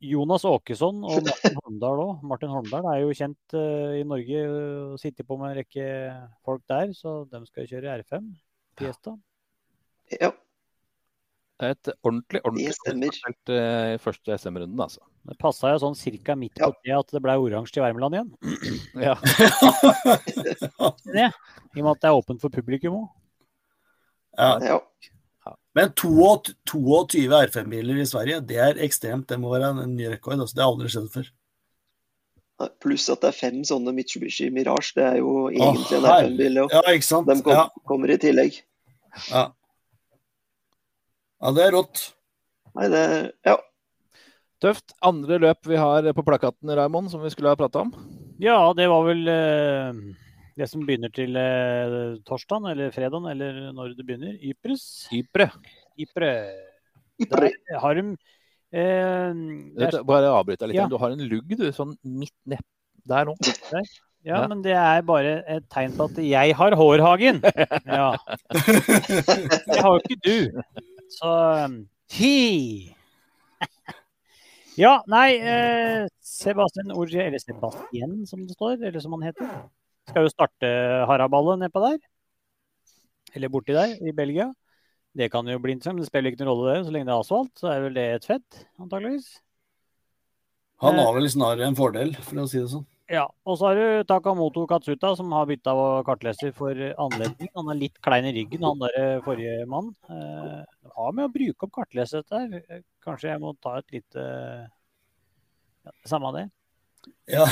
Jonas 0.05 0.45
Åkesson 0.45 0.99
og 1.01 1.25
Martin 1.25 1.57
Holmdal 1.57 2.01
òg. 2.03 2.25
Martin 2.29 2.53
Holmdal 2.53 2.89
er 2.91 2.99
jo 3.01 3.15
kjent 3.17 3.57
uh, 3.57 3.97
i 3.97 4.03
Norge 4.05 4.43
og 4.51 4.99
sitter 5.01 5.25
på 5.25 5.39
med 5.41 5.55
en 5.55 5.57
rekke 5.63 5.87
folk 6.45 6.61
der, 6.69 6.93
så 6.93 7.23
de 7.31 7.41
skal 7.49 7.71
kjøre 7.71 7.97
R5. 8.03 8.27
Fiesta. 8.77 9.15
Ja, 10.13 10.29
Et 11.59 11.89
ordentlig, 12.05 12.39
ordentlig 12.45 12.67
Det 12.69 12.75
stemmer. 12.77 13.15
eh, 13.49 13.93
i 13.95 13.97
første 13.97 14.35
SM-runden, 14.37 14.77
altså. 14.83 14.99
Det 15.25 15.37
passa 15.41 15.71
jo 15.73 15.79
sånn 15.81 15.95
cirka 15.97 16.35
midt 16.37 16.53
på 16.61 16.69
det 16.85 16.93
at 16.93 17.09
det 17.15 17.21
ble 17.25 17.33
oransje 17.41 17.79
i 17.79 17.83
Värmland 17.85 18.13
igjen. 18.13 18.29
Ja. 19.07 19.15
Det, 21.05 21.31
I 21.75 21.81
og 21.81 21.83
med 21.83 21.91
at 21.95 22.01
det 22.03 22.09
er 22.11 22.17
åpent 22.19 22.41
for 22.43 22.53
publikum 22.53 22.99
òg. 23.01 23.09
ja. 24.37 24.53
ja. 24.67 24.77
Men 25.77 25.91
22 25.93 26.53
22 26.67 27.25
R5-biler 27.37 27.99
i 28.01 28.05
Sverige, 28.09 28.39
det 28.49 28.57
er 28.61 28.79
ekstremt. 28.85 29.27
Det 29.29 29.37
må 29.39 29.51
være 29.53 29.69
en 29.83 29.93
ny 29.95 30.07
rekord. 30.13 30.39
Altså. 30.41 30.55
Det 30.57 30.63
har 30.65 30.71
aldri 30.73 30.89
skjedd 30.93 31.11
før. 31.13 31.27
Pluss 32.81 33.05
at 33.13 33.21
det 33.21 33.29
er 33.29 33.37
fem 33.37 33.59
sånne 33.69 33.93
Mitsubishi 33.93 34.47
Mirage. 34.53 34.89
Det 34.97 35.03
er 35.05 35.19
jo 35.21 35.47
egentlig 35.51 35.99
en 35.99 36.07
R5-bil. 36.09 36.57
Ja, 36.73 36.81
ikke 36.89 37.05
sant? 37.05 37.29
De 37.29 37.37
kom, 37.45 37.53
Ja, 37.53 37.67
kommer 37.89 38.13
i 38.13 38.17
tillegg. 38.21 38.57
ja. 39.29 39.47
Ja, 41.41 41.55
det 41.55 41.65
er 41.65 41.75
rått. 41.77 42.05
Nei, 42.77 42.91
det 42.93 43.03
Ja. 43.47 43.57
Tøft. 44.61 44.95
Andre 45.05 45.37
løp 45.37 45.67
vi 45.69 45.77
har 45.77 46.07
på 46.17 46.23
plakaten, 46.25 46.71
Raymond, 46.73 47.11
som 47.11 47.21
vi 47.21 47.29
skulle 47.29 47.51
ha 47.51 47.57
prata 47.59 47.83
om? 47.83 47.91
Ja, 48.41 48.57
det 48.73 48.87
var 48.89 49.03
vel 49.05 49.27
eh, 49.29 49.99
det 50.57 50.67
som 50.71 50.81
begynner 50.85 51.11
til 51.13 51.37
eh, 51.37 52.17
torsdagen 52.25 52.65
eller 52.71 52.89
fredagen, 52.93 53.27
eller 53.29 53.67
når 53.75 53.93
det 53.97 54.05
begynner. 54.07 54.33
Ypres. 54.41 55.05
Ypre. 55.13 55.51
Ypre. 56.01 56.31
Ypre. 57.21 57.51
Der 57.69 57.79
har 57.83 57.97
de 57.97 58.07
eh, 58.07 59.37
det 59.77 59.91
er, 59.91 60.01
Bare 60.09 60.33
avbryt 60.33 60.61
deg 60.61 60.73
litt. 60.73 60.81
Ja. 60.81 60.89
Du 60.89 60.97
har 61.01 61.13
en 61.13 61.23
lugg 61.29 61.53
du, 61.53 61.69
sånn 61.73 61.93
midt 62.01 62.33
ned 62.49 62.65
der 63.07 63.29
nå. 63.29 63.37
ja, 63.77 63.83
ja. 64.25 64.43
men 64.49 64.65
det 64.65 64.73
er 64.75 65.05
bare 65.07 65.37
et 65.47 65.69
tegn 65.71 65.93
på 65.97 66.09
at 66.09 66.17
jeg 66.25 66.57
har 66.57 66.77
hårhagen. 66.81 67.41
Ja. 67.97 68.09
Det 68.49 69.81
har 69.81 69.93
jo 69.93 70.01
ikke 70.01 70.21
du. 70.25 70.61
Så 71.11 71.31
um, 71.65 71.81
hi! 72.17 72.93
Ja, 74.77 74.99
nei 75.09 75.39
eh, 75.41 76.03
Sebastian 76.21 76.91
Orge, 76.93 77.23
eller 77.23 77.41
Sebastian 77.41 78.11
som 78.29 78.43
det 78.45 78.53
står, 78.53 78.75
eller 78.85 79.01
som 79.01 79.15
han 79.15 79.23
heter, 79.25 79.47
skal 80.05 80.27
jo 80.27 80.29
starte 80.29 80.69
haraballet 81.09 81.63
nedpå 81.63 81.81
der. 81.81 81.97
Eller 83.33 83.49
borti 83.49 83.73
der, 83.73 83.95
i 83.97 84.13
Belgia. 84.13 84.51
Det 85.17 85.31
kan 85.33 85.49
jo 85.49 85.57
bli 85.63 85.73
interessant, 85.73 85.97
men 85.97 86.05
det 86.05 86.11
spiller 86.11 86.29
ikke 86.29 86.43
noen 86.43 86.51
rolle 86.51 86.75
det. 86.75 86.85
Så 86.85 86.93
lenge 86.93 87.09
det 87.09 87.15
er 87.15 87.23
asfalt, 87.23 87.53
så 87.57 87.71
er 87.73 87.81
vel 87.87 87.97
det 87.97 88.05
et 88.19 88.29
fett, 88.29 88.59
antageligvis. 88.77 89.31
Han 90.85 91.01
har 91.01 91.09
vel 91.15 91.31
snarere 91.33 91.71
en 91.71 91.79
fordel, 91.79 92.13
for 92.21 92.43
å 92.43 92.45
si 92.45 92.61
det 92.61 92.69
sånn. 92.69 92.85
Ja, 93.07 93.23
og 93.47 93.55
så 93.55 93.69
har 93.69 93.77
du 93.79 94.03
Takamoto 94.07 94.65
Katsuta, 94.67 95.13
som 95.15 95.31
har 95.31 95.45
bytta 95.47 95.73
kartleser 96.07 96.51
for 96.55 96.75
anledning. 96.75 97.47
Han 97.55 97.71
er 97.71 97.79
litt 97.79 98.01
klein 98.03 98.27
i 98.27 98.33
ryggen, 98.35 98.65
han 98.67 98.81
der 98.83 98.97
eh, 98.99 99.21
forrige 99.23 99.63
mann. 99.71 99.93
Eh, 100.11 100.65
har 100.97 101.15
med 101.15 101.29
å 101.29 101.31
bruke 101.31 101.69
opp 101.69 101.75
kartleser 101.79 102.25
dette 102.25 102.41
her. 102.41 102.65
Eh, 102.67 102.81
Kanskje 103.07 103.31
jeg 103.31 103.39
må 103.39 103.53
ta 103.63 103.77
et 103.79 103.95
lite 103.95 104.25
ja, 105.87 105.93
Samme 106.09 106.33
det. 106.35 106.49
Ja, 107.31 107.47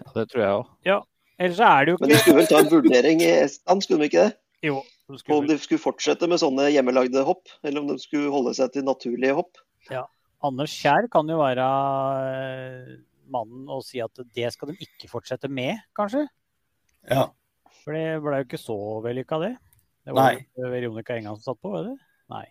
Ja, 0.00 0.12
det 0.14 0.28
tror 0.30 0.42
jeg 0.44 0.60
òg. 0.60 1.08
Ellers 1.40 1.60
er 1.64 1.84
det 1.84 1.92
jo 1.92 1.96
ikke 1.96 2.06
Men 2.06 2.12
de 2.12 2.20
skulle 2.20 2.38
vel 2.38 2.48
ta 2.50 2.60
en 2.60 2.70
vurdering 2.70 3.22
i 3.24 3.28
Estland, 3.40 3.84
skulle 3.84 4.04
de 4.04 4.10
ikke 4.10 4.24
det? 4.28 4.36
Jo, 4.68 4.80
skulle 5.16 5.38
om 5.40 5.46
de 5.48 5.56
skulle 5.58 5.82
fortsette 5.82 6.28
med 6.28 6.40
sånne 6.42 6.68
hjemmelagde 6.70 7.22
hopp, 7.26 7.48
eller 7.64 7.82
om 7.82 7.90
de 7.90 7.96
skulle 8.02 8.32
holde 8.32 8.52
seg 8.58 8.74
til 8.74 8.84
naturlige 8.86 9.36
hopp. 9.38 9.62
Ja. 9.90 10.04
Anders 10.44 10.72
Kjær 10.72 11.08
kan 11.12 11.28
jo 11.28 11.40
være 11.40 11.64
eh, 12.28 12.92
mannen 13.32 13.68
og 13.72 13.82
si 13.86 14.00
at 14.04 14.20
det 14.36 14.50
skal 14.54 14.72
de 14.72 14.76
ikke 14.86 15.08
fortsette 15.10 15.50
med, 15.50 15.78
kanskje. 15.96 16.26
ja. 17.10 17.28
For 17.80 17.94
det 17.96 18.18
ble 18.20 18.40
jo 18.42 18.44
ikke 18.44 18.58
så 18.60 18.74
vellykka, 19.04 19.38
det. 19.40 19.54
Det 20.04 20.12
var 20.16 20.34
Nei. 20.34 20.40
jo 20.58 20.68
Veronica 20.72 21.14
Engan 21.16 21.36
som 21.38 21.52
satt 21.54 21.60
på, 21.62 21.70
var 21.72 21.86
det? 21.86 21.94
Nei. 22.28 22.42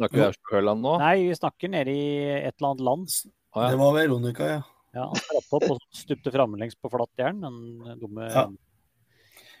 Snakker 0.00 0.16
vi 0.18 0.24
Aurskog-Høland 0.24 0.82
nå? 0.82 0.94
Nei, 0.98 1.12
vi 1.28 1.36
snakker 1.38 1.70
nede 1.70 1.92
i 1.94 2.06
et 2.40 2.56
eller 2.56 2.68
annet 2.72 2.82
land. 2.88 3.12
Det 3.54 3.78
var 3.78 3.92
Veronica, 3.94 4.48
ja. 4.48 4.62
Ja, 4.96 5.04
han 5.12 5.20
spratt 5.22 5.54
opp 5.60 5.66
og 5.76 5.84
stupte 5.96 6.32
framlengs 6.34 6.74
på 6.80 6.90
flatt 6.92 7.20
jern, 7.22 7.38
den 7.44 8.00
dumme 8.00 8.26
Ja. 8.32 8.46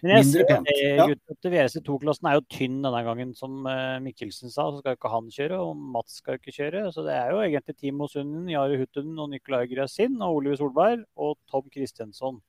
Men 0.02 0.16
jeg 0.16 0.26
ser 0.32 0.48
det, 0.48 0.56
ja. 0.98 1.04
gutten 1.06 1.36
til 1.38 1.52
VRC2-klassen 1.54 2.26
er 2.26 2.34
jo 2.34 2.42
tynn 2.50 2.80
denne 2.82 3.02
gangen, 3.06 3.34
som 3.38 3.68
eh, 3.70 4.00
Mikkelsen 4.02 4.50
sa. 4.50 4.64
Så 4.72 4.80
skal 4.80 4.96
jo 4.96 4.98
ikke 4.98 5.12
han 5.12 5.28
kjøre, 5.30 5.60
og 5.62 5.84
Mats 5.94 6.16
skal 6.18 6.34
jo 6.34 6.40
ikke 6.42 6.54
kjøre. 6.56 6.82
Så 6.94 7.04
det 7.06 7.14
er 7.14 7.30
jo 7.30 7.42
egentlig 7.44 7.76
Timo 7.78 8.08
Sunden, 8.10 8.48
Jari 8.50 8.80
Hutten 8.80 9.12
og 9.22 9.30
Nicolai 9.30 9.68
Grasin 9.70 10.18
og 10.18 10.40
Oliver 10.40 10.58
Solberg 10.58 11.04
og 11.14 11.36
Tom 11.52 11.70
Kristensson. 11.70 12.40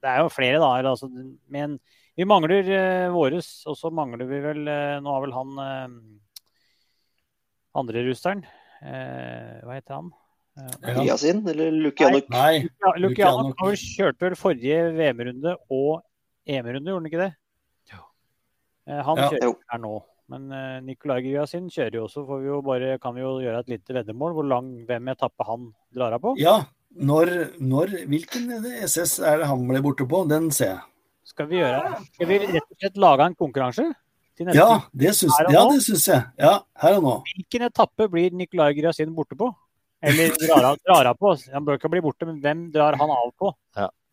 Det 0.00 0.08
er 0.14 0.24
jo 0.24 0.32
flere, 0.32 0.62
da. 0.62 0.70
Altså, 0.94 1.10
men 1.52 1.76
vi 2.16 2.24
mangler 2.28 2.72
eh, 2.72 3.12
våres, 3.12 3.52
og 3.68 3.76
så 3.76 3.92
mangler 3.92 4.24
vi 4.30 4.40
vel 4.44 4.64
eh, 4.70 4.96
Nå 5.04 5.12
har 5.12 5.24
vel 5.24 5.36
han 5.36 5.62
eh, 5.64 5.94
andre 7.80 8.04
russeren 8.06 8.44
eh, 8.46 9.60
Hva 9.64 9.76
heter 9.76 9.98
han? 9.98 10.12
Eh, 10.54 11.04
Ja. 11.04 11.16
Eller 11.18 11.74
Lukianuk. 11.74 12.28
Nei. 12.30 12.64
ja, 12.64 12.92
Lukianov. 12.96 13.00
Lukianov 13.02 13.54
har 13.60 13.78
kjørt 13.80 14.20
vel 14.22 14.36
forrige 14.38 14.82
VM-runde 14.94 15.56
og 15.68 16.04
EM-runde, 16.46 16.90
gjorde 16.90 17.00
han 17.02 17.10
ikke 17.10 17.22
det? 17.24 17.30
Jo. 17.92 18.02
Han 19.08 19.16
Ja. 19.22 19.28
kjører 19.30 19.44
Jo. 19.48 19.54
her 19.72 19.78
nå. 19.78 19.94
Men 20.28 20.46
uh, 20.52 20.80
Nicolai 20.80 21.20
Griasin 21.22 21.66
kjører 21.68 21.98
jo 21.98 22.04
også. 22.06 22.22
Får 22.26 22.40
vi 22.40 22.46
jo 22.48 22.60
bare, 22.64 22.98
kan 22.98 23.14
vi 23.14 23.20
jo 23.20 23.34
gjøre 23.44 23.58
et 23.60 23.68
lite 23.74 23.92
veddemål 23.96 24.32
hvor 24.36 24.46
lang, 24.48 24.70
hvem 24.88 25.08
etappe 25.12 25.44
han 25.44 25.66
drar 25.92 26.16
av 26.16 26.20
på. 26.24 26.32
Ja, 26.40 26.64
når, 26.96 27.32
når 27.60 27.92
Hvilken 28.08 28.48
SS 28.88 29.18
er 29.20 29.42
det 29.42 29.46
han 29.50 29.66
ble 29.68 29.82
borte 29.84 30.06
på? 30.08 30.22
Den 30.28 30.50
ser 30.50 30.70
jeg. 30.76 30.80
Skal 31.24 31.46
vi 31.48 31.56
gjøre 31.56 31.98
Skal 32.12 32.28
vi 32.28 32.38
rett 32.44 32.62
og 32.62 32.76
slett 32.80 32.96
lage 33.00 33.26
en 33.26 33.34
konkurranse? 33.34 33.84
Til 34.36 34.46
neste 34.48 34.58
Ja, 34.58 34.80
det 34.92 35.12
syns, 35.14 35.36
ja, 35.52 35.62
det 35.70 35.82
syns 35.84 36.06
jeg. 36.10 36.22
Ja, 36.42 36.54
her 36.82 36.96
og 36.98 37.04
nå. 37.04 37.12
Hvilken 37.34 37.62
etappe 37.68 38.08
blir 38.10 38.32
Nicolai 38.34 38.72
Gryasin 38.76 39.12
borte 39.14 39.36
på? 39.38 39.48
Eller 40.04 40.32
drar 40.40 40.64
av, 40.72 40.78
drar 40.84 41.12
på? 41.16 41.32
Han 41.52 41.64
bør 41.64 41.78
ikke 41.78 41.90
bli 41.92 42.02
borte, 42.04 42.26
men 42.28 42.40
hvem 42.42 42.64
drar 42.74 42.96
han 43.00 43.12
av 43.14 43.30
på? 43.40 43.52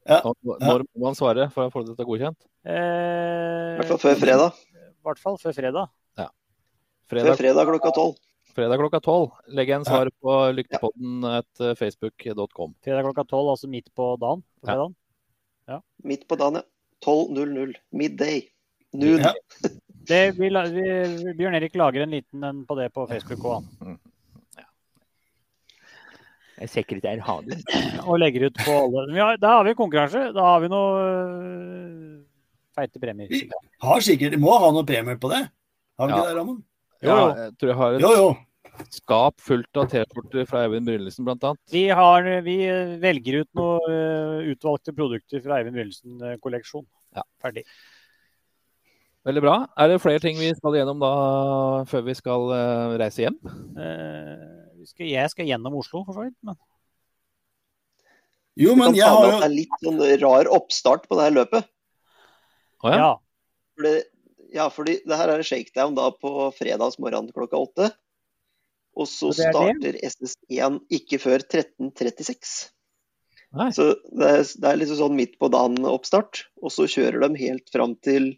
Og 0.10 0.36
Når 0.62 0.84
må 0.96 1.06
man 1.06 1.16
svare 1.18 1.48
for 1.54 1.68
å 1.68 1.72
få 1.74 1.84
dette 1.86 2.06
godkjent? 2.08 2.38
Eh, 2.66 2.74
I 2.74 3.80
hvert 3.80 3.92
fall 3.94 4.02
før 4.02 4.20
fredag. 4.22 4.62
I 4.82 5.06
hvert 5.06 5.22
fall 5.22 5.38
før 5.42 5.58
fredag. 5.58 5.92
Før 7.12 7.20
Fredag, 7.20 7.36
fredag 7.42 7.68
klokka 7.68 7.90
tolv. 7.92 8.16
fredag 8.56 8.80
klokka 8.80 9.00
tolv. 9.04 9.34
Legg 9.52 9.68
igjen 9.68 9.84
svar 9.84 10.08
på 10.24 10.36
lyktepodden 10.56 11.26
etter 11.28 11.76
facebook.com. 11.76 12.72
Fredag 12.86 13.04
klokka 13.04 13.26
tolv, 13.28 13.50
altså 13.52 13.68
midt 13.68 13.90
på 13.96 14.14
dagen. 14.22 14.44
På 14.64 14.72
Ja. 14.72 14.86
ja. 15.68 15.80
Midt 16.08 16.24
på 16.28 16.38
dagen, 16.40 16.62
ja. 16.62 16.64
12.00. 17.04 17.76
Midday. 17.92 18.46
Noon. 18.94 19.20
Ja. 19.20 19.34
Det, 20.08 20.22
vi, 20.40 20.50
vi, 20.50 21.34
Bjørn 21.36 21.56
Erik 21.60 21.76
lager 21.76 22.06
en 22.06 22.16
liten 22.16 22.44
en 22.44 22.64
på 22.66 22.76
det 22.80 22.90
på 22.94 23.08
Facebook 23.10 23.44
òg, 23.44 23.68
Jeg 26.62 26.70
Hagen. 27.26 27.64
og 28.06 28.20
legger 28.22 28.48
ut 28.50 28.60
på 28.62 28.74
alle. 28.84 29.06
Ja, 29.18 29.32
da 29.42 29.56
har 29.58 29.66
vi 29.66 29.74
konkurranse. 29.80 30.28
Da 30.36 30.44
har 30.46 30.60
vi 30.62 30.70
noe 30.70 31.02
øh, 31.08 32.20
feite 32.78 33.02
premier. 33.02 33.28
Vi 33.32 33.44
har 33.82 34.04
sikkert, 34.06 34.38
må 34.42 34.54
ha 34.62 34.70
noe 34.76 34.86
premier 34.88 35.18
på 35.22 35.32
det. 35.34 35.42
Har 36.00 36.08
vi 36.08 36.14
Ja. 36.14 36.20
ikke 36.22 36.30
det, 36.30 36.38
Ramon? 36.38 36.64
Jo, 37.02 37.10
Ja, 37.10 37.28
jeg 37.48 37.58
tror 37.58 37.72
jeg 37.72 37.78
har 37.82 37.94
et 37.98 38.02
Jo, 38.06 38.12
jo. 38.20 38.28
skap 38.94 39.42
fullt 39.42 39.78
av 39.82 39.88
T-skjorter 39.90 40.46
fra 40.48 40.62
Eivind 40.68 40.86
Brynildsen, 40.86 41.26
annet. 41.50 41.60
Vi, 41.74 41.88
har, 41.90 42.30
vi 42.46 42.58
velger 43.02 43.42
ut 43.42 43.50
noen 43.58 43.90
øh, 43.90 44.52
utvalgte 44.54 44.94
produkter 44.96 45.42
fra 45.44 45.58
Eivind 45.60 45.76
Brynildsen-kolleksjon. 45.76 46.86
Ja. 47.18 47.26
Ferdig. 47.42 47.66
Veldig 49.26 49.42
bra. 49.44 49.56
Er 49.78 49.92
det 49.92 50.00
flere 50.02 50.22
ting 50.24 50.38
vi 50.40 50.54
skal 50.58 50.74
gjennom 50.80 51.02
da 51.02 51.12
før 51.90 52.06
vi 52.08 52.14
skal 52.18 52.48
reise 53.02 53.22
hjem? 53.28 53.36
Eh, 53.78 54.71
skal, 54.90 55.08
jeg 55.10 55.34
skal 55.34 55.50
gjennom 55.50 55.78
Oslo, 55.80 56.04
for 56.08 56.18
så 56.18 56.28
vidt. 56.28 56.38
Men 56.48 56.58
Jo, 58.60 58.76
men 58.80 58.96
jeg 58.98 59.08
har 59.08 59.28
jo 59.28 59.38
det 59.38 59.48
er 59.48 59.54
litt 59.54 59.84
sånn 59.84 60.02
rar 60.24 60.50
oppstart 60.52 61.08
på 61.10 61.20
det 61.20 61.30
her 61.30 61.38
løpet. 61.40 61.70
Å 62.82 62.92
ja? 62.92 62.98
ja. 62.98 63.12
For 63.78 64.02
ja, 64.52 64.68
fordi 64.74 64.98
det 65.08 65.16
her 65.16 65.32
er 65.32 65.46
shakedown 65.48 65.96
da 65.96 66.10
på 66.12 66.50
fredagsmorgen 66.58 67.32
klokka 67.32 67.60
åtte. 67.60 67.92
Og 69.00 69.08
så 69.08 69.32
er 69.32 69.54
starter 69.56 69.98
SS1 70.04 70.82
ikke 70.92 71.20
før 71.24 71.44
13.36. 71.46 72.52
Så 73.76 73.86
det 74.12 74.28
er, 74.28 74.44
det 74.44 74.68
er 74.68 74.80
liksom 74.80 75.00
sånn 75.00 75.16
midt 75.16 75.38
på 75.40 75.48
dagen-oppstart. 75.52 76.46
Og 76.64 76.74
så 76.76 76.88
kjører 76.92 77.24
de 77.24 77.40
helt 77.40 77.72
fram 77.72 77.96
til 78.04 78.34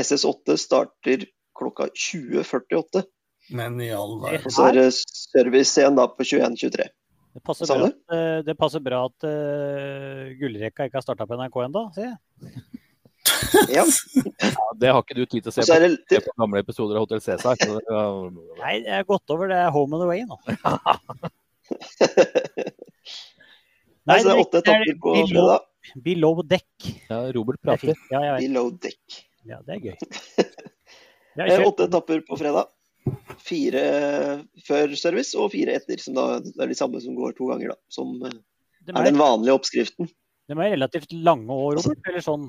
SS8 0.00 0.56
starter 0.60 1.26
klokka 1.56 1.90
20.48. 1.92 3.04
Men 3.52 3.80
i 3.82 3.90
all 3.92 4.20
Og 4.24 4.46
så 4.52 4.68
er 4.70 4.78
det 4.78 4.86
service 4.96 5.74
igjen 5.80 5.98
da 5.98 6.06
på 6.08 6.24
21.23. 6.24 6.86
Det 7.34 7.42
passer 7.42 7.66
bra, 7.66 7.88
at, 7.90 8.14
eh, 8.14 8.38
det 8.46 8.54
passer 8.54 8.82
bra 8.82 9.00
at 9.08 9.26
uh, 9.26 10.30
gullrekka 10.38 10.86
ikke 10.86 11.00
har 11.00 11.04
starta 11.04 11.26
på 11.26 11.34
NRK 11.40 11.56
ennå, 11.66 11.82
sier 11.96 12.12
jeg. 12.12 12.18
Ja. 13.74 13.84
Ja, 14.44 14.64
det 14.76 14.90
har 14.92 15.00
ikke 15.00 15.16
du 15.16 15.24
tid 15.24 15.46
til 15.46 15.48
å 15.48 15.54
se 15.54 15.64
på, 15.64 15.76
det, 15.80 16.18
på 16.26 16.32
gamle 16.42 16.60
episoder 16.60 16.98
av 16.98 17.06
Hotell 17.06 17.22
Cæsar. 17.24 17.56
så. 17.56 17.78
Nei, 18.60 18.74
jeg 18.82 18.92
har 18.92 19.06
gått 19.08 19.32
over 19.32 19.48
det 19.50 19.56
er 19.64 19.70
home 19.72 19.96
and 19.96 20.04
away 20.04 20.26
nå. 20.28 20.36
Nei, 24.04 24.18
altså, 24.18 24.26
det 24.28 24.34
er 24.34 24.42
åtte 24.42 24.60
er 24.60 24.66
etapper 24.66 24.98
på 25.00 25.14
fredag. 25.30 25.64
below 26.04 26.42
deck. 26.44 26.88
Ja, 27.08 27.20
Robert 27.32 27.58
er 27.62 27.70
prater. 27.70 28.02
Ja. 28.12 28.36
Below 28.36 28.68
deck. 28.84 29.18
Ja, 29.48 29.60
det 29.64 29.78
er 29.78 29.80
gøy. 29.90 29.96
Eh, 31.34 31.64
Åtte 31.66 31.88
etapper 31.88 32.20
på 32.28 32.36
fredag. 32.38 32.68
Fire 33.44 33.84
før 34.64 34.94
service 34.96 35.36
og 35.36 35.52
fire 35.52 35.76
etter. 35.78 36.00
Som 36.00 36.16
da 36.18 36.26
er 36.40 36.70
de 36.70 36.78
samme 36.78 37.00
som 37.04 37.16
går 37.18 37.36
to 37.38 37.50
ganger, 37.52 37.74
da. 37.74 37.80
Som 37.92 38.16
eh, 38.24 38.36
De 38.86 38.94
er 38.94 39.00
er, 39.00 39.10
den 39.10 39.20
vanlige 39.20 39.56
oppskriften. 39.56 40.10
de 40.48 40.56
er 40.58 40.76
relativt 40.76 41.12
lange 41.12 41.52
år, 41.52 41.80
Robert. 41.80 42.08
Eller 42.10 42.24
sånn 42.24 42.48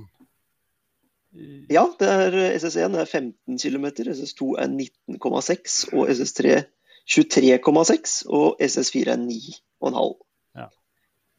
Ja, 1.72 1.84
det 2.00 2.08
er 2.08 2.40
eh, 2.40 2.56
SS1 2.62 2.96
er 3.02 3.10
15 3.10 3.60
km, 3.60 3.90
SS2 4.16 4.56
er 4.64 4.72
19,6 4.72 5.82
og 5.94 6.08
SS3 6.14 6.62
23,6 7.06 8.16
og 8.34 8.62
SS4 8.66 9.14
er 9.14 9.20
9,5. 9.22 10.16
Ja. 10.58 10.70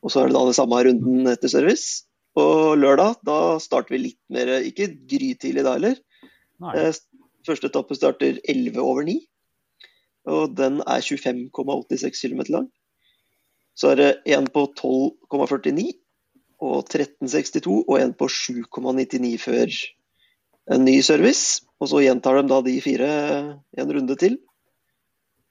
Og 0.04 0.12
så 0.12 0.22
er 0.22 0.28
det 0.28 0.36
da 0.36 0.44
det 0.46 0.58
samme 0.58 0.82
runden 0.86 1.32
etter 1.32 1.50
service. 1.50 2.04
Og 2.36 2.76
lørdag, 2.78 3.16
da 3.24 3.56
starter 3.64 3.96
vi 3.96 4.02
litt 4.02 4.20
mer 4.28 4.58
Ikke 4.60 4.90
grytidlig 5.08 5.64
da 5.64 5.72
heller. 5.78 5.96
Første 7.46 7.70
etappe 7.70 7.96
starter 7.96 8.40
11 8.48 8.80
over 8.82 9.06
9. 9.06 9.16
Og 10.26 10.56
den 10.58 10.80
er 10.82 11.04
25,86 11.04 12.18
km 12.18 12.42
lang. 12.50 12.66
Så 13.76 13.92
er 13.92 14.00
det 14.00 14.10
en 14.34 14.48
på 14.50 14.64
12,49 14.78 15.92
og 16.64 16.88
13,62 16.88 17.84
og 17.84 18.00
en 18.00 18.14
på 18.16 18.28
7,99 18.32 19.36
før 19.38 19.76
en 20.74 20.84
ny 20.84 20.98
service. 21.04 21.62
Og 21.80 21.92
så 21.92 22.02
gjentar 22.02 22.40
de 22.40 22.48
da 22.50 22.62
de 22.64 22.80
fire 22.82 23.10
en 23.78 23.92
runde 23.92 24.16
til. 24.16 24.38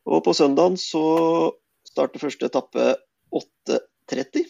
Og 0.06 0.24
på 0.26 0.34
søndagen 0.38 0.78
så 0.78 1.06
starter 1.86 2.22
første 2.22 2.50
etappe 2.50 2.96
8.30 3.34 4.46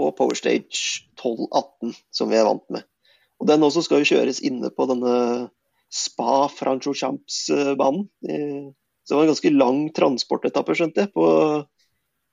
og 0.00 0.14
Power 0.16 0.34
Stage 0.38 1.04
12.18, 1.20 1.92
som 2.14 2.30
vi 2.30 2.38
er 2.38 2.46
vant 2.48 2.64
med. 2.72 2.86
Og 3.40 3.48
den 3.48 3.64
også 3.64 3.82
skal 3.84 4.02
jo 4.02 4.14
kjøres 4.14 4.40
inne 4.46 4.70
på 4.72 4.86
denne 4.88 5.14
Spa 5.90 6.48
Franchochamps-banen. 6.48 8.08
Eh, 8.28 8.70
Så 9.04 9.14
det 9.14 9.16
var 9.16 9.24
en 9.24 9.32
ganske 9.32 9.50
lang 9.50 9.78
transportetappe, 9.96 10.74
skjønte 10.78 11.02
jeg, 11.02 11.10
på, 11.16 11.24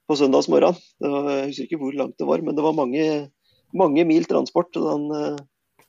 på 0.05 0.17
søndagsmorgen. 0.19 0.75
Jeg 1.01 1.47
husker 1.47 1.65
ikke 1.65 1.79
hvor 1.81 1.95
langt 1.97 2.19
det 2.19 2.27
var, 2.27 2.43
men 2.45 2.57
det 2.57 2.65
var 2.65 2.75
mange, 2.77 3.05
mange 3.73 4.05
mil 4.05 4.27
transport. 4.29 4.69
Den, 4.75 5.07
eh, 5.15 5.39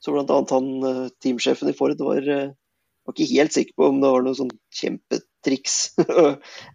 så 0.01 0.15
annet 0.17 0.55
han 0.55 0.71
eh, 0.89 1.05
teamsjefen 1.21 1.69
i 1.69 1.77
Ford 1.77 1.99
var, 2.01 2.25
var 2.25 3.17
ikke 3.17 3.33
helt 3.35 3.53
sikker 3.53 3.77
på 3.77 3.91
om 3.91 4.01
det 4.01 4.15
var 4.15 4.25
noe 4.25 4.39
sånn 4.39 4.55
kjempetriks 4.81 5.77
å 6.23 6.27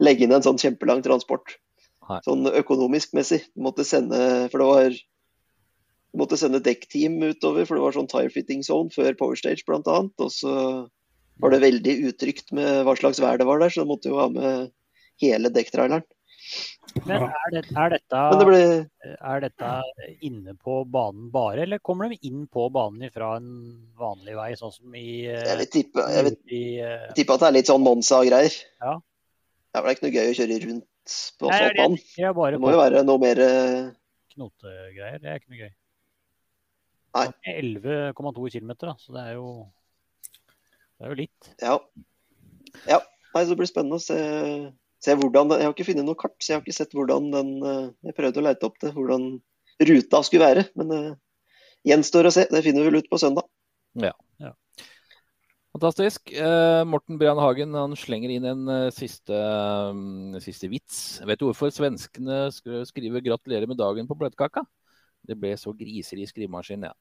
legge 0.04 0.28
inn 0.28 0.36
en 0.36 0.46
sånn 0.46 0.62
kjempelang 0.62 1.02
transport. 1.06 1.58
Nei. 2.10 2.20
Sånn 2.28 2.46
økonomisk 2.52 3.16
messig. 3.18 3.42
Måtte 3.56 3.86
sende 3.88 4.20
For 4.52 4.60
det 4.60 4.70
var 4.70 5.02
måtte 6.18 6.38
sende 6.40 6.62
dekkteam 6.64 7.18
utover, 7.24 7.66
for 7.66 7.78
det 7.78 7.86
var 7.86 7.96
sånn 7.96 8.10
tire 8.12 8.32
fitting 8.34 8.64
zone 8.66 8.94
før 8.94 9.16
Power 9.20 9.40
Stage 9.40 9.66
annet. 9.68 10.14
Og 10.22 10.32
så 10.34 10.56
var 11.42 11.54
det 11.54 11.64
veldig 11.64 11.96
utrygt 12.10 12.54
med 12.56 12.84
hva 12.88 12.96
slags 13.00 13.22
vær 13.24 13.40
det 13.42 13.48
var 13.50 13.64
der, 13.64 13.74
så 13.74 13.84
da 13.84 13.90
måtte 13.90 14.12
jo 14.12 14.20
ha 14.22 14.30
med 14.32 14.74
hele 15.22 15.52
dekktraileren. 15.54 16.06
Men 17.08 17.24
er, 17.26 17.46
det, 17.54 17.62
er, 17.72 17.94
dette, 17.96 18.20
Men 18.30 18.40
det 18.42 18.46
ble 18.46 18.64
er 19.16 19.40
dette 19.42 19.70
inne 20.28 20.54
på 20.60 20.82
banen 20.92 21.30
bare, 21.34 21.64
eller 21.64 21.82
kommer 21.82 22.12
de 22.12 22.20
inn 22.28 22.44
på 22.52 22.68
banen 22.76 23.10
fra 23.14 23.32
en 23.40 23.48
vanlig 23.98 24.36
vei, 24.38 24.50
sånn 24.60 24.74
som 24.76 24.98
i, 25.00 25.24
Jeg 25.26 25.40
eh, 25.48 25.60
vil 25.64 25.72
tippe, 25.74 26.06
jeg 26.14 26.28
vil 26.28 26.38
i 26.54 26.64
eh, 26.84 27.08
tippe 27.18 27.38
at 27.38 27.46
det 27.46 27.50
er 27.50 27.58
litt 27.58 27.72
sånn 27.72 27.86
Monza-greier. 27.86 28.60
Ja. 28.84 28.98
Det 29.00 29.80
er 29.80 29.88
vel 29.88 29.96
ikke 29.96 30.06
noe 30.06 30.14
gøy 30.14 30.34
å 30.34 30.36
kjøre 30.38 30.60
rundt 30.68 31.16
på 31.40 31.50
asfaltbanen. 31.50 31.98
det 32.04 32.26
jeg 32.28 32.38
bare 32.38 32.58
Det 32.58 32.62
må 32.62 32.70
på 32.70 32.76
jo 32.76 32.84
være 32.84 33.06
noe 33.08 33.24
mer 33.24 33.44
eh, 33.48 33.80
knotegreier. 34.36 35.24
Det 35.24 35.32
er 35.32 35.42
ikke 35.42 35.56
noe 35.56 35.64
gøy. 35.64 35.74
Nei. 37.14 37.28
Det 37.46 37.54
er 37.54 37.62
11,2 37.62 38.50
km, 38.56 38.74
så 38.98 39.16
det 39.16 39.24
er 39.24 39.36
jo 39.38 39.48
det 40.98 41.06
er 41.06 41.12
jo 41.12 41.20
litt. 41.20 41.50
Ja. 41.60 41.74
ja. 42.88 43.00
Nei, 43.34 43.42
så 43.44 43.50
det 43.52 43.60
blir 43.60 43.70
spennende 43.70 43.98
å 44.00 44.04
se, 44.04 44.18
se 45.04 45.16
hvordan 45.20 45.56
Jeg 45.58 45.68
har 45.68 45.74
ikke 45.74 45.88
funnet 45.90 46.08
noe 46.08 46.20
kart, 46.20 46.38
så 46.40 46.54
jeg 46.54 46.60
har 46.60 46.64
ikke 46.64 46.78
sett 46.78 46.94
hvordan 46.96 47.32
den 47.34 47.50
eh, 47.60 47.88
Jeg 48.08 48.18
prøvde 48.18 48.40
å 48.40 48.46
leite 48.46 48.70
opp 48.70 48.78
det, 48.84 48.94
hvordan 48.96 49.26
ruta 49.90 50.22
skulle 50.24 50.48
være. 50.48 50.68
Men 50.80 50.94
det 50.94 51.02
gjenstår 51.90 52.30
å 52.30 52.34
se. 52.34 52.46
Det 52.52 52.62
finner 52.66 52.86
vi 52.86 52.92
vel 52.92 53.02
ut 53.04 53.10
på 53.12 53.20
søndag. 53.20 53.50
Ja. 54.00 54.14
ja. 54.42 54.54
Fantastisk. 55.74 56.32
Eh, 56.32 56.84
Morten 56.88 57.20
Brian 57.20 57.42
Hagen 57.42 57.76
han 57.76 57.98
slenger 58.00 58.32
inn 58.32 58.48
en 58.48 58.64
eh, 58.70 58.88
siste, 58.96 59.34
um, 59.92 60.38
siste 60.46 60.70
vits. 60.72 61.02
Vet 61.26 61.42
du 61.42 61.50
hvorfor 61.50 61.74
svenskene 61.74 62.46
skriver 62.54 63.26
'gratulerer 63.26 63.68
med 63.68 63.82
dagen' 63.82 64.08
på 64.08 64.18
bløtkaka? 64.22 64.64
Det 65.24 65.38
ble 65.40 65.56
så 65.60 65.74
griser 65.78 66.20
i 66.22 66.28
skrivemaskin, 66.30 66.88
ja. 66.90 66.94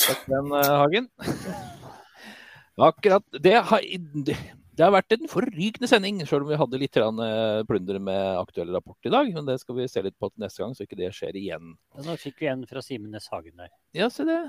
Takk 0.00 0.24
for 0.24 0.34
den, 0.34 0.52
eh, 0.58 0.74
Hagen. 0.80 1.08
Akkurat. 2.88 3.24
Det 3.30 3.54
har, 3.68 3.84
det, 4.26 4.36
har 4.80 4.94
vært 4.94 5.14
en 5.14 5.30
forrykende 5.30 5.88
sending, 5.90 6.18
selv 6.26 6.46
om 6.46 6.50
vi 6.50 6.58
hadde 6.58 6.80
litt 6.82 6.98
eh, 6.98 7.60
plunder 7.68 8.00
med 8.02 8.40
aktuell 8.40 8.72
rapport 8.74 8.98
i 9.06 9.12
dag. 9.14 9.30
Men 9.36 9.46
det 9.46 9.60
skal 9.62 9.78
vi 9.78 9.88
se 9.90 10.02
litt 10.02 10.18
på 10.18 10.32
til 10.32 10.42
neste 10.42 10.64
gang, 10.64 10.74
så 10.74 10.86
ikke 10.86 10.98
det 10.98 11.12
skjer 11.14 11.38
igjen. 11.38 11.76
Nå 12.06 12.16
fikk 12.20 12.42
vi 12.42 12.50
en 12.50 12.64
fra 12.70 12.82
Simen 12.82 13.14
Næss 13.14 13.30
Hagen 13.30 13.54
der. 13.60 13.70
Ja, 13.94 14.10
se 14.10 14.26
det. 14.28 14.40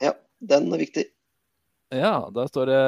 Ja, 0.00 0.14
den 0.40 0.72
er 0.72 0.80
viktig. 0.80 1.10
Ja, 1.92 2.14
da 2.32 2.46
står 2.48 2.70
det 2.70 2.80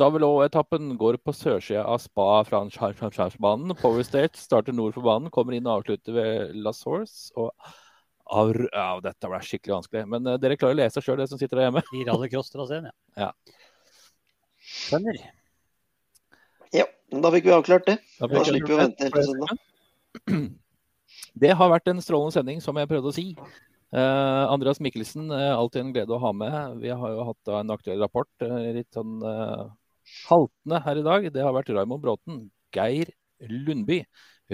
Stavelå-etappen 0.00 0.94
går 0.96 1.18
på 1.20 1.32
sørsida 1.36 1.82
av 1.84 1.98
Spa 2.00 2.40
franchise-banen. 2.48 3.74
Power 3.82 4.04
State 4.06 4.38
starter 4.40 4.72
nord 4.72 4.94
for 4.94 5.04
banen, 5.04 5.32
kommer 5.34 5.56
inn 5.56 5.66
og 5.66 5.82
avslutter 5.82 6.14
ved 6.16 6.54
La 6.64 6.72
Source. 6.72 7.28
Og 7.36 7.50
Aur 8.30 8.56
ja, 8.68 8.86
dette 9.02 9.30
ble 9.30 9.40
skikkelig 9.44 9.76
vanskelig. 9.78 10.04
Men 10.10 10.28
uh, 10.28 10.36
dere 10.40 10.58
klarer 10.60 10.76
å 10.76 10.80
lese 10.82 11.02
sjøl, 11.02 11.18
dere 11.18 11.30
som 11.30 11.40
sitter 11.40 11.60
der 11.60 11.68
hjemme. 11.68 11.82
I 11.96 12.06
rallycross-traseen, 12.08 12.88
ja. 12.90 13.26
Ja. 13.26 13.30
Skjønner. 14.70 15.18
Ja, 16.76 16.86
men 17.10 17.24
da 17.24 17.32
fikk 17.34 17.48
vi 17.48 17.54
avklart 17.56 17.88
det. 17.88 17.96
Da 18.20 18.28
Da 18.30 18.44
slipper 18.46 18.70
vi 18.70 18.76
å 18.76 18.82
vente 18.84 19.08
helt 19.08 19.18
til 19.18 19.30
søndag. 19.32 19.64
Det 21.42 21.50
har 21.58 21.70
vært 21.70 21.90
en 21.90 22.00
strålende 22.02 22.34
sending, 22.34 22.62
som 22.62 22.78
jeg 22.78 22.88
prøvde 22.90 23.10
å 23.10 23.14
si. 23.14 23.26
Uh, 23.90 24.46
Andreas 24.50 24.78
Mikkelsen, 24.82 25.30
uh, 25.34 25.56
alltid 25.56 25.82
en 25.82 25.92
glede 25.94 26.14
å 26.14 26.22
ha 26.22 26.30
med. 26.36 26.78
Vi 26.82 26.92
har 26.94 27.14
jo 27.16 27.26
hatt 27.26 27.40
da 27.48 27.60
en 27.60 27.74
aktuell 27.74 28.02
rapport, 28.02 28.30
litt 28.76 28.90
sånn 28.94 29.18
haltende 30.28 30.80
her 30.86 31.00
i 31.00 31.06
dag. 31.06 31.26
Det 31.34 31.42
har 31.44 31.54
vært 31.56 31.72
Raymond 31.74 32.02
Bråten, 32.04 32.44
Geir 32.74 33.10
Lundby, 33.50 34.02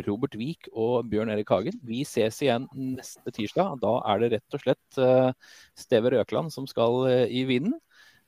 Robert 0.05 0.35
Wiik 0.37 0.69
og 0.75 1.07
Bjørn 1.11 1.31
Erik 1.33 1.49
Hagen. 1.53 1.79
Vi 1.87 2.03
ses 2.09 2.39
igjen 2.45 2.67
neste 2.77 3.33
tirsdag. 3.33 3.79
Da 3.83 3.95
er 4.13 4.21
det 4.23 4.33
rett 4.37 4.57
og 4.59 4.63
slett 4.63 4.99
eh, 5.01 5.31
Steve 5.79 6.13
Røkland 6.13 6.53
som 6.53 6.69
skal 6.69 7.07
eh, 7.11 7.25
i 7.33 7.47
vinden. 7.49 7.79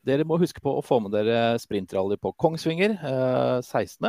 Dere 0.06 0.24
må 0.24 0.38
huske 0.40 0.62
på 0.64 0.72
å 0.78 0.84
få 0.84 1.00
med 1.04 1.12
dere 1.12 1.58
sprintrally 1.60 2.16
på 2.22 2.32
Kongsvinger 2.40 2.94
eh, 2.96 3.58
16. 3.60 4.08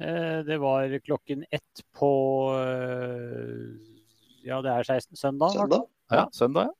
Eh, 0.00 0.40
Det 0.48 0.58
var 0.62 0.90
klokken 1.04 1.44
ett 1.50 1.84
på 1.94 2.10
Ja, 4.46 4.60
det 4.64 4.72
er 4.72 4.82
16. 4.88 5.16
søndag. 5.20 5.54
Søndag. 5.54 5.88
Ja, 6.10 6.26
søndag, 6.34 6.70
ja. 6.70 6.76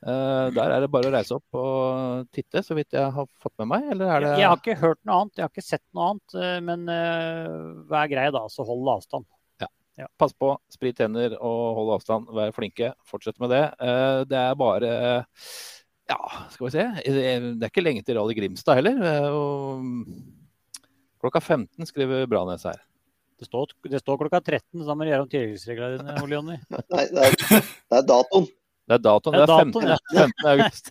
Eh, 0.00 0.46
der 0.56 0.72
er 0.72 0.80
det 0.80 0.88
bare 0.92 1.10
å 1.10 1.12
reise 1.12 1.36
opp 1.36 1.56
og 1.60 2.28
titte, 2.32 2.62
så 2.64 2.72
vidt 2.78 2.94
jeg 2.96 3.12
har 3.12 3.26
fått 3.42 3.52
med 3.60 3.68
meg. 3.72 3.90
Eller 3.92 4.08
er 4.14 4.24
det 4.24 4.30
Jeg 4.38 4.48
har 4.48 4.60
ikke 4.60 4.78
hørt 4.80 5.00
noe 5.04 5.18
annet, 5.24 5.34
jeg 5.36 5.44
har 5.44 5.52
ikke 5.52 5.66
sett 5.66 5.84
noe 5.96 6.06
annet. 6.14 6.38
Men 6.64 6.86
hva 6.88 7.98
vær 7.98 8.08
grei, 8.12 8.30
da, 8.32 8.46
så 8.48 8.64
hold 8.64 8.88
avstand. 8.94 9.28
Pass 10.18 10.32
på, 10.32 10.54
sprit 10.72 10.96
tenner 10.96 11.34
og 11.36 11.74
hold 11.76 11.90
avstand. 11.98 12.28
Vær 12.32 12.52
flinke. 12.56 12.92
Fortsett 13.04 13.38
med 13.42 13.50
det. 13.52 13.64
Eh, 13.80 14.24
Det 14.30 14.38
er 14.38 14.54
bare 14.56 14.92
Ja, 16.10 16.18
skal 16.50 16.66
vi 16.66 16.70
se. 16.74 16.84
Det 17.04 17.24
er 17.64 17.68
ikke 17.68 17.82
lenge 17.84 18.02
til 18.06 18.16
Rally 18.18 18.34
Grimstad 18.34 18.80
heller. 18.80 18.96
Eh, 18.96 19.80
Klokka 21.20 21.40
15 21.44 21.84
skriver 21.86 22.26
Branes 22.26 22.64
her. 22.64 22.78
Det 23.38 23.46
står, 23.48 23.66
det 23.88 24.00
står 24.02 24.18
klokka 24.20 24.40
13, 24.44 24.80
så 24.82 24.86
da 24.88 24.94
må 24.94 25.04
du 25.04 25.10
gjøre 25.12 25.24
om 25.24 25.28
tilleggsreglene 25.32 25.98
dine, 26.00 26.16
Ole 26.24 26.34
Jonny. 26.36 26.56
Nei, 26.92 27.04
det 27.08 27.22
er, 27.24 27.36
det 27.40 27.96
er 28.00 28.02
datoen. 28.08 28.48
Det 28.90 28.96
er 28.96 29.04
datoen. 29.04 29.36
Det 29.36 29.40
Det 29.40 29.52
er 29.52 29.54
er 29.54 29.64
15. 29.64 29.84
ja. 29.88 29.96
15. 30.24 30.48
august. 30.50 30.84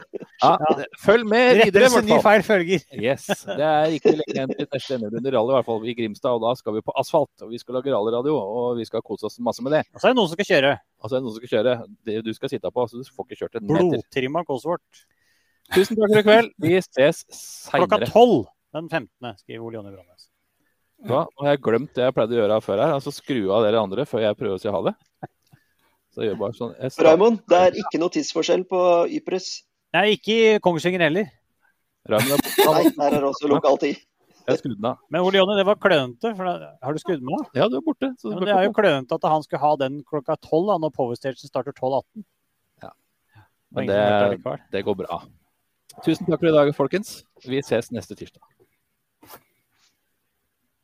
ja, 0.41 0.75
følg 1.01 1.27
med 1.29 1.59
videre, 1.61 1.87
i 1.87 1.93
hvert 1.93 2.09
fall. 2.09 2.21
feil 2.25 2.43
følger. 2.45 2.83
Yes, 2.97 3.27
Det 3.45 3.65
er 3.67 3.95
ikke 3.97 4.13
lenge 4.15 4.33
igjen 4.35 4.53
til 4.55 4.67
neste 4.73 4.97
NM-runde 4.97 5.33
rally, 5.35 5.53
i 5.53 5.57
hvert 5.57 5.67
fall 5.69 5.85
i 5.87 5.95
Grimstad. 5.97 6.37
Og 6.37 6.43
da 6.45 6.53
skal 6.59 6.75
vi 6.77 6.83
på 6.85 6.95
asfalt. 7.01 7.45
Og 7.45 7.53
vi 7.53 7.61
skal 7.61 7.77
lage 7.77 7.93
rallyradio, 7.93 8.35
og 8.37 8.79
vi 8.79 8.87
skal 8.89 9.03
kose 9.05 9.29
oss 9.29 9.37
masse 9.43 9.63
med 9.65 9.75
det. 9.77 9.83
Og 9.93 10.01
så 10.01 10.09
er 10.09 10.15
det 10.15 10.19
noen 10.21 10.31
som 10.31 10.39
skal 10.39 10.49
kjøre. 10.51 10.73
Og 11.01 11.05
så 11.09 11.13
er 11.13 11.17
det 11.19 11.25
noen 11.27 11.35
som 11.35 11.43
skal 11.43 11.53
kjøre. 11.55 11.75
Det 12.09 12.17
du 12.25 12.31
skal 12.37 12.53
sitte 12.55 12.73
på, 12.73 12.87
så 12.89 13.01
du 13.01 13.11
får 13.17 13.29
ikke 13.29 13.39
kjørt 13.43 13.59
en 13.61 13.67
meter. 13.69 13.89
Blodtrimma 13.93 14.43
Cosworth. 14.49 15.05
Tusen 15.71 15.95
takk 15.99 16.09
for 16.11 16.19
i 16.19 16.25
kveld. 16.27 16.51
Vi 16.65 16.73
ses 16.83 17.23
Klokka 17.71 18.01
seinere. 18.01 18.11
tolv 18.11 18.41
den 18.75 18.87
15., 18.89 19.37
skriver 19.43 19.63
Ole 19.67 19.77
Jonny 19.79 19.93
Brandnes. 19.93 20.27
Ja, 21.09 21.23
har 21.41 21.47
jeg 21.55 21.61
glemt 21.65 21.95
det 21.97 22.03
jeg 22.05 22.13
pleide 22.13 22.35
å 22.35 22.41
gjøre 22.43 22.57
før 22.61 22.81
her. 22.83 22.91
Altså 22.99 23.11
skru 23.13 23.39
av 23.55 23.63
dere 23.65 23.79
andre 23.81 24.05
før 24.05 24.21
jeg 24.27 24.37
prøver 24.37 24.59
å 24.59 24.61
si 24.61 24.69
ha 24.71 24.81
det. 24.85 24.93
Så 26.11 26.21
jeg 26.21 26.31
gjør 26.31 26.39
bare 26.43 26.55
sånn. 26.57 26.73
Raymond, 27.07 27.39
det 27.49 27.59
er 27.65 27.77
ikke 27.81 27.99
noe 28.01 28.11
tidsforskjell 28.13 28.65
på 28.69 28.81
Ypres. 29.17 29.47
Nei, 29.95 30.05
ikke 30.15 30.35
i 30.37 30.59
Kongsvinger 30.63 31.03
heller. 31.07 31.27
Er. 32.07 32.15
Nei, 32.17 32.83
der 32.95 33.05
er 33.07 33.19
det 33.19 33.27
også 33.27 33.49
lokaltid. 33.51 33.99
Jeg 34.47 34.57
skrudde 34.57 34.77
den 34.79 34.87
av. 34.89 35.01
Men 35.13 35.25
Ole 35.25 35.37
Jonny, 35.37 35.55
det 35.59 35.65
var 35.67 35.77
klønete. 35.81 36.31
For 36.37 36.47
da, 36.47 36.71
har 36.81 36.95
du 36.95 37.01
skrudd 37.01 37.21
den 37.21 37.33
av? 37.35 37.43
Ja, 37.57 37.67
du 37.69 37.77
er 37.77 37.83
borte. 37.85 38.09
Så 38.19 38.31
Ja, 38.31 38.39
men 38.39 38.49
det 38.49 38.55
er 38.55 38.65
jo 38.65 38.73
klønete 38.77 39.19
at 39.19 39.27
han 39.29 39.45
skulle 39.45 39.61
ha 39.61 39.73
den 39.79 39.99
klokka 40.07 40.37
tolv, 40.41 40.71
når 40.81 40.93
Powerstation 40.95 41.51
starter 41.51 41.75
12.18. 41.75 42.25
Ja. 42.81 42.93
Det 43.35 43.77
Men 43.77 43.91
det, 43.91 44.57
det 44.73 44.83
går 44.87 44.97
bra. 45.03 45.21
Tusen 46.01 46.25
takk 46.25 46.39
for 46.39 46.49
i 46.49 46.55
dag, 46.55 46.73
folkens. 46.75 47.21
Vi 47.45 47.61
ses 47.61 47.91
neste 47.93 48.17
tirsdag. 48.17 48.41